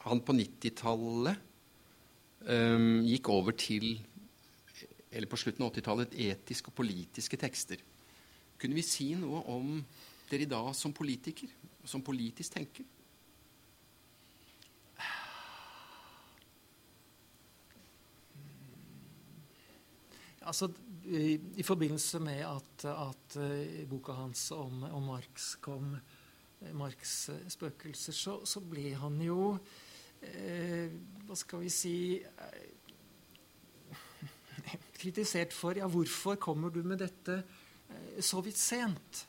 Han 0.08 0.22
på 0.24 0.32
90-tallet 0.32 1.36
um, 2.48 3.04
gikk 3.04 3.28
over 3.28 3.52
til 3.52 4.00
Eller 5.12 5.28
på 5.28 5.36
slutten 5.36 5.66
av 5.66 5.74
80-tallet 5.74 6.16
etiske 6.16 6.72
og 6.72 6.78
politiske 6.78 7.36
tekster. 7.36 7.82
Kunne 8.58 8.78
vi 8.78 8.86
si 8.88 9.10
noe 9.20 9.42
om 9.52 9.82
dere 10.30 10.46
i 10.46 10.50
dag 10.50 10.72
som 10.76 10.96
politiker, 10.96 11.52
som 11.84 12.02
politisk 12.02 12.54
tenker? 12.54 12.88
Altså, 20.48 20.72
i, 21.08 21.64
forbindelse 21.64 22.20
med 22.20 22.42
at, 22.44 22.86
at 22.92 23.38
uh, 23.40 23.90
boka 23.90 24.12
hans 24.18 24.52
om, 24.52 24.84
om 24.84 25.04
Marx 25.08 25.56
kom, 25.64 25.96
uh, 26.62 26.72
Marx' 26.76 27.30
uh, 27.32 27.48
spøkelser, 27.50 28.14
så, 28.14 28.46
så, 28.46 28.60
ble 28.64 28.96
han 29.00 29.22
jo 29.22 29.58
Hva 30.18 31.36
skal 31.38 31.62
vi 31.62 31.70
si 31.70 32.18
Kritisert 34.98 35.54
for 35.54 35.78
Ja, 35.78 35.86
hvorfor 35.86 36.36
kommer 36.42 36.74
du 36.74 36.82
med 36.82 36.98
dette 37.04 37.44
så 38.20 38.42
vidt 38.42 38.58
sent? 38.58 39.28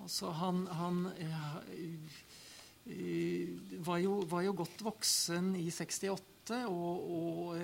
Altså, 0.00 0.30
han, 0.32 0.64
han 0.72 1.12
ja, 1.20 1.60
var, 3.84 4.00
jo, 4.00 4.24
var, 4.32 4.42
jo, 4.48 4.56
godt 4.62 4.80
voksen 4.82 5.52
i 5.60 5.68
68 5.68 6.64
og, 6.72 7.04
og 7.20 7.60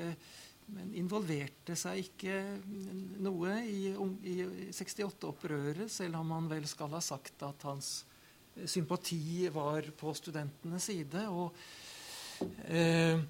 men 0.74 0.90
involverte 0.98 1.76
seg 1.78 2.02
ikke 2.02 2.36
noe 3.22 3.60
i, 3.62 3.92
i 4.26 4.36
68-opprøret, 4.74 5.90
selv 5.92 6.18
om 6.20 6.32
han 6.34 6.48
vel 6.50 6.66
skal 6.68 6.90
ha 6.96 7.02
sagt 7.04 7.44
at 7.46 7.66
hans 7.68 7.90
sympati 8.64 9.48
var 9.54 9.86
på 9.98 10.14
studentenes 10.16 10.88
side. 10.90 11.26
Og 11.28 11.54
eh, 12.66 13.20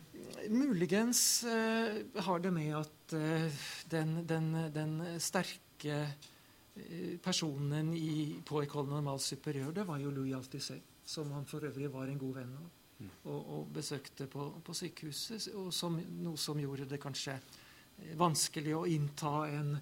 muligens 0.49 1.45
eh, 1.45 2.01
har 2.29 2.41
det 2.41 2.55
med 2.55 2.73
at 2.79 3.17
eh, 3.19 3.67
den, 3.91 4.17
den, 4.29 4.49
den, 4.75 4.97
sterke 5.21 6.01
eh, 6.07 7.19
personen 7.23 7.93
i, 7.97 8.41
på 8.47 8.63
École 8.65 8.89
Normale 8.91 9.23
Superieur, 9.23 9.75
det 9.77 9.87
var 9.89 10.01
jo 10.01 10.15
Louis 10.15 10.37
Althusset, 10.37 10.83
som 11.05 11.31
han 11.37 11.47
for 11.49 11.69
øvrig 11.69 11.93
var 11.93 12.09
en 12.09 12.21
god 12.23 12.41
venn 12.41 12.59
av 12.63 12.76
og, 13.05 13.41
og, 13.41 13.69
besøkte 13.75 14.27
på, 14.31 14.49
på 14.65 14.75
sykehuset. 14.75 15.51
Som, 15.75 15.99
noe 16.23 16.41
som 16.41 16.61
gjorde 16.61 16.89
det 16.89 17.01
kanskje 17.03 17.37
eh, 17.37 18.15
vanskelig 18.19 18.75
å 18.77 18.87
innta 18.89 19.35
en, 19.51 19.75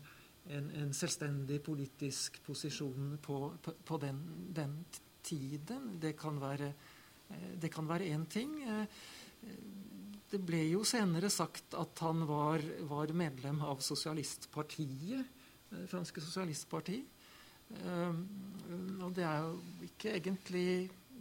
en, 0.51 0.71
en 0.83 0.95
selvstendig 0.97 1.61
politisk 1.65 2.41
posisjon 2.47 3.17
på, 3.23 3.39
på, 3.63 3.77
på 3.85 4.01
den, 4.03 4.23
den, 4.57 4.79
tiden. 5.25 5.95
Det 6.01 6.13
kan 6.21 6.37
være 6.41 6.73
eh, 7.31 8.11
én 8.11 8.27
ting. 8.29 8.59
Eh, 8.63 8.85
det 10.35 10.41
ble 10.43 10.65
jo 10.67 10.83
senere 10.85 11.31
sagt 11.31 11.77
at 11.79 12.01
han 12.03 12.27
var, 12.27 12.61
var 12.91 13.13
medlem 13.15 13.63
av 13.63 13.81
sosialistpartiet, 13.85 15.31
det 15.71 15.87
franske 15.91 16.21
sosialistparti. 16.21 16.99
Og 19.05 19.13
det 19.15 19.25
er 19.29 19.45
jo 19.45 19.55
ikke 19.87 20.15
egentlig 20.19 20.67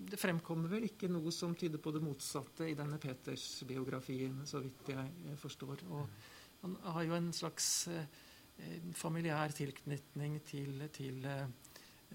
det 0.09 0.19
fremkommer 0.19 0.71
vel 0.71 0.87
ikke 0.87 1.09
noe 1.11 1.31
som 1.33 1.55
tyder 1.57 1.81
på 1.81 1.93
det 1.95 2.01
motsatte 2.03 2.67
i 2.69 2.75
denne 2.77 2.99
Peters-biografien, 3.01 4.41
så 4.49 4.61
vidt 4.63 4.93
jeg 4.93 5.37
forstår. 5.41 5.83
Og 5.93 6.07
han 6.63 6.77
har 6.95 7.07
jo 7.07 7.15
en 7.17 7.31
slags 7.35 7.69
eh, 7.91 8.21
familiær 8.95 9.55
tilknytning 9.55 10.39
til, 10.47 10.85
til 10.95 11.25
eh, 11.27 11.47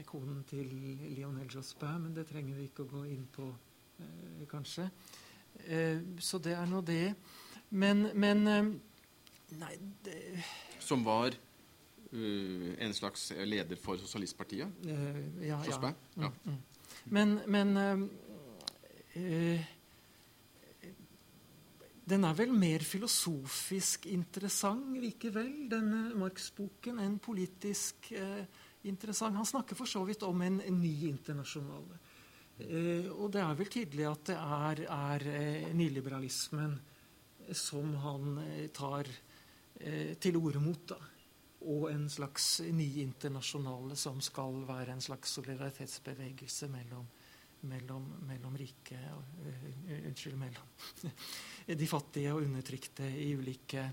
konen 0.08 0.44
til 0.48 0.70
Lionel 1.16 1.50
Jospin, 1.54 2.04
men 2.04 2.14
det 2.16 2.28
trenger 2.30 2.56
vi 2.56 2.68
ikke 2.68 2.86
å 2.86 2.92
gå 2.92 3.04
inn 3.10 3.26
på, 3.34 3.48
eh, 4.00 4.44
kanskje. 4.50 4.88
Eh, 5.66 6.00
så 6.22 6.38
det 6.42 6.54
er 6.56 6.70
nå 6.70 6.82
det. 6.86 7.14
Men, 7.70 8.10
men 8.14 8.46
eh, 8.46 8.70
Nei 9.58 9.74
det 10.04 10.42
Som 10.84 11.06
var 11.06 11.32
uh, 11.32 12.72
en 12.84 12.92
slags 12.92 13.30
leder 13.48 13.80
for 13.80 13.96
Sosialistpartiet? 13.96 14.68
ja. 14.84 15.56
Jospin? 15.64 15.94
ja. 16.16 16.28
Mm, 16.44 16.52
mm. 16.52 16.58
Men, 17.14 17.38
men 17.46 17.76
øh, 19.16 19.66
den 22.08 22.24
er 22.24 22.36
vel 22.36 22.52
mer 22.56 22.84
filosofisk 22.86 24.06
interessant 24.08 24.96
likevel, 25.00 25.68
denne 25.70 26.14
Marx-boken, 26.18 27.00
enn 27.04 27.18
politisk 27.20 28.12
eh, 28.16 28.44
interessant. 28.88 29.36
Han 29.36 29.48
snakker 29.48 29.76
for 29.76 29.90
så 29.90 30.04
vidt 30.08 30.24
om 30.24 30.40
en, 30.44 30.60
en 30.64 30.78
ny 30.80 30.94
internasjonale. 31.10 31.98
Eh, 32.64 33.10
og 33.12 33.32
det 33.34 33.42
er 33.44 33.58
vel 33.58 33.72
tydelig 33.74 34.08
at 34.08 34.24
det 34.30 34.38
er, 34.38 34.84
er 34.94 35.26
eh, 35.34 35.68
nyliberalismen 35.76 36.78
som 37.56 37.94
han 38.02 38.42
tar 38.76 39.08
til 40.20 40.36
orde 40.36 40.60
mot. 40.60 40.82
da 40.90 40.96
og 41.66 41.88
en 41.90 42.06
slags 42.10 42.60
ny 42.70 42.86
internasjonale 43.02 43.96
som 43.98 44.20
skal 44.22 44.60
være 44.68 44.94
en 44.94 45.02
slags 45.02 45.32
solidaritetsbevegelse 45.38 46.68
mellom, 46.70 47.06
mellom, 47.66 48.04
mellom 48.28 48.58
rike 48.58 48.98
uh, 48.98 49.96
Unnskyld, 49.98 50.36
mellom 50.38 51.08
de 51.82 51.88
fattige 51.90 52.34
og 52.34 52.44
undertrykte 52.46 53.08
i 53.10 53.32
ulike 53.34 53.88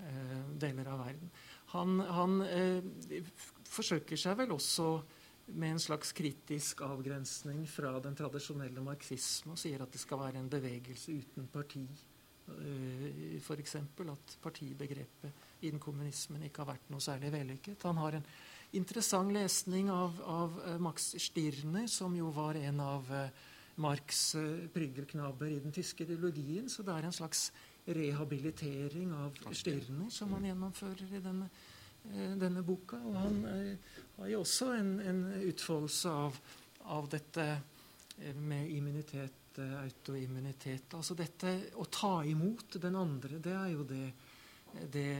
uh, 0.00 0.40
deler 0.58 0.90
av 0.90 1.04
verden. 1.04 1.30
Han, 1.76 2.00
han 2.18 2.40
uh, 2.42 3.30
forsøker 3.70 4.18
seg 4.18 4.40
vel 4.42 4.56
også 4.56 4.90
med 5.54 5.76
en 5.76 5.80
slags 5.80 6.10
kritisk 6.16 6.82
avgrensning 6.82 7.62
fra 7.70 7.92
den 8.02 8.16
tradisjonelle 8.18 8.82
marxisme 8.82 9.54
og 9.54 9.60
sier 9.62 9.84
at 9.84 9.92
det 9.94 10.02
skal 10.02 10.24
være 10.24 10.42
en 10.42 10.50
bevegelse 10.50 11.14
uten 11.14 11.46
parti. 11.52 11.86
Uh, 12.46 13.36
F.eks. 13.40 13.74
at 13.76 14.36
partibegrepet 14.42 15.64
innen 15.66 15.82
kommunismen 15.82 16.44
ikke 16.46 16.62
har 16.62 16.76
vært 16.76 16.90
noe 16.92 17.02
særlig 17.02 17.32
vellykket. 17.34 17.82
Han 17.88 17.98
har 17.98 18.18
en 18.18 18.26
interessant 18.78 19.32
lesning 19.34 19.90
av, 19.90 20.20
av 20.22 20.58
uh, 20.62 20.76
Max 20.82 21.08
Stirner, 21.24 21.88
som 21.90 22.14
jo 22.14 22.30
var 22.34 22.58
en 22.60 22.82
av 22.84 23.10
uh, 23.10 23.24
Marx' 23.82 24.36
pryggelknaber 24.72 25.50
i 25.50 25.62
den 25.64 25.74
tyske 25.74 26.06
ideologien. 26.06 26.70
Så 26.70 26.86
det 26.86 26.94
er 26.94 27.08
en 27.08 27.16
slags 27.16 27.48
rehabilitering 27.86 29.10
av 29.14 29.40
Stirner 29.50 30.12
som 30.14 30.32
han 30.36 30.46
gjennomfører 30.46 31.18
i 31.18 31.22
denne, 31.22 31.50
denne 32.40 32.62
boka. 32.66 32.98
Og 33.10 33.18
han 33.20 33.42
har 34.16 34.30
jo 34.32 34.40
også 34.46 34.70
en, 34.78 34.94
en 35.02 35.20
utfoldelse 35.50 36.14
av, 36.24 36.38
av, 36.94 37.10
dette 37.12 37.46
med 38.38 38.72
immunitet, 38.72 39.45
autoimmunitet. 39.62 40.94
Altså 40.98 41.16
dette 41.18 41.52
å 41.80 41.86
ta 41.90 42.18
imot 42.26 42.78
den 42.82 42.96
andre, 42.98 43.38
det 43.42 43.54
er 43.56 43.70
jo 43.74 43.86
det 43.88 44.06
det 44.92 45.10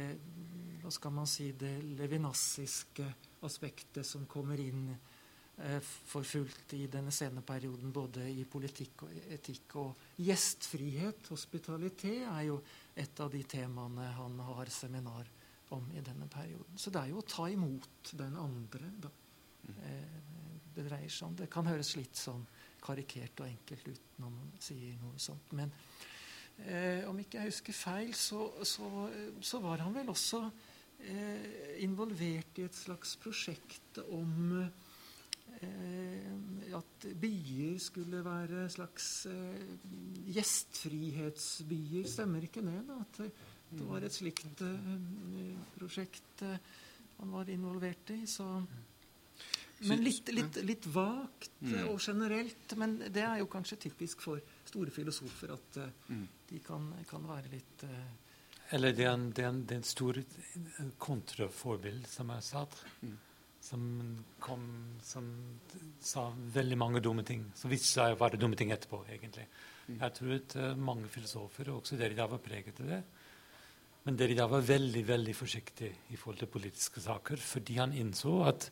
hva 0.83 0.93
skal 0.95 1.15
man 1.15 1.27
si, 1.27 1.51
det 1.59 1.81
levinassiske 1.99 3.07
aspektet 3.47 4.07
som 4.07 4.27
kommer 4.31 4.61
inn 4.63 4.85
eh, 4.93 5.81
for 5.83 6.27
fullt 6.27 6.77
i 6.79 6.85
denne 6.91 7.11
sceneperioden, 7.15 7.91
både 7.95 8.29
i 8.31 8.45
politikk 8.47 9.07
og 9.09 9.17
etikk. 9.35 9.79
Og 9.83 10.21
gjestfrihet, 10.23 11.27
hospitalitet, 11.33 12.23
er 12.29 12.45
jo 12.51 12.61
et 12.95 13.23
av 13.23 13.33
de 13.33 13.43
temaene 13.51 14.13
han 14.15 14.39
har 14.47 14.71
seminar 14.71 15.33
om 15.75 15.91
i 15.91 16.05
denne 16.07 16.29
perioden. 16.31 16.79
Så 16.79 16.93
det 16.95 17.03
er 17.03 17.11
jo 17.11 17.19
å 17.19 17.27
ta 17.27 17.49
imot 17.51 18.15
den 18.15 18.39
andre 18.39 18.93
da, 19.03 19.11
eh, 19.75 20.23
det 20.77 20.87
dreier 20.87 21.11
seg 21.11 21.33
om. 21.33 21.37
Det 21.41 21.51
kan 21.51 21.67
høres 21.67 21.97
litt 21.99 22.15
sånn 22.15 22.47
karikert 22.87 23.43
og 23.43 23.51
enkelt 23.51 23.89
ut 23.93 24.21
når 24.23 24.37
man 24.39 24.53
sier 24.63 24.95
noe 25.03 25.19
sånt. 25.23 25.53
men 25.59 25.73
Eh, 26.65 27.05
om 27.05 27.19
ikke 27.21 27.43
jeg 27.43 27.53
husker 27.53 27.77
feil, 27.77 28.15
så, 28.17 28.47
så, 28.65 28.89
så 29.45 29.61
var 29.61 29.83
han 29.85 29.93
vel 29.93 30.09
også 30.09 30.41
eh, 31.05 31.83
involvert 31.85 32.61
i 32.63 32.65
et 32.65 32.79
slags 32.79 33.13
prosjekt 33.21 34.01
om 34.07 34.57
eh, 34.57 36.33
at 36.79 37.07
byer 37.21 37.77
skulle 37.83 38.25
være 38.25 38.71
slags 38.73 39.11
eh, 39.29 39.69
gjestfrihetsbyer. 40.33 42.09
Stemmer 42.09 42.49
ikke 42.49 42.65
det? 42.65 42.81
da, 42.89 43.03
At 43.05 43.21
det 43.77 43.91
var 43.93 44.07
et 44.07 44.17
slikt 44.17 44.65
eh, 44.65 44.91
prosjekt 45.77 46.47
eh, 46.47 46.57
han 47.21 47.37
var 47.37 47.53
involvert 47.53 48.17
i? 48.17 48.23
så... 48.29 48.49
men 49.81 50.01
litt, 50.05 50.29
litt, 50.33 50.57
litt 50.65 50.87
vagt 50.87 51.51
Mm. 51.61 51.89
og 51.89 51.99
generelt. 52.01 52.77
Men 52.77 52.99
det 53.13 53.23
er 53.23 53.39
jo 53.39 53.47
kanskje 53.47 53.77
typisk 53.89 54.21
for 54.25 54.41
store 54.65 54.91
filosofer 54.91 55.53
at 55.53 55.77
uh, 55.83 55.89
Mm. 56.09 56.29
de 56.49 56.59
kan, 56.61 56.95
kan 57.09 57.27
være 57.29 57.51
litt 57.53 57.85
uh, 57.85 58.71
Eller 58.73 58.93
det 58.93 59.05
er 59.05 59.13
en, 59.13 59.31
det 59.31 59.45
er 59.45 59.49
en, 59.49 59.65
det 59.67 59.75
er 59.75 59.77
en 59.77 59.85
stor 59.85 60.17
kontraforbilde, 60.99 62.09
som 62.09 62.31
er 62.31 62.41
Sartre. 62.45 62.91
Mm. 63.03 63.17
Som 63.67 63.85
kom 64.41 64.67
Som 65.03 65.31
sa 66.01 66.29
veldig 66.55 66.79
mange 66.79 67.01
dumme 67.03 67.25
ting. 67.25 67.45
Som 67.55 67.71
viste 67.71 67.93
seg 67.99 68.15
å 68.15 68.21
være 68.21 68.39
dumme 68.39 68.57
ting 68.57 68.71
etterpå, 68.75 69.05
egentlig. 69.11 69.47
Mm. 69.89 70.01
Jeg 70.01 70.13
tror 70.19 70.35
at 70.37 70.57
uh, 70.57 70.75
mange 70.77 71.09
filosofer, 71.09 71.71
også 71.71 71.97
dere 71.99 72.15
der, 72.15 72.29
var 72.31 72.39
preget 72.43 72.81
av 72.81 72.87
det. 72.87 73.03
Men 74.07 74.17
Derrida 74.17 74.47
var 74.47 74.63
veldig 74.63 75.03
veldig 75.09 75.35
forsiktig 75.35 75.89
i 76.15 76.17
forhold 76.17 76.39
til 76.39 76.47
politiske 76.53 77.01
saker, 77.03 77.37
fordi 77.43 77.75
han 77.81 77.93
innså 77.93 78.37
at, 78.47 78.69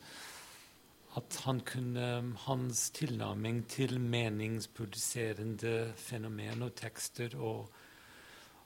at 1.16 1.36
han 1.44 1.60
kunne, 1.66 2.36
hans 2.46 2.88
tilnærming 2.90 3.62
til 3.70 4.00
meningsproduserende 4.00 5.92
fenomen 5.96 6.64
og 6.66 6.74
tekster 6.74 7.36
og, 7.38 7.68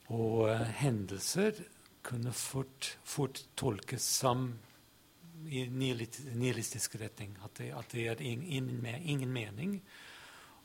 og 0.09 0.49
uh, 0.49 0.65
hendelser 0.81 1.61
kunne 2.03 2.33
fort, 2.33 2.95
fort 3.05 3.43
tolkes 3.57 4.03
som 4.03 4.53
i 5.47 5.67
nihilistisk 5.71 6.97
retning. 7.01 7.37
At 7.45 7.59
det, 7.59 7.73
at 7.77 7.93
det 7.93 8.07
er 8.09 8.21
ingen, 8.21 8.87
ingen 9.05 9.33
mening. 9.33 9.83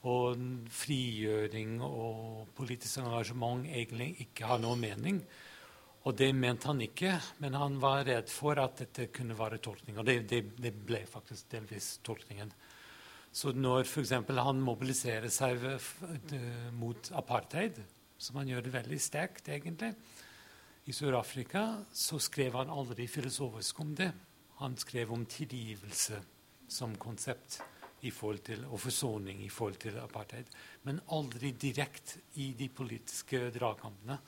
Og 0.04 0.38
frigjøring 0.70 1.82
og 1.84 2.48
politisk 2.56 2.98
engasjement 3.00 3.68
egentlig 3.68 4.16
ikke 4.26 4.48
har 4.48 4.60
noen 4.64 4.82
mening. 4.82 5.22
Og 6.04 6.16
det 6.20 6.34
mente 6.36 6.68
han 6.68 6.82
ikke, 6.84 7.14
men 7.39 7.56
han 7.56 7.78
var 7.80 8.04
redd 8.08 8.32
for 8.32 8.60
at 8.60 8.82
dette 8.82 9.08
kunne 9.16 9.38
være 9.39 9.62
tolkning. 9.64 9.97
Og 9.99 10.08
det, 10.08 10.18
det, 10.28 10.41
det 10.60 10.74
ble 10.76 11.06
faktisk 11.08 11.47
delvis 11.54 11.95
tolkningen. 12.04 12.51
Så 13.34 13.54
når 13.56 13.88
f.eks. 13.88 14.12
han 14.12 14.60
mobiliserer 14.62 15.32
seg 15.34 15.64
mot 16.76 17.08
apartheid, 17.18 17.80
som 18.20 18.38
han 18.38 18.51
gjør 18.51 18.68
det 18.68 18.76
veldig 18.76 18.99
sterkt, 19.01 19.47
egentlig, 19.49 19.93
i 20.86 20.93
Sør-Afrika, 20.93 21.64
så 21.95 22.20
skrev 22.20 22.60
han 22.60 22.72
aldri 22.72 23.08
filosofisk 23.08 23.80
om 23.80 23.95
det. 23.95 24.12
Han 24.60 24.76
skrev 24.78 25.16
om 25.16 25.24
tilgivelse 25.26 26.20
som 26.68 26.97
konsept 26.99 27.62
i 28.04 28.12
forhold 28.12 28.43
til, 28.43 28.66
og 28.68 28.82
forsoning 28.84 29.41
i 29.45 29.51
forhold 29.51 29.80
til 29.80 29.97
apartheid. 30.04 30.49
Men 30.84 30.99
aldri 31.16 31.54
direkte 31.56 32.26
i 32.43 32.51
de 32.60 32.68
politiske 32.68 33.47
dragkampene. 33.56 34.20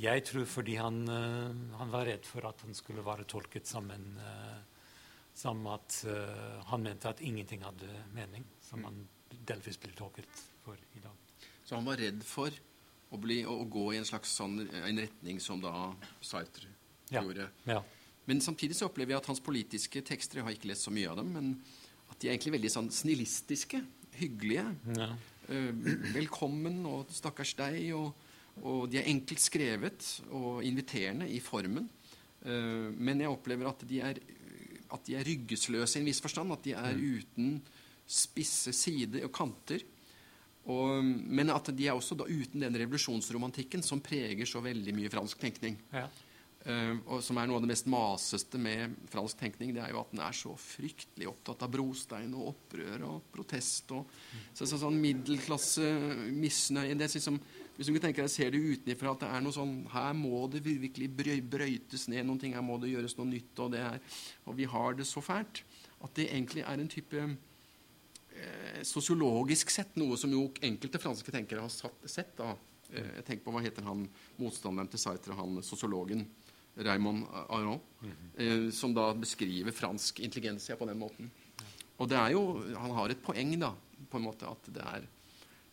Jeg 0.00 0.24
tror 0.24 0.46
fordi 0.48 0.76
han, 0.80 1.02
eh, 1.08 1.76
han 1.76 1.92
var 1.92 2.06
redd 2.08 2.24
for 2.24 2.46
at 2.48 2.62
han 2.64 2.76
skulle 2.76 3.04
være 3.04 3.26
tolket 3.28 3.68
som 3.68 3.90
en 3.92 4.10
eh, 4.16 4.58
Som 5.40 5.62
at 5.70 6.02
eh, 6.10 6.56
han 6.68 6.82
mente 6.82 7.08
at 7.08 7.20
ingenting 7.24 7.62
hadde 7.64 7.88
mening, 8.12 8.44
som 8.60 8.82
han 8.84 8.96
delvis 9.46 9.78
blir 9.80 9.94
tolket 9.96 10.40
for 10.64 10.74
i 10.74 11.00
dag. 11.00 11.46
Så 11.64 11.76
han 11.78 11.86
var 11.86 11.96
redd 11.96 12.18
for 12.26 12.50
å, 12.50 13.16
bli, 13.16 13.38
å, 13.46 13.62
gå 13.64 13.84
i 13.94 14.00
en 14.00 14.04
slags 14.04 14.34
sånn, 14.36 14.58
en 14.60 15.00
retning 15.00 15.38
som 15.40 15.62
da 15.62 15.94
Sartre 16.20 16.68
Ja. 17.10 17.22
gjorde. 17.22 17.46
Ja. 17.64 17.78
Men 18.26 18.42
samtidig 18.42 18.76
så 18.76 18.90
opplever 18.90 19.14
jeg 19.14 19.22
at 19.22 19.30
hans 19.30 19.40
politiske 19.40 20.02
tekster 20.02 20.38
Jeg 20.38 20.44
har 20.44 20.58
ikke 20.58 20.68
lest 20.68 20.84
så 20.84 20.92
mye 20.92 21.08
av 21.08 21.22
dem, 21.22 21.32
men 21.32 21.54
at 22.10 22.18
de 22.18 22.28
er 22.28 22.34
egentlig 22.34 22.58
veldig 22.58 22.72
sånn 22.74 22.90
snillistiske. 22.90 23.80
Hyggelige. 24.18 24.66
Ja. 24.98 25.14
Velkommen 26.12 26.82
og 26.90 27.14
stakkars 27.14 27.54
deg. 27.58 27.94
Og, 27.96 28.12
og 28.60 28.90
de 28.92 29.00
er 29.00 29.08
enkelt 29.08 29.40
skrevet 29.42 30.06
og 30.36 30.64
inviterende 30.66 31.28
i 31.32 31.40
formen. 31.42 31.88
Eh, 32.44 32.88
men 32.96 33.22
jeg 33.22 33.32
opplever 33.32 33.70
at 33.70 33.84
de 33.88 34.00
er, 34.04 34.20
at 34.90 35.06
de 35.06 35.16
er 35.16 35.26
ryggesløse 35.26 35.98
i 35.98 36.02
en 36.02 36.10
viss 36.10 36.22
forstand. 36.24 36.52
At 36.52 36.66
de 36.66 36.76
er 36.76 37.00
uten 37.00 37.58
spisse 38.10 38.74
sider 38.76 39.24
og 39.28 39.34
kanter. 39.34 39.84
Og, 40.70 41.04
men 41.04 41.52
at 41.52 41.70
de 41.72 41.86
er 41.88 41.96
også 41.96 42.18
da 42.18 42.26
uten 42.28 42.62
den 42.66 42.76
revolusjonsromantikken 42.82 43.84
som 43.84 44.02
preger 44.04 44.48
så 44.48 44.60
veldig 44.64 44.96
mye 44.96 45.12
fransk 45.12 45.40
tenkning. 45.40 45.78
Ja. 45.94 46.08
Uh, 46.60 46.98
og 47.08 47.22
som 47.24 47.38
er 47.40 47.46
noe 47.48 47.56
av 47.56 47.64
det 47.64 47.70
mest 47.70 47.86
maseste 47.88 48.58
med 48.60 48.92
fransk 49.08 49.38
tenkning, 49.40 49.70
det 49.72 49.80
er 49.80 49.94
jo 49.94 50.02
at 50.02 50.10
den 50.12 50.20
er 50.20 50.34
så 50.36 50.52
fryktelig 50.60 51.30
opptatt 51.30 51.64
av 51.64 51.70
brostein 51.72 52.34
og 52.36 52.50
opprør 52.50 53.06
og 53.08 53.30
protest. 53.32 53.94
Og, 53.96 54.10
så, 54.52 54.66
så, 54.66 54.76
sånn 54.82 55.00
middelklasse 55.00 55.88
misnøye 56.36 56.92
det 56.92 57.08
er 57.08 57.14
liksom, 57.16 57.40
Hvis 57.80 57.88
du 57.88 57.96
tenker 57.96 58.26
deg, 58.26 58.28
ser 58.28 58.50
det 58.52 58.58
utenfra 58.60 59.14
at 59.14 59.22
det 59.22 59.28
er 59.32 59.40
noe 59.40 59.56
sånn 59.56 59.70
Her 59.88 60.10
må 60.12 60.42
det 60.52 60.60
virkelig 60.60 61.06
brøytes 61.48 62.10
ned 62.12 62.26
noen 62.28 62.40
ting, 62.42 62.52
her 62.52 62.64
må 62.64 62.74
det 62.76 62.90
gjøres 62.90 63.14
noe 63.16 63.30
nytt, 63.30 63.54
og, 63.56 63.70
det 63.72 63.80
er, 63.80 64.18
og 64.44 64.58
vi 64.58 64.66
har 64.68 64.98
det 64.98 65.06
så 65.08 65.22
fælt. 65.24 65.62
At 66.04 66.12
det 66.18 66.26
egentlig 66.28 66.66
er 66.68 66.82
en 66.82 66.90
type 66.92 67.22
eh, 67.24 68.82
sosiologisk 68.84 69.72
sett, 69.72 69.96
noe 69.96 70.18
som 70.20 70.32
jo 70.34 70.50
enkelte 70.60 71.00
franske 71.00 71.32
tenkere 71.32 71.64
har 71.64 71.72
satt, 71.72 72.04
sett. 72.04 72.34
da. 72.36 72.52
Eh, 72.92 73.14
jeg 73.22 73.24
tenker 73.30 73.46
på 73.46 73.54
hva 73.54 73.62
heter 73.64 73.88
han 73.88 74.04
motstanderen 74.36 74.90
til 74.92 75.00
Sartre, 75.00 75.38
han 75.38 75.62
sosiologen 75.64 76.26
Raymond 76.84 77.24
Aron, 77.48 77.80
eh, 78.36 78.68
som 78.76 78.92
da 78.92 79.08
beskriver 79.16 79.72
fransk 79.72 80.20
intelligensia 80.20 80.76
på 80.76 80.88
den 80.90 81.00
måten. 81.00 81.32
Og 81.96 82.12
det 82.12 82.20
er 82.20 82.36
jo, 82.36 82.44
han 82.76 82.92
har 82.96 83.12
et 83.12 83.24
poeng, 83.24 83.56
da, 83.60 83.72
på 84.04 84.20
en 84.20 84.28
måte, 84.28 84.52
at 84.52 84.68
det 84.72 84.84
er 84.84 85.08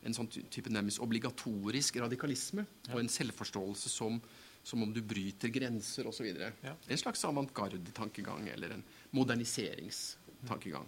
en 0.06 0.16
sånn 0.16 0.30
type 0.30 0.72
nærmest 0.72 1.02
obligatorisk 1.04 1.98
radikalisme 2.04 2.66
og 2.92 3.00
en 3.02 3.10
selvforståelse 3.12 3.90
som, 3.92 4.20
som 4.64 4.84
om 4.86 4.94
du 4.94 5.02
bryter 5.02 5.52
grenser 5.54 6.08
osv. 6.10 6.30
Ja. 6.64 6.76
En 6.76 7.02
slags 7.02 7.26
avantgarde-tankegang 7.28 8.48
eller 8.54 8.78
en 8.78 8.86
moderniseringstankegang. 9.18 10.88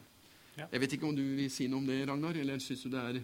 Ja. 0.60 0.70
Jeg 0.70 0.84
vet 0.84 0.96
ikke 0.98 1.10
om 1.10 1.18
du 1.18 1.24
vil 1.40 1.52
si 1.54 1.68
noe 1.72 1.82
om 1.82 1.90
det, 1.90 2.02
Ragnar, 2.08 2.38
eller 2.38 2.62
syns 2.64 2.86
du 2.86 2.90
det 2.94 3.04
er, 3.12 3.20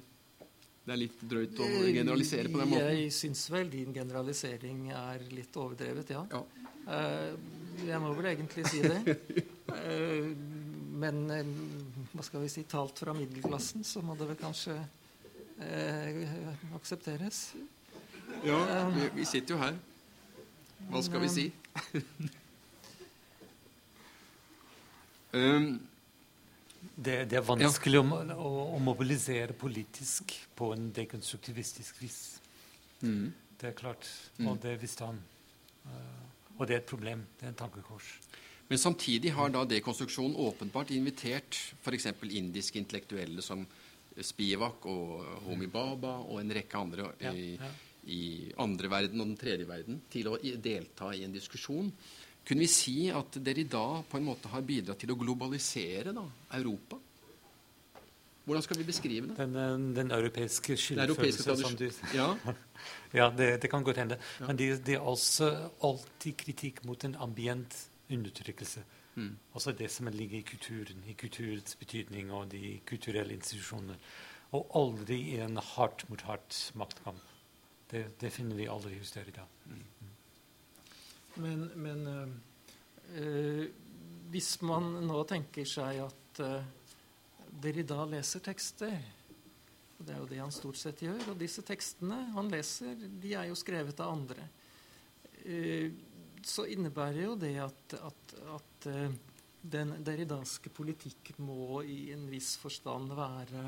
det 0.86 0.94
er 0.94 1.02
litt 1.02 1.24
drøyt 1.26 1.60
å 1.60 1.70
generalisere 1.84 2.52
på 2.52 2.62
den 2.62 2.72
måten? 2.72 2.92
Jeg 2.96 3.16
syns 3.16 3.48
vel 3.52 3.72
din 3.74 3.96
generalisering 3.96 4.88
er 4.96 5.26
litt 5.34 5.60
overdrevet, 5.60 6.14
ja. 6.16 6.24
Ja. 6.32 6.44
Eh, 6.86 7.32
jeg 7.86 8.02
må 8.02 8.14
vel 8.16 8.32
egentlig 8.34 8.68
si 8.70 8.84
det. 8.86 9.18
Eh, 9.76 10.28
men 10.96 11.24
eh, 11.34 11.48
hva 12.14 12.24
skal 12.24 12.44
vi 12.46 12.52
si, 12.54 12.62
talt 12.70 13.02
fra 13.02 13.16
middelklassen, 13.18 13.84
så 13.84 14.04
må 14.06 14.16
det 14.16 14.30
vel 14.30 14.38
kanskje 14.40 14.78
eh, 15.62 16.76
aksepteres. 16.76 17.54
Ja, 18.46 18.60
vi, 18.90 19.10
vi 19.16 19.26
sitter 19.26 19.56
jo 19.56 19.60
her. 19.62 19.78
Hva 20.92 21.02
skal 21.06 21.22
vi 21.24 21.30
si? 21.32 21.46
um, 25.34 25.80
Det, 26.96 27.16
det 27.30 27.38
er 27.40 27.44
vanskelig 27.44 28.00
å, 28.00 28.04
å, 28.40 28.50
å 28.78 28.80
mobilisere 28.80 29.54
politisk 29.58 30.32
på 30.56 30.70
en 30.76 30.92
dekonstruktivistisk 30.96 32.02
vis. 32.04 32.20
mm. 33.02 33.34
Det 33.60 33.70
er 33.70 33.76
klart, 33.78 34.04
Mm. 34.38 34.48
og 34.52 34.58
det 34.62 34.74
visste 34.82 35.06
han. 35.08 35.20
Uh, 35.86 36.60
og 36.60 36.68
det 36.68 36.74
er 36.76 36.80
et 36.82 36.86
problem. 36.90 37.22
Det 37.40 37.46
er 37.46 37.54
en 37.54 37.56
tankekors. 37.56 38.10
Men 38.68 38.78
samtidig 38.78 39.32
har 39.32 39.50
da 39.50 39.62
dekonstruksjonen 39.66 40.36
åpenbart 40.36 40.92
invitert 40.92 41.56
f.eks. 41.82 42.06
indiske 42.32 42.80
intellektuelle 42.80 43.42
som 43.42 43.66
Spivak 44.24 44.86
og 44.88 45.42
Homi 45.48 45.68
Baba 45.72 46.18
og 46.24 46.40
en 46.40 46.54
rekke 46.56 46.80
andre 46.80 47.10
i, 47.32 47.48
ja. 47.56 47.72
i 48.14 48.22
andre 48.64 48.92
verden 48.92 49.24
og 49.24 49.28
den 49.32 49.40
tredje 49.40 49.68
verden 49.68 50.00
til 50.12 50.30
å 50.32 50.38
delta 50.40 51.12
i 51.16 51.26
en 51.26 51.36
diskusjon. 51.36 51.90
Kunne 52.46 52.62
vi 52.62 52.70
si 52.70 53.10
at 53.10 53.40
dere 53.42 53.64
i 53.64 53.70
dag 53.70 54.06
på 54.08 54.20
en 54.20 54.28
måte 54.28 54.52
har 54.54 54.64
bidratt 54.64 55.02
til 55.02 55.12
å 55.16 55.20
globalisere 55.20 56.14
da, 56.16 56.24
Europa? 56.60 57.00
Hvordan 58.46 58.62
skal 58.62 58.78
vi 58.78 58.86
beskrive 58.86 59.28
det? 59.32 59.36
Den, 59.40 59.54
den 59.58 59.86
Den 59.96 60.12
europeiske 60.14 60.78
skyldfølelsen 60.78 61.58
som 61.58 61.76
du. 61.80 61.90
Ja. 62.14 62.36
Ja, 63.16 63.30
det, 63.32 63.62
det 63.64 63.70
kan 63.72 63.84
godt 63.84 63.98
hende. 63.98 64.18
Men 64.44 64.58
det, 64.60 64.84
det 64.86 64.98
er 64.98 65.06
også 65.08 65.48
alltid 65.82 66.36
kritikk 66.38 66.82
mot 66.86 67.04
en 67.08 67.16
ambient 67.16 67.74
undertrykkelse. 68.12 68.84
Mm. 69.16 69.38
Også 69.54 69.72
det 69.72 69.90
som 69.92 70.08
ligger 70.12 70.40
i 70.40 70.48
kulturen, 70.48 71.04
i 71.08 71.14
kulturens 71.14 71.76
betydning 71.80 72.32
og 72.36 72.52
de 72.52 72.80
kulturelle 72.88 73.34
institusjonene. 73.34 73.98
Og 74.56 74.72
aldri 74.76 75.20
i 75.34 75.40
en 75.44 75.58
hardt 75.58 76.06
mot 76.10 76.22
hardt 76.28 76.72
maktkamp. 76.76 77.22
Det, 77.92 78.06
det 78.22 78.32
finner 78.34 78.56
vi 78.56 78.70
aldri 78.72 78.98
hos 78.98 79.14
dere 79.16 79.32
i 79.32 79.36
dag. 79.36 79.48
Men, 81.36 81.68
men 81.76 82.08
øh, 83.16 83.66
hvis 84.32 84.56
man 84.62 84.96
nå 85.06 85.24
tenker 85.30 85.68
seg 85.68 86.00
at 86.06 86.42
uh, 86.44 86.64
Derrida 87.62 88.04
leser 88.10 88.44
tekster 88.44 88.96
og 89.96 90.08
Det 90.08 90.12
er 90.12 90.20
jo 90.20 90.28
det 90.28 90.40
han 90.42 90.52
stort 90.52 90.80
sett 90.80 91.02
gjør. 91.06 91.22
Og 91.32 91.40
disse 91.40 91.64
tekstene 91.64 92.18
han 92.36 92.50
leser, 92.52 92.98
de 93.00 93.32
er 93.34 93.48
jo 93.48 93.56
skrevet 93.56 94.00
av 94.04 94.12
andre. 94.12 94.48
Eh, 95.46 95.94
så 96.46 96.68
innebærer 96.70 97.24
jo 97.26 97.36
det 97.42 97.56
at, 97.64 97.96
at, 97.98 98.36
at 98.54 98.88
eh, 98.92 99.16
den 99.66 99.96
deridanske 100.06 100.70
politikk 100.70 101.34
må 101.42 101.82
i 101.82 102.12
en 102.14 102.28
viss 102.30 102.56
forstand 102.62 103.14
være 103.18 103.64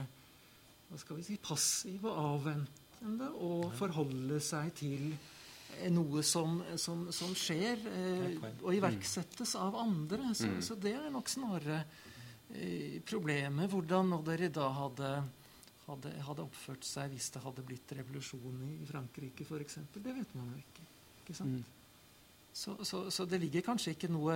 hva 0.88 1.00
skal 1.02 1.18
vi 1.18 1.26
si, 1.26 1.38
passiv 1.44 2.06
og 2.08 2.20
avventende 2.22 3.32
og 3.44 3.74
forholde 3.76 4.40
seg 4.44 4.70
til 4.78 5.10
eh, 5.12 5.90
noe 5.92 6.24
som, 6.24 6.62
som, 6.80 7.08
som 7.12 7.34
skjer 7.36 7.82
eh, 7.92 8.46
og 8.62 8.70
iverksettes 8.78 9.56
av 9.60 9.76
andre. 9.82 10.32
Så, 10.38 10.48
Mm. 10.48 10.62
så 10.64 10.78
det 10.80 10.94
er 10.96 11.10
nok 11.12 11.28
snarere 11.30 11.82
eh, 12.54 13.02
problemet. 13.04 13.68
Hvordan 13.74 14.16
dere 14.28 14.52
da 14.54 14.70
hadde, 14.78 15.12
hadde, 15.90 16.14
hadde, 16.30 16.46
oppført 16.48 16.88
seg 16.88 17.12
hvis 17.12 17.34
det 17.36 17.44
hadde 17.44 17.66
blitt 17.68 17.92
revolusjon 18.00 18.64
i 18.70 18.86
Frankrike 18.88 19.44
f.eks. 19.44 19.82
Det 19.98 20.14
vet 20.14 20.38
man 20.40 20.54
jo 20.54 20.62
ikke. 20.62 20.88
ikke 21.26 21.36
sant? 21.42 21.58
Mm. 21.58 21.77
Så, 22.58 22.74
så, 22.86 23.12
så, 23.12 23.26
det 23.30 23.38
ligger 23.38 23.62
kanskje 23.62 23.92
ikke 23.94 24.10
noe 24.10 24.34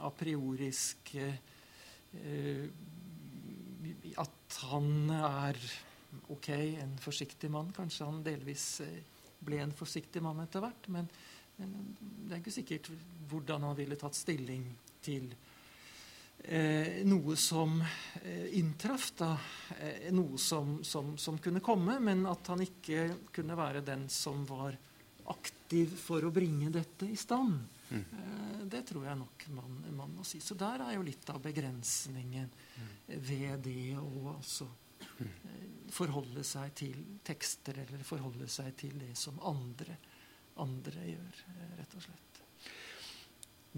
a 0.00 0.08
priorisk 0.16 1.10
eh, 1.20 2.62
At 4.16 4.56
han 4.70 5.10
er 5.12 5.58
ok, 6.32 6.48
en 6.80 6.94
forsiktig 7.02 7.50
mann. 7.52 7.68
Kanskje 7.76 8.08
han 8.08 8.22
delvis 8.24 8.64
eh, 8.86 9.02
ble 9.44 9.60
en 9.60 9.76
forsiktig 9.76 10.22
mann 10.24 10.40
etter 10.46 10.64
hvert. 10.64 10.88
Men, 10.96 11.12
men, 11.60 11.76
det 12.00 12.38
er 12.38 12.40
ikke 12.40 12.56
sikkert 12.56 12.88
hvordan 13.28 13.68
han 13.68 13.76
ville 13.76 14.00
tatt 14.00 14.16
stilling 14.16 14.64
til 15.04 15.28
eh, 16.48 17.04
noe 17.04 17.36
som 17.36 17.76
eh, 17.84 18.48
inntraff. 18.62 19.10
da, 19.20 19.34
eh, 19.76 20.08
Noe 20.16 20.40
som, 20.40 20.78
som, 20.80 21.18
som, 21.20 21.36
kunne 21.36 21.60
komme, 21.60 22.00
men 22.00 22.24
at 22.32 22.48
han 22.48 22.64
ikke 22.64 23.10
kunne 23.28 23.60
være 23.60 23.84
den 23.92 24.08
som 24.08 24.48
var 24.48 24.80
aktiv 25.32 25.94
for 26.00 26.24
å 26.24 26.32
bringe 26.34 26.70
dette 26.74 27.08
i 27.08 27.16
stand. 27.18 27.60
Mm. 27.88 28.02
Eh, 28.02 28.66
det 28.68 28.82
tror 28.90 29.06
jeg 29.08 29.20
nok 29.20 29.46
man, 29.56 29.78
man, 29.96 30.16
må 30.18 30.26
si. 30.26 30.40
Så 30.44 30.56
der 30.58 30.84
er 30.84 30.96
jo 30.96 31.06
litt 31.06 31.28
av 31.32 31.40
begrensningen 31.44 32.50
mm. 32.50 32.90
ved 33.16 33.64
det 33.64 33.96
å 34.00 34.34
altså 34.34 34.68
forholde 35.98 36.44
seg 36.46 36.74
til 36.78 36.98
tekster 37.26 37.80
eller 37.84 38.04
forholde 38.06 38.48
seg 38.50 38.74
til 38.78 38.98
det 39.00 39.14
som 39.18 39.38
andre, 39.46 39.96
andre 40.62 41.06
gjør, 41.12 41.44
eh, 41.54 41.70
rett 41.80 41.96
og 41.96 42.04
slett. 42.04 42.42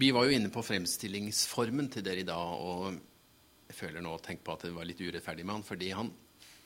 Vi 0.01 0.09
var 0.15 0.25
jo 0.25 0.35
inne 0.35 0.49
på 0.49 0.63
fremstillingsformen 0.65 1.89
til 1.91 2.03
dere 2.05 2.23
i 2.23 2.27
dag, 2.27 2.51
og 2.57 2.99
jeg 3.67 3.77
føler 3.77 4.03
nå 4.03 4.15
å 4.15 4.21
tenke 4.23 4.45
på 4.47 4.55
at 4.55 4.65
det 4.65 4.73
var 4.75 4.87
litt 4.87 5.01
urettferdig 5.01 5.45
med 5.45 5.59
han, 5.59 5.65
for 5.67 5.87
han, 5.99 6.11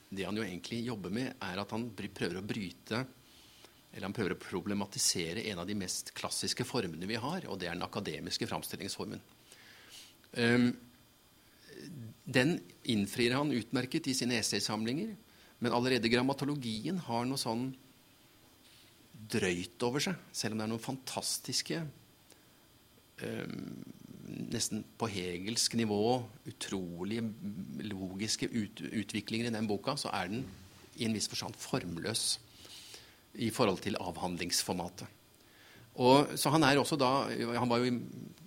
det 0.10 0.28
han 0.28 0.38
jo 0.38 0.46
egentlig 0.46 0.86
jobber 0.86 1.14
med, 1.14 1.34
er 1.44 1.62
at 1.62 1.74
han 1.76 1.90
prøver 1.98 2.40
å 2.40 2.46
bryte 2.46 3.02
eller 3.96 4.10
han 4.10 4.16
prøver 4.16 4.36
å 4.36 4.42
problematisere 4.42 5.46
en 5.50 5.62
av 5.64 5.70
de 5.70 5.78
mest 5.80 6.12
klassiske 6.18 6.66
formene 6.68 7.08
vi 7.08 7.16
har, 7.16 7.48
og 7.48 7.60
det 7.62 7.70
er 7.70 7.78
den 7.78 7.86
akademiske 7.86 8.48
framstillingsformen. 8.50 9.22
Um, 10.36 10.74
den 12.26 12.58
innfrir 12.84 13.38
han 13.38 13.54
utmerket 13.56 14.10
i 14.12 14.16
sine 14.18 14.40
essaysamlinger. 14.42 15.14
Men 15.64 15.76
allerede 15.76 16.12
grammatologien 16.12 16.98
har 17.08 17.28
noe 17.28 17.40
sånn 17.40 17.70
drøyt 19.32 19.82
over 19.88 20.04
seg, 20.04 20.18
selv 20.36 20.54
om 20.54 20.60
det 20.60 20.66
er 20.66 20.74
noen 20.74 20.84
fantastiske 20.84 21.86
eh, 23.24 23.60
Nesten 24.26 24.82
på 24.98 25.06
hegelsk 25.08 25.76
nivå 25.78 26.18
utrolig 26.50 27.20
logiske 27.86 28.48
ut, 28.50 28.82
utviklinger 28.82 29.52
i 29.52 29.54
den 29.54 29.68
boka, 29.70 29.94
så 30.02 30.10
er 30.18 30.32
den 30.32 30.42
i 30.98 31.06
en 31.06 31.14
viss 31.14 31.30
forstand 31.30 31.54
formløs 31.62 32.24
i 33.42 33.52
forhold 33.54 33.82
til 33.84 33.98
avhandlingsformatet. 34.00 35.12
Og, 35.96 36.34
så 36.36 36.52
han 36.52 36.66
er 36.68 36.80
også 36.80 36.98
da, 37.00 37.12
han 37.56 37.72
var 37.72 37.80
jo 37.80 37.88
i 37.88 38.00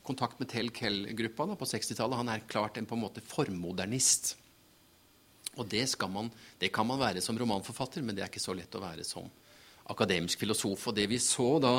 kontakt 0.05 0.41
med 0.41 0.51
Tell 0.53 0.68
Kell-gruppa 0.74 1.47
på 1.57 1.68
60-tallet. 1.68 2.20
Han 2.20 2.32
er 2.32 2.45
klart 2.49 2.76
en 2.76 2.89
på 2.89 2.97
en 2.97 3.05
måte 3.07 3.24
formodernist. 3.24 4.34
Og 5.59 5.66
det, 5.68 5.84
man, 6.12 6.28
det, 6.61 6.70
kan 6.72 6.86
man 6.86 7.01
være 7.01 7.22
som 7.24 7.39
romanforfatter, 7.39 8.05
men 8.05 8.16
det 8.16 8.24
er 8.24 8.30
ikke 8.30 8.43
så 8.43 8.55
lett 8.57 8.76
å 8.76 8.84
være 8.84 9.05
som 9.07 9.26
akademisk 9.91 10.45
filosof. 10.45 10.91
Og 10.91 10.97
det 10.97 11.09
vi 11.11 11.18
så 11.22 11.49
da, 11.62 11.72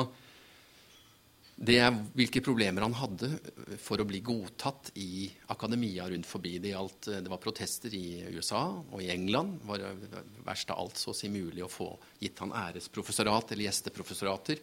det 1.60 1.76
er 1.76 1.92
hvilke 2.16 2.40
problemer 2.40 2.86
han 2.86 2.94
hadde 2.96 3.28
for 3.82 4.00
å 4.00 4.06
bli 4.08 4.22
godtatt 4.24 4.94
i 4.96 5.26
akademia 5.52 6.06
rundt 6.08 6.28
forbi. 6.28 6.54
Det, 6.56 6.70
gjaldt, 6.72 7.10
det 7.20 7.28
var 7.28 7.42
protester 7.42 7.92
i 7.92 8.22
USA 8.32 8.62
og 8.80 9.02
i 9.04 9.10
England. 9.12 9.58
Det 9.60 9.68
var 9.68 9.84
verst 10.46 10.72
av 10.72 10.80
alt 10.80 10.96
så 10.96 11.12
å 11.12 11.18
si 11.18 11.28
mulig 11.28 11.60
å 11.66 11.68
få 11.68 11.90
gitt 12.22 12.40
han 12.40 12.54
æresprofessorat 12.56 13.52
eller 13.52 13.68
gjesteprofessorater. 13.68 14.62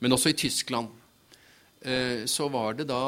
Men 0.00 0.16
også 0.16 0.32
i 0.32 0.38
Tyskland 0.40 0.88
eh, 1.84 2.24
så 2.24 2.48
var 2.48 2.80
det 2.80 2.88
da 2.88 3.02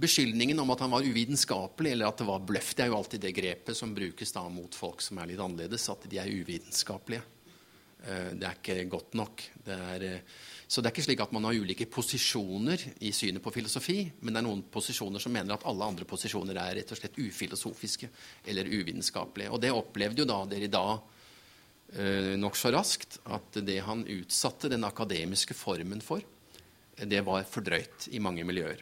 beskyldningen 0.00 0.64
om 0.64 0.72
at 0.72 0.80
han 0.80 0.96
var 0.96 1.04
uvitenskapelig, 1.04 1.92
eller 1.92 2.08
at 2.08 2.24
det 2.24 2.28
var 2.30 2.48
bløff. 2.48 2.72
Det 2.74 2.86
er 2.86 2.90
jo 2.90 2.98
alltid 3.02 3.20
det 3.26 3.36
grepet 3.36 3.76
som 3.78 3.92
brukes 3.94 4.32
da 4.34 4.48
mot 4.48 4.74
folk 4.74 5.04
som 5.04 5.20
er 5.20 5.30
litt 5.30 5.44
annerledes, 5.44 5.86
at 5.92 6.08
de 6.10 6.24
er 6.24 6.32
uvitenskapelige. 6.32 7.28
Eh, 8.04 8.32
det 8.32 8.48
er 8.48 8.58
ikke 8.58 8.80
godt 8.96 9.16
nok. 9.20 9.44
Det 9.68 9.78
er, 9.92 10.08
eh, 10.08 10.20
så 10.66 10.80
det 10.80 10.88
er 10.88 10.94
ikke 10.94 11.04
slik 11.04 11.22
at 11.22 11.32
man 11.36 11.44
har 11.44 11.58
ulike 11.60 11.86
posisjoner 11.92 12.80
i 13.04 13.10
synet 13.14 13.42
på 13.44 13.52
filosofi, 13.52 13.98
men 14.20 14.32
det 14.32 14.40
er 14.40 14.46
noen 14.46 14.62
posisjoner 14.72 15.22
som 15.22 15.34
mener 15.34 15.56
at 15.56 15.66
alle 15.68 15.88
andre 15.90 16.06
posisjoner 16.08 16.56
er 16.60 16.78
rett 16.80 16.94
og 16.94 17.00
slett 17.00 17.18
ufilosofiske 17.20 18.08
eller 18.48 18.70
uvitenskapelige. 18.72 19.52
Og 19.52 19.60
det 19.60 19.74
opplevde 19.74 20.24
jo 20.24 20.28
da 20.30 20.38
dere 20.48 20.70
da 20.72 20.86
eh, 20.96 22.32
nokså 22.40 22.72
raskt, 22.74 23.20
at 23.28 23.60
det 23.66 23.82
han 23.84 24.06
utsatte 24.16 24.72
den 24.72 24.88
akademiske 24.88 25.56
formen 25.58 26.00
for, 26.04 26.24
det 26.94 27.20
var 27.26 27.46
fordrøyt 27.50 28.08
i 28.14 28.22
mange 28.22 28.44
miljøer. 28.46 28.80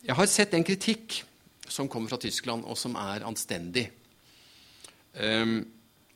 Jeg 0.00 0.16
har 0.16 0.28
sett 0.28 0.54
en 0.56 0.66
kritikk 0.66 1.22
som 1.70 1.88
kommer 1.88 2.10
fra 2.10 2.18
Tyskland, 2.20 2.64
og 2.66 2.78
som 2.78 2.96
er 2.98 3.24
anstendig. 3.28 3.86
Um, 5.14 5.62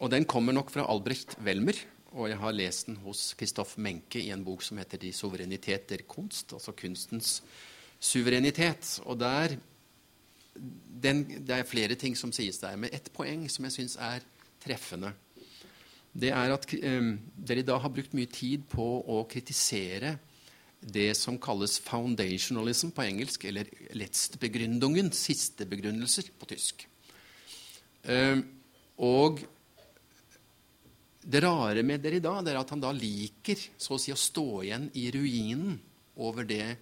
og 0.03 0.11
den 0.11 0.27
kommer 0.29 0.55
nok 0.57 0.73
fra 0.75 0.87
Albrecht 0.91 1.37
Welmer, 1.45 1.79
og 2.15 2.29
jeg 2.31 2.39
har 2.39 2.55
lest 2.55 2.87
den 2.87 2.97
hos 3.03 3.33
Kristoff 3.39 3.75
Menke 3.83 4.21
i 4.23 4.31
en 4.31 4.45
bok 4.47 4.63
som 4.63 4.79
heter 4.79 4.99
'De 4.99 5.13
suverenitet 5.13 5.89
der 5.89 6.07
Kunst', 6.09 6.53
altså 6.53 6.73
kunstens 6.73 7.43
suverenitet. 8.01 9.01
Og 9.05 9.19
der 9.21 9.57
den, 11.03 11.25
Det 11.47 11.51
er 11.51 11.65
flere 11.65 11.95
ting 11.95 12.17
som 12.17 12.33
sies 12.33 12.59
der, 12.59 12.77
men 12.77 12.91
ett 12.93 13.11
poeng 13.13 13.51
som 13.51 13.65
jeg 13.65 13.73
syns 13.73 13.97
er 13.97 14.21
treffende. 14.65 15.13
Det 16.21 16.31
er 16.31 16.55
at 16.55 16.75
um, 16.85 17.19
dere 17.49 17.63
da 17.63 17.79
har 17.79 17.89
brukt 17.89 18.15
mye 18.15 18.27
tid 18.31 18.63
på 18.71 19.03
å 19.11 19.25
kritisere 19.27 20.19
det 20.81 21.17
som 21.17 21.39
kalles 21.39 21.81
foundationalism 21.81 22.93
på 22.95 23.03
engelsk, 23.03 23.45
eller 23.45 23.65
letztbegründungen, 23.91 25.11
siste 25.13 25.67
begrunnelser 25.67 26.31
på 26.39 26.47
tysk. 26.47 26.87
Uh, 28.07 28.45
og 28.97 29.41
det 31.25 31.41
rare 31.41 31.83
med 31.83 32.05
dag 32.21 32.49
er 32.49 32.59
at 32.61 32.71
han 32.75 32.83
da 32.83 32.91
liker 32.93 33.57
så 33.81 33.97
å 33.97 34.01
si 34.01 34.13
å 34.13 34.19
stå 34.19 34.49
igjen 34.63 34.91
i 35.01 35.09
ruinen 35.15 35.79
over 36.21 36.45
det, 36.45 36.77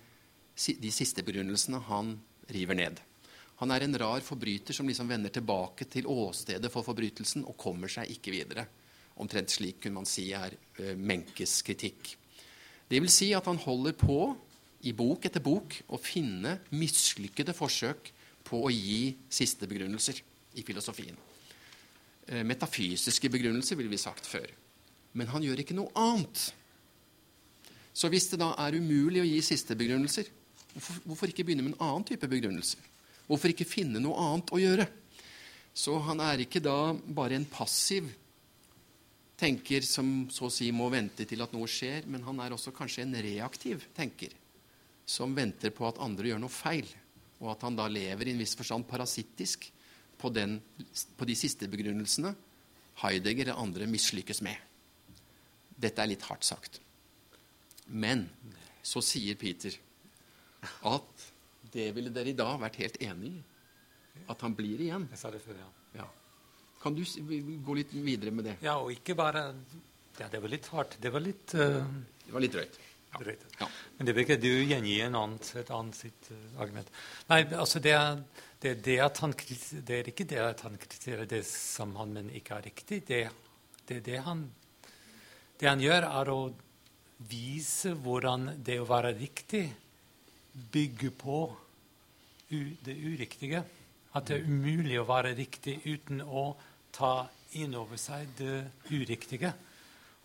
de 0.52 0.90
siste 0.92 1.22
begrunnelsene 1.24 1.78
han 1.86 2.16
river 2.52 2.78
ned. 2.78 2.98
Han 3.62 3.70
er 3.70 3.84
en 3.86 3.94
rar 4.02 4.24
forbryter 4.26 4.74
som 4.74 4.88
liksom 4.90 5.06
vender 5.06 5.30
tilbake 5.30 5.86
til 5.86 6.08
åstedet 6.10 6.72
for 6.72 6.82
forbrytelsen 6.82 7.46
og 7.46 7.54
kommer 7.60 7.92
seg 7.92 8.10
ikke 8.10 8.34
videre. 8.34 8.66
Omtrent 9.22 9.54
slik 9.54 9.84
kunne 9.84 10.00
man 10.00 10.08
si 10.08 10.32
er 10.34 10.56
uh, 10.56 10.94
Menkes 10.98 11.60
kritikk. 11.62 12.16
Det 12.90 12.98
vil 12.98 13.12
si 13.12 13.30
at 13.36 13.46
han 13.46 13.60
holder 13.62 13.94
på 13.94 14.18
i 14.82 14.92
bok 14.96 15.28
etter 15.28 15.44
bok 15.44 15.78
å 15.94 16.00
finne 16.02 16.58
mislykkede 16.74 17.54
forsøk 17.54 18.10
på 18.42 18.64
å 18.66 18.72
gi 18.74 19.12
siste 19.30 19.70
begrunnelser 19.70 20.18
i 20.58 20.66
filosofien. 20.66 21.14
Eh, 22.26 22.44
metafysiske 22.46 23.30
begrunnelser, 23.32 23.76
ville 23.76 23.90
vi 23.90 23.98
sagt 23.98 24.28
før. 24.30 24.46
Men 25.18 25.30
han 25.32 25.42
gjør 25.42 25.64
ikke 25.64 25.74
noe 25.74 25.90
annet. 25.98 26.52
Så 27.92 28.08
hvis 28.12 28.30
det 28.30 28.38
da 28.40 28.52
er 28.62 28.78
umulig 28.78 29.20
å 29.20 29.26
gi 29.26 29.40
siste 29.44 29.74
begrunnelser, 29.76 30.30
hvorfor, 30.72 31.00
hvorfor 31.04 31.32
ikke 31.32 31.44
begynne 31.44 31.66
med 31.66 31.74
en 31.74 31.84
annen 31.88 32.06
type 32.08 32.30
begrunnelse? 32.30 32.78
Hvorfor 33.26 33.52
ikke 33.52 33.68
finne 33.68 34.00
noe 34.00 34.16
annet 34.22 34.54
å 34.54 34.60
gjøre? 34.62 34.86
Så 35.74 35.96
han 36.06 36.22
er 36.22 36.44
ikke 36.44 36.62
da 36.62 36.92
bare 36.94 37.36
en 37.36 37.48
passiv 37.48 38.08
tenker 39.40 39.82
som 39.82 40.28
så 40.30 40.46
å 40.46 40.52
si 40.52 40.70
må 40.70 40.86
vente 40.92 41.26
til 41.26 41.42
at 41.42 41.52
noe 41.56 41.66
skjer, 41.66 42.06
men 42.06 42.22
han 42.22 42.38
er 42.44 42.54
også 42.54 42.74
kanskje 42.76 43.02
en 43.02 43.18
reaktiv 43.24 43.88
tenker 43.96 44.36
som 45.08 45.34
venter 45.34 45.72
på 45.74 45.88
at 45.88 45.98
andre 46.00 46.30
gjør 46.30 46.44
noe 46.44 46.54
feil, 46.54 46.86
og 47.42 47.50
at 47.56 47.64
han 47.66 47.76
da 47.76 47.88
lever 47.90 48.28
i 48.28 48.36
en 48.36 48.42
viss 48.44 48.54
forstand 48.56 48.86
parasittisk 48.86 49.66
på, 50.22 50.30
den, 50.30 50.60
på 51.18 51.26
de 51.28 51.36
siste 51.38 51.68
begrunnelsene 51.70 52.34
Heidegger 53.02 53.52
og 53.54 53.62
andre 53.64 53.88
mislykkes 53.90 54.42
med. 54.44 54.56
Dette 55.82 56.02
er 56.02 56.10
litt 56.12 56.26
hardt 56.28 56.46
sagt. 56.46 56.78
Men 57.88 58.26
så 58.84 59.02
sier 59.04 59.38
Peter 59.40 59.74
at 60.88 61.24
det 61.72 61.88
ville 61.96 62.12
dere 62.14 62.30
i 62.30 62.36
dag 62.38 62.60
vært 62.60 62.78
helt 62.82 62.98
enig 63.02 63.32
i. 63.32 63.40
At 64.30 64.42
han 64.44 64.54
blir 64.54 64.80
igjen. 64.84 65.06
Jeg 65.10 65.18
sa 65.18 65.30
det 65.32 65.40
før, 65.42 65.56
ja. 65.56 65.68
ja. 66.02 66.06
Kan 66.82 66.94
du 66.94 67.02
gå 67.64 67.76
litt 67.78 67.94
videre 67.96 68.34
med 68.34 68.50
det? 68.50 68.56
Ja, 68.64 68.76
og 68.82 68.92
ikke 68.92 69.16
bare 69.18 69.48
Ja, 70.18 70.28
det 70.28 70.42
var 70.44 70.52
litt 70.52 70.68
hardt. 70.74 70.98
Det 71.00 71.10
var 71.14 71.24
litt 71.24 71.54
uh, 71.56 71.80
Det 72.26 72.34
var 72.34 72.44
litt 72.44 72.52
drøyt. 72.52 72.76
Ja. 73.58 73.68
Men 73.98 74.08
det 74.08 74.14
vil 74.16 74.24
ikke 74.24 74.40
du 74.40 74.50
gjengi 74.64 74.94
et 75.02 75.12
annet 75.12 75.98
sitt 75.98 76.30
uh, 76.32 76.60
argument. 76.62 76.88
Nei, 77.28 77.42
altså 77.52 77.82
det 77.82 77.92
er, 77.96 78.22
det, 78.62 78.74
det, 78.86 78.98
han, 79.02 79.34
det 79.36 79.98
er, 79.98 80.08
ikke 80.08 80.28
det 80.28 80.40
at 80.40 80.64
han 80.64 80.78
kritiserer 80.80 81.28
det 81.28 81.42
som 81.48 81.94
han 82.00 82.14
mener 82.14 82.38
ikke 82.38 82.56
er 82.56 82.68
riktig. 82.70 83.02
Det, 83.08 83.22
det, 83.88 84.00
det, 84.06 84.18
han, 84.24 84.46
det 85.60 85.68
han 85.68 85.82
gjør, 85.82 86.08
er 86.08 86.32
å 86.32 86.40
vise 87.28 87.92
hvordan 88.02 88.48
det 88.64 88.80
å 88.80 88.88
være 88.88 89.12
riktig 89.18 89.66
bygger 90.72 91.14
på 91.16 91.42
det 92.84 92.96
uriktige. 92.96 93.62
At 94.12 94.28
det 94.28 94.40
er 94.40 94.48
umulig 94.48 94.98
å 95.00 95.08
være 95.08 95.36
riktig 95.36 95.78
uten 95.86 96.20
å 96.24 96.52
ta 96.92 97.28
inn 97.56 97.76
over 97.76 98.00
seg 98.00 98.28
det 98.38 98.64
uriktige. 98.90 99.52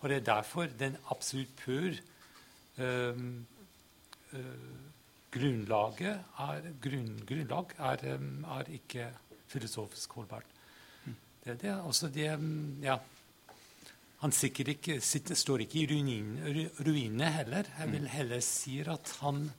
Og 0.02 0.10
det 0.10 0.20
er 0.20 0.30
derfor 0.34 0.72
den 0.80 0.98
absolutt 1.12 1.54
pur 1.60 1.96
grunnlaget 5.34 6.20
er, 6.44 6.68
grunn, 6.82 7.14
grunnlag 7.28 7.74
er, 7.80 8.04
um, 8.16 8.44
er, 8.58 8.72
ikke 8.78 9.08
filosofisk 9.50 10.14
holdbart. 10.18 10.46
Det 11.44 11.54
er 11.54 11.62
det. 11.62 11.76
Altså 11.78 12.08
det 12.08 12.28
ja, 12.84 12.98
Han 14.20 14.32
ikke, 14.34 15.02
sitter, 15.02 15.36
står 15.36 15.62
ikke 15.62 15.80
i 15.80 15.88
ruinene 15.88 16.70
ruin 16.80 17.20
heller. 17.22 17.64
Jeg 17.80 17.92
vil 17.92 18.08
heller 18.08 18.40
si 18.40 18.80
at 18.82 19.18
han 19.22 19.52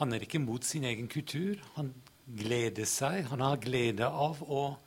han 0.00 0.12
er 0.12 0.22
ikke 0.24 0.38
mot 0.40 0.64
sin 0.64 0.84
egen 0.84 1.08
kultur. 1.12 1.56
Han 1.74 1.92
gleder 2.24 2.86
seg. 2.88 3.26
Han 3.28 3.42
har 3.44 3.60
glede 3.60 4.06
av 4.08 4.38
å 4.40 4.78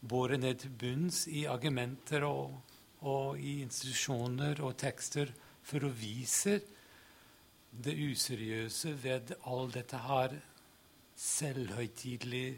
bore 0.00 0.38
ned 0.38 0.58
til 0.58 0.72
bunns 0.80 1.26
i 1.30 1.44
argumenter 1.46 2.26
og, 2.26 2.56
og, 3.00 3.38
i 3.38 3.60
institusjoner 3.62 4.62
og 4.64 4.76
tekster 4.80 5.30
for 5.62 5.84
å 5.86 5.92
vise 5.92 6.58
det 7.70 7.94
useriøse 7.94 8.94
ved 9.02 9.34
all 9.46 9.70
dette 9.70 10.00
her 10.02 10.34
selvhøytidelig 11.18 12.48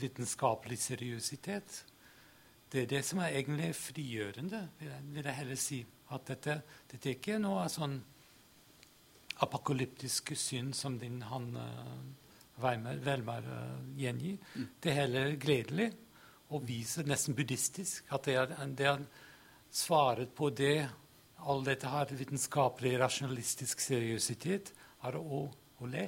vitenskapelig 0.00 0.78
seriøsitet. 0.78 1.84
Det 2.72 2.82
er 2.82 2.90
det 2.90 3.04
som 3.06 3.20
er 3.22 3.36
egentlig 3.38 3.74
frigjørende, 3.78 4.68
vil 4.78 5.24
jeg 5.24 5.34
heller 5.34 5.60
si. 5.60 5.84
At 6.12 6.26
dette, 6.28 6.58
dette 6.90 7.08
er 7.08 7.16
ikke 7.16 7.38
noe 7.40 7.64
sånn 7.72 7.96
apokalyptiske 9.44 10.36
syn 10.38 10.72
som 10.76 10.98
din 10.98 11.22
han 11.26 11.56
uh, 11.56 11.96
Velmer 12.60 13.46
uh, 13.50 13.98
gjengir. 13.98 14.36
Mm. 14.54 14.66
Det 14.82 14.90
er 14.90 14.98
heller 15.00 15.32
gledelig 15.42 15.88
og 16.54 16.66
viser 16.68 17.06
nesten 17.08 17.34
buddhistisk, 17.34 18.04
at 18.14 18.28
det 18.28 18.36
er, 18.38 18.52
det 18.78 18.86
er 18.86 19.00
svaret 19.74 20.34
på 20.34 20.50
det 20.54 20.88
all 21.44 21.64
dette 21.66 21.90
her 21.90 22.12
vitenskapelig, 22.16 22.94
rasjonalistisk 23.02 23.82
seriøsitet 23.84 24.72
er 25.04 25.18
å, 25.18 25.44
å 25.50 25.88
le. 25.90 26.04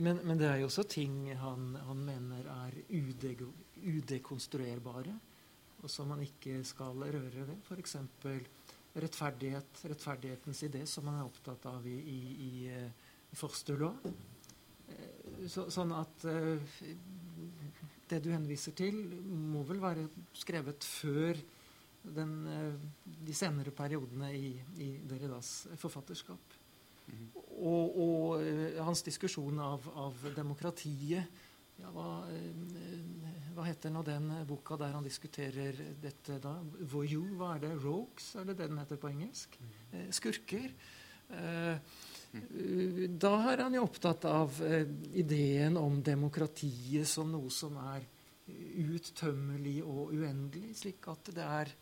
Men, 0.00 0.20
men, 0.22 0.36
det 0.38 0.48
er 0.48 0.60
jo 0.60 0.68
også 0.68 0.84
ting 0.90 1.30
han, 1.40 1.74
han 1.86 2.04
mener 2.04 2.46
er 2.52 2.76
ude, 2.92 3.34
udekonstruerbare, 3.80 5.14
og 5.80 5.90
som 5.90 6.10
man 6.12 6.22
ikke 6.24 6.60
skal 6.68 7.00
røre 7.00 7.46
ved. 7.48 7.56
F.eks 7.64 7.96
rettferdighet, 8.92 9.84
rettferdighetens 9.86 10.62
idé, 10.66 10.86
som 10.86 11.06
man 11.06 11.20
er 11.20 11.28
opptatt 11.28 11.66
av 11.70 11.86
i, 11.86 11.94
i, 11.94 12.20
i, 12.46 12.52
i 13.30 13.38
Forstulå. 13.38 13.90
Eh, 14.90 15.46
så, 15.50 15.68
sånn 15.70 15.94
at 15.94 16.26
uh, 16.26 16.74
det 18.10 18.20
du 18.24 18.30
henviser 18.34 18.74
til, 18.76 18.96
må 19.24 19.64
vel 19.68 19.82
være 19.82 20.06
skrevet 20.36 20.86
før 20.86 21.38
den, 22.02 22.34
uh, 22.48 23.12
de 23.26 23.36
senere 23.36 23.74
periodene 23.76 24.32
i, 24.36 24.54
i 24.80 24.90
Derridas 25.08 25.68
forfatterskap. 25.80 26.58
Mm. 27.10 27.28
Og, 27.58 28.00
og 28.00 28.42
uh, 28.42 28.80
hans 28.86 29.04
diskusjon 29.06 29.58
av, 29.62 29.86
av 29.98 30.28
demokratiet 30.36 31.46
ja, 31.80 31.90
hva, 31.94 32.06
hva, 33.54 33.64
heter 33.64 33.92
nå 33.92 34.02
den 34.06 34.28
boka 34.48 34.76
der 34.80 34.94
han 34.96 35.06
diskuterer 35.06 35.78
dette 36.02 36.36
da? 36.42 36.54
Voyou, 36.92 37.24
hva 37.40 37.54
er 37.56 37.64
det? 37.64 37.74
Rogues, 37.80 38.34
er 38.36 38.48
det 38.50 38.58
det 38.60 38.70
den 38.72 38.80
heter 38.82 39.00
på 39.00 39.10
engelsk? 39.10 39.56
Eh, 39.92 40.08
skurker. 40.14 40.74
Eh, 41.30 41.76
da 42.30 43.32
er 43.50 43.64
han 43.64 43.74
jo 43.74 43.84
opptatt 43.86 44.24
av 44.30 44.60
eh, 44.62 44.86
ideen 45.18 45.78
om 45.80 46.00
demokratiet 46.02 47.08
som 47.08 47.30
noe 47.32 47.50
som 47.50 47.78
er 47.90 48.06
uttømmelig 48.50 49.80
og 49.86 50.14
uendelig, 50.14 50.74
slik 50.78 51.06
at 51.10 51.30
det 51.34 51.46
er 51.46 51.72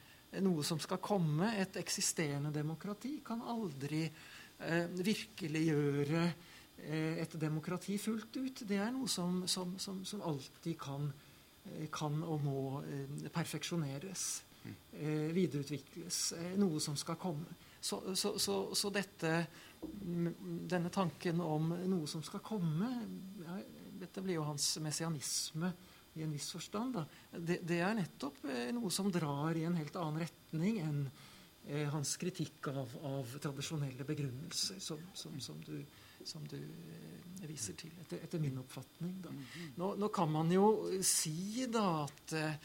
noe 0.44 0.64
som 0.64 0.80
skal 0.80 1.00
komme. 1.00 1.54
Et 1.56 1.76
eksisterende 1.80 2.52
demokrati 2.52 3.18
kan 3.24 3.40
aldri 3.44 4.02
virkeliggjøre 4.58 6.24
Eh, 6.86 7.18
et 7.18 7.34
demokrati 7.40 7.96
fullt 7.98 8.36
ut, 8.38 8.60
det 8.68 8.78
er 8.78 8.92
noe 8.94 9.08
som, 9.10 9.42
som, 9.50 9.74
som, 9.82 10.04
som 10.06 10.22
alltid 10.22 10.76
kan, 10.78 11.08
eh, 11.66 11.88
kan, 11.90 12.20
og 12.22 12.44
må 12.44 12.60
eh, 12.86 13.30
perfeksjoneres. 13.34 14.28
Videreutvikles. 14.98 16.16
Noe 16.60 16.80
som 16.82 16.96
skal 16.98 17.16
komme. 17.16 17.54
Så, 17.80 18.00
så, 18.18 18.32
så, 18.42 18.56
så 18.74 18.90
dette, 18.90 19.32
denne 19.80 20.90
tanken 20.90 21.40
om 21.44 21.70
noe 21.86 22.08
som 22.10 22.24
skal 22.26 22.42
komme 22.42 22.88
ja, 23.44 23.60
Dette 23.98 24.22
blir 24.22 24.38
jo 24.38 24.46
hans 24.46 24.66
messianisme 24.82 25.70
i 26.18 26.22
en 26.22 26.34
viss 26.34 26.52
forstand. 26.54 27.00
Det, 27.34 27.60
det, 27.66 27.80
er 27.82 27.96
nettopp 27.98 28.44
noe 28.76 28.90
som 28.94 29.10
drar 29.10 29.58
i 29.58 29.64
en 29.66 29.78
helt 29.78 29.96
annen 29.98 30.22
retning 30.22 30.78
enn 30.82 31.00
hans 31.90 32.14
kritikk 32.18 32.70
av, 32.70 32.94
av 33.04 33.34
tradisjonelle 33.42 34.06
begrunnelser, 34.06 34.78
som, 34.82 35.02
som, 35.18 35.34
som 35.42 35.58
du 35.66 35.82
som 36.24 36.48
du 36.48 36.58
eh, 36.58 37.46
viser 37.48 37.76
til, 37.78 37.92
etter, 38.02 38.20
etter 38.24 38.42
min 38.42 38.58
oppfatning. 38.60 39.16
Nå, 39.78 39.94
nå, 40.00 40.10
kan 40.14 40.30
man 40.32 40.50
jo 40.52 40.68
si 41.04 41.66
da 41.72 42.04
at, 42.04 42.34
eh, 42.36 42.58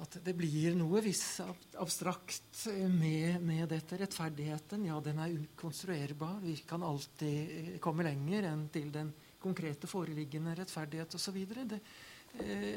at 0.00 0.18
det 0.24 0.34
blir 0.36 0.74
noe 0.78 1.02
viss 1.04 1.40
abstrakt 1.80 2.64
med, 2.88 3.40
med, 3.44 3.66
dette. 3.70 3.98
Rettferdigheten, 4.00 4.86
ja, 4.88 4.98
den 5.04 5.20
er 5.20 5.36
ukonstruerbar. 5.36 6.38
Vi 6.44 6.56
kan 6.68 6.84
alltid 6.86 7.54
eh, 7.56 7.72
komme 7.82 8.06
lenger 8.08 8.50
enn 8.50 8.66
til 8.72 8.90
den 8.94 9.12
konkrete 9.40 9.88
foreliggende 9.88 10.56
rettferdighet 10.58 11.16
osv. 11.16 11.38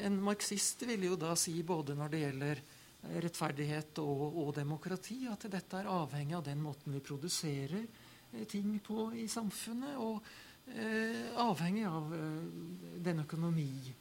En 0.07 0.15
marxist 0.23 0.85
vil 0.87 1.09
jo 1.09 1.17
da 1.19 1.35
si, 1.37 1.57
både 1.63 1.95
når 1.97 2.13
det 2.13 2.21
gjelder 2.23 2.61
rettferdighet 3.23 3.99
og, 3.99 4.23
og 4.45 4.53
demokrati, 4.55 5.25
at 5.29 5.43
dette 5.51 5.81
er 5.81 5.91
avhengig 5.91 6.37
av 6.37 6.45
den 6.47 6.63
måten 6.63 6.95
vi 6.95 7.03
produserer 7.03 7.83
Eh, 8.33 8.45
ting 8.45 8.79
på 8.79 9.11
i 9.15 9.27
samfunnet, 9.27 9.97
og 10.01 10.23
eh, 10.73 11.29
avhengig 11.43 11.85
av 11.85 12.13
eh, 12.17 12.45
den 13.05 13.21
økonomi 13.23 13.93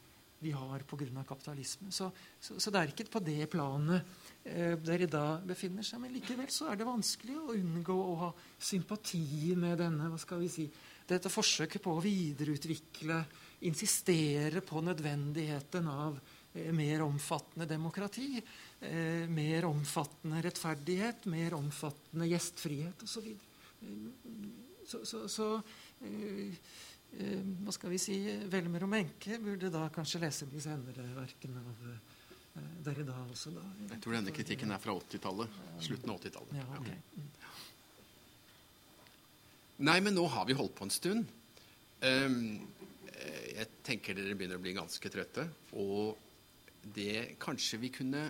vi 0.43 0.51
har 0.51 0.83
pga. 0.87 1.23
kapitalisme. 1.27 1.91
Så, 1.91 2.09
så, 2.39 2.59
så, 2.59 2.71
det 2.71 2.79
er 2.79 2.91
ikke 2.91 3.09
på 3.11 3.21
det 3.23 3.47
planet 3.51 4.03
eh, 4.43 4.75
dere 4.77 5.07
da 5.07 5.39
befinner 5.43 5.85
seg. 5.85 6.01
Men 6.03 6.13
likevel 6.13 6.49
så 6.51 6.69
er 6.71 6.79
det 6.79 6.87
vanskelig 6.87 7.37
å 7.39 7.55
unngå 7.55 7.95
å 7.95 8.15
ha 8.25 8.29
sympati 8.59 9.55
med 9.55 9.79
denne 9.81 10.11
hva 10.11 10.19
skal 10.21 10.43
vi 10.43 10.51
si, 10.51 10.67
dette 11.07 11.31
forsøket 11.31 11.83
på 11.83 11.95
å 11.95 12.03
videreutvikle, 12.03 13.23
insistere 13.67 14.63
på 14.65 14.83
nødvendigheten 14.83 15.87
av 15.91 16.19
eh, 16.53 16.71
mer 16.75 17.05
omfattende 17.07 17.67
demokrati, 17.69 18.37
eh, 18.83 19.25
mer 19.31 19.69
omfattende 19.69 20.43
rettferdighet, 20.43 21.27
mer 21.31 21.55
omfattende 21.59 22.29
gjestfrihet 22.31 23.07
osv. 23.07 23.33
Så, 24.83 24.99
så, 25.07 25.27
så 25.27 25.27
så 25.31 25.47
eh, 26.03 26.55
hva 27.13 27.73
skal 27.75 27.93
vi 27.93 27.99
si 28.01 28.17
Velmer 28.49 28.85
og 28.85 28.89
Menke 28.89 29.37
burde 29.41 29.69
da 29.73 29.85
kanskje 29.93 30.21
lese 30.23 30.47
de 30.49 30.61
senere 30.63 31.05
verkene 31.13 31.61
av 31.61 31.85
eh, 31.91 32.67
Derrida 32.85 33.15
også. 33.27 33.53
da. 33.53 33.63
Jeg 33.91 34.01
tror 34.03 34.17
denne 34.17 34.33
kritikken 34.33 34.73
er 34.73 34.81
fra 34.81 34.95
80-tallet. 34.97 35.59
Slutten 35.81 36.13
av 36.13 36.19
80-tallet. 36.19 36.55
Ja, 36.57 36.67
okay. 36.79 36.97
ja. 37.41 37.51
Nei, 39.83 39.97
men 40.05 40.13
nå 40.17 40.25
har 40.29 40.45
vi 40.49 40.57
holdt 40.57 40.75
på 40.77 40.85
en 40.85 40.93
stund. 40.93 41.31
Um, 42.03 42.61
jeg 43.53 43.67
tenker 43.85 44.17
dere 44.17 44.35
begynner 44.37 44.59
å 44.59 44.63
bli 44.63 44.75
ganske 44.77 45.11
trøtte. 45.13 45.47
Og 45.81 46.13
det 46.93 47.39
kanskje 47.41 47.81
vi 47.81 47.93
kunne 47.93 48.27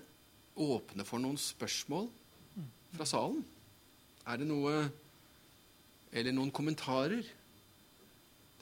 åpne 0.64 1.04
for 1.08 1.24
noen 1.24 1.40
spørsmål 1.40 2.08
fra 2.94 3.08
salen. 3.10 3.42
Er 4.30 4.40
det 4.40 4.48
noe 4.48 4.76
eller 6.14 6.36
noen 6.36 6.52
kommentarer. 6.54 7.26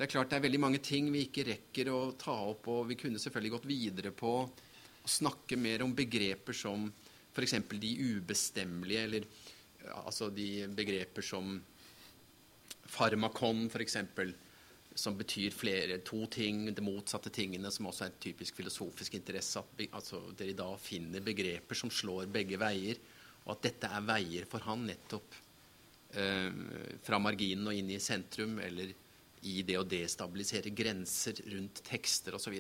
Det 0.01 0.07
er 0.07 0.13
klart 0.15 0.31
det 0.31 0.37
er 0.39 0.45
veldig 0.47 0.59
mange 0.63 0.79
ting 0.81 1.11
vi 1.13 1.27
ikke 1.27 1.43
rekker 1.45 1.91
å 1.93 1.99
ta 2.17 2.33
opp, 2.49 2.65
og 2.73 2.87
vi 2.89 2.95
kunne 2.97 3.19
selvfølgelig 3.21 3.51
gått 3.53 3.67
videre 3.69 4.11
på 4.17 4.31
å 4.41 5.09
snakke 5.13 5.59
mer 5.61 5.83
om 5.85 5.93
begreper 5.93 6.57
som 6.57 6.87
f.eks. 7.29 7.53
de 7.69 7.91
ubestemmelige, 8.15 9.03
eller 9.05 9.27
altså 10.01 10.31
de 10.33 10.65
begreper 10.73 11.25
som 11.25 11.53
farmakon, 12.89 13.67
f.eks., 13.69 13.99
som 14.97 15.19
betyr 15.21 15.53
flere, 15.53 16.01
to 16.03 16.25
ting, 16.33 16.65
de 16.73 16.83
motsatte 16.83 17.29
tingene, 17.29 17.69
som 17.69 17.91
også 17.91 18.07
er 18.07 18.11
en 18.11 18.17
typisk 18.25 18.57
filosofisk 18.57 19.19
interesse. 19.21 19.61
At 19.61 19.85
altså, 20.01 20.23
dere 20.33 20.57
da 20.57 20.71
finner 20.81 21.21
begreper 21.23 21.77
som 21.77 21.93
slår 21.93 22.25
begge 22.33 22.57
veier, 22.59 22.97
og 23.45 23.53
at 23.53 23.69
dette 23.69 23.93
er 23.93 24.09
veier 24.09 24.49
for 24.49 24.65
han 24.65 24.89
nettopp 24.89 25.39
Eh, 26.11 26.51
fra 27.07 27.19
marginen 27.23 27.69
og 27.71 27.77
inn 27.77 27.93
i 27.93 27.99
sentrum, 28.03 28.57
eller 28.59 28.89
i 29.47 29.61
det 29.65 29.77
å 29.80 29.88
destabilisere 29.88 30.73
grenser 30.76 31.39
rundt 31.51 31.81
tekster 31.88 32.35
osv. 32.38 32.57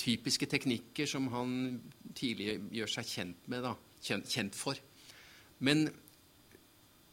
Typiske 0.00 0.48
teknikker 0.50 1.08
som 1.08 1.28
han 1.34 1.80
tidlig 2.16 2.58
gjør 2.74 2.94
seg 2.96 3.10
kjent 3.10 3.50
med, 3.52 3.66
da, 3.66 3.74
kjent 4.02 4.58
for. 4.58 4.78
Men 5.60 5.86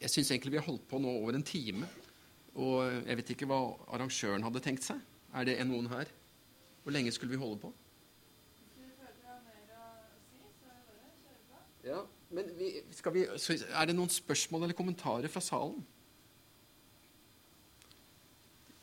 jeg 0.01 0.13
syns 0.13 0.31
egentlig 0.31 0.55
vi 0.55 0.61
har 0.61 0.67
holdt 0.69 0.87
på 0.89 1.01
nå 1.01 1.11
over 1.21 1.37
en 1.37 1.45
time. 1.45 1.89
Og 2.57 2.79
jeg 3.05 3.19
vet 3.19 3.33
ikke 3.35 3.49
hva 3.49 3.59
arrangøren 3.93 4.45
hadde 4.45 4.63
tenkt 4.65 4.87
seg. 4.87 5.01
Er 5.37 5.45
det 5.45 5.59
noen 5.67 5.89
her? 5.91 6.09
Hvor 6.83 6.95
lenge 6.95 7.11
skulle 7.13 7.35
vi 7.35 7.41
holde 7.41 7.59
på? 7.61 7.73
Ja, 11.87 12.01
men 12.35 12.49
vi, 12.57 12.71
vi, 13.13 13.21
Er 13.71 13.85
det 13.87 13.95
noen 13.95 14.11
spørsmål 14.11 14.65
eller 14.65 14.75
kommentarer 14.75 15.31
fra 15.31 15.43
salen? 15.43 15.85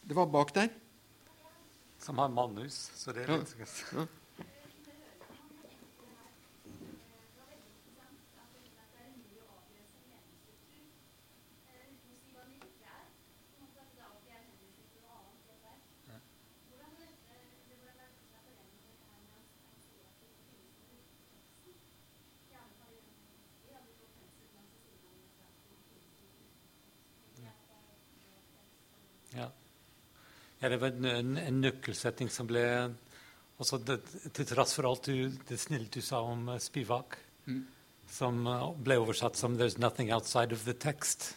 Det 0.04 0.16
var 0.16 0.26
bak 0.26 0.54
der. 0.54 0.68
Som 1.98 2.18
har 2.20 2.28
manus, 2.28 2.76
så 2.94 3.12
det 3.16 3.24
er 3.24 3.38
litt 3.38 3.54
Ja. 3.58 3.78
Ja. 3.96 4.06
Ja, 30.64 30.70
det 30.72 30.78
var 30.80 30.94
en, 30.96 31.36
en, 31.36 31.60
nøkkelsetting 31.60 32.30
som 32.32 32.48
ble 32.48 32.64
også 33.60 33.78
det, 33.84 33.98
Til 34.32 34.46
tross 34.48 34.72
for 34.78 34.88
alt 34.88 35.10
du, 35.10 35.28
det 35.44 35.58
snille 35.60 35.90
du 35.92 36.00
sa 36.00 36.22
om 36.24 36.48
uh, 36.48 36.58
Spivak, 36.62 37.20
Mm. 37.44 37.58
som 38.08 38.46
uh, 38.48 38.70
ble 38.72 38.96
oversatt 38.96 39.36
som 39.36 39.58
'There's 39.58 39.76
nothing 39.78 40.08
outside 40.12 40.54
of 40.56 40.64
the 40.64 40.72
text', 40.72 41.34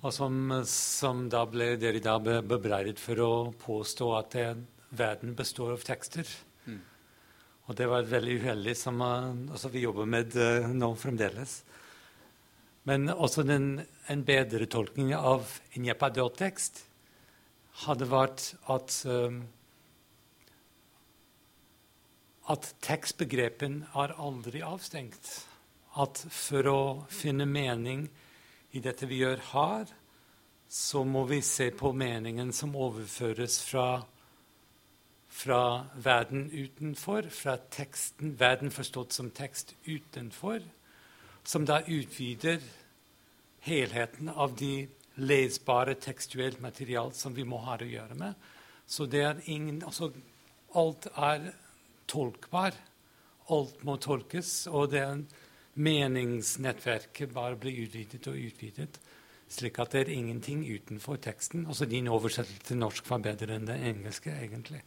og 0.00 0.12
som, 0.12 0.50
uh, 0.50 0.64
som 0.64 1.28
da 1.28 1.44
ble 1.44 1.76
dere 1.76 2.00
da 2.00 2.14
be, 2.18 2.38
bebreidet 2.40 2.96
for 2.98 3.20
å 3.20 3.52
påstå 3.52 4.08
at 4.16 4.30
det, 4.30 4.46
verden 4.88 5.34
består 5.36 5.74
av 5.74 5.84
tekster. 5.84 6.24
Mm. 6.64 6.80
Og 7.68 7.76
det 7.76 7.90
var 7.92 8.08
veldig 8.08 8.38
uheldig, 8.40 8.76
som 8.76 9.04
uh, 9.04 9.36
altså 9.52 9.68
vi 9.68 9.84
jobber 9.84 10.08
med 10.08 10.32
nå 10.72 10.94
fremdeles. 10.96 11.58
Men 12.88 13.10
også 13.12 13.44
den, 13.44 13.82
en 14.08 14.24
bedre 14.24 14.64
tolkning 14.64 15.12
av 15.14 15.44
en 15.76 15.84
Jepadot-tekst 15.84 16.86
hadde 17.86 18.08
vært 18.10 18.52
at 18.70 18.96
um, 19.08 19.42
at 22.50 22.74
tekstbegrepen 22.82 23.82
er 23.94 24.14
aldri 24.18 24.62
avstengt. 24.66 25.30
At 26.00 26.22
for 26.32 26.68
å 26.68 26.80
finne 27.12 27.46
mening 27.46 28.06
i 28.72 28.80
dette 28.82 29.06
vi 29.06 29.20
gjør 29.22 29.42
her, 29.52 29.92
så 30.72 31.02
må 31.04 31.26
vi 31.28 31.42
se 31.44 31.68
på 31.76 31.92
meningen 31.92 32.52
som 32.56 32.72
overføres 32.76 33.58
fra, 33.66 34.02
fra 35.28 35.62
verden 36.00 36.46
utenfor, 36.48 37.28
fra 37.28 37.58
teksten, 37.70 38.38
verden 38.40 38.72
forstått 38.72 39.12
som 39.12 39.28
tekst 39.36 39.74
utenfor, 39.84 40.64
som 41.44 41.66
da 41.68 41.82
utvider 41.84 42.62
helheten 43.66 44.32
av 44.32 44.56
de 44.56 44.88
lesbare 45.20 45.94
tekstuelt 46.00 46.60
material 46.60 47.12
som 47.16 47.34
vi 47.36 47.44
må 47.44 47.60
ha 47.66 47.76
å 47.76 47.88
gjøre 47.88 48.16
med. 48.18 48.34
Så 48.86 49.06
det 49.06 49.24
er 49.24 49.42
ingen 49.52 49.82
altså, 49.84 50.12
Alt 50.74 51.04
er 51.12 51.50
tolkbar. 52.08 52.72
Alt 53.52 53.82
må 53.84 53.98
tolkes, 54.00 54.66
og 54.72 54.92
det 54.94 55.02
er 55.04 55.18
meningsnettverket 55.82 57.34
bare 57.34 57.58
blir 57.60 57.82
utvidet 57.84 58.24
og 58.30 58.38
utvidet. 58.38 59.00
Slik 59.52 59.76
at 59.82 59.92
det 59.92 60.06
er 60.06 60.14
ingenting 60.14 60.62
utenfor 60.64 61.20
teksten. 61.20 61.66
Altså 61.66 61.84
Din 61.88 62.08
oversettelse 62.08 62.70
til 62.70 62.80
norsk 62.80 63.08
var 63.10 63.20
bedre 63.26 63.58
enn 63.58 63.68
det 63.68 63.76
engelske, 63.90 64.32
egentlig. 64.32 64.80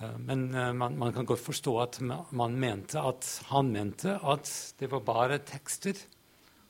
Eh, 0.00 0.18
Men 0.18 0.54
eh, 0.54 0.72
man, 0.76 0.98
man 0.98 1.12
kan 1.12 1.28
godt 1.28 1.44
forstå 1.46 1.78
at 1.80 2.00
man 2.04 2.58
mente 2.60 3.00
at 3.00 3.28
han 3.48 3.72
mente 3.72 4.18
at 4.20 4.50
det 4.78 4.90
var 4.92 5.06
bare 5.08 5.38
tekster. 5.38 5.96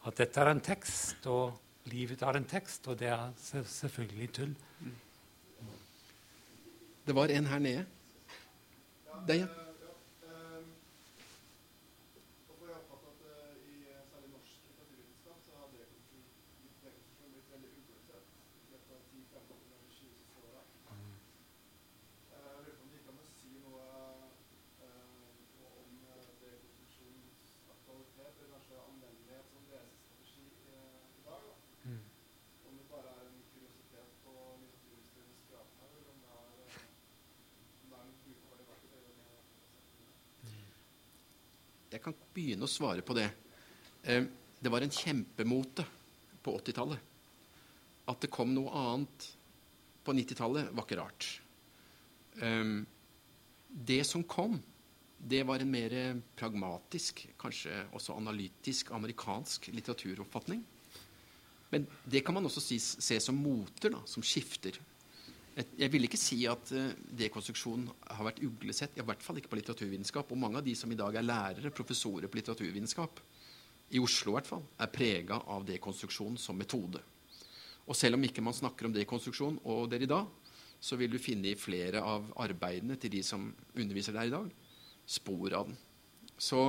At 0.07 0.19
dette 0.19 0.41
er 0.41 0.51
en 0.51 0.63
tekst, 0.63 1.27
og 1.27 1.59
livet 1.91 2.23
av 2.23 2.37
en 2.37 2.45
tekst. 2.49 2.89
Og 2.89 2.99
det 2.99 3.09
er 3.09 3.33
selvfølgelig 3.67 4.31
tull. 4.33 4.55
Det 7.07 7.15
var 7.15 7.35
en 7.35 7.47
her 7.47 7.59
nede. 7.59 7.87
Der, 9.27 9.35
ja. 9.35 9.47
Jeg 41.93 42.01
kan 42.01 42.15
begynne 42.63 42.71
å 42.71 42.71
svare 42.71 43.03
på 43.03 43.15
det. 43.15 43.31
Eh, 44.05 44.25
Det 44.63 44.71
var 44.71 44.81
en 44.81 44.91
kjempemote 44.91 45.85
på 46.43 46.53
80-tallet. 46.55 46.99
At 48.07 48.21
det 48.21 48.31
kom 48.31 48.55
noe 48.55 48.71
annet 48.71 49.37
på 50.05 50.13
90-tallet, 50.15 50.71
var 50.73 50.85
ikke 50.85 51.01
rart. 51.01 51.41
Eh, 52.41 52.85
Det 53.75 54.05
som 54.07 54.23
kom, 54.23 54.63
det 55.19 55.47
var 55.47 55.59
en 55.61 55.71
mer 55.71 56.21
pragmatisk, 56.37 57.27
kanskje 57.39 57.89
også 57.93 58.17
analytisk, 58.17 58.91
amerikansk 58.93 59.69
litteraturoppfatning. 59.73 60.63
Men 61.71 61.87
det 62.05 62.25
kan 62.25 62.35
man 62.35 62.45
også 62.45 62.61
se 63.01 63.19
som 63.21 63.35
moter, 63.35 63.91
da, 63.91 64.03
som 64.05 64.23
skifter. 64.23 64.77
Jeg, 65.53 65.89
vil 65.93 66.07
ikke 66.07 66.21
si 66.21 66.39
at 66.49 66.71
uh, 66.73 66.93
dekonstruksjon 67.19 67.85
har 68.17 68.25
vært 68.25 68.41
uglesett, 68.47 68.97
i 68.97 69.05
hvert 69.05 69.25
fall 69.25 69.37
ikke 69.41 69.51
på 69.53 69.59
litteraturvitenskap. 69.59 70.31
Og 70.33 70.41
mange 70.41 70.61
av 70.63 70.65
de 70.65 70.73
som 70.79 70.93
i 70.93 70.97
dag 70.97 71.19
er 71.19 71.27
lærere, 71.27 71.73
professorer 71.75 72.31
på 72.31 72.41
litteraturvitenskap, 72.41 73.21
i 73.93 74.01
Oslo 74.01 74.33
i 74.33 74.37
hvert 74.39 74.49
fall, 74.49 74.63
er 74.81 74.93
prega 74.93 75.43
av 75.53 75.67
dekonstruksjon 75.69 76.39
som 76.41 76.57
metode. 76.57 77.03
Og 77.85 77.99
selv 77.99 78.17
om 78.17 78.25
ikke 78.25 78.45
man 78.45 78.57
snakker 78.57 78.89
om 78.89 78.95
dekonstruksjon 78.95 79.59
og 79.69 79.91
der 79.93 80.07
i 80.07 80.09
dag, 80.09 80.31
så 80.83 80.97
vil 80.99 81.13
du 81.13 81.21
finne 81.23 81.53
i 81.53 81.59
flere 81.59 82.01
av 82.01 82.31
arbeidene 82.43 82.97
til 82.99 83.13
de 83.13 83.21
som 83.27 83.51
underviser 83.77 84.17
der 84.17 84.31
i 84.31 84.33
dag, 84.33 84.49
spor 85.07 85.55
av 85.59 85.69
den. 85.69 85.77
Så 86.41 86.65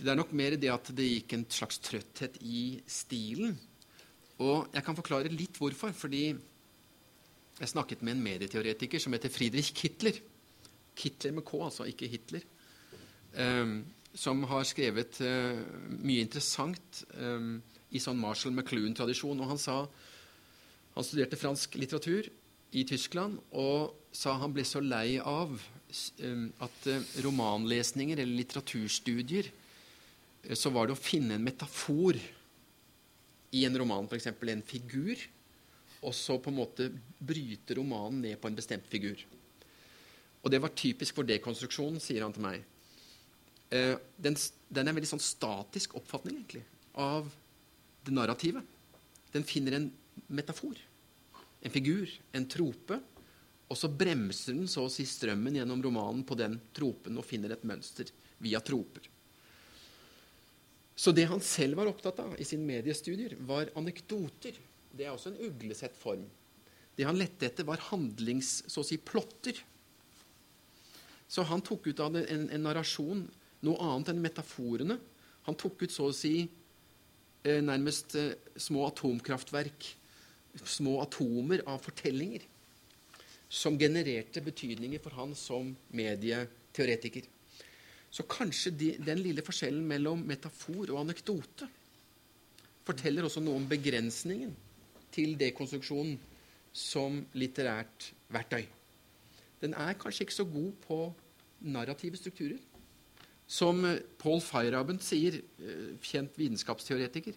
det 0.00 0.10
er 0.10 0.18
nok 0.18 0.32
mer 0.34 0.56
det 0.58 0.72
at 0.72 0.90
det 0.96 1.06
gikk 1.06 1.36
en 1.36 1.46
slags 1.52 1.78
trøtthet 1.84 2.40
i 2.42 2.80
stilen. 2.88 3.54
Og 4.42 4.72
jeg 4.74 4.82
kan 4.86 4.96
forklare 4.98 5.30
litt 5.30 5.58
hvorfor. 5.60 5.92
Fordi 5.94 6.32
jeg 7.60 7.70
snakket 7.70 8.02
med 8.02 8.16
en 8.16 8.24
medieteoretiker 8.24 9.02
som 9.02 9.14
heter 9.14 9.32
Friedrich 9.32 9.72
Hitler. 9.78 10.18
Hitler 10.98 11.34
med 11.36 11.44
K, 11.46 11.60
altså, 11.64 11.86
ikke 11.86 12.08
Hitler. 12.10 12.46
Um, 13.38 13.84
som 14.14 14.42
har 14.46 14.66
skrevet 14.66 15.18
uh, 15.26 15.58
mye 16.02 16.22
interessant 16.22 17.02
um, 17.18 17.58
i 17.94 18.02
sånn 18.02 18.18
Marshall 18.20 18.54
McLuhan-tradisjon. 18.54 19.42
Og 19.42 19.54
han 19.54 19.60
sa 19.60 19.84
Han 20.94 21.02
studerte 21.02 21.34
fransk 21.34 21.74
litteratur 21.74 22.28
i 22.78 22.84
Tyskland 22.86 23.40
og 23.50 23.96
sa 24.14 24.36
han 24.38 24.52
ble 24.54 24.62
så 24.62 24.78
lei 24.78 25.16
av 25.18 25.50
um, 26.22 26.44
at 26.62 26.86
uh, 26.86 27.08
romanlesninger 27.24 28.20
eller 28.22 28.38
litteraturstudier 28.38 29.48
uh, 29.50 30.54
så 30.54 30.70
var 30.70 30.86
det 30.86 30.94
å 30.94 31.00
finne 31.00 31.34
en 31.34 31.42
metafor 31.42 32.20
i 33.54 33.64
en 33.66 33.78
roman, 33.78 34.06
f.eks. 34.06 34.30
en 34.30 34.62
figur, 34.66 35.18
og 36.04 36.14
så 36.16 36.36
på 36.38 36.52
en 36.52 36.58
måte 36.60 36.90
bryte 37.18 37.76
romanen 37.78 38.20
ned 38.24 38.38
på 38.40 38.50
en 38.50 38.58
bestemt 38.58 38.86
figur. 38.90 39.20
Og 40.44 40.52
det 40.52 40.60
var 40.60 40.76
typisk 40.76 41.16
for 41.16 41.26
dekonstruksjonen, 41.28 42.02
sier 42.02 42.24
han 42.26 42.34
til 42.36 42.44
meg. 42.44 42.64
Eh, 43.72 43.96
den, 44.20 44.36
den 44.68 44.84
er 44.84 44.92
en 44.92 44.98
veldig 44.98 45.12
sånn 45.14 45.24
statisk 45.24 45.96
oppfatning 45.98 46.36
egentlig, 46.36 46.64
av 47.00 47.30
det 48.04 48.12
narrative. 48.12 48.60
Den 49.32 49.46
finner 49.48 49.78
en 49.78 49.88
metafor, 50.28 50.76
en 51.64 51.74
figur, 51.74 52.10
en 52.36 52.46
trope, 52.50 53.00
og 53.64 53.80
så 53.80 53.88
bremser 53.88 54.54
den 54.54 54.68
så 54.70 54.84
å 54.84 54.92
si 54.92 55.06
strømmen 55.08 55.56
gjennom 55.56 55.80
romanen 55.82 56.22
på 56.28 56.36
den 56.38 56.58
tropen 56.76 57.16
og 57.18 57.26
finner 57.26 57.54
et 57.54 57.64
mønster 57.66 58.12
via 58.44 58.60
troper. 58.62 59.08
Så 60.94 61.10
det 61.10 61.24
han 61.26 61.42
selv 61.42 61.80
var 61.80 61.90
opptatt 61.90 62.20
av 62.22 62.36
i 62.38 62.46
sine 62.46 62.66
mediestudier, 62.68 63.34
var 63.48 63.72
anekdoter. 63.74 64.60
Det 64.94 65.06
er 65.06 65.14
også 65.14 65.32
en 65.32 65.40
uglesett 65.48 65.96
form. 65.98 66.26
Det 66.94 67.06
han 67.06 67.18
lette 67.18 67.48
etter, 67.48 67.66
var 67.66 67.82
handlings... 67.90 68.62
så 68.70 68.84
å 68.84 68.86
si 68.86 69.00
plotter. 69.02 69.58
Så 71.26 71.42
han 71.48 71.64
tok 71.66 71.88
ut 71.90 72.02
av 72.04 72.14
det 72.14 72.28
en, 72.30 72.46
en 72.54 72.64
narrasjon 72.68 73.24
noe 73.64 73.80
annet 73.82 74.12
enn 74.12 74.22
metaforene. 74.22 74.98
Han 75.48 75.58
tok 75.58 75.82
ut 75.82 75.92
så 75.92 76.10
å 76.10 76.14
si 76.14 76.36
eh, 76.44 77.60
nærmest 77.64 78.14
eh, 78.20 78.34
små 78.60 78.86
atomkraftverk 78.92 79.90
små 80.62 81.00
atomer 81.02 81.62
av 81.66 81.80
fortellinger 81.82 82.44
som 83.48 83.78
genererte 83.78 84.42
betydninger 84.44 85.02
for 85.02 85.16
han 85.18 85.34
som 85.38 85.72
medieteoretiker. 85.94 87.26
Så 88.10 88.26
kanskje 88.30 88.70
de, 88.70 88.90
den 89.02 89.22
lille 89.22 89.42
forskjellen 89.42 89.84
mellom 89.86 90.22
metafor 90.26 90.92
og 90.92 91.00
anekdote 91.02 91.66
forteller 92.86 93.26
også 93.26 93.42
noe 93.42 93.58
om 93.58 93.66
begrensningen 93.68 94.52
til 95.14 95.36
dekonstruksjonen 95.40 96.18
som 96.74 97.20
litterært 97.38 98.10
verktøy. 98.34 98.64
Den 99.62 99.76
er 99.78 99.96
kanskje 99.96 100.26
ikke 100.26 100.40
så 100.40 100.46
god 100.48 100.72
på 100.84 100.98
narrative 101.64 102.18
strukturer. 102.18 102.58
Som 103.46 103.84
eh, 103.86 104.00
Paul 104.18 104.40
Feyerabend 104.42 105.02
sier, 105.04 105.38
eh, 105.60 105.94
kjent 106.02 106.36
vitenskapsteoretiker, 106.40 107.36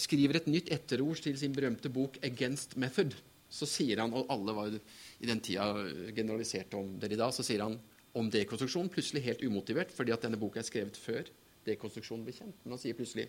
skriver 0.00 0.40
et 0.40 0.50
nytt 0.50 0.72
etterord 0.74 1.22
til 1.22 1.38
sin 1.38 1.54
berømte 1.54 1.88
bok 1.92 2.18
'Against 2.18 2.74
Method'. 2.76 3.14
Så 3.48 3.68
sier 3.70 4.00
han, 4.00 4.12
og 4.12 4.26
alle 4.32 4.54
var 4.56 4.72
i 4.74 5.26
den 5.26 5.40
tida 5.40 5.68
generaliserte 6.16 6.74
om 6.74 6.98
det 6.98 7.12
i 7.12 7.16
dag, 7.20 7.30
så 7.30 7.44
sier 7.46 7.62
han 7.62 7.78
om 8.14 8.30
dekonstruksjon 8.30 8.90
plutselig 8.90 9.22
helt 9.22 9.44
umotivert, 9.46 9.92
fordi 9.94 10.10
at 10.10 10.22
denne 10.22 10.40
boka 10.40 10.58
er 10.58 10.66
skrevet 10.66 10.96
før 10.98 11.30
dekonstruksjonen 11.66 12.24
ble 12.26 12.34
kjent. 12.34 12.56
Men 12.64 12.74
han 12.74 12.82
sier 12.82 12.98
plutselig 12.98 13.28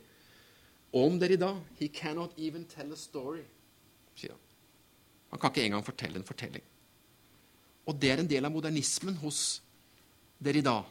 om 0.95 1.19
dere 1.19 1.35
i 1.35 1.41
dag. 1.41 1.59
He 1.79 1.89
cannot 1.93 2.37
even 2.39 2.65
tell 2.71 2.93
a 2.93 2.99
story, 2.99 3.43
sier 4.15 4.35
han. 4.35 4.41
Han 5.33 5.41
kan 5.41 5.51
ikke 5.51 5.65
engang 5.67 5.83
fortelle 5.83 6.21
en 6.21 6.27
fortelling. 6.27 6.63
Og 7.85 7.97
det 7.99 8.11
er 8.11 8.21
en 8.21 8.29
del 8.29 8.47
av 8.47 8.53
modernismen 8.53 9.17
hos 9.19 9.39
dere 10.39 10.61
i 10.61 10.65
dag. 10.65 10.85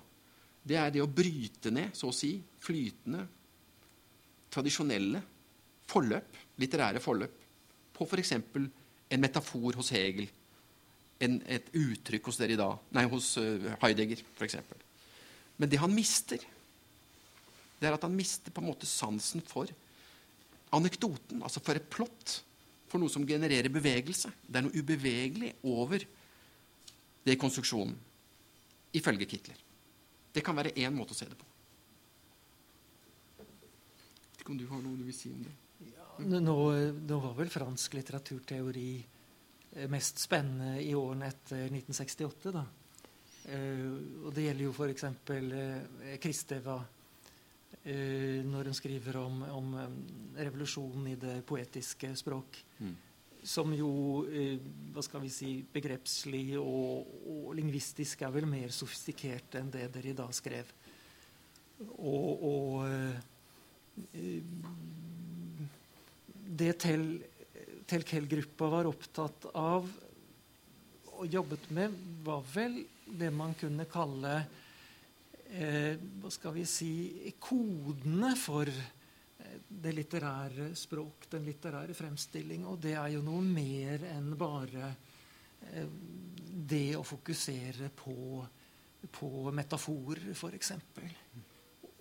Det 0.65 0.77
er 0.81 0.93
det 0.93 1.03
å 1.05 1.11
bryte 1.11 1.73
ned, 1.73 1.93
så 1.97 2.11
å 2.11 2.17
si, 2.17 2.37
flytende, 2.65 3.25
tradisjonelle 4.53 5.21
forløp, 5.91 6.39
litterære 6.61 7.03
forløp, 7.03 7.41
på 7.95 8.07
f.eks. 8.09 8.33
en 8.37 9.23
metafor 9.23 9.77
hos 9.79 9.91
Hegel, 9.95 10.29
en, 11.25 11.39
et 11.47 11.69
uttrykk 11.79 12.31
hos 12.31 12.41
dere 12.41 12.57
i 12.57 12.59
dag, 12.59 12.81
nei, 12.97 13.05
hos 13.11 13.35
uh, 13.39 13.71
Heidegger 13.83 14.23
f.eks. 14.35 14.59
Men 15.61 15.71
det 15.71 15.81
han 15.81 15.93
mister, 15.95 16.43
det 17.81 17.89
er 17.89 17.97
at 17.97 18.07
han 18.07 18.17
mister 18.17 18.55
på 18.55 18.63
en 18.63 18.71
måte 18.73 18.89
sansen 18.89 19.45
for 19.47 19.71
anekdoten, 20.75 21.43
altså 21.45 21.63
for 21.65 21.79
et 21.79 21.89
plott, 21.91 22.41
for 22.91 23.03
noe 23.03 23.13
som 23.13 23.27
genererer 23.27 23.73
bevegelse. 23.73 24.31
Det 24.47 24.61
er 24.61 24.67
noe 24.67 24.77
ubevegelig 24.77 25.55
over 25.71 26.05
det 27.25 27.37
konstruksjonen, 27.41 27.97
ifølge 28.95 29.29
Kitler. 29.31 29.59
Det 30.35 30.43
kan 30.45 30.57
være 30.59 30.75
én 30.83 30.95
måte 30.95 31.15
å 31.15 31.19
se 31.19 31.29
det 31.31 31.39
på. 31.39 31.51
Jeg 33.39 33.47
vet 33.49 34.43
ikke 34.43 34.55
om 34.55 34.61
du 34.61 34.69
har 34.71 34.83
noe 34.83 34.99
du 34.99 35.05
vil 35.07 35.17
si 35.17 35.33
om 35.33 35.43
det? 35.43 35.55
Ja, 35.95 36.09
nå, 36.27 36.39
nå, 36.41 37.19
var 37.23 37.37
vel 37.39 37.53
fransk 37.53 37.95
litteraturteori 37.99 38.89
eh, 39.01 39.87
mest 39.91 40.23
spennende 40.23 40.83
i 40.83 40.93
årene 40.99 41.31
etter 41.31 41.69
1968. 41.71 42.55
da. 42.55 42.65
Uh, 43.45 44.25
og 44.25 44.31
det 44.33 44.47
gjelder 44.47 44.65
jo 44.65 44.71
f.eks. 44.73 45.03
Uh, 45.29 46.15
Kristeva 46.23 46.79
uh, 46.81 46.94
når 47.85 48.71
hun 48.71 48.77
skriver 48.77 49.19
om, 49.21 49.43
om 49.53 49.75
um, 49.77 49.97
revolusjonen 50.39 51.11
i 51.11 51.19
det 51.21 51.35
poetiske 51.45 52.15
språk. 52.17 52.57
Mm. 52.79 52.95
Som 53.45 53.75
jo 53.77 53.91
uh, 54.25 54.57
hva 54.95 55.05
skal 55.05 55.21
vi 55.21 55.33
si, 55.33 55.51
begrepslig 55.75 56.57
og, 56.61 57.11
og, 57.29 57.51
lingvistisk 57.59 58.25
er 58.25 58.33
vel 58.33 58.49
mer 58.49 58.73
sofistikert 58.73 59.59
enn 59.61 59.69
det 59.75 59.91
dere 59.93 60.15
i 60.15 60.17
dag 60.17 60.33
skrev. 60.33 60.73
Og, 61.99 62.49
og 62.49 62.89
det 66.63 66.73
Tel-Kell-gruppa 67.91 68.71
var 68.79 68.89
opptatt 68.89 69.51
av 69.53 69.89
og 71.15 71.27
jobbet 71.31 71.71
med, 71.75 71.95
var 72.25 72.43
vel 72.55 72.81
det 73.07 73.31
man 73.35 73.55
kunne 73.59 73.87
kalle 73.91 74.35
eh, 74.41 74.63
Hva 75.55 76.31
skal 76.33 76.55
vi 76.57 76.65
si 76.67 76.93
Kodene 77.39 78.33
for 78.39 78.69
eh, 78.69 79.59
det 79.69 79.93
litterære 79.95 80.73
språk, 80.79 81.29
den 81.31 81.47
litterære 81.47 81.95
fremstilling. 81.95 82.67
Og 82.67 82.81
det 82.83 82.97
er 82.99 83.13
jo 83.15 83.23
noe 83.27 83.43
mer 83.47 84.07
enn 84.11 84.33
bare 84.39 84.91
eh, 85.71 85.87
det 86.65 86.97
å 86.99 87.05
fokusere 87.07 87.91
på, 87.95 88.17
på 89.15 89.31
metaforer, 89.55 90.33
f.eks. 90.35 90.73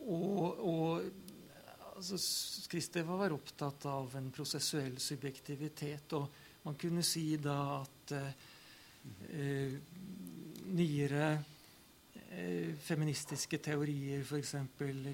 Og, 0.03 0.63
og 0.63 1.03
altså, 1.95 2.17
Kristeva 2.69 3.15
var 3.19 3.35
opptatt 3.35 3.85
av 3.89 4.15
en 4.17 4.31
prosessuell 4.33 4.97
subjektivitet. 5.01 6.13
Og 6.17 6.63
man 6.65 6.77
kunne 6.79 7.03
si 7.05 7.35
da 7.41 7.57
at 7.79 8.13
eh, 8.17 9.73
nyere 10.73 11.25
eh, 11.31 11.49
feministiske 12.83 13.59
teorier, 13.61 14.23
f.eks. 14.23 14.55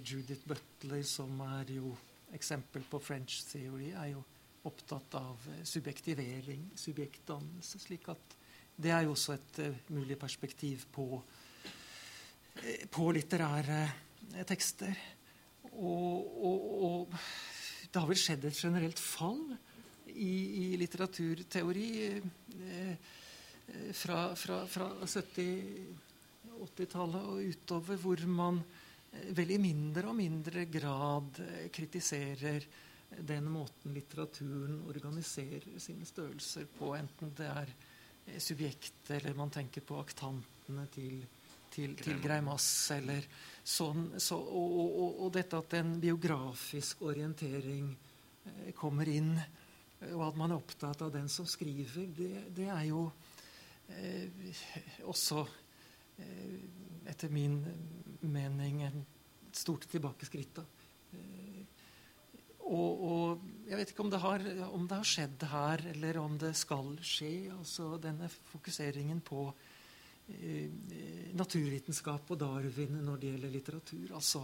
Judith 0.04 0.46
Butler, 0.48 1.04
som 1.04 1.42
er 1.46 1.74
jo 1.76 1.94
eksempel 2.34 2.86
på 2.90 3.00
French 3.04 3.44
theory, 3.50 3.92
er 3.92 4.14
jo 4.14 4.24
opptatt 4.70 5.16
av 5.20 5.48
subjektivering, 5.64 6.70
subjektdannelse. 6.78 7.80
slik 7.80 8.10
at 8.12 8.36
det 8.80 8.92
er 8.96 9.06
jo 9.06 9.14
også 9.16 9.36
et 9.36 9.62
uh, 9.66 9.80
mulig 9.96 10.18
perspektiv 10.20 10.86
på, 10.94 11.22
på 12.92 13.12
litterære 13.16 13.82
tekster. 14.48 14.94
Og, 15.74 16.44
og, 16.46 16.84
og, 16.84 17.18
det 17.90 17.98
har 17.98 18.10
vel 18.10 18.20
skjedd 18.20 18.46
et 18.46 18.60
generelt 18.60 19.00
fall 19.02 19.42
i, 20.14 20.34
i 20.62 20.66
litteraturteori 20.78 21.88
eh, 22.06 23.08
fra, 23.98 24.20
fra, 24.38 24.60
fra 24.70 24.90
70-80-tallet 26.60 27.28
og 27.32 27.42
utover, 27.54 28.00
hvor 28.02 28.24
man 28.28 28.62
eh, 29.12 29.32
vel 29.36 29.56
i 29.56 29.60
mindre 29.62 30.10
og 30.12 30.18
mindre 30.18 30.66
grad 30.72 31.42
eh, 31.46 31.68
kritiserer 31.74 32.68
den 33.10 33.48
måten 33.50 33.96
litteraturen 33.96 34.84
organiserer 34.90 35.80
sine 35.82 36.06
størrelser 36.06 36.68
på, 36.78 36.94
enten 36.98 37.34
det 37.38 37.48
er 37.50 37.72
eh, 37.72 38.38
subjektet 38.38 39.16
eller 39.18 39.38
man 39.38 39.54
tenker 39.54 39.86
på 39.86 40.00
aktantene 40.02 40.88
til 40.94 41.22
til, 41.70 41.92
til 42.02 42.18
Greimas 42.18 42.66
Eller 42.96 43.26
sånn, 43.62 44.16
så, 44.18 44.40
og, 44.42 44.72
og, 44.74 45.20
og, 45.22 45.28
dette 45.36 45.60
at 45.60 45.76
en 45.78 45.92
biografisk 46.02 47.04
orientering 47.06 47.92
kommer 48.74 49.10
inn, 49.12 49.36
og 50.16 50.24
at 50.30 50.38
man 50.40 50.54
er 50.54 50.62
opptatt 50.62 51.02
av 51.04 51.12
den 51.14 51.28
som 51.32 51.48
skriver, 51.50 52.08
det, 52.16 52.32
det 52.56 52.70
er 52.72 52.86
jo 52.88 53.04
eh, 53.94 54.30
også, 55.08 55.44
etter 57.10 57.32
min 57.34 57.60
mening, 58.22 58.84
et 58.86 59.58
stort 59.58 59.88
tilbakeskritt. 59.90 60.62
Eh, 61.16 61.64
og, 62.70 63.04
og, 63.10 63.50
jeg 63.70 63.80
vet 63.80 63.92
ikke 63.94 64.06
om 64.06 64.14
det, 64.14 64.22
har, 64.22 64.46
om 64.70 64.86
det, 64.86 65.00
har, 65.00 65.08
skjedd 65.08 65.50
her, 65.50 65.86
eller 65.96 66.22
om 66.22 66.38
det 66.38 66.54
skal 66.58 66.94
skje. 67.02 67.50
altså 67.56 67.96
Denne 68.02 68.30
fokuseringen 68.30 69.22
på 69.26 69.48
Eh, 70.30 70.70
naturvitenskap 71.34 72.30
og 72.30 72.38
Darwin 72.38 73.00
når 73.02 73.18
det 73.18 73.32
gjelder 73.34 73.54
litteratur. 73.54 74.12
Altså 74.14 74.44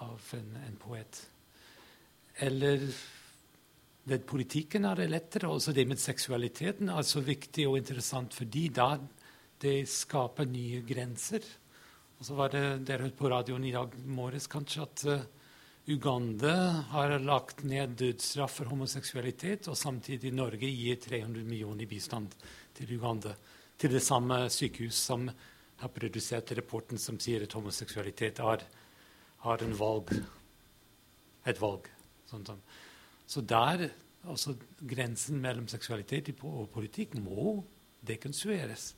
av 0.03 0.33
en, 0.35 0.49
en 0.67 0.75
poet. 0.81 1.21
Eller 2.43 2.83
ved 4.07 4.23
politikken 4.27 4.85
er 4.87 4.99
det 4.99 5.09
lettere. 5.11 5.49
Også 5.51 5.73
det 5.75 5.87
med 5.87 5.99
seksualiteten 5.99 6.91
er 6.93 7.07
så 7.07 7.23
viktig 7.23 7.67
og 7.67 7.79
interessant 7.81 8.35
fordi 8.37 8.67
da 8.75 8.93
det 9.61 9.87
skaper 9.89 10.47
nye 10.49 10.83
grenser. 10.85 11.43
Og 12.17 12.25
så 12.25 12.37
var 12.37 12.53
det 12.53 12.63
dere 12.87 13.07
hørte 13.07 13.19
på 13.19 13.29
radioen 13.29 13.65
i 13.67 13.73
dag 13.75 13.93
morges 14.09 14.49
kanskje 14.49 14.85
at 14.85 15.03
uh, 15.09 15.25
Uganda 15.87 16.55
har 16.91 17.13
lagt 17.23 17.61
ned 17.63 17.93
dødsstraff 17.95 18.57
for 18.59 18.71
homoseksualitet, 18.73 19.69
og 19.71 19.77
samtidig 19.79 20.33
Norge 20.35 20.67
gir 20.67 20.97
300 20.99 21.45
millioner 21.47 21.85
i 21.85 21.87
bistand 21.87 22.33
til 22.75 22.91
Uganda. 22.97 23.31
Til 23.77 23.93
det 23.95 24.01
samme 24.03 24.41
sykehus 24.51 24.97
som 24.99 25.29
har 25.77 25.93
produsert 25.93 26.51
rapporten 26.57 26.99
som 26.99 27.19
sier 27.21 27.45
at 27.45 27.55
homoseksualitet 27.55 28.41
har, 28.43 28.65
har 29.45 29.63
en 29.63 29.77
valg. 29.79 30.11
Et 31.47 31.61
valg. 31.61 31.87
Sånn. 32.27 32.43
Så 33.23 33.45
der, 33.47 33.87
altså 34.27 34.57
Grensen 34.81 35.39
mellom 35.39 35.69
seksualitet 35.71 36.33
og 36.41 36.67
politikk 36.73 37.15
må 37.21 37.61
dekonstrueres, 38.03 38.91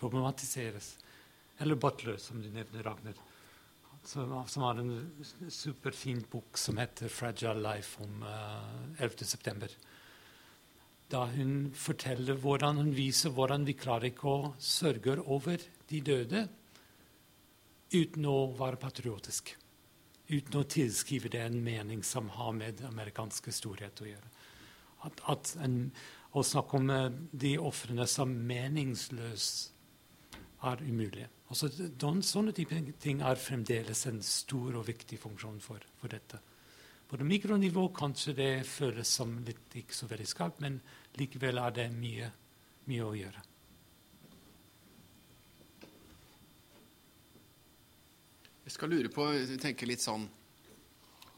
problematiseres. 0.00 0.96
Eller 1.58 1.74
Butler, 1.80 2.16
som 2.16 2.42
du 2.42 2.50
nevner, 2.50 2.82
Ragnar. 2.82 3.18
Som, 4.06 4.34
som 4.46 4.62
har 4.62 4.78
en 4.78 5.24
superfin 5.50 6.22
bok 6.30 6.58
som 6.58 6.78
heter 6.78 7.08
'Fragile 7.08 7.58
Life' 7.58 8.02
om 8.04 8.22
uh, 8.22 9.02
eh, 9.02 9.08
11.9. 9.08 9.70
Da 11.10 11.24
hun 11.26 11.72
forteller 11.74 12.38
hvordan 12.38 12.76
hun 12.76 12.94
viser 12.94 13.30
hvordan 13.30 13.66
vi 13.66 13.74
klarer 13.74 14.10
ikke 14.10 14.30
å 14.30 14.54
sørge 14.58 15.18
over 15.26 15.58
de 15.88 16.00
døde 16.00 16.48
uten 17.92 18.26
å 18.26 18.38
være 18.58 18.76
patriotisk 18.76 19.56
uten 20.28 20.58
å 20.60 20.66
tilskrive 20.66 21.30
det 21.30 21.42
en 21.44 21.58
mening 21.62 22.02
som 22.04 22.28
har 22.34 22.52
med 22.56 22.82
amerikansk 22.88 23.50
storhet 23.54 24.02
å 24.02 24.08
gjøre. 24.08 24.30
At, 25.06 25.22
at 25.30 25.52
en, 25.62 25.78
å 26.34 26.42
snakke 26.42 26.80
om 26.80 26.90
eh, 26.90 27.08
de 27.30 27.54
ofrene 27.62 28.06
som 28.10 28.32
meningsløse 28.48 29.75
er 30.64 30.82
umulig. 30.82 31.26
Altså, 31.50 31.68
den, 31.70 32.22
sånne 32.24 32.54
type 32.56 32.78
ting 33.02 33.20
er 33.22 33.40
fremdeles 33.40 34.06
en 34.08 34.22
stor 34.24 34.78
og 34.80 34.86
viktig 34.88 35.18
funksjon 35.20 35.60
for, 35.62 35.82
for 36.00 36.12
dette. 36.12 36.40
På 37.06 37.18
det 37.18 37.26
mikronivå 37.28 37.88
kanskje 37.94 38.34
det 38.34 38.52
føles 38.66 39.10
som 39.18 39.36
litt 39.46 39.76
ikke 39.78 39.94
så 39.94 40.08
veldig 40.10 40.26
skarpt, 40.26 40.62
men 40.64 40.80
likevel 41.20 41.60
er 41.62 41.76
det 41.76 41.90
mye, 41.94 42.30
mye 42.90 43.04
å 43.06 43.12
gjøre. 43.14 43.44
Jeg 48.66 48.74
skal 48.74 48.90
lure 48.90 49.12
på, 49.14 49.28
tenker 49.62 49.86
litt 49.86 50.02
sånn 50.02 50.26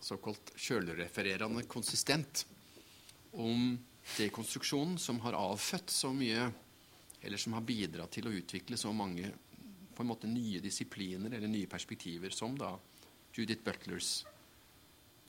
såkalt 0.01 0.55
sjølrefererende 0.57 1.67
konsistent 1.69 2.47
om 3.37 3.75
dekonstruksjonen 4.17 4.97
som 4.97 5.21
har 5.21 5.37
avfødt 5.37 5.93
så 5.93 6.15
mye, 6.17 6.49
eller 7.23 7.41
som 7.41 7.57
har 7.57 7.67
bidratt 7.67 8.13
til 8.15 8.29
å 8.29 8.35
utvikle 8.35 8.79
så 8.79 8.93
mange 8.95 9.31
på 9.95 10.05
en 10.05 10.11
måte 10.11 10.31
nye 10.31 10.61
disipliner 10.63 11.35
eller 11.35 11.51
nye 11.51 11.71
perspektiver, 11.71 12.31
som 12.31 12.55
da 12.59 12.71
Judith 13.35 13.65
Butlers 13.67 14.25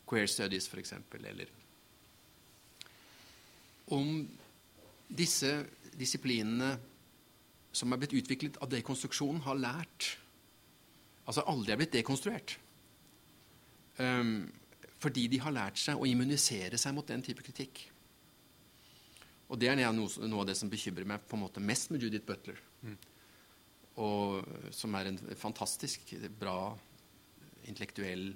Queer 0.10 0.30
Studies, 0.30 0.68
f.eks., 0.70 0.94
eller 1.14 1.50
Om 3.94 4.28
disse 5.10 5.52
disiplinene 5.98 6.78
som 7.74 7.94
er 7.94 8.02
blitt 8.02 8.14
utviklet 8.18 8.58
av 8.62 8.70
dekonstruksjonen, 8.70 9.42
har 9.46 9.58
lært 9.58 10.10
altså 11.30 11.46
aldri 11.50 11.74
er 11.74 11.80
blitt 11.82 11.94
dekonstruert. 11.94 12.56
Um, 14.00 14.50
fordi 15.00 15.28
de 15.32 15.40
har 15.44 15.54
lært 15.54 15.80
seg 15.80 16.00
å 16.00 16.08
immunisere 16.10 16.78
seg 16.80 16.96
mot 16.96 17.08
den 17.08 17.22
type 17.24 17.44
kritikk. 17.46 17.84
Og 19.50 19.58
det 19.58 19.72
er 19.72 19.80
noe, 19.80 20.10
noe, 20.30 20.44
av 20.44 20.50
det 20.50 20.58
som 20.60 20.70
bekymrer 20.70 21.08
meg 21.10 21.24
på 21.26 21.38
en 21.38 21.44
måte 21.48 21.64
mest 21.64 21.90
med 21.90 22.04
Judith 22.04 22.28
Butler. 22.28 22.60
Mm. 22.86 22.98
Og, 24.00 24.52
som 24.76 24.94
er 24.96 25.10
en 25.10 25.18
fantastisk 25.38 26.14
bra, 26.40 26.76
intellektuell, 27.70 28.30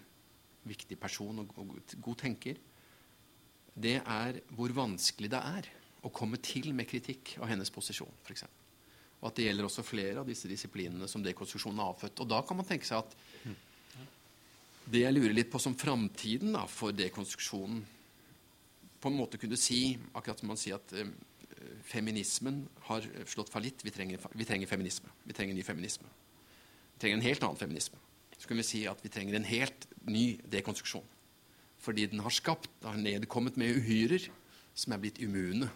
viktig 0.68 0.98
person 1.00 1.44
og, 1.44 1.54
og 1.60 1.78
god 2.02 2.20
tenker. 2.24 2.60
Det 3.74 4.00
er 4.00 4.42
hvor 4.58 4.74
vanskelig 4.76 5.30
det 5.34 5.40
er 5.40 5.70
å 6.04 6.12
komme 6.14 6.40
til 6.44 6.74
med 6.76 6.90
kritikk 6.90 7.38
av 7.40 7.50
hennes 7.52 7.72
posisjon, 7.74 8.12
f.eks. 8.26 8.46
Og 9.22 9.30
at 9.30 9.38
det 9.38 9.46
gjelder 9.48 9.70
også 9.70 9.86
flere 9.88 10.20
av 10.20 10.28
disse 10.28 10.50
disiplinene 10.52 11.08
som 11.08 11.24
dekonstruksjonen 11.24 11.80
har 11.80 11.94
avfødt. 11.94 12.20
Og 12.20 12.32
da 12.34 12.42
kan 12.44 12.60
man 12.60 12.68
tenke 12.68 12.90
seg 12.90 13.00
at 13.00 13.14
det 14.92 15.06
jeg 15.06 15.16
lurer 15.16 15.36
litt 15.38 15.52
på 15.52 15.62
som 15.64 15.78
framtiden 15.80 16.58
for 16.68 16.96
dekonstruksjonen 16.96 17.80
På 19.04 19.12
en 19.12 19.20
måte 19.20 19.40
kunne 19.42 19.60
si, 19.60 19.98
akkurat 20.16 20.40
som 20.40 20.52
man 20.54 20.60
sier 20.60 20.80
at 20.80 20.96
eh, 20.96 21.12
feminismen 21.90 22.64
har 22.88 23.06
slått 23.30 23.52
fallitt. 23.52 23.84
Vi 23.84 23.92
trenger, 23.92 24.24
vi 24.32 24.48
trenger 24.48 24.72
feminisme. 24.72 25.12
Vi 25.28 25.36
trenger 25.36 25.58
ny 25.58 25.66
feminisme. 25.68 26.08
Vi 26.96 27.04
trenger 27.04 27.20
en 27.20 27.28
helt 27.28 27.44
annen 27.44 27.60
feminisme. 27.60 28.00
Så 28.38 28.48
kan 28.48 28.60
vi 28.60 28.66
si 28.68 28.86
at 28.88 29.04
vi 29.04 29.12
trenger 29.12 29.38
en 29.38 29.48
helt 29.48 29.88
ny 30.08 30.26
dekonstruksjon. 30.52 31.06
Fordi 31.84 32.08
den 32.12 32.24
har 32.24 32.32
skapt, 32.32 32.72
har 32.84 32.96
nedkommet 33.00 33.60
med 33.60 33.76
uhyrer 33.76 34.32
som 34.74 34.96
er 34.96 35.04
blitt 35.04 35.20
immune 35.22 35.68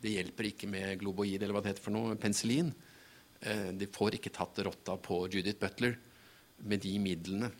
det 0.00 0.14
hjelper 0.14 0.48
ikke 0.48 0.68
med 0.70 1.00
globoid 1.00 1.42
eller 1.42 1.54
hva 1.54 1.62
det 1.64 1.74
heter 1.74 1.84
for 1.84 1.94
noe, 1.94 2.16
penicillin. 2.20 2.70
Eh, 3.40 3.68
de 3.76 3.88
får 3.92 4.16
ikke 4.16 4.32
tatt 4.32 4.60
rotta 4.64 4.96
på 5.00 5.26
Judith 5.28 5.60
Butler 5.60 5.98
med 6.64 6.80
de 6.84 6.94
midlene. 7.02 7.50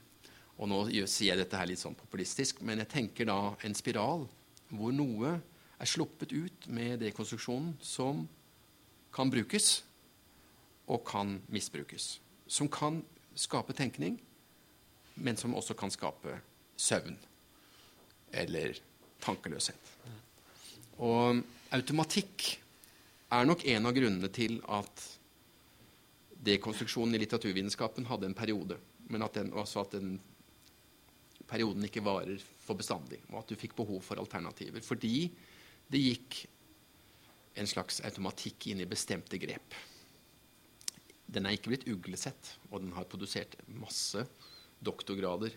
Og 0.60 0.68
nå 0.68 0.80
sier 1.08 1.34
jeg 1.34 1.40
dette 1.40 1.56
her 1.56 1.68
litt 1.68 1.80
sånn 1.80 1.96
populistisk, 1.96 2.60
men 2.64 2.82
jeg 2.82 2.92
tenker 2.92 3.28
da 3.28 3.38
en 3.64 3.76
spiral 3.76 4.26
hvor 4.70 4.94
noe 4.94 5.36
er 5.80 5.88
sluppet 5.88 6.32
ut 6.32 6.68
med 6.72 7.00
dekonstruksjonen 7.02 7.74
som 7.82 8.26
kan 9.14 9.30
brukes 9.32 9.80
og 10.90 11.04
kan 11.08 11.38
misbrukes. 11.50 12.18
Som 12.46 12.68
kan 12.68 13.00
skape 13.38 13.74
tenkning, 13.76 14.18
men 15.14 15.36
som 15.36 15.54
også 15.54 15.74
kan 15.78 15.92
skape 15.92 16.36
søvn 16.76 17.16
eller 18.32 18.78
tankeløshet. 19.22 19.94
Og 21.00 21.40
automatikk 21.74 22.46
er 23.30 23.46
nok 23.46 23.64
en 23.70 23.88
av 23.88 23.96
grunnene 23.96 24.30
til 24.34 24.58
at 24.68 25.06
dekonstruksjonen 26.40 27.14
i 27.14 27.20
litteraturvitenskapen 27.22 28.08
hadde 28.08 28.30
en 28.30 28.36
periode, 28.36 28.78
men 29.10 29.22
at 29.22 29.36
den, 29.36 29.52
også 29.52 29.84
at 29.84 29.96
den 29.96 30.14
perioden 31.50 31.84
ikke 31.84 32.04
varer 32.04 32.40
for 32.70 32.78
bestandig, 32.78 33.18
og 33.32 33.42
at 33.42 33.50
du 33.50 33.58
fikk 33.58 33.74
behov 33.78 34.02
for 34.06 34.22
alternativer. 34.22 34.82
Fordi 34.86 35.26
det 35.90 36.02
gikk 36.04 36.42
en 37.58 37.68
slags 37.68 37.98
automatikk 38.06 38.70
inn 38.70 38.82
i 38.84 38.88
bestemte 38.88 39.40
grep. 39.42 39.74
Den 41.30 41.46
er 41.46 41.56
ikke 41.56 41.72
blitt 41.72 41.88
uglesett, 41.90 42.54
og 42.70 42.84
den 42.84 42.94
har 42.94 43.08
produsert 43.10 43.56
masse 43.74 44.22
doktorgrader 44.82 45.54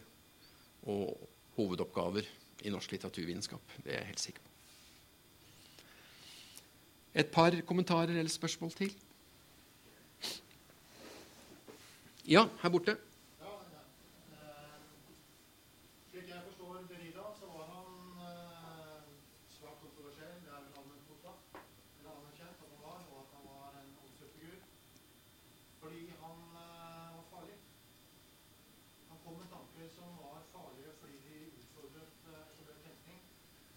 og 0.90 1.14
hovedoppgaver 1.56 2.27
i 2.65 2.73
norsk 2.73 2.95
litteraturvitenskap. 2.95 3.77
Det 3.85 3.94
er 3.94 4.02
jeg 4.02 4.10
helt 4.11 4.26
sikker 4.26 4.44
på. 4.44 4.49
Et 7.14 7.30
par 7.30 7.53
kommentarer 7.69 8.15
eller 8.18 8.31
spørsmål 8.31 8.73
til? 8.73 8.94
Ja, 12.26 12.48
her 12.64 12.72
borte. 12.73 12.98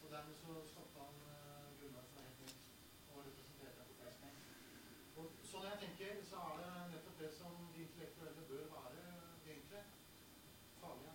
Så 0.07 0.13
når 0.13 0.21
eh, 5.27 5.47
sånn 5.51 5.65
jeg 5.67 5.79
tenker, 5.81 6.19
så 6.29 6.43
er 6.47 6.61
det 6.61 6.71
nettopp 6.93 7.17
det 7.23 7.31
som 7.35 7.55
de 7.75 7.81
intellektuelle 7.83 8.45
bør 8.51 8.69
være, 8.75 9.03
egentlig. 9.49 9.83
Farlige. 10.79 11.15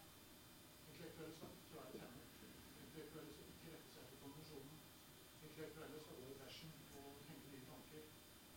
Intellektuelle 0.91 1.35
skal 1.37 1.53
ikke 3.53 3.71
rette 3.77 3.93
seg 3.93 4.03
etter 4.03 4.19
konvensjonen. 4.25 4.75
Intellektuelle 5.39 6.03
skal 6.03 6.19
gå 6.19 6.27
i 6.33 6.39
og 6.99 7.23
tenke 7.29 7.53
nye 7.53 7.67
tanker 7.71 8.03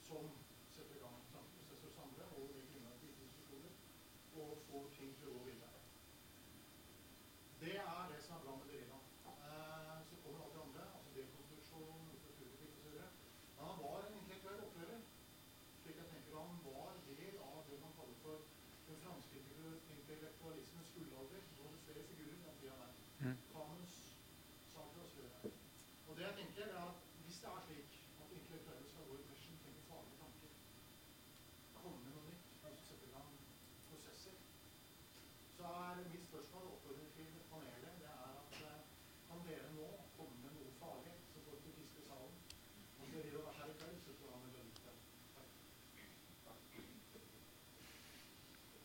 som 0.08 0.34
setter 0.74 0.98
i 0.98 1.02
gang 1.04 1.16
tankeprosesser 1.30 1.92
hos 1.92 2.02
andre 2.08 2.30
og 2.34 2.50
legger 2.56 2.72
grunnlaget 2.72 2.98
for 3.04 3.08
institusjoner 3.12 3.72
og 4.42 4.50
får 4.72 4.94
ting 4.98 5.14
til 5.20 5.30
å 5.30 5.46
videre. 5.46 5.74
Mitt 36.14 36.24
spørsmål 36.24 36.62
og 36.62 36.72
oppfordring 36.72 37.10
til 37.16 37.26
panelet 37.50 37.94
det 38.00 38.06
er 38.06 38.30
at 38.40 38.56
eh, 38.66 38.80
kan 39.28 39.40
dere 39.48 39.68
nå 39.78 39.86
komme 40.16 40.36
med 40.42 40.52
noe 40.56 40.72
farlig 40.80 41.14
som 41.32 41.46
går 41.46 41.56
til 41.62 41.76
fiske 41.78 42.02
i 42.02 42.06
salen? 42.08 42.36
Om 43.00 43.12
dere 43.12 43.30
vil 43.30 43.44
være 43.46 43.56
her 43.58 43.72
i 43.72 43.76
kveld, 43.80 43.98
så 44.06 44.16
tror 44.18 44.30
jeg 44.30 44.38
han 44.38 44.52
vil 44.56 44.64
like 44.66 44.82
det. 44.86 44.94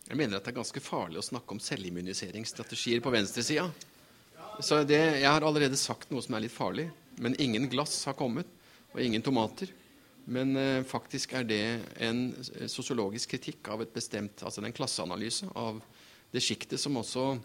Jeg 0.10 0.18
mener 0.18 0.40
at 0.40 0.48
det 0.48 0.56
er 0.56 0.58
ganske 0.58 0.82
farlig 0.82 1.20
å 1.22 1.28
snakke 1.28 1.54
om 1.54 1.60
selvimmuniseringsstrategier 1.62 2.98
på 3.06 3.12
venstresida. 3.14 3.68
Så 4.58 4.82
det, 4.82 4.98
jeg 5.22 5.30
har 5.30 5.46
allerede 5.46 5.78
sagt 5.78 6.10
noe 6.10 6.26
som 6.26 6.34
er 6.34 6.48
litt 6.48 6.56
farlig. 6.56 6.88
Men 7.22 7.38
ingen 7.38 7.70
glass 7.70 8.02
har 8.10 8.18
kommet, 8.18 8.50
og 8.90 8.98
ingen 9.04 9.22
tomater. 9.22 9.70
Men 10.26 10.58
eh, 10.58 10.82
faktisk 10.88 11.34
er 11.38 11.44
det 11.46 11.82
en 12.02 12.34
eh, 12.56 12.68
sosiologisk 12.72 13.30
kritikk 13.36 13.68
av 13.74 13.82
et 13.82 13.94
bestemt 13.94 14.44
Altså 14.46 14.62
en 14.62 14.74
klasseanalyse 14.76 15.46
av 15.58 15.82
det 16.34 16.42
sjiktet 16.46 16.80
som 16.82 16.98
også 17.00 17.40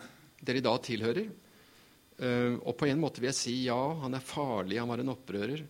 dere 0.45 0.59
i 0.61 0.65
dag 0.65 0.82
tilhører. 0.85 1.28
Eh, 2.16 2.55
og 2.61 2.77
på 2.81 2.86
en 2.89 3.01
måte 3.03 3.20
vil 3.20 3.28
jeg 3.28 3.43
si 3.43 3.65
ja, 3.66 3.95
han 4.01 4.15
er 4.16 4.20
farlig, 4.24 4.81
han 4.81 4.89
var 4.89 4.99
en 5.05 5.12
opprører. 5.12 5.61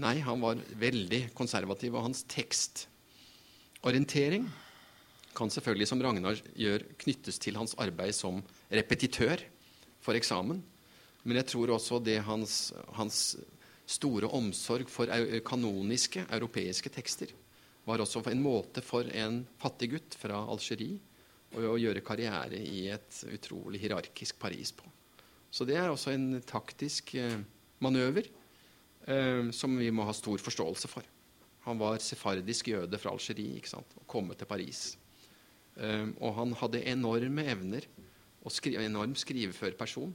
Nei, 0.00 0.16
han 0.24 0.40
var 0.40 0.56
veldig 0.80 1.28
konservativ, 1.36 1.92
og 1.92 2.04
hans 2.06 2.24
tekstorientering 2.30 4.48
kan 5.38 5.52
selvfølgelig, 5.52 5.88
som 5.90 6.02
Ragnar 6.02 6.40
gjør, 6.58 6.84
knyttes 6.98 7.38
til 7.42 7.58
hans 7.60 7.76
arbeid 7.78 8.16
som 8.16 8.42
repetitør 8.74 9.44
for 10.02 10.18
eksamen. 10.18 10.60
Men 11.24 11.40
jeg 11.40 11.50
tror 11.52 11.74
også 11.74 12.00
det 12.02 12.20
hans, 12.26 12.72
hans 12.96 13.36
store 13.88 14.30
omsorg 14.34 14.90
for 14.92 15.10
kanoniske 15.46 16.26
europeiske 16.28 16.92
tekster 16.92 17.32
var 17.88 18.02
også 18.04 18.22
en 18.28 18.42
måte 18.44 18.82
for 18.84 19.08
en 19.16 19.42
fattig 19.60 19.92
gutt 19.94 20.16
fra 20.20 20.42
Algerie 20.52 20.98
å, 21.56 21.76
gjøre 21.80 22.04
karriere 22.04 22.60
i 22.60 22.84
et 22.92 23.22
utrolig 23.32 23.80
hierarkisk 23.80 24.36
Paris 24.40 24.74
på. 24.76 24.84
Så 25.50 25.64
det 25.64 25.78
er 25.80 25.88
også 25.88 26.12
en 26.12 26.42
taktisk 26.44 27.14
eh, 27.16 27.38
manøver 27.80 28.28
eh, 29.08 29.48
som 29.56 29.78
vi 29.80 29.88
må 29.94 30.04
ha 30.04 30.12
stor 30.12 30.42
forståelse 30.44 30.90
for. 30.92 31.06
Han 31.64 31.80
var 31.80 32.00
sefardisk 32.04 32.68
jøde 32.74 33.00
fra 33.00 33.14
Algerie 33.14 33.56
ikke 33.56 33.72
sant? 33.72 33.96
og 33.96 34.04
kom 34.10 34.28
til 34.36 34.48
Paris. 34.48 34.90
Um, 35.78 36.14
og 36.18 36.34
han 36.34 36.54
hadde 36.58 36.82
enorme 36.90 37.44
evner 37.46 37.84
og 38.42 38.54
skri 38.54 38.74
enorm 38.80 39.14
skrivefør 39.18 39.76
person. 39.78 40.14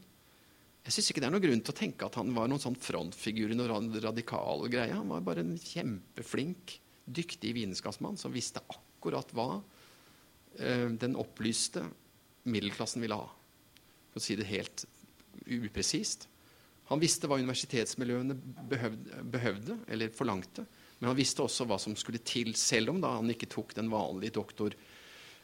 Jeg 0.84 0.96
syns 0.96 1.12
ikke 1.12 1.22
det 1.24 1.30
er 1.30 1.36
noen 1.36 1.46
grunn 1.46 1.62
til 1.64 1.72
å 1.72 1.78
tenke 1.78 2.08
at 2.08 2.18
han 2.20 2.34
var 2.36 2.50
noen 2.52 2.60
sånn 2.60 2.76
frontfigur 2.76 3.54
i 3.54 3.56
noen 3.56 3.72
rad- 3.72 4.02
radikal 4.04 4.66
greie. 4.72 4.92
Han 4.92 5.14
var 5.14 5.24
bare 5.24 5.44
en 5.46 5.56
kjempeflink, 5.60 6.76
dyktig 7.04 7.54
vitenskapsmann 7.56 8.20
som 8.20 8.36
visste 8.36 8.64
akkurat 8.72 9.32
hva 9.36 9.48
eh, 10.60 10.90
den 11.00 11.16
opplyste 11.20 11.86
middelklassen 12.44 13.04
ville 13.04 13.20
ha. 13.20 13.30
For 14.12 14.20
å 14.20 14.26
si 14.26 14.36
det 14.40 14.50
helt 14.52 14.84
upresist. 15.48 16.28
Han 16.92 17.00
visste 17.00 17.30
hva 17.32 17.40
universitetsmiljøene 17.40 18.36
behøvde, 18.70 19.24
behøvde, 19.32 19.78
eller 19.88 20.12
forlangte. 20.16 20.66
Men 21.00 21.14
han 21.14 21.20
visste 21.20 21.44
også 21.46 21.68
hva 21.68 21.80
som 21.80 21.96
skulle 22.00 22.20
til, 22.28 22.52
selv 22.60 22.92
om 22.92 23.00
da 23.04 23.16
han 23.18 23.32
ikke 23.32 23.52
tok 23.52 23.72
den 23.80 23.92
vanlige 23.92 24.36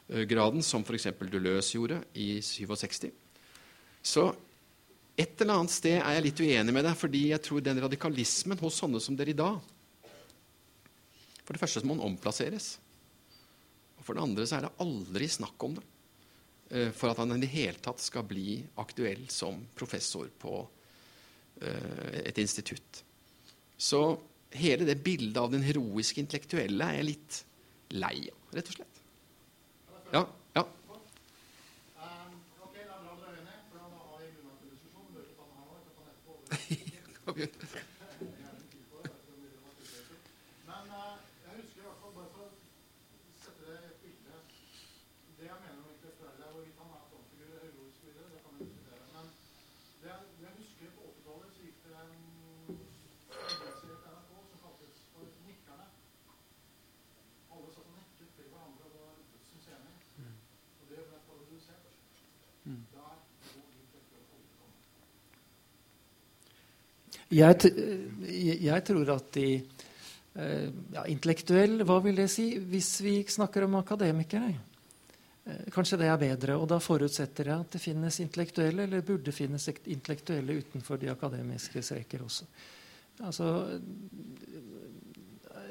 doktorgraden, 0.09 0.63
som 0.63 0.81
f.eks. 0.83 1.07
Deleuze 1.29 1.77
gjorde 1.77 2.01
i 2.13 2.41
67. 2.41 3.11
Så 4.01 4.35
et 5.19 5.41
eller 5.41 5.59
annet 5.59 5.73
sted 5.73 5.99
er 5.99 6.15
jeg 6.15 6.25
litt 6.25 6.41
uenig 6.41 6.73
med 6.73 6.85
deg, 6.87 6.95
fordi 6.97 7.29
jeg 7.33 7.43
tror 7.43 7.61
den 7.61 7.81
radikalismen 7.83 8.59
hos 8.61 8.79
sånne 8.79 9.01
som 9.03 9.17
dere 9.19 9.33
i 9.33 9.37
dag 9.37 9.59
For 11.43 11.53
det 11.53 11.59
første 11.59 11.81
så 11.81 11.89
må 11.89 11.97
den 11.97 12.05
omplasseres. 12.05 12.77
Og 13.99 14.05
for 14.05 14.15
det 14.15 14.23
andre 14.23 14.45
så 14.47 14.57
er 14.57 14.67
det 14.67 14.77
aldri 14.79 15.27
snakk 15.27 15.65
om 15.65 15.75
det. 15.75 15.85
eh, 16.71 16.91
For 16.91 17.11
at 17.11 17.17
han 17.17 17.35
i 17.35 17.41
det 17.41 17.51
hele 17.51 17.81
tatt 17.81 17.99
skal 17.99 18.23
bli 18.23 18.63
aktuell 18.77 19.27
som 19.29 19.59
professor 19.75 20.29
på 20.29 20.55
eh, 21.61 22.21
et 22.23 22.37
institutt. 22.37 23.03
Så 23.77 24.19
hele 24.53 24.85
det 24.85 25.01
bildet 25.03 25.37
av 25.41 25.51
den 25.51 25.65
heroiske 25.65 26.21
intellektuelle 26.21 26.85
er 26.85 27.01
jeg 27.01 27.09
litt 27.09 27.43
lei 27.97 28.29
av, 28.29 28.39
rett 28.55 28.71
og 28.71 28.77
slett. 28.79 28.98
Ja, 30.13 30.21
ja. 30.55 30.63
Okay, 31.99 32.33
ok, 32.63 32.73
det 32.73 32.81
er 32.81 33.01
bra 33.03 33.13
dere 33.19 33.29
er 33.29 33.39
enige, 33.41 33.61
for 33.69 33.77
da 33.77 33.85
har 33.93 34.17
vi 34.21 34.25
grunnlag 34.33 34.57
for 34.59 34.67
diskusjon. 34.73 35.05
Vi 35.07 35.13
bør 35.13 35.23
ikke 35.25 35.37
ta 35.37 35.43
den 35.45 35.55
her 35.57 35.65
nå, 35.65 35.73
vi 35.77 35.83
kan 35.85 35.93
ta 35.95 36.01
den 36.01 36.11
etterpå. 36.13 36.33
Ok. 37.29 37.39
Men 40.69 40.83
eh, 40.99 41.15
jeg 41.45 41.53
husker 41.59 41.79
i 41.79 41.87
hvert 41.87 42.01
fall, 42.01 42.13
bare 42.17 42.31
for 42.33 42.43
å 42.45 42.51
sette 43.43 43.61
det 43.69 43.77
i 43.77 43.89
et 43.91 43.99
bilde 44.03 44.35
Det 45.37 45.45
jeg 45.49 45.59
mener 45.63 45.79
om 45.83 45.91
intellektuelle, 45.93 46.43
er 46.47 46.51
hvorvidt 46.55 46.79
han 46.81 46.89
er 46.97 47.03
frontfigur 47.11 47.47
eller 47.49 47.63
heroisk 47.69 47.99
videre, 48.07 48.27
det 48.33 48.41
kan 48.43 48.53
vi 48.57 48.59
diskutere. 48.65 49.03
Men 49.15 49.25
det 50.01 50.07
jeg, 50.09 50.21
det 50.39 50.43
jeg 50.47 50.55
husker 50.61 50.89
på 50.97 51.01
80-tallet, 51.13 51.49
så 51.53 51.59
gikk 51.67 51.77
det 51.85 51.93
en 52.01 52.17
serie 53.79 53.99
på 54.01 54.07
NRK 54.17 54.31
som 54.49 54.59
kaltes 54.65 54.93
for 55.13 55.23
Nikkerne. 55.45 55.87
Alle 57.53 57.69
satt 57.77 57.87
og 57.91 57.95
nikket 58.01 58.29
til 58.39 58.45
hverandre 58.51 58.83
og 58.89 58.93
var 58.97 59.13
dødsens 59.31 59.67
enige. 59.77 59.97
Og 60.79 60.85
det 60.91 60.99
ble 61.09 61.17
parodilisert. 61.29 61.85
Der 62.69 62.75
går 62.93 63.67
intellektuelle 63.79 64.27
aldri 64.35 64.53
komme. 64.59 64.77
Jeg, 67.29 67.59
jeg 68.25 68.57
jeg 68.65 68.83
tror 68.87 69.11
at 69.13 69.27
de 69.35 69.45
eh, 69.59 70.69
ja, 70.95 71.03
Intellektuell, 71.11 71.83
hva 71.85 71.99
vil 72.01 72.17
det 72.17 72.29
si? 72.33 72.47
Hvis 72.57 72.89
vi 73.05 73.19
snakker 73.29 73.67
om 73.67 73.75
akademikere. 73.77 74.49
eh, 75.45 75.67
Kanskje 75.73 75.99
det 76.01 76.07
er 76.09 76.17
bedre. 76.17 76.57
Og 76.57 76.67
da 76.71 76.79
forutsetter 76.81 77.51
jeg 77.51 77.65
at 77.65 77.77
det 77.77 77.81
finnes 77.83 78.19
intellektuelle, 78.23 78.87
eller 78.87 79.05
burde 79.05 79.31
finnes 79.35 79.69
intellektuelle 79.69 80.57
utenfor 80.63 80.97
de 80.97 81.11
akademiske 81.13 81.83
streker 81.85 82.25
også. 82.25 82.49
Altså 83.19 83.51
eh, 83.77 85.69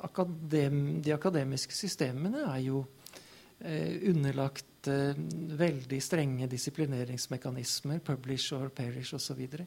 akadem, 0.00 1.02
De 1.02 1.12
akademiske 1.12 1.76
systemene 1.76 2.46
er 2.54 2.60
jo 2.64 2.86
eh, 3.60 4.00
underlagt 4.08 4.69
eh, 4.88 5.16
veldig 5.60 6.00
strenge 6.02 6.48
disiplineringsmekanismer, 6.50 8.00
publish 8.04 8.54
or 8.56 8.70
perish 8.74 9.14
osv. 9.14 9.26
Så, 9.30 9.34
videre. 9.38 9.66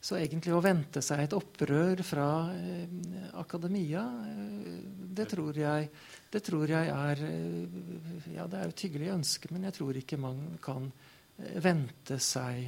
så 0.00 0.18
egentlig 0.18 0.54
å 0.54 0.62
vente 0.62 1.02
seg 1.04 1.24
et 1.24 1.36
opprør 1.36 2.02
fra 2.06 2.28
eh, 2.54 3.28
akademia, 3.38 4.04
eh, 4.30 4.80
det, 5.18 5.28
tror 5.30 5.58
jeg, 5.58 5.90
det 6.30 6.42
tror 6.46 6.74
jeg 6.74 6.90
er 6.94 7.22
eh, 7.26 8.32
Ja, 8.34 8.48
det 8.50 8.58
er 8.58 8.72
et 8.72 8.84
hyggelig 8.86 9.12
ønske, 9.16 9.52
men 9.52 9.68
jeg 9.68 9.78
tror 9.78 9.98
ikke 9.98 10.20
man 10.20 10.42
kan 10.62 10.90
vente 11.38 12.16
seg 12.18 12.64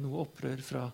noe 0.00 0.22
opprør 0.22 0.62
fra 0.64 0.84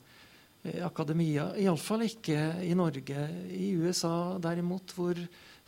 akademia. 0.82 1.52
Iallfall 1.62 2.02
ikke 2.08 2.40
i 2.66 2.72
Norge. 2.74 3.22
I 3.54 3.68
USA 3.78 4.34
derimot, 4.42 4.90
hvor 4.96 5.14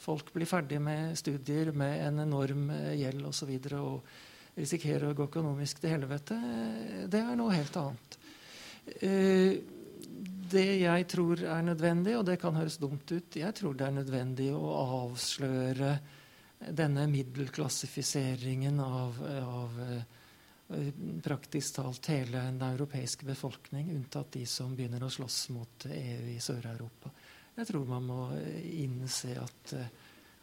folk 0.03 0.33
blir 0.35 0.51
ferdig 0.51 0.81
med 0.83 1.15
studier 1.21 1.71
med 1.71 2.01
en 2.09 2.19
enorm 2.25 2.67
gjeld 2.99 3.23
osv. 3.23 3.31
Og, 3.31 3.37
så 3.39 3.49
videre, 3.53 3.79
og 3.79 4.32
risikerer 4.57 5.11
å 5.11 5.17
gå 5.17 5.29
økonomisk 5.31 5.81
til 5.83 5.95
helvete, 5.97 6.37
det 7.09 7.21
er 7.21 7.39
noe 7.39 7.55
helt 7.55 7.77
annet. 7.81 8.19
Eh, 9.01 9.61
det 10.53 10.67
jeg 10.83 11.07
tror 11.09 11.41
er 11.41 11.63
nødvendig, 11.65 12.17
og 12.19 12.27
det 12.29 12.39
kan 12.43 12.57
høres 12.59 12.77
dumt 12.83 13.09
ut 13.09 13.37
Jeg 13.39 13.55
tror 13.57 13.77
det 13.79 13.87
er 13.87 13.95
nødvendig 13.97 14.51
å 14.53 14.73
avsløre 15.07 15.95
denne 16.63 17.07
middelklassifiseringen 17.11 18.81
av, 18.85 19.17
av 19.43 19.81
eh, 19.87 20.93
praktisk 21.25 21.79
talt 21.79 22.11
hele 22.13 22.45
den 22.45 22.61
europeiske 22.69 23.27
befolkning, 23.27 23.91
unntatt 23.97 24.35
de 24.37 24.45
som 24.47 24.77
begynner 24.77 25.03
å 25.03 25.11
slåss 25.11 25.49
mot 25.57 25.89
EU 25.89 26.29
i 26.35 26.39
Sør-Europa. 26.41 27.11
Jeg 27.57 27.69
tror 27.69 27.89
man 27.89 28.09
må 28.09 28.23
eh, 28.37 28.63
innse 28.85 29.35
at 29.41 29.77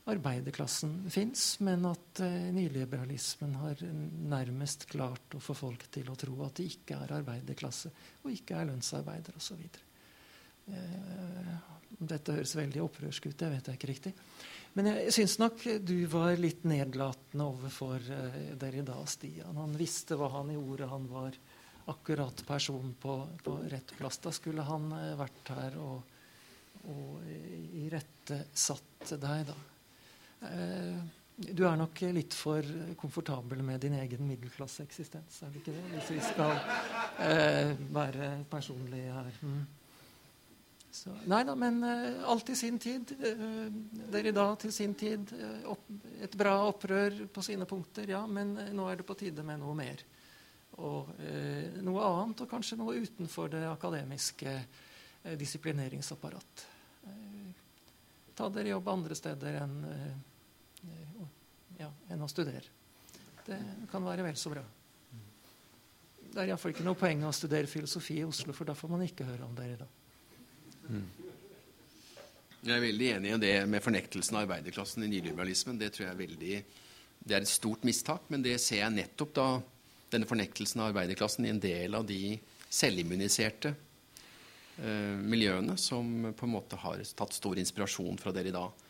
arbeiderklassen 0.10 0.96
fins, 1.12 1.60
men 1.66 1.86
at 1.90 2.22
eh, 2.26 2.50
nyliberalismen 2.56 3.56
har 3.62 3.84
nærmest 4.30 4.88
klart 4.92 5.38
å 5.38 5.42
få 5.44 5.56
folk 5.58 5.88
til 5.94 6.10
å 6.12 6.18
tro 6.20 6.36
at 6.46 6.60
de 6.60 6.68
ikke 6.70 7.00
er 7.04 7.18
arbeiderklasse 7.20 7.92
og 8.24 8.32
ikke 8.34 8.60
er 8.60 8.70
lønnsarbeider 8.72 9.38
osv. 9.40 9.62
Eh, 10.70 11.54
dette 12.00 12.36
høres 12.36 12.56
veldig 12.56 12.82
opprørsk 12.86 13.30
ut, 13.30 13.38
det 13.40 13.50
vet 13.54 13.70
jeg 13.70 13.80
ikke 13.80 13.92
riktig. 13.92 14.14
Men 14.78 14.92
jeg 14.92 15.14
syns 15.16 15.40
nok 15.42 15.64
du 15.84 15.96
var 16.12 16.38
litt 16.40 16.64
nedlatende 16.70 17.48
overfor 17.50 18.04
uh, 18.06 18.38
Derrida, 18.60 19.00
Stian. 19.10 19.58
Han 19.58 19.74
visste 19.80 20.16
hva 20.20 20.30
han 20.38 20.52
gjorde. 20.54 20.92
Han 20.92 21.08
var 21.10 21.40
akkurat 21.90 22.44
person 22.48 22.94
på, 23.02 23.16
på 23.44 23.58
rett 23.74 23.96
plass. 23.98 24.22
Da 24.22 24.32
skulle 24.36 24.64
han 24.68 24.88
uh, 24.94 25.18
vært 25.20 25.52
her 25.58 25.80
og, 25.82 26.14
og 26.94 27.26
irettesatt 27.82 29.18
deg, 29.18 29.50
da. 29.50 29.58
Uh, 30.40 31.00
du 31.40 31.64
er 31.64 31.78
nok 31.80 32.02
litt 32.12 32.36
for 32.36 32.66
komfortabel 33.00 33.62
med 33.64 33.80
din 33.80 33.96
egen 33.96 34.26
middelklasseeksistens, 34.28 35.38
er 35.44 35.54
det 35.54 35.62
ikke 35.62 35.76
det? 35.76 35.84
Hvis 35.94 36.10
vi 36.12 36.24
skal 36.26 36.52
eh, 37.24 37.72
være 37.96 38.28
personlige 38.52 39.14
her. 39.16 39.38
Mm. 39.48 39.62
Så, 40.92 41.14
nei 41.32 41.40
da, 41.48 41.56
men 41.56 41.80
eh, 41.88 42.20
alt 42.28 42.52
i 42.52 42.58
sin 42.60 42.80
tid. 42.84 43.14
I 43.16 44.36
dag 44.36 44.58
til 44.60 44.76
sin 44.76 44.98
tid. 45.00 45.32
Uh, 45.32 45.72
opp, 45.78 45.88
et 46.20 46.36
bra 46.36 46.58
opprør 46.68 47.22
på 47.32 47.46
sine 47.46 47.68
punkter, 47.70 48.12
ja, 48.12 48.26
men 48.28 48.58
nå 48.76 48.90
er 48.92 49.00
det 49.00 49.08
på 49.08 49.16
tide 49.22 49.46
med 49.48 49.64
noe 49.64 49.78
mer. 49.80 50.04
Og 50.80 51.08
noe 51.84 52.04
annet, 52.08 52.40
og 52.44 52.48
kanskje 52.48 52.78
noe 52.80 53.00
utenfor 53.04 53.50
det 53.52 53.66
akademiske 53.68 54.54
disiplineringsapparat. 55.40 56.64
ta 58.36 58.48
dere 58.48 58.72
jobb 58.72 58.88
andre 58.88 59.18
steder 59.18 59.58
enn, 59.60 59.74
ja, 61.80 61.90
enn 62.12 62.26
å 62.26 62.30
studere. 62.30 62.76
Det 63.46 63.58
kan 63.92 64.06
være 64.06 64.26
vel 64.28 64.38
så 64.38 64.52
bra. 64.54 64.64
Det 66.30 66.44
er 66.44 66.52
iallfall 66.52 66.76
ikke 66.76 66.86
noe 66.86 67.00
poeng 67.00 67.24
å 67.26 67.34
studere 67.34 67.70
filosofi 67.70 68.20
i 68.22 68.28
Oslo, 68.28 68.54
for 68.54 68.70
da 68.70 68.76
får 68.78 68.92
man 68.92 69.06
ikke 69.06 69.26
høre 69.26 69.48
om 69.48 69.56
dere 69.58 69.80
da. 69.80 69.88
Mm. 70.90 71.08
Jeg 72.60 72.76
er 72.76 72.84
veldig 72.84 73.10
enig 73.16 73.32
i 73.32 73.40
det 73.42 73.56
med 73.72 73.82
fornektelsen 73.82 74.36
av 74.36 74.44
arbeiderklassen 74.44 75.06
i 75.06 75.10
nyliberalismen. 75.10 75.80
Det 75.80 75.94
tror 75.96 76.06
jeg 76.06 76.14
er 76.14 76.22
veldig, 76.22 76.56
det 77.24 77.38
er 77.38 77.46
et 77.46 77.52
stort 77.52 77.86
mistak, 77.88 78.28
men 78.30 78.44
det 78.46 78.58
ser 78.62 78.84
jeg 78.84 78.98
nettopp 78.98 79.32
da 79.38 79.48
denne 80.12 80.28
fornektelsen 80.30 80.82
av 80.84 80.92
arbeiderklassen 80.92 81.48
i 81.48 81.54
en 81.54 81.62
del 81.64 81.96
av 81.96 82.06
de 82.10 82.36
selvimmuniserte 82.70 83.72
eh, 83.72 85.16
miljøene 85.24 85.78
som 85.80 86.34
på 86.36 86.46
en 86.46 86.54
måte 86.54 86.78
har 86.84 87.02
tatt 87.18 87.38
stor 87.38 87.58
inspirasjon 87.62 88.20
fra 88.22 88.34
dere 88.36 88.52
i 88.52 88.56
dag. 88.58 88.86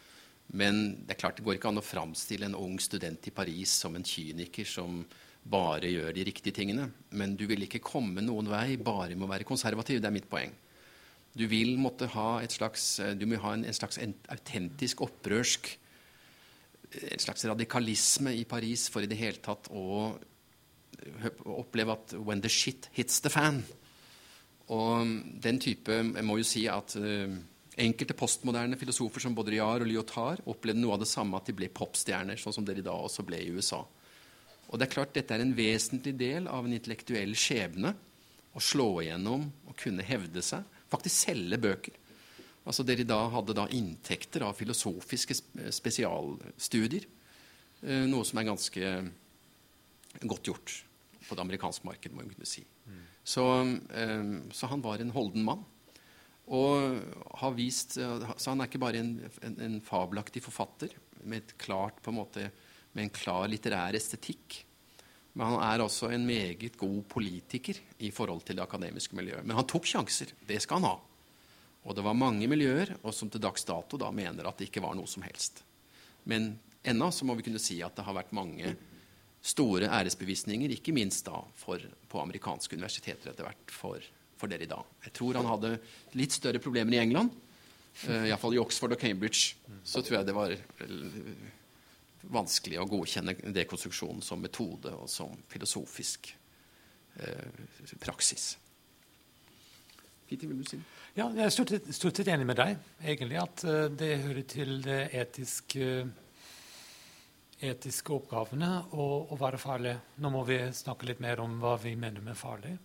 Men 0.58 1.06
det 1.06 1.14
er 1.14 1.20
klart 1.22 1.38
det 1.38 1.46
går 1.46 1.60
ikke 1.60 1.70
an 1.70 1.82
å 1.82 1.86
framstille 1.86 2.48
en 2.50 2.58
ung 2.58 2.80
student 2.82 3.28
i 3.30 3.34
Paris 3.34 3.76
som 3.84 3.96
en 3.96 4.06
kyniker 4.06 4.66
som 4.66 5.04
bare 5.50 5.92
gjør 5.92 6.14
de 6.16 6.26
riktige 6.26 6.56
tingene. 6.58 6.88
Men 7.14 7.36
du 7.38 7.46
vil 7.50 7.66
ikke 7.66 7.84
komme 7.86 8.24
noen 8.26 8.50
vei 8.50 8.80
bare 8.82 9.16
med 9.16 9.28
å 9.28 9.32
være 9.32 9.48
konservativ. 9.48 10.02
Det 10.02 10.10
er 10.10 10.16
mitt 10.16 10.30
poeng. 10.30 10.56
Du 11.38 11.46
vil 11.48 11.76
måtte 11.78 12.10
ha 12.16 12.40
et 12.42 12.54
slags, 12.54 13.00
eh, 13.00 13.14
du 13.14 13.28
må 13.30 13.38
ha 13.44 13.54
en, 13.54 13.66
en 13.66 13.78
slags 13.78 14.02
autentisk 14.30 15.06
opprørsk 15.06 15.76
En 16.90 17.22
slags 17.22 17.44
radikalisme 17.46 18.32
i 18.34 18.48
Paris 18.50 18.88
for 18.90 19.06
i 19.06 19.08
det 19.08 19.18
hele 19.20 19.38
tatt 19.46 19.68
å 19.70 20.16
oppleve 21.46 21.94
at 21.94 22.16
'when 22.18 22.42
the 22.42 22.50
shit 22.50 22.90
hits 22.94 23.20
the 23.20 23.30
fan' 23.30 23.62
Og 24.70 25.06
den 25.40 25.60
type 25.60 25.92
Jeg 25.92 26.26
må 26.26 26.38
jo 26.38 26.44
si 26.44 26.66
at 26.66 26.96
enkelte 27.80 28.16
postmoderne 28.18 28.78
filosofer 28.80 29.24
som 29.24 29.36
Baudrillard 29.38 29.86
og 29.86 29.90
Lyotard 29.90 30.44
opplevde 30.50 30.82
noe 30.82 30.98
av 30.98 31.04
det 31.04 31.10
samme, 31.12 31.40
at 31.40 31.48
de 31.50 31.56
ble 31.56 31.70
popstjerner, 31.74 32.40
sånn 32.40 32.56
som 32.56 32.68
dere 32.68 32.84
i 32.84 32.86
dag 32.86 33.08
også 33.08 33.26
ble 33.28 33.40
i 33.44 33.52
USA. 33.56 33.82
Og 34.70 34.78
det 34.78 34.86
er 34.86 34.94
klart 34.94 35.16
Dette 35.16 35.34
er 35.34 35.44
en 35.44 35.56
vesentlig 35.58 36.14
del 36.20 36.50
av 36.52 36.66
en 36.66 36.76
intellektuell 36.76 37.34
skjebne. 37.38 37.96
Å 38.50 38.62
slå 38.64 38.90
igjennom 39.04 39.46
og 39.70 39.78
kunne 39.78 40.06
hevde 40.06 40.42
seg 40.46 40.66
faktisk 40.90 41.30
selge 41.30 41.60
bøker. 41.62 41.98
Altså 42.70 42.84
Dere 42.86 43.06
da 43.08 43.22
hadde 43.34 43.56
da 43.58 43.66
inntekter 43.74 44.46
av 44.46 44.58
filosofiske 44.58 45.38
spesialstudier. 45.74 47.08
Eh, 47.82 48.06
noe 48.10 48.28
som 48.28 48.42
er 48.42 48.50
ganske 48.50 48.92
godt 50.20 50.50
gjort 50.52 50.76
på 51.28 51.38
det 51.38 51.46
amerikanske 51.46 51.86
markedet, 51.88 52.16
må 52.16 52.24
man 52.24 52.34
kunne 52.34 52.50
si. 52.50 52.66
Mm. 52.86 53.04
Så, 53.24 53.46
eh, 53.94 54.30
så, 54.52 54.70
han 54.70 54.84
var 54.86 55.02
en 55.02 55.14
holden 55.16 55.46
mann. 55.46 55.64
Og 56.50 56.98
har 57.42 57.54
vist, 57.54 57.94
Så 57.94 58.50
han 58.50 58.62
er 58.62 58.70
ikke 58.70 58.82
bare 58.82 59.04
en, 59.04 59.12
en, 59.46 59.60
en 59.62 59.78
fabelaktig 59.86 60.42
forfatter 60.42 60.96
med, 61.24 61.54
klart, 61.62 62.02
en 62.08 62.18
måte, 62.18 62.50
med 62.94 63.06
en 63.06 63.14
klar 63.14 63.46
litterær 63.52 63.98
estetikk. 63.98 64.64
Men 65.38 65.54
han 65.54 65.62
er 65.68 65.84
også 65.84 66.10
en 66.12 66.26
meget 66.26 66.74
god 66.80 67.04
politiker 67.12 67.78
i 68.02 68.10
forhold 68.12 68.42
til 68.48 68.58
det 68.58 68.66
akademiske 68.66 69.16
miljøet. 69.16 69.46
Men 69.46 69.60
han 69.60 69.68
tok 69.70 69.86
sjanser. 69.88 70.34
Det 70.48 70.58
skal 70.64 70.82
han 70.82 70.90
ha. 70.90 70.96
Og 71.86 71.96
det 71.96 72.04
var 72.04 72.18
mange 72.18 72.50
miljøer 72.50 72.96
og 73.00 73.14
som 73.16 73.30
til 73.32 73.42
dags 73.42 73.64
dato 73.68 73.98
da 74.02 74.10
mener 74.12 74.50
at 74.50 74.60
det 74.60 74.68
ikke 74.68 74.84
var 74.84 74.98
noe 74.98 75.08
som 75.08 75.24
helst. 75.24 75.64
Men 76.28 76.52
ennå 76.84 77.12
så 77.14 77.28
må 77.28 77.38
vi 77.38 77.46
kunne 77.46 77.62
si 77.62 77.80
at 77.86 77.96
det 77.96 78.06
har 78.08 78.18
vært 78.18 78.36
mange 78.36 78.74
store 79.40 79.88
æresbevisninger, 79.88 80.74
ikke 80.76 80.92
minst 80.96 81.30
da 81.30 81.40
for, 81.56 81.80
på 82.12 82.20
amerikanske 82.20 82.76
universiteter 82.76 83.32
etter 83.32 83.48
hvert 83.48 83.72
for, 83.72 84.04
for 84.40 84.52
dere 84.52 84.66
i 84.66 84.72
dag. 84.72 84.88
Jeg 85.06 85.16
tror 85.20 85.40
han 85.40 85.50
hadde 85.50 85.76
litt 86.20 86.36
større 86.36 86.62
problemer 86.64 86.96
i 86.96 87.02
England. 87.04 87.36
Uh, 88.06 88.30
Iallfall 88.30 88.56
i 88.56 88.62
Oxford 88.62 88.96
og 88.96 89.02
Cambridge. 89.02 89.58
Så 89.84 90.04
tror 90.04 90.22
jeg 90.22 90.30
det 90.30 90.38
var 90.38 90.56
vanskelig 92.28 92.80
å 92.80 92.88
godkjenne 92.90 93.36
dekonstruksjonen 93.56 94.24
som 94.26 94.42
metode 94.44 94.92
og 94.96 95.08
som 95.12 95.36
filosofisk 95.52 96.34
eh, 97.20 97.62
praksis. 98.02 98.58
Peter, 100.30 100.48
vil 100.48 100.60
du 100.60 100.68
si 100.68 100.80
Ja, 101.16 101.30
jeg 101.34 101.46
er 101.48 101.54
stort 101.94 102.20
sett 102.20 102.28
enig 102.30 102.46
med 102.48 102.60
deg, 102.60 102.76
egentlig, 103.02 103.40
at 103.42 103.64
uh, 103.66 103.88
det 103.92 104.12
hører 104.24 104.44
til 104.48 104.76
det 104.86 105.00
etiske, 105.18 105.88
etiske 107.66 108.14
oppgavene 108.14 108.70
å, 108.94 109.08
å, 109.26 109.40
være 109.40 109.60
farlig. 109.60 109.96
Nå 110.22 110.32
må 110.32 110.44
vi 110.48 110.62
snakke 110.76 111.10
litt 111.10 111.24
mer 111.24 111.42
om 111.44 111.58
hva 111.64 111.74
vi 111.82 111.96
mener 112.00 112.24
med 112.24 112.38
farlig. 112.40 112.76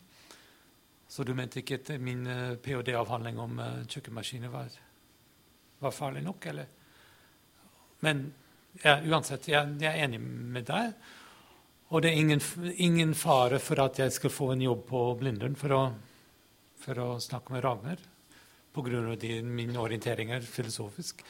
Så 1.08 1.24
du 1.26 1.34
mente 1.36 1.60
ikke 1.60 1.78
at 1.80 1.92
min 2.00 2.24
uh, 2.26 2.54
ph.d.-avhandling 2.62 3.38
om 3.42 3.60
kjøkkenmaskiner 3.90 4.50
var, 4.52 4.72
var 5.82 5.94
farlig 5.94 6.24
nok, 6.24 6.46
eller? 6.52 6.72
Men 8.04 8.24
ja, 8.82 8.96
uansett, 9.06 9.46
jeg, 9.48 9.76
jeg, 9.80 9.90
er 9.90 10.06
enig 10.06 10.18
med 10.20 10.66
deg. 10.68 10.96
Og 11.92 12.02
det 12.02 12.10
er 12.10 12.18
ingen, 12.18 12.42
ingen, 12.82 13.14
fare 13.14 13.60
for 13.62 13.80
at 13.84 14.00
jeg 14.00 14.12
skal 14.16 14.32
få 14.32 14.50
en 14.54 14.64
jobb 14.64 14.86
på 14.88 15.04
Blindern 15.20 15.54
for 15.58 15.76
å, 15.76 15.82
for 16.82 17.00
å 17.00 17.08
snakke 17.22 17.54
med 17.54 17.64
Ragnar 17.64 18.02
pga. 18.74 19.80
orientering 19.80 20.32
er 20.34 20.40
filosofisk. 20.40 21.22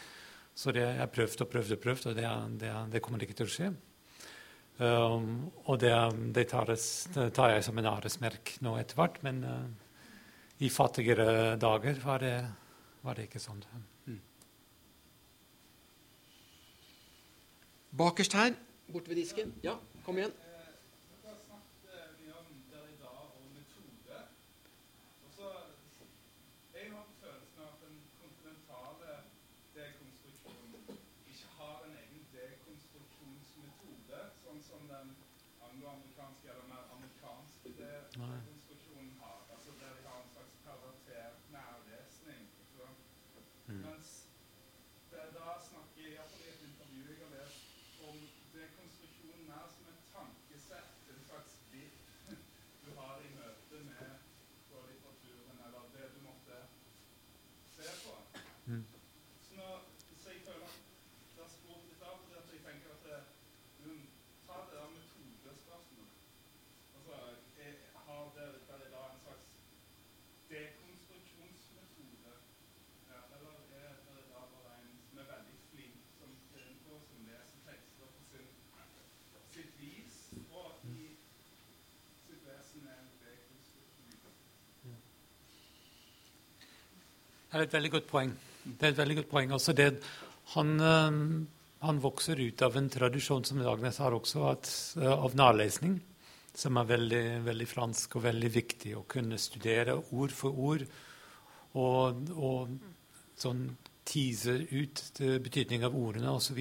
Så 0.54 0.72
det, 0.72 0.80
jeg 0.80 1.02
har 1.02 1.10
prøvd 1.12 1.42
og 1.42 1.50
prøvd 1.50 1.72
og 1.74 1.80
prøvd, 1.82 2.06
og 2.06 2.16
det, 2.16 2.30
det, 2.62 2.72
det 2.92 3.02
kommer 3.02 3.22
ikke 3.22 3.36
til 3.42 3.48
å 3.48 3.54
skje. 3.54 3.70
Um, 4.74 5.52
og 5.70 5.78
det, 5.78 5.92
det, 6.34 6.48
tar, 6.50 6.66
det, 6.66 7.28
tar 7.36 7.52
jeg 7.52 7.62
som 7.66 7.78
en 7.78 7.86
æresmerk 7.86 8.56
nå 8.66 8.74
etter 8.80 8.98
hvert, 8.98 9.20
men 9.22 9.44
uh, 9.46 9.68
i 10.58 10.70
fattigere 10.72 11.54
dager 11.62 12.00
var 12.02 12.24
det, 12.24 12.36
var 13.06 13.18
det 13.18 13.28
ikke 13.28 13.42
sånn. 13.42 13.62
Bakerst 17.94 18.34
her, 18.34 18.56
borte 18.90 19.12
ved 19.12 19.20
disken. 19.22 19.52
Ja, 19.62 19.76
kom 20.02 20.16
igjen. 20.18 20.32
Er 87.54 87.64
et 87.64 87.74
veldig 87.74 87.92
godt 87.94 88.08
poeng. 88.10 88.32
Det 88.64 88.86
er 88.86 88.94
et 88.94 89.00
veldig 89.00 89.18
godt 89.20 89.30
poeng. 89.30 89.52
Altså 89.54 89.74
det, 89.76 89.90
han, 90.54 90.74
øh, 90.80 91.18
han, 91.84 92.00
vokser 92.02 92.40
ut 92.40 92.62
av 92.66 92.76
en 92.80 92.90
tradisjon 92.90 93.44
som 93.46 93.62
Agnes 93.62 94.00
har 94.02 94.16
også, 94.16 94.44
at, 94.50 94.70
uh, 94.98 95.12
av 95.12 95.36
nærlesning, 95.38 95.98
som 96.54 96.78
er 96.80 96.90
veldig, 96.90 97.24
veldig, 97.46 97.68
fransk 97.68 98.16
og 98.18 98.26
veldig 98.26 98.50
viktig. 98.54 98.94
Å 98.98 99.06
kunne 99.10 99.40
studere 99.42 99.98
ord 100.16 100.34
for 100.34 100.56
ord 100.70 100.86
og, 101.74 102.24
og 102.34 102.74
sånn 103.38 103.66
teaser 104.04 104.66
ut 104.70 105.00
betydning 105.44 105.84
av 105.86 105.96
ordene 105.96 106.32
osv. 106.34 106.60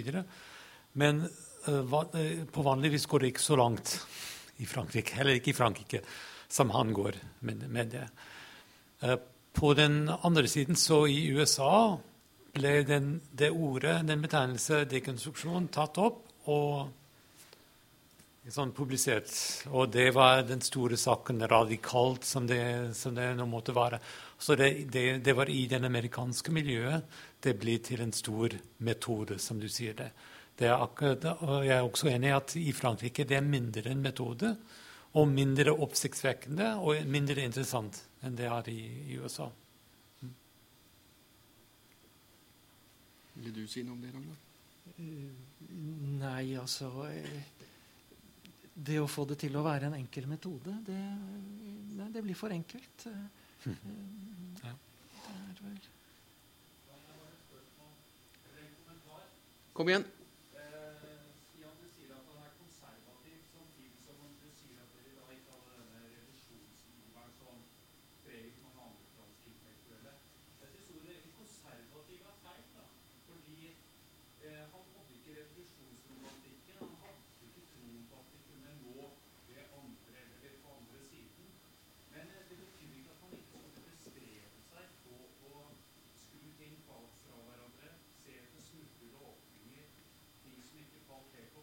Men 0.99 1.25
uh, 1.25 1.97
på 2.53 2.65
vanlig 2.65 2.95
vis 2.97 3.09
går 3.09 3.23
det 3.23 3.33
ikke 3.33 3.47
så 3.49 3.59
langt 3.59 3.97
i 4.61 4.69
Frankrike, 4.69 5.17
heller 5.17 5.39
ikke 5.39 5.53
i 5.53 5.57
Frankrike, 5.57 6.03
som 6.51 6.69
han 6.75 6.93
går 6.93 7.17
med, 7.47 7.63
med 7.73 7.95
det. 7.95 8.07
På 9.53 9.73
den 9.77 10.09
andre 10.09 10.47
siden, 10.47 10.75
så 10.75 11.05
i 11.07 11.27
USA, 11.31 11.97
ble 12.53 12.73
den, 12.85 13.15
det 13.31 13.51
ordet, 13.51 14.01
den 14.07 14.21
betegnelse 14.21 14.83
dekonstruksjon, 14.89 15.71
tatt 15.73 15.97
opp 16.01 16.49
og 16.51 16.91
sånn 18.51 18.73
publisert. 18.75 19.31
Og 19.71 19.89
det 19.93 20.09
var 20.15 20.43
den 20.47 20.61
store 20.63 20.97
saken, 20.99 21.45
radikalt, 21.49 22.27
som 22.27 22.47
det, 22.47 22.93
som 22.97 23.15
det 23.15 23.29
nå 23.37 23.47
måtte 23.49 23.75
være. 23.75 23.99
Så 24.37 24.57
det, 24.59 24.91
det, 24.91 25.05
det, 25.23 25.35
var 25.37 25.49
i 25.49 25.65
det 25.71 25.79
amerikanske 25.79 26.51
miljøet 26.51 27.07
det 27.43 27.55
blir 27.59 27.79
til 27.83 28.03
en 28.03 28.13
stor 28.13 28.53
metode, 28.83 29.39
som 29.39 29.59
du 29.59 29.69
sier 29.71 29.95
det. 29.97 30.11
det 30.59 30.67
er 30.67 30.77
akkurat, 30.83 31.25
og 31.41 31.65
jeg 31.65 31.77
er 31.77 31.83
også 31.83 32.09
enig 32.11 32.29
i 32.29 32.35
at 32.35 32.55
i 32.59 32.71
Frankrike 32.75 33.25
det 33.27 33.37
er 33.37 33.47
mindre 33.47 33.89
en 33.89 34.03
metode, 34.03 34.55
og 35.13 35.27
mindre 35.29 35.73
oppsiktsvekkende 35.85 36.71
og 36.81 37.03
mindre 37.09 37.43
interessant 37.45 37.99
enn 38.25 38.37
det 38.37 38.47
er 38.49 38.69
i, 38.71 38.79
i 39.13 39.19
USA. 39.21 39.49
Vil 43.43 43.53
du 43.53 43.63
si 43.69 43.83
noe 43.85 43.97
om 43.97 44.01
det, 44.01 44.13
Ragnar? 44.13 44.39
Uh, 44.93 45.29
nei, 46.19 46.53
altså 46.59 46.89
eh, 47.07 47.45
Det 48.73 48.99
å 49.01 49.07
få 49.09 49.25
det 49.29 49.39
til 49.41 49.55
å 49.57 49.63
være 49.65 49.89
en 49.89 49.97
enkel 49.97 50.27
metode, 50.29 50.75
det, 50.85 50.99
nei, 51.97 52.09
det 52.13 52.23
blir 52.25 52.37
for 52.37 52.53
enkelt. 52.53 53.07
Mm. 53.65 54.57
ja. 54.63 54.73
Kom 59.73 59.89
igjen. 59.89 60.05
det 91.35 91.45
på. 91.53 91.61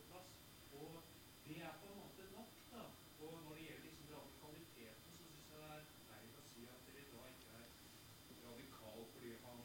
Og 0.80 1.02
det 1.46 1.56
er 1.68 1.78
på 1.80 1.92
en 1.92 1.98
måte 2.02 2.28
nok, 2.36 2.52
da. 2.72 2.82
Og 3.20 3.32
når 3.44 3.54
det 3.54 3.66
gjelder 3.66 3.84
liksom 3.84 4.06
så 4.40 5.12
syns 5.18 5.48
jeg 5.48 5.48
det 5.50 5.60
er 5.76 5.82
feil 6.08 6.36
å 6.40 6.44
si 6.52 6.66
at 6.74 6.86
dere 6.88 7.06
da 7.12 7.24
ikke 7.34 7.58
er 7.60 7.66
radikal 8.46 9.04
fordi 9.12 9.32
han 9.44 9.60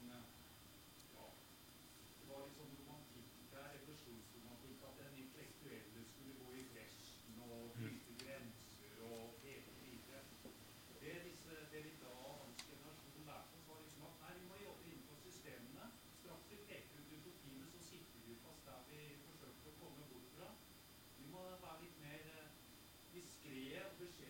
var 2.29 2.47
litt 2.47 2.57
sånn 2.57 2.73
romantikk 2.79 3.35
der, 3.51 3.67
revolusjonsromantikk, 3.75 4.81
at 4.89 4.97
det 4.99 5.04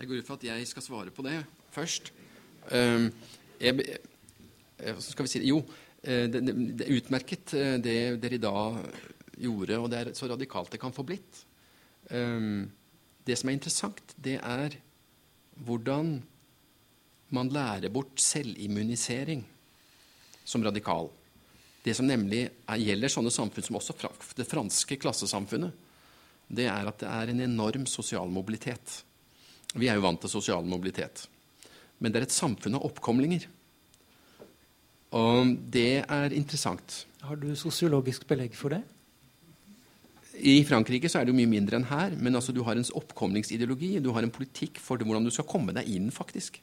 Jeg 0.00 0.08
går 0.08 0.22
ut 0.22 0.28
fra 0.30 0.38
at 0.38 0.44
jeg 0.48 0.68
skal 0.68 0.84
svare 0.84 1.12
på 1.12 1.22
det 1.26 1.36
først. 1.74 2.08
Jeg, 3.60 3.98
skal 5.04 5.26
vi 5.26 5.28
si 5.28 5.42
Jo, 5.44 5.58
eh, 6.00 6.24
det, 6.32 6.40
det, 6.46 6.54
det 6.80 6.86
er 6.86 6.96
utmerket 6.96 7.52
eh, 7.58 7.74
det 7.84 7.96
dere 8.22 8.38
da 8.40 8.54
gjorde, 9.36 9.76
og 9.76 9.90
det 9.92 9.98
er 10.00 10.10
så 10.16 10.30
radikalt 10.30 10.72
det 10.72 10.80
kan 10.80 10.94
få 10.96 11.04
blitt. 11.04 11.42
Um, 12.08 12.70
det 13.28 13.36
som 13.36 13.50
er 13.50 13.58
interessant, 13.58 14.14
det 14.16 14.38
er 14.40 14.78
hvordan 15.60 16.16
man 17.36 17.52
lærer 17.52 17.92
bort 17.92 18.16
selvimmunisering 18.24 19.44
som 20.44 20.64
radikal. 20.64 21.12
Det 21.84 21.92
som 21.96 22.08
nemlig 22.08 22.46
er, 22.48 22.80
gjelder 22.80 23.12
sånne 23.12 23.32
samfunn 23.32 23.68
som 23.68 23.78
også 23.78 23.96
det 24.36 24.48
franske 24.48 24.96
klassesamfunnet, 25.00 25.76
det 26.50 26.66
er 26.72 26.88
at 26.88 27.04
det 27.04 27.12
er 27.12 27.30
en 27.30 27.44
enorm 27.46 27.84
sosial 27.86 28.32
mobilitet. 28.32 29.02
Vi 29.78 29.88
er 29.88 29.98
jo 29.98 30.04
vant 30.04 30.20
til 30.22 30.32
sosial 30.32 30.66
mobilitet. 30.66 31.26
Men 32.00 32.12
det 32.12 32.20
er 32.20 32.28
et 32.28 32.34
samfunn 32.34 32.78
av 32.78 32.86
oppkomlinger. 32.88 33.44
Og 35.16 35.52
det 35.74 36.02
er 36.02 36.34
interessant. 36.36 37.04
Har 37.26 37.38
du 37.38 37.50
sosiologisk 37.58 38.26
belegg 38.30 38.56
for 38.56 38.74
det? 38.74 38.80
I 40.40 40.62
Frankrike 40.64 41.10
så 41.10 41.20
er 41.20 41.26
det 41.26 41.34
jo 41.34 41.40
mye 41.40 41.50
mindre 41.50 41.76
enn 41.76 41.88
her. 41.90 42.14
Men 42.16 42.38
altså, 42.38 42.54
du 42.56 42.62
har 42.66 42.78
en 42.78 42.86
oppkomlingsideologi. 43.02 43.98
Du 44.00 44.12
har 44.16 44.24
en 44.24 44.32
politikk 44.34 44.80
for 44.82 45.02
hvordan 45.02 45.26
du 45.26 45.34
skal 45.34 45.48
komme 45.50 45.74
deg 45.76 45.90
inn, 45.90 46.08
faktisk. 46.14 46.60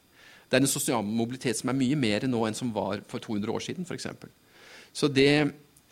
Det 0.48 0.56
er 0.56 0.64
en 0.64 0.70
sosial 0.70 1.04
mobilitet 1.04 1.60
som 1.60 1.70
er 1.70 1.78
mye 1.78 1.96
mer 2.00 2.24
nå 2.28 2.42
enn 2.48 2.56
som 2.56 2.72
var 2.74 3.04
for 3.08 3.22
200 3.22 3.52
år 3.52 3.64
siden, 3.64 3.88
f.eks. 3.88 4.08
Så 4.96 5.10
det, 5.12 5.30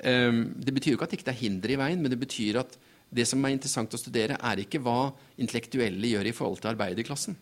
um, 0.01 0.43
det 0.57 0.73
betyr 0.75 0.95
jo 0.95 0.99
ikke 0.99 1.09
at 1.11 1.13
det 1.13 1.21
ikke 1.21 1.33
er 1.35 1.43
hinder 1.43 1.73
i 1.75 1.79
veien, 1.79 2.01
men 2.01 2.13
det 2.13 2.21
betyr 2.23 2.63
at 2.63 2.79
det 3.11 3.27
som 3.29 3.45
er 3.45 3.55
interessant 3.55 3.95
å 3.95 4.01
studere, 4.01 4.39
er 4.39 4.63
ikke 4.63 4.81
hva 4.83 5.13
intellektuelle 5.41 6.11
gjør 6.11 6.31
i 6.31 6.35
forhold 6.35 6.63
til 6.63 6.73
arbeiderklassen, 6.73 7.37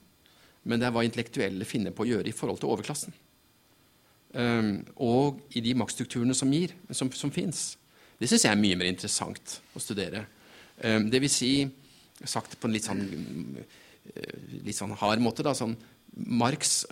men 0.65 0.81
det 0.81 0.89
er 0.89 0.95
hva 0.97 1.05
intellektuelle 1.07 1.69
finner 1.69 1.95
på 1.95 2.05
å 2.05 2.11
gjøre 2.11 2.31
i 2.31 2.37
forhold 2.37 2.61
til 2.63 2.73
overklassen. 2.73 3.15
Um, 4.35 4.81
og 4.99 5.41
i 5.55 5.63
de 5.63 5.77
maktstrukturene 5.79 6.35
som 6.35 6.51
gir, 6.51 6.73
som, 6.91 7.11
som 7.15 7.31
fins. 7.31 7.77
Det 8.19 8.27
syns 8.27 8.49
jeg 8.49 8.51
er 8.51 8.59
mye 8.59 8.79
mer 8.81 8.91
interessant 8.91 9.59
å 9.77 9.83
studere. 9.83 10.25
Um, 10.83 11.07
det 11.13 11.21
vil 11.23 11.31
si, 11.31 11.53
sagt 12.25 12.57
på 12.59 12.67
en 12.67 12.75
litt 12.75 12.89
sånn, 12.89 13.05
litt 14.65 14.79
sånn 14.79 14.97
hard 14.99 15.23
måte, 15.23 15.47
da, 15.47 15.55
sånn 15.55 15.77
Marx 16.15 16.83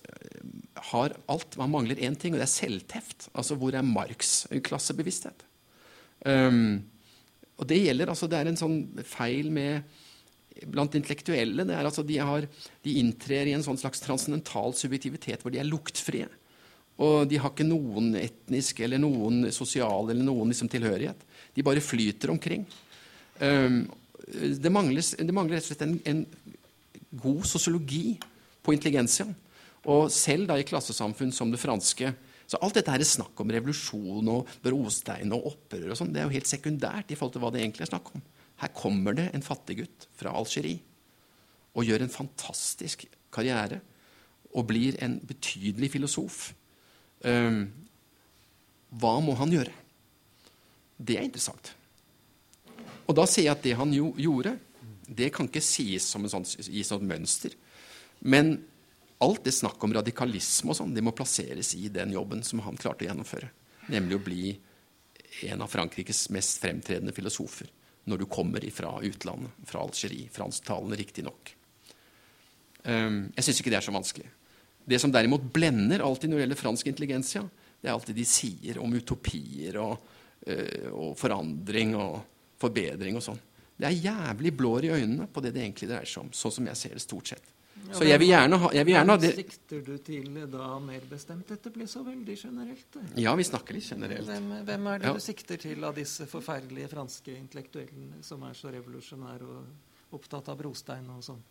har 0.93 1.15
alt. 1.31 1.57
Man 1.59 1.70
mangler 1.70 2.01
én 2.03 2.16
ting, 2.19 2.35
og 2.35 2.40
det 2.40 2.47
er 2.47 2.55
selvteft. 2.55 3.28
Altså 3.35 3.57
hvor 3.59 3.74
er 3.74 3.86
Marx' 3.86 4.47
klassebevissthet? 4.66 5.44
Um, 6.27 6.82
og 7.62 7.68
det 7.70 7.78
gjelder 7.78 8.10
altså, 8.10 8.28
Det 8.30 8.40
er 8.40 8.51
en 8.51 8.59
sånn 8.59 8.78
feil 9.06 9.51
med 9.55 9.86
blant 10.68 10.94
intellektuelle. 10.98 11.64
det 11.64 11.74
er 11.74 11.86
altså 11.86 12.05
De, 12.05 12.18
har, 12.18 12.47
de 12.84 12.98
inntrer 13.01 13.48
i 13.48 13.55
en 13.56 13.64
sånn 13.64 13.78
slags 13.80 14.02
transcendental 14.05 14.74
subjektivitet 14.76 15.43
hvor 15.43 15.55
de 15.55 15.62
er 15.62 15.68
luktfrie. 15.68 16.28
Og 17.02 17.24
de 17.30 17.39
har 17.40 17.55
ikke 17.55 17.66
noen 17.66 18.12
etnisk 18.20 18.82
eller 18.84 19.01
noen 19.01 19.47
sosial 19.55 20.10
eller 20.10 20.26
noen 20.26 20.52
liksom, 20.52 20.68
tilhørighet. 20.70 21.22
De 21.55 21.64
bare 21.64 21.82
flyter 21.82 22.34
omkring. 22.34 22.66
Um, 23.40 23.86
det, 24.26 24.70
mangler, 24.70 25.01
det, 25.01 25.32
mangler, 25.34 25.56
rett 25.56 25.66
og 25.66 25.72
slett 25.72 25.86
en, 25.86 25.97
en 26.06 26.26
god 27.22 27.47
sosiologi 27.48 28.18
på 28.62 28.74
intelligensiaen. 28.76 29.32
Og 29.90 30.12
selv 30.14 30.47
da 30.51 30.59
i 30.60 30.66
klassesamfunn 30.66 31.32
som 31.34 31.51
det 31.51 31.62
franske 31.62 32.12
så 32.52 32.58
alt 32.60 32.76
dette 32.76 32.92
her 32.92 33.00
er 33.00 33.08
snakk 33.08 33.38
om 33.40 33.52
revolusjon 33.54 34.26
og 34.28 34.50
brostein 34.60 35.32
og 35.32 35.46
opprør 35.54 35.94
og 35.94 35.96
sånn, 35.96 36.10
det 36.12 36.20
er 36.20 36.26
jo 36.28 36.34
helt 36.34 36.50
sekundært 36.50 37.12
i 37.12 37.16
forhold 37.16 37.32
til 37.32 37.44
hva 37.44 37.50
det 37.54 37.62
egentlig 37.62 37.86
er 37.86 37.92
snakk 37.94 38.10
om. 38.12 38.24
Her 38.60 38.72
kommer 38.76 39.16
det 39.16 39.30
en 39.32 39.44
fattiggutt 39.46 40.04
fra 40.20 40.34
Algerie 40.36 40.82
og 41.72 41.88
gjør 41.88 42.04
en 42.04 42.12
fantastisk 42.12 43.06
karriere 43.32 43.80
og 44.52 44.66
blir 44.68 44.98
en 45.00 45.16
betydelig 45.24 45.94
filosof. 45.94 46.50
Um, 47.24 47.70
hva 49.00 49.14
må 49.24 49.32
han 49.40 49.54
gjøre? 49.54 49.72
Det 51.00 51.16
er 51.16 51.24
interessant. 51.24 51.72
Og 53.08 53.16
da 53.16 53.24
sier 53.24 53.48
jeg 53.48 53.56
at 53.56 53.64
det 53.64 53.78
han 53.80 53.96
jo, 53.96 54.10
gjorde, 54.20 54.58
det 55.08 55.32
kan 55.32 55.48
ikke 55.48 55.64
sies 55.64 56.04
som 56.04 56.28
en 56.28 56.44
sånn, 56.44 57.08
mønster. 57.08 57.56
Men 58.20 58.58
alt 59.23 59.44
det 59.47 59.55
snakk 59.55 59.82
om 59.85 59.94
radikalisme 59.94 60.73
og 60.73 60.78
sånn, 60.78 60.94
det 60.94 61.05
må 61.05 61.15
plasseres 61.16 61.73
i 61.78 61.89
den 61.93 62.15
jobben 62.15 62.43
som 62.47 62.62
han 62.66 62.78
klarte 62.81 63.07
å 63.07 63.09
gjennomføre. 63.09 63.49
Nemlig 63.93 64.19
å 64.19 64.24
bli 64.24 64.44
en 65.49 65.62
av 65.65 65.70
Frankrikes 65.70 66.28
mest 66.35 66.61
fremtredende 66.62 67.15
filosofer 67.15 67.70
når 68.11 68.23
du 68.23 68.27
kommer 68.31 68.65
fra 68.74 68.97
utlandet, 69.07 69.55
fra 69.66 69.82
Algerie. 69.85 70.31
Fransktalende, 70.35 70.99
riktignok. 70.99 71.53
Um, 72.82 73.28
jeg 73.36 73.47
syns 73.47 73.61
ikke 73.62 73.70
det 73.70 73.78
er 73.78 73.86
så 73.86 73.94
vanskelig. 73.94 74.27
Det 74.82 74.99
som 74.99 75.12
derimot 75.15 75.44
blender 75.55 76.03
alltid 76.03 76.31
når 76.31 76.40
det 76.40 76.47
gjelder 76.47 76.62
fransk 76.65 76.90
intelligensia, 76.90 77.44
det 77.78 77.90
er 77.90 77.94
alt 77.94 78.11
det 78.11 78.16
de 78.19 78.27
sier 78.27 78.81
om 78.82 78.94
utopier 78.94 79.78
og, 79.82 80.03
uh, 80.51 80.90
og 80.90 81.15
forandring 81.19 81.94
og 81.94 82.19
forbedring 82.62 83.19
og 83.19 83.27
sånn. 83.31 83.40
Det 83.78 83.89
er 83.89 84.03
jævlig 84.11 84.53
blår 84.59 84.86
i 84.86 84.94
øynene 84.99 85.31
på 85.31 85.43
det 85.43 85.55
det 85.55 85.62
egentlig 85.62 85.90
dreier 85.90 86.11
seg 86.11 86.27
om, 86.27 86.35
sånn 86.35 86.59
som 86.59 86.66
jeg 86.70 86.78
ser 86.78 86.99
det 86.99 87.07
stort 87.07 87.32
sett. 87.32 87.55
Så 87.90 88.06
jeg 88.06 88.18
vil 88.22 88.28
gjerne 88.30 88.59
ha, 88.62 88.68
jeg 88.72 88.86
vil 88.86 88.94
gjerne 88.94 89.14
ha 89.14 89.18
det 89.20 89.30
Sikter 89.34 89.80
du 89.84 89.96
til 90.06 90.28
da 90.52 90.66
mer 90.80 91.00
bestemt? 91.10 91.48
Dette 91.50 91.70
blir 91.74 91.88
så 91.90 92.04
veldig 92.06 92.36
generelt. 92.38 92.98
Ja, 93.18 93.34
vi 93.36 93.44
snakker 93.48 93.74
litt 93.74 93.88
generelt. 93.90 94.26
Hvem, 94.28 94.50
hvem 94.68 94.86
er 94.92 94.98
det 95.02 95.06
Ja. 95.09 95.12
du 95.14 95.20
sikter 95.20 95.56
til 95.59 95.82
av 95.84 95.94
disse 95.94 96.26
forferdelige 96.30 96.88
franske 96.92 97.34
intellektuellene 97.36 98.22
som 98.22 98.42
er 98.44 98.54
så 98.54 98.70
revolusjonære 98.72 99.42
og 99.42 100.14
opptatt 100.18 100.48
av 100.48 100.59
brostein 100.59 101.09
og 101.10 101.22
sånn? 101.26 101.42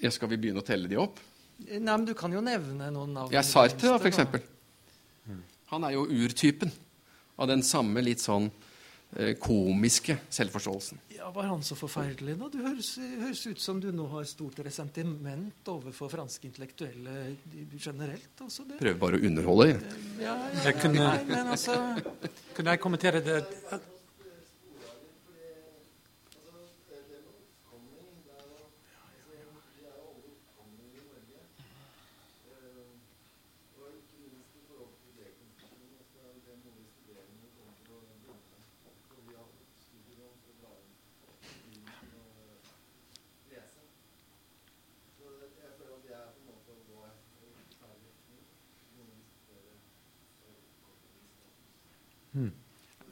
Ja, 0.00 0.10
skal 0.10 0.28
vi 0.28 0.36
begynne 0.36 0.62
å 0.62 0.66
telle 0.66 0.88
de 0.88 0.96
opp? 0.96 1.18
Nei, 1.66 1.78
men 1.80 2.04
Du 2.04 2.14
kan 2.14 2.30
jo 2.32 2.40
nevne 2.40 2.92
noen 2.94 3.12
navn. 3.12 3.32
Ja, 3.32 3.42
Sartre, 3.42 3.88
da, 3.90 3.98
for 3.98 4.08
eksempel. 4.08 4.42
Han 5.72 5.84
er 5.84 5.90
jo 5.98 6.06
urtypen 6.06 6.70
av 7.38 7.48
den 7.48 7.62
samme 7.62 8.00
litt 8.02 8.20
sånn 8.22 8.50
komiske 9.40 10.18
selvforståelsen. 10.30 10.98
Ja, 11.16 11.30
Var 11.34 11.42
han 11.48 11.62
så 11.66 11.74
forferdelig, 11.74 12.36
da? 12.38 12.48
Du 12.52 12.58
høres, 12.62 12.90
høres 12.98 13.40
ut 13.48 13.60
som 13.60 13.80
du 13.80 13.88
nå 13.92 14.06
har 14.12 14.24
stort 14.28 14.58
resentiment 14.64 15.66
overfor 15.72 16.10
franske 16.12 16.44
intellektuelle 16.46 17.36
generelt. 17.80 18.28
altså 18.40 18.64
det. 18.68 18.78
Prøver 18.78 18.98
bare 19.00 19.18
å 19.18 19.24
underholde. 19.30 19.68
Ja, 20.20 20.34
ja, 20.36 20.36
Jeg 20.64 20.74
kunne- 20.80 21.08
nei, 21.08 21.24
men 21.24 21.46
altså... 21.56 21.78
Kunne 22.54 22.70
jeg 22.76 22.80
kommentere 22.80 23.20
det? 23.24 23.44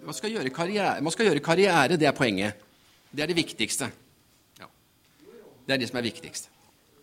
Man 0.07 0.15
skal, 0.15 0.31
gjøre 0.31 0.51
karriere, 0.55 1.01
man 1.03 1.12
skal 1.12 1.27
gjøre 1.27 1.41
karriere, 1.43 1.97
det 1.99 2.07
er 2.07 2.12
poenget. 2.15 2.55
Det 3.11 3.23
er 3.24 3.27
det 3.27 3.37
viktigste. 3.37 3.89
Ja. 4.61 4.69
Det 5.66 5.74
er 5.74 5.81
det 5.83 5.89
som 5.89 5.99
er 5.99 6.07
viktigst. 6.07 6.51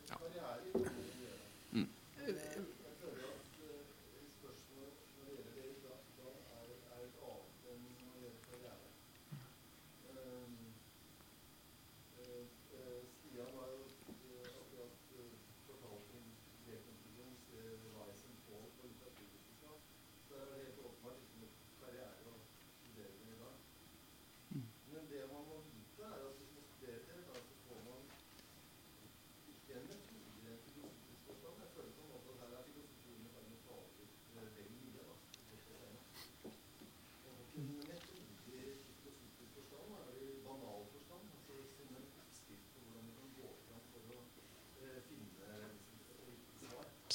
Ja. 0.10 0.16
Mm. 1.72 1.88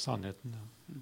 Sannheten, 0.03 0.53
ja. 0.53 0.95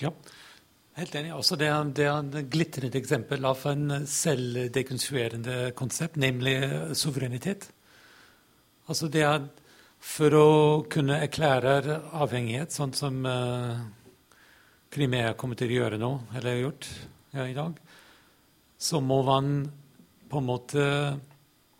Ja, 0.00 0.10
helt 0.96 1.14
enig. 1.14 1.34
Også 1.36 1.58
det, 1.60 1.68
er, 1.68 2.20
et 2.40 2.50
glitrende 2.52 2.96
eksempel 3.00 3.44
av 3.44 3.64
en 3.68 4.06
selvdekonstruerende 4.08 5.72
konsept, 5.76 6.16
nemlig 6.20 6.56
suverenitet. 6.96 7.68
Altså 8.88 9.10
det 9.12 9.26
er 9.26 9.48
For 10.00 10.32
å 10.32 10.50
kunne 10.88 11.18
erklære 11.20 11.98
avhengighet, 12.16 12.72
sånn 12.72 12.94
som 12.96 13.18
uh, 13.28 13.82
Krimea 14.88 15.34
kommer 15.36 15.58
til 15.60 15.68
å 15.68 15.74
gjøre 15.74 15.98
nå, 16.00 16.08
eller 16.32 16.54
har 16.54 16.62
gjort 16.62 16.88
ja, 17.36 17.44
i 17.44 17.52
dag, 17.52 17.76
så 18.80 19.02
må 19.04 19.18
man 19.26 19.50
på 20.30 20.40
en 20.40 20.48
måte 20.48 20.86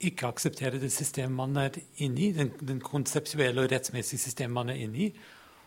ikke 0.04 0.28
akseptere 0.28 0.82
det 0.82 0.92
systemet 0.92 1.32
man 1.38 1.56
er 1.64 1.80
inne 2.04 2.26
i, 2.26 2.28
den, 2.36 2.52
den 2.60 2.84
konseptuelle 2.84 3.64
og 3.64 3.72
rettsmessige 3.72 4.20
systemet 4.20 4.58
man 4.58 4.74
er 4.74 4.84
inne 4.84 5.06
i, 5.06 5.08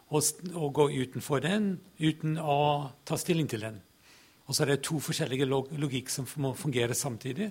og, 0.09 0.23
og, 0.53 0.69
gå 0.73 0.87
utenfor 1.03 1.41
den 1.43 1.77
uten 1.99 2.37
å 2.39 2.91
ta 3.05 3.17
stilling 3.17 3.47
til 3.49 3.65
den. 3.65 3.79
Og 4.47 4.55
så 4.55 4.63
er 4.63 4.73
det 4.73 4.83
to 4.83 4.99
forskjellige 5.01 5.47
log 5.47 5.71
logikk 5.79 6.11
som 6.11 6.27
må 6.43 6.53
fungere 6.57 6.95
samtidig. 6.97 7.49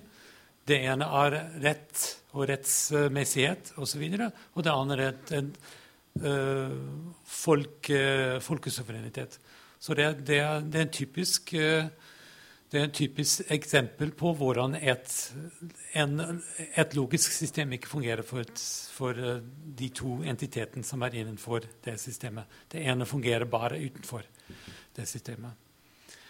Det 0.63 0.77
ene 0.85 1.07
er 1.23 1.37
rett 1.63 2.03
og 2.33 2.47
rettsmessighet 2.49 3.73
osv., 3.77 4.03
og, 4.05 4.19
så 4.19 4.29
og 4.53 4.63
det 4.65 4.73
andre 4.73 5.09
er 5.09 5.33
en, 5.39 5.49
uh, 6.23 6.77
folk, 7.25 7.89
uh, 7.89 8.39
folkesuverenitet. 8.41 9.39
Så 9.79 9.97
det, 9.97 10.07
det, 10.27 10.39
er, 10.39 10.61
det, 10.61 10.79
er, 10.79 10.87
en 10.87 10.95
typisk 10.95 11.53
uh, 11.57 11.89
Det 12.73 12.79
er 12.81 12.87
et 12.87 12.95
typisk 12.97 13.51
eksempel 13.53 14.15
på 14.17 14.31
hvordan 14.33 14.73
et, 14.79 15.11
en, 15.93 16.15
et 16.73 16.95
logisk 16.97 17.35
system 17.35 17.75
ikke 17.75 17.91
fungerer 17.91 18.25
for, 18.25 18.41
et, 18.41 18.61
for, 18.95 19.13
eh, 19.13 19.43
de 19.77 19.89
to 19.93 20.15
entitetene 20.25 20.81
som 20.81 21.05
er 21.05 21.19
innenfor 21.19 21.67
det 21.85 21.99
systemet. 22.01 22.49
Det 22.71 22.81
ene 22.81 23.05
fungerer 23.05 23.45
bare 23.45 23.77
utenfor 23.77 24.25
det 24.97 25.05
systemet. 25.05 25.53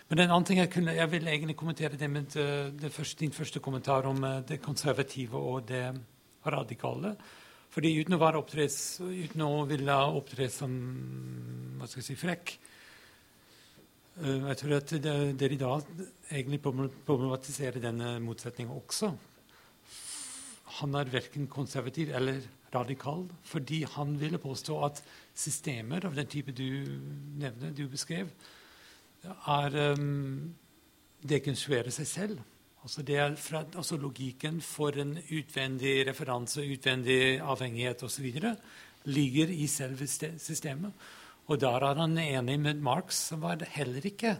Men 0.09 0.19
en 0.19 0.33
annen 0.33 0.49
ting 0.49 0.59
jeg, 0.59 0.71
kunne, 0.73 0.97
jeg 0.97 1.11
vil 1.13 1.31
egentlig 1.31 1.55
kommentere 1.55 2.01
det 2.01 2.11
med 2.11 2.35
eh, 2.35 2.67
det 2.75 2.91
første, 2.91 3.21
din 3.23 3.31
første 3.31 3.63
kommentar 3.63 4.11
om 4.11 4.19
eh, 4.27 4.41
det 4.43 4.59
konservative 4.61 5.39
og 5.39 5.63
det 5.71 5.85
radikale. 6.43 7.15
Fordi 7.71 7.95
uten 8.01 8.17
å, 8.17 8.21
være 8.21 8.43
opptres, 8.43 8.99
uten 8.99 9.47
å 9.47 9.63
ville 9.71 9.95
opptre 10.19 10.51
som 10.51 10.75
hva 11.79 11.87
skal 11.87 12.03
jeg 12.03 12.11
si, 12.11 12.19
frekk, 12.19 12.57
jeg 14.21 14.57
tror 14.59 14.75
at 14.77 14.91
dere 14.93 15.55
i 15.55 15.57
dag 15.57 15.85
egentlig 16.29 16.59
problematiserer 16.61 17.81
denne 17.81 18.19
motsetningen 18.21 18.75
også. 18.75 19.09
Han 20.79 20.97
er 20.97 21.09
verken 21.13 21.47
konservativ 21.49 22.11
eller 22.13 22.41
radikal, 22.73 23.25
fordi 23.45 23.83
han 23.89 24.19
ville 24.19 24.37
påstå 24.41 24.77
at 24.85 25.01
systemer 25.35 26.05
av 26.05 26.15
den 26.17 26.29
type 26.29 26.53
du 26.53 26.67
nevner, 27.41 27.73
du 27.73 27.87
beskrev, 27.89 28.29
er 29.23 29.77
um, 29.93 30.53
dekonstruerer 31.23 31.93
seg 31.93 32.09
selv. 32.09 32.39
Altså, 32.83 33.03
det 33.05 33.17
er 33.17 33.35
fra, 33.39 33.63
altså 33.79 33.97
logikken 33.97 34.59
for 34.61 34.97
en 34.99 35.15
utvendig 35.31 36.01
referanse, 36.09 36.65
utvendig 36.65 37.39
avhengighet 37.39 38.03
osv. 38.03 38.33
ligger 39.05 39.53
i 39.53 39.67
selve 39.67 40.07
systemet. 40.07 40.91
Og 41.51 41.59
der 41.59 41.83
er 41.83 41.99
han 41.99 42.17
enig 42.17 42.59
med 42.59 42.83
Marx, 42.83 43.19
som 43.29 43.41
var 43.43 43.65
heller 43.75 44.05
ikke 44.07 44.37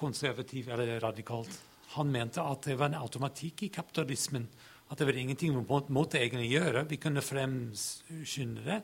konservativ 0.00 0.68
eller 0.68 0.98
radikalt. 1.02 1.52
Han 1.94 2.10
mente 2.10 2.42
at 2.42 2.66
det 2.66 2.78
var 2.78 2.90
en 2.90 3.02
automatikk 3.02 3.66
i 3.66 3.72
kapitalismen. 3.74 4.48
At 4.90 4.98
det 4.98 5.06
var 5.06 5.18
ingenting 5.18 5.54
vi 5.54 5.80
måtte 5.94 6.18
egentlig 6.18 6.50
gjøre. 6.50 6.86
Vi 6.88 6.98
kunne 6.98 7.22
fremskynde 7.22 8.64
det. 8.66 8.80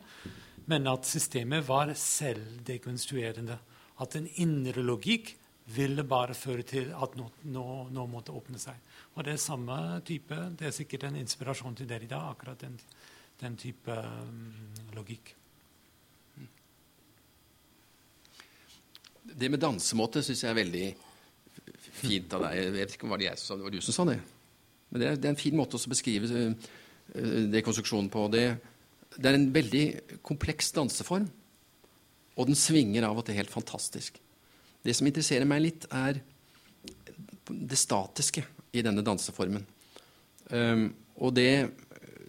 Men 0.67 0.87
at 0.91 1.07
systemet 1.07 1.67
var 1.67 1.93
selvdekonstruerende. 1.95 3.59
At 4.03 4.17
en 4.19 4.29
indre 4.43 4.83
logikk 4.83 5.35
ville 5.75 6.05
bare 6.07 6.35
føre 6.35 6.63
til 6.63 6.93
at 6.95 7.17
noe, 7.19 7.33
noe, 7.51 7.89
noe, 7.91 8.07
måtte 8.11 8.35
åpne 8.35 8.59
seg. 8.63 8.79
Og 9.15 9.25
det 9.27 9.35
er 9.35 9.43
samme 9.43 9.79
type, 10.07 10.37
det 10.59 10.69
er 10.69 10.75
sikkert 10.75 11.09
en 11.09 11.19
inspirasjon 11.19 11.75
til 11.75 11.89
dere 11.91 12.07
i 12.07 12.11
dag, 12.11 12.29
akkurat 12.31 12.61
den, 12.63 12.77
den 13.41 13.59
type 13.59 13.91
um, 13.91 14.53
logikk. 14.95 15.35
Det 19.27 19.51
med 19.53 19.63
dansemåte 19.63 20.23
syns 20.25 20.45
jeg 20.45 20.53
er 20.53 20.59
veldig 20.61 20.87
fint 21.97 22.35
av 22.37 22.47
deg. 22.47 22.59
Jeg 22.61 22.75
vet 22.77 22.95
ikke 22.97 23.09
om 23.09 23.15
det 23.17 23.29
jeg 23.29 23.41
som 23.41 23.49
sa 23.49 23.57
det, 23.57 23.67
var 23.67 23.75
du 23.75 23.85
som 23.85 23.97
sa 23.97 24.07
det. 24.11 24.19
Men 24.91 25.03
det 25.03 25.09
er, 25.09 25.19
det 25.19 25.29
er 25.29 25.35
en 25.35 25.41
fin 25.41 25.57
måte 25.59 25.79
å 25.79 25.91
beskrive 25.91 26.29
uh, 26.31 26.77
dekonstruksjonen 27.53 28.11
på. 28.13 28.27
Det, 28.33 28.45
det, 29.17 29.25
er 29.25 29.39
en 29.39 29.49
veldig 29.55 29.85
kompleks 30.27 30.71
danseform, 30.77 31.27
og 32.37 32.51
den 32.51 32.59
svinger 32.59 33.09
av 33.09 33.19
og 33.19 33.27
til 33.27 33.39
helt 33.39 33.53
fantastisk. 33.53 34.21
Det 34.87 34.95
som 34.95 35.09
interesserer 35.09 35.49
meg 35.49 35.65
litt, 35.65 35.89
er 35.91 36.21
det 37.47 37.79
statiske 37.79 38.45
i 38.77 38.85
denne 38.85 39.05
danseformen. 39.07 39.65
Um, 40.53 40.91
og 41.17 41.35
det 41.35 41.51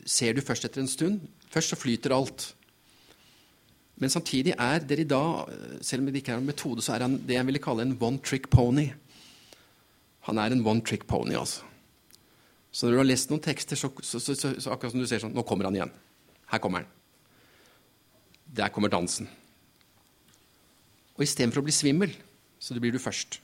ser 0.08 0.34
du 0.34 0.42
først 0.42 0.66
etter 0.66 0.82
en 0.82 0.90
stund. 0.90 1.22
Først 1.52 1.74
så 1.74 1.80
flyter 1.80 2.16
alt. 2.16 2.52
Men 3.98 4.14
samtidig 4.14 4.54
er 4.54 4.84
dere 4.86 5.04
i 5.04 5.10
dag, 5.10 5.54
selv 5.82 6.04
om 6.04 6.12
det 6.12 6.22
ikke 6.22 6.36
er 6.36 6.42
en 6.42 6.50
metode, 6.50 6.84
så 6.86 6.94
er 6.94 7.08
han 7.08 7.18
det 7.26 7.38
jeg 7.38 7.48
ville 7.48 7.62
kalle 7.64 7.86
en 7.88 7.96
one 7.98 8.22
trick 8.22 8.50
pony. 8.54 8.92
Han 10.30 10.38
er 10.38 10.54
en 10.54 10.66
one 10.66 10.84
trick 10.86 11.08
pony, 11.10 11.34
altså. 11.40 11.64
Så 12.72 12.86
når 12.86 12.94
du 12.94 13.00
har 13.00 13.08
lest 13.08 13.32
noen 13.32 13.42
tekster, 13.42 13.80
så, 13.80 13.90
så, 14.06 14.20
så, 14.22 14.36
så 14.36 14.70
akkurat 14.70 14.94
som 14.94 15.02
du 15.02 15.08
ser 15.10 15.24
sånn 15.24 15.34
Nå 15.34 15.42
kommer 15.48 15.66
han 15.66 15.78
igjen. 15.80 15.94
Her 16.52 16.62
kommer 16.62 16.84
han. 16.84 16.92
Der 18.60 18.70
kommer 18.74 18.92
dansen. 18.92 19.26
Og 21.18 21.26
istedenfor 21.26 21.64
å 21.64 21.66
bli 21.66 21.74
svimmel, 21.74 22.14
så 22.62 22.76
det 22.76 22.84
blir 22.84 22.94
du 22.94 23.02
først, 23.02 23.40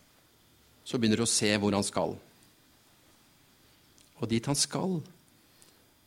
så 0.85 0.99
begynner 0.99 1.17
du 1.17 1.25
å 1.25 1.29
se 1.33 1.49
hvor 1.57 1.73
han 1.73 1.85
skal. 1.87 2.13
Og 4.21 4.29
dit 4.29 4.45
han 4.45 4.59
skal, 4.59 4.99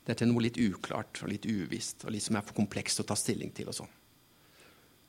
det 0.07 0.15
er 0.15 0.21
til 0.21 0.31
noe 0.31 0.45
litt 0.47 0.61
uklart 0.63 1.25
og 1.25 1.33
litt 1.33 1.49
uvisst 1.51 2.07
og 2.07 2.15
litt 2.15 2.23
som 2.23 2.39
er 2.39 2.47
for 2.47 2.55
komplekst 2.55 3.03
å 3.03 3.09
ta 3.09 3.17
stilling 3.19 3.51
til. 3.57 3.73
og 3.73 3.81
sånn. 3.81 3.91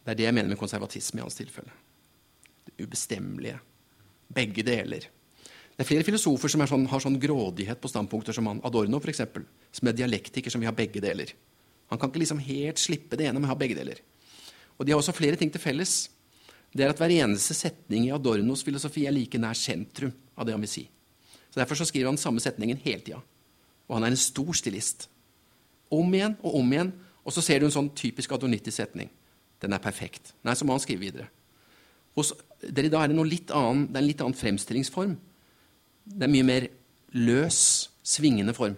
Det 0.08 0.14
er 0.14 0.20
det 0.22 0.28
jeg 0.30 0.36
mener 0.38 0.54
med 0.54 0.60
konservatisme 0.60 1.20
i 1.20 1.24
hans 1.26 1.36
tilfelle. 1.36 1.74
Det 2.64 2.78
ubestemmelige. 2.80 3.58
Begge 4.32 4.64
deler. 4.64 5.04
Det 5.76 5.84
er 5.84 5.90
flere 5.90 6.06
filosofer 6.08 6.48
som 6.48 6.64
sånn, 6.64 6.86
har 6.88 7.02
sånn 7.04 7.18
grådighet 7.20 7.82
på 7.84 7.92
standpunkter, 7.92 8.32
som 8.32 8.48
han, 8.48 8.62
Adorno 8.64 9.02
f.eks., 9.04 9.20
som 9.76 9.90
er 9.92 9.98
dialektiker, 9.98 10.48
som 10.48 10.64
vil 10.64 10.72
ha 10.72 10.76
begge 10.76 11.04
deler. 11.04 11.34
Han 11.92 12.00
kan 12.00 12.08
ikke 12.08 12.22
liksom 12.24 12.40
helt 12.40 12.80
slippe 12.80 13.20
det 13.20 13.28
ene, 13.28 13.42
men 13.42 13.52
ha 13.52 13.58
begge 13.60 13.76
deler. 13.76 14.00
Og 14.80 14.88
de 14.88 14.96
har 14.96 15.04
også 15.04 15.16
flere 15.18 15.36
ting 15.36 15.52
til 15.52 15.60
felles. 15.60 15.98
Det 16.72 16.88
er 16.88 16.96
at 16.96 17.04
hver 17.04 17.12
eneste 17.18 17.56
setning 17.60 18.08
i 18.08 18.16
Adornos 18.16 18.64
filosofi 18.64 19.04
er 19.12 19.16
like 19.16 19.44
nær 19.44 19.60
sentrum 19.60 20.16
av 20.40 20.48
det 20.48 20.56
han 20.56 20.64
vil 20.64 20.72
si. 20.72 20.88
Så 21.52 21.60
Derfor 21.60 21.82
så 21.82 21.90
skriver 21.92 22.14
han 22.14 22.22
samme 22.22 22.40
setningen 22.40 22.80
hele 22.88 23.04
tida. 23.04 23.20
Og 23.92 24.00
han 24.00 24.08
er 24.08 24.16
en 24.16 24.24
stor 24.24 24.56
stilist. 24.56 25.10
Om 25.92 26.16
igjen 26.16 26.40
og 26.40 26.60
om 26.64 26.74
igjen. 26.74 26.96
Og 27.28 27.36
så 27.36 27.44
ser 27.44 27.60
du 27.60 27.68
en 27.68 27.76
sånn 27.76 27.92
typisk 27.92 28.32
adornittisk 28.32 28.80
setning. 28.80 29.12
Den 29.64 29.74
er 29.74 29.82
perfekt. 29.82 30.34
Nei, 30.46 30.56
så 30.58 30.66
må 30.66 30.76
han 30.76 30.84
skrive 30.84 31.08
videre. 31.08 31.30
Hos 32.18 32.34
dere 32.62 32.90
da 32.90 33.04
er 33.04 33.12
det, 33.12 33.26
litt 33.30 33.54
annen, 33.54 33.88
det 33.92 34.00
er 34.00 34.04
en 34.04 34.10
litt 34.10 34.22
annen 34.26 34.38
fremstillingsform. 34.38 35.18
Det 36.08 36.26
er 36.26 36.32
mye 36.34 36.48
mer 36.48 36.70
løs, 37.18 37.60
svingende 38.06 38.56
form. 38.58 38.78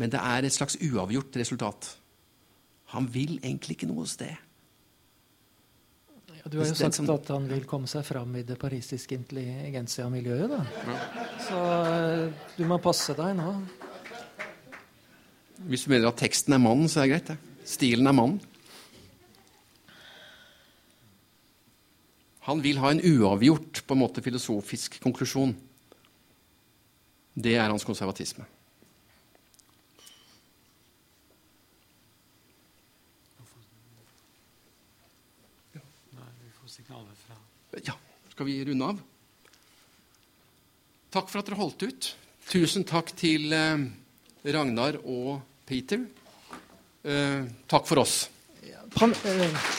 Men 0.00 0.12
det 0.12 0.20
er 0.22 0.46
et 0.46 0.54
slags 0.54 0.78
uavgjort 0.80 1.36
resultat. 1.40 1.90
Han 2.94 3.08
vil 3.12 3.38
egentlig 3.42 3.76
ikke 3.76 3.90
noe 3.90 4.06
sted. 4.08 4.32
Ja, 6.42 6.50
du 6.50 6.58
har 6.58 6.66
jo 6.66 6.74
sagt 6.74 7.12
at 7.12 7.28
han 7.30 7.44
vil 7.50 7.66
komme 7.70 7.90
seg 7.90 8.04
fram 8.06 8.32
i 8.40 8.42
det 8.46 8.56
parisiske 8.58 9.14
intelligensia-miljøet. 9.14 10.50
da. 10.50 10.62
Ja. 10.88 11.26
Så 11.44 11.60
eh, 11.92 12.46
du 12.56 12.64
må 12.66 12.80
passe 12.82 13.14
deg 13.18 13.36
nå. 13.38 13.52
Hvis 15.68 15.84
du 15.84 15.92
mener 15.92 16.10
at 16.10 16.18
teksten 16.18 16.56
er 16.56 16.62
mannen, 16.64 16.88
så 16.90 17.02
er 17.02 17.06
det 17.06 17.12
greit. 17.12 17.30
det. 17.30 17.68
Stilen 17.68 18.10
er 18.10 18.16
mannen. 18.16 18.40
Han 22.48 22.62
vil 22.62 22.80
ha 22.82 22.90
en 22.90 23.02
uavgjort 23.02 23.84
på 23.86 23.94
en 23.94 24.02
måte 24.02 24.22
filosofisk 24.24 24.98
konklusjon. 25.02 25.54
Det 27.34 27.54
er 27.54 27.70
hans 27.70 27.86
konservatisme. 27.86 28.44
Ja, 37.86 37.94
skal 38.34 38.46
vi 38.46 38.58
runde 38.64 38.84
av? 38.84 38.98
Takk 41.12 41.30
for 41.30 41.40
at 41.40 41.48
dere 41.48 41.60
holdt 41.60 41.86
ut. 41.86 42.10
Tusen 42.50 42.84
takk 42.88 43.14
til 43.16 43.52
eh, 43.56 43.86
Ragnar 44.44 44.98
og 45.04 45.38
Peter. 45.68 46.02
Eh, 47.04 47.48
takk 47.70 47.88
for 47.88 48.02
oss. 48.02 48.26
Ja, 48.66 48.84
pan, 48.92 49.14
eh. 49.24 49.72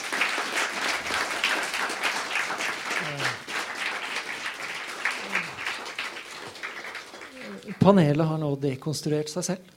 Panelet 7.84 8.24
har 8.24 8.38
nå 8.40 8.48
dekonstruert 8.62 9.28
seg 9.28 9.44
selv. 9.44 9.72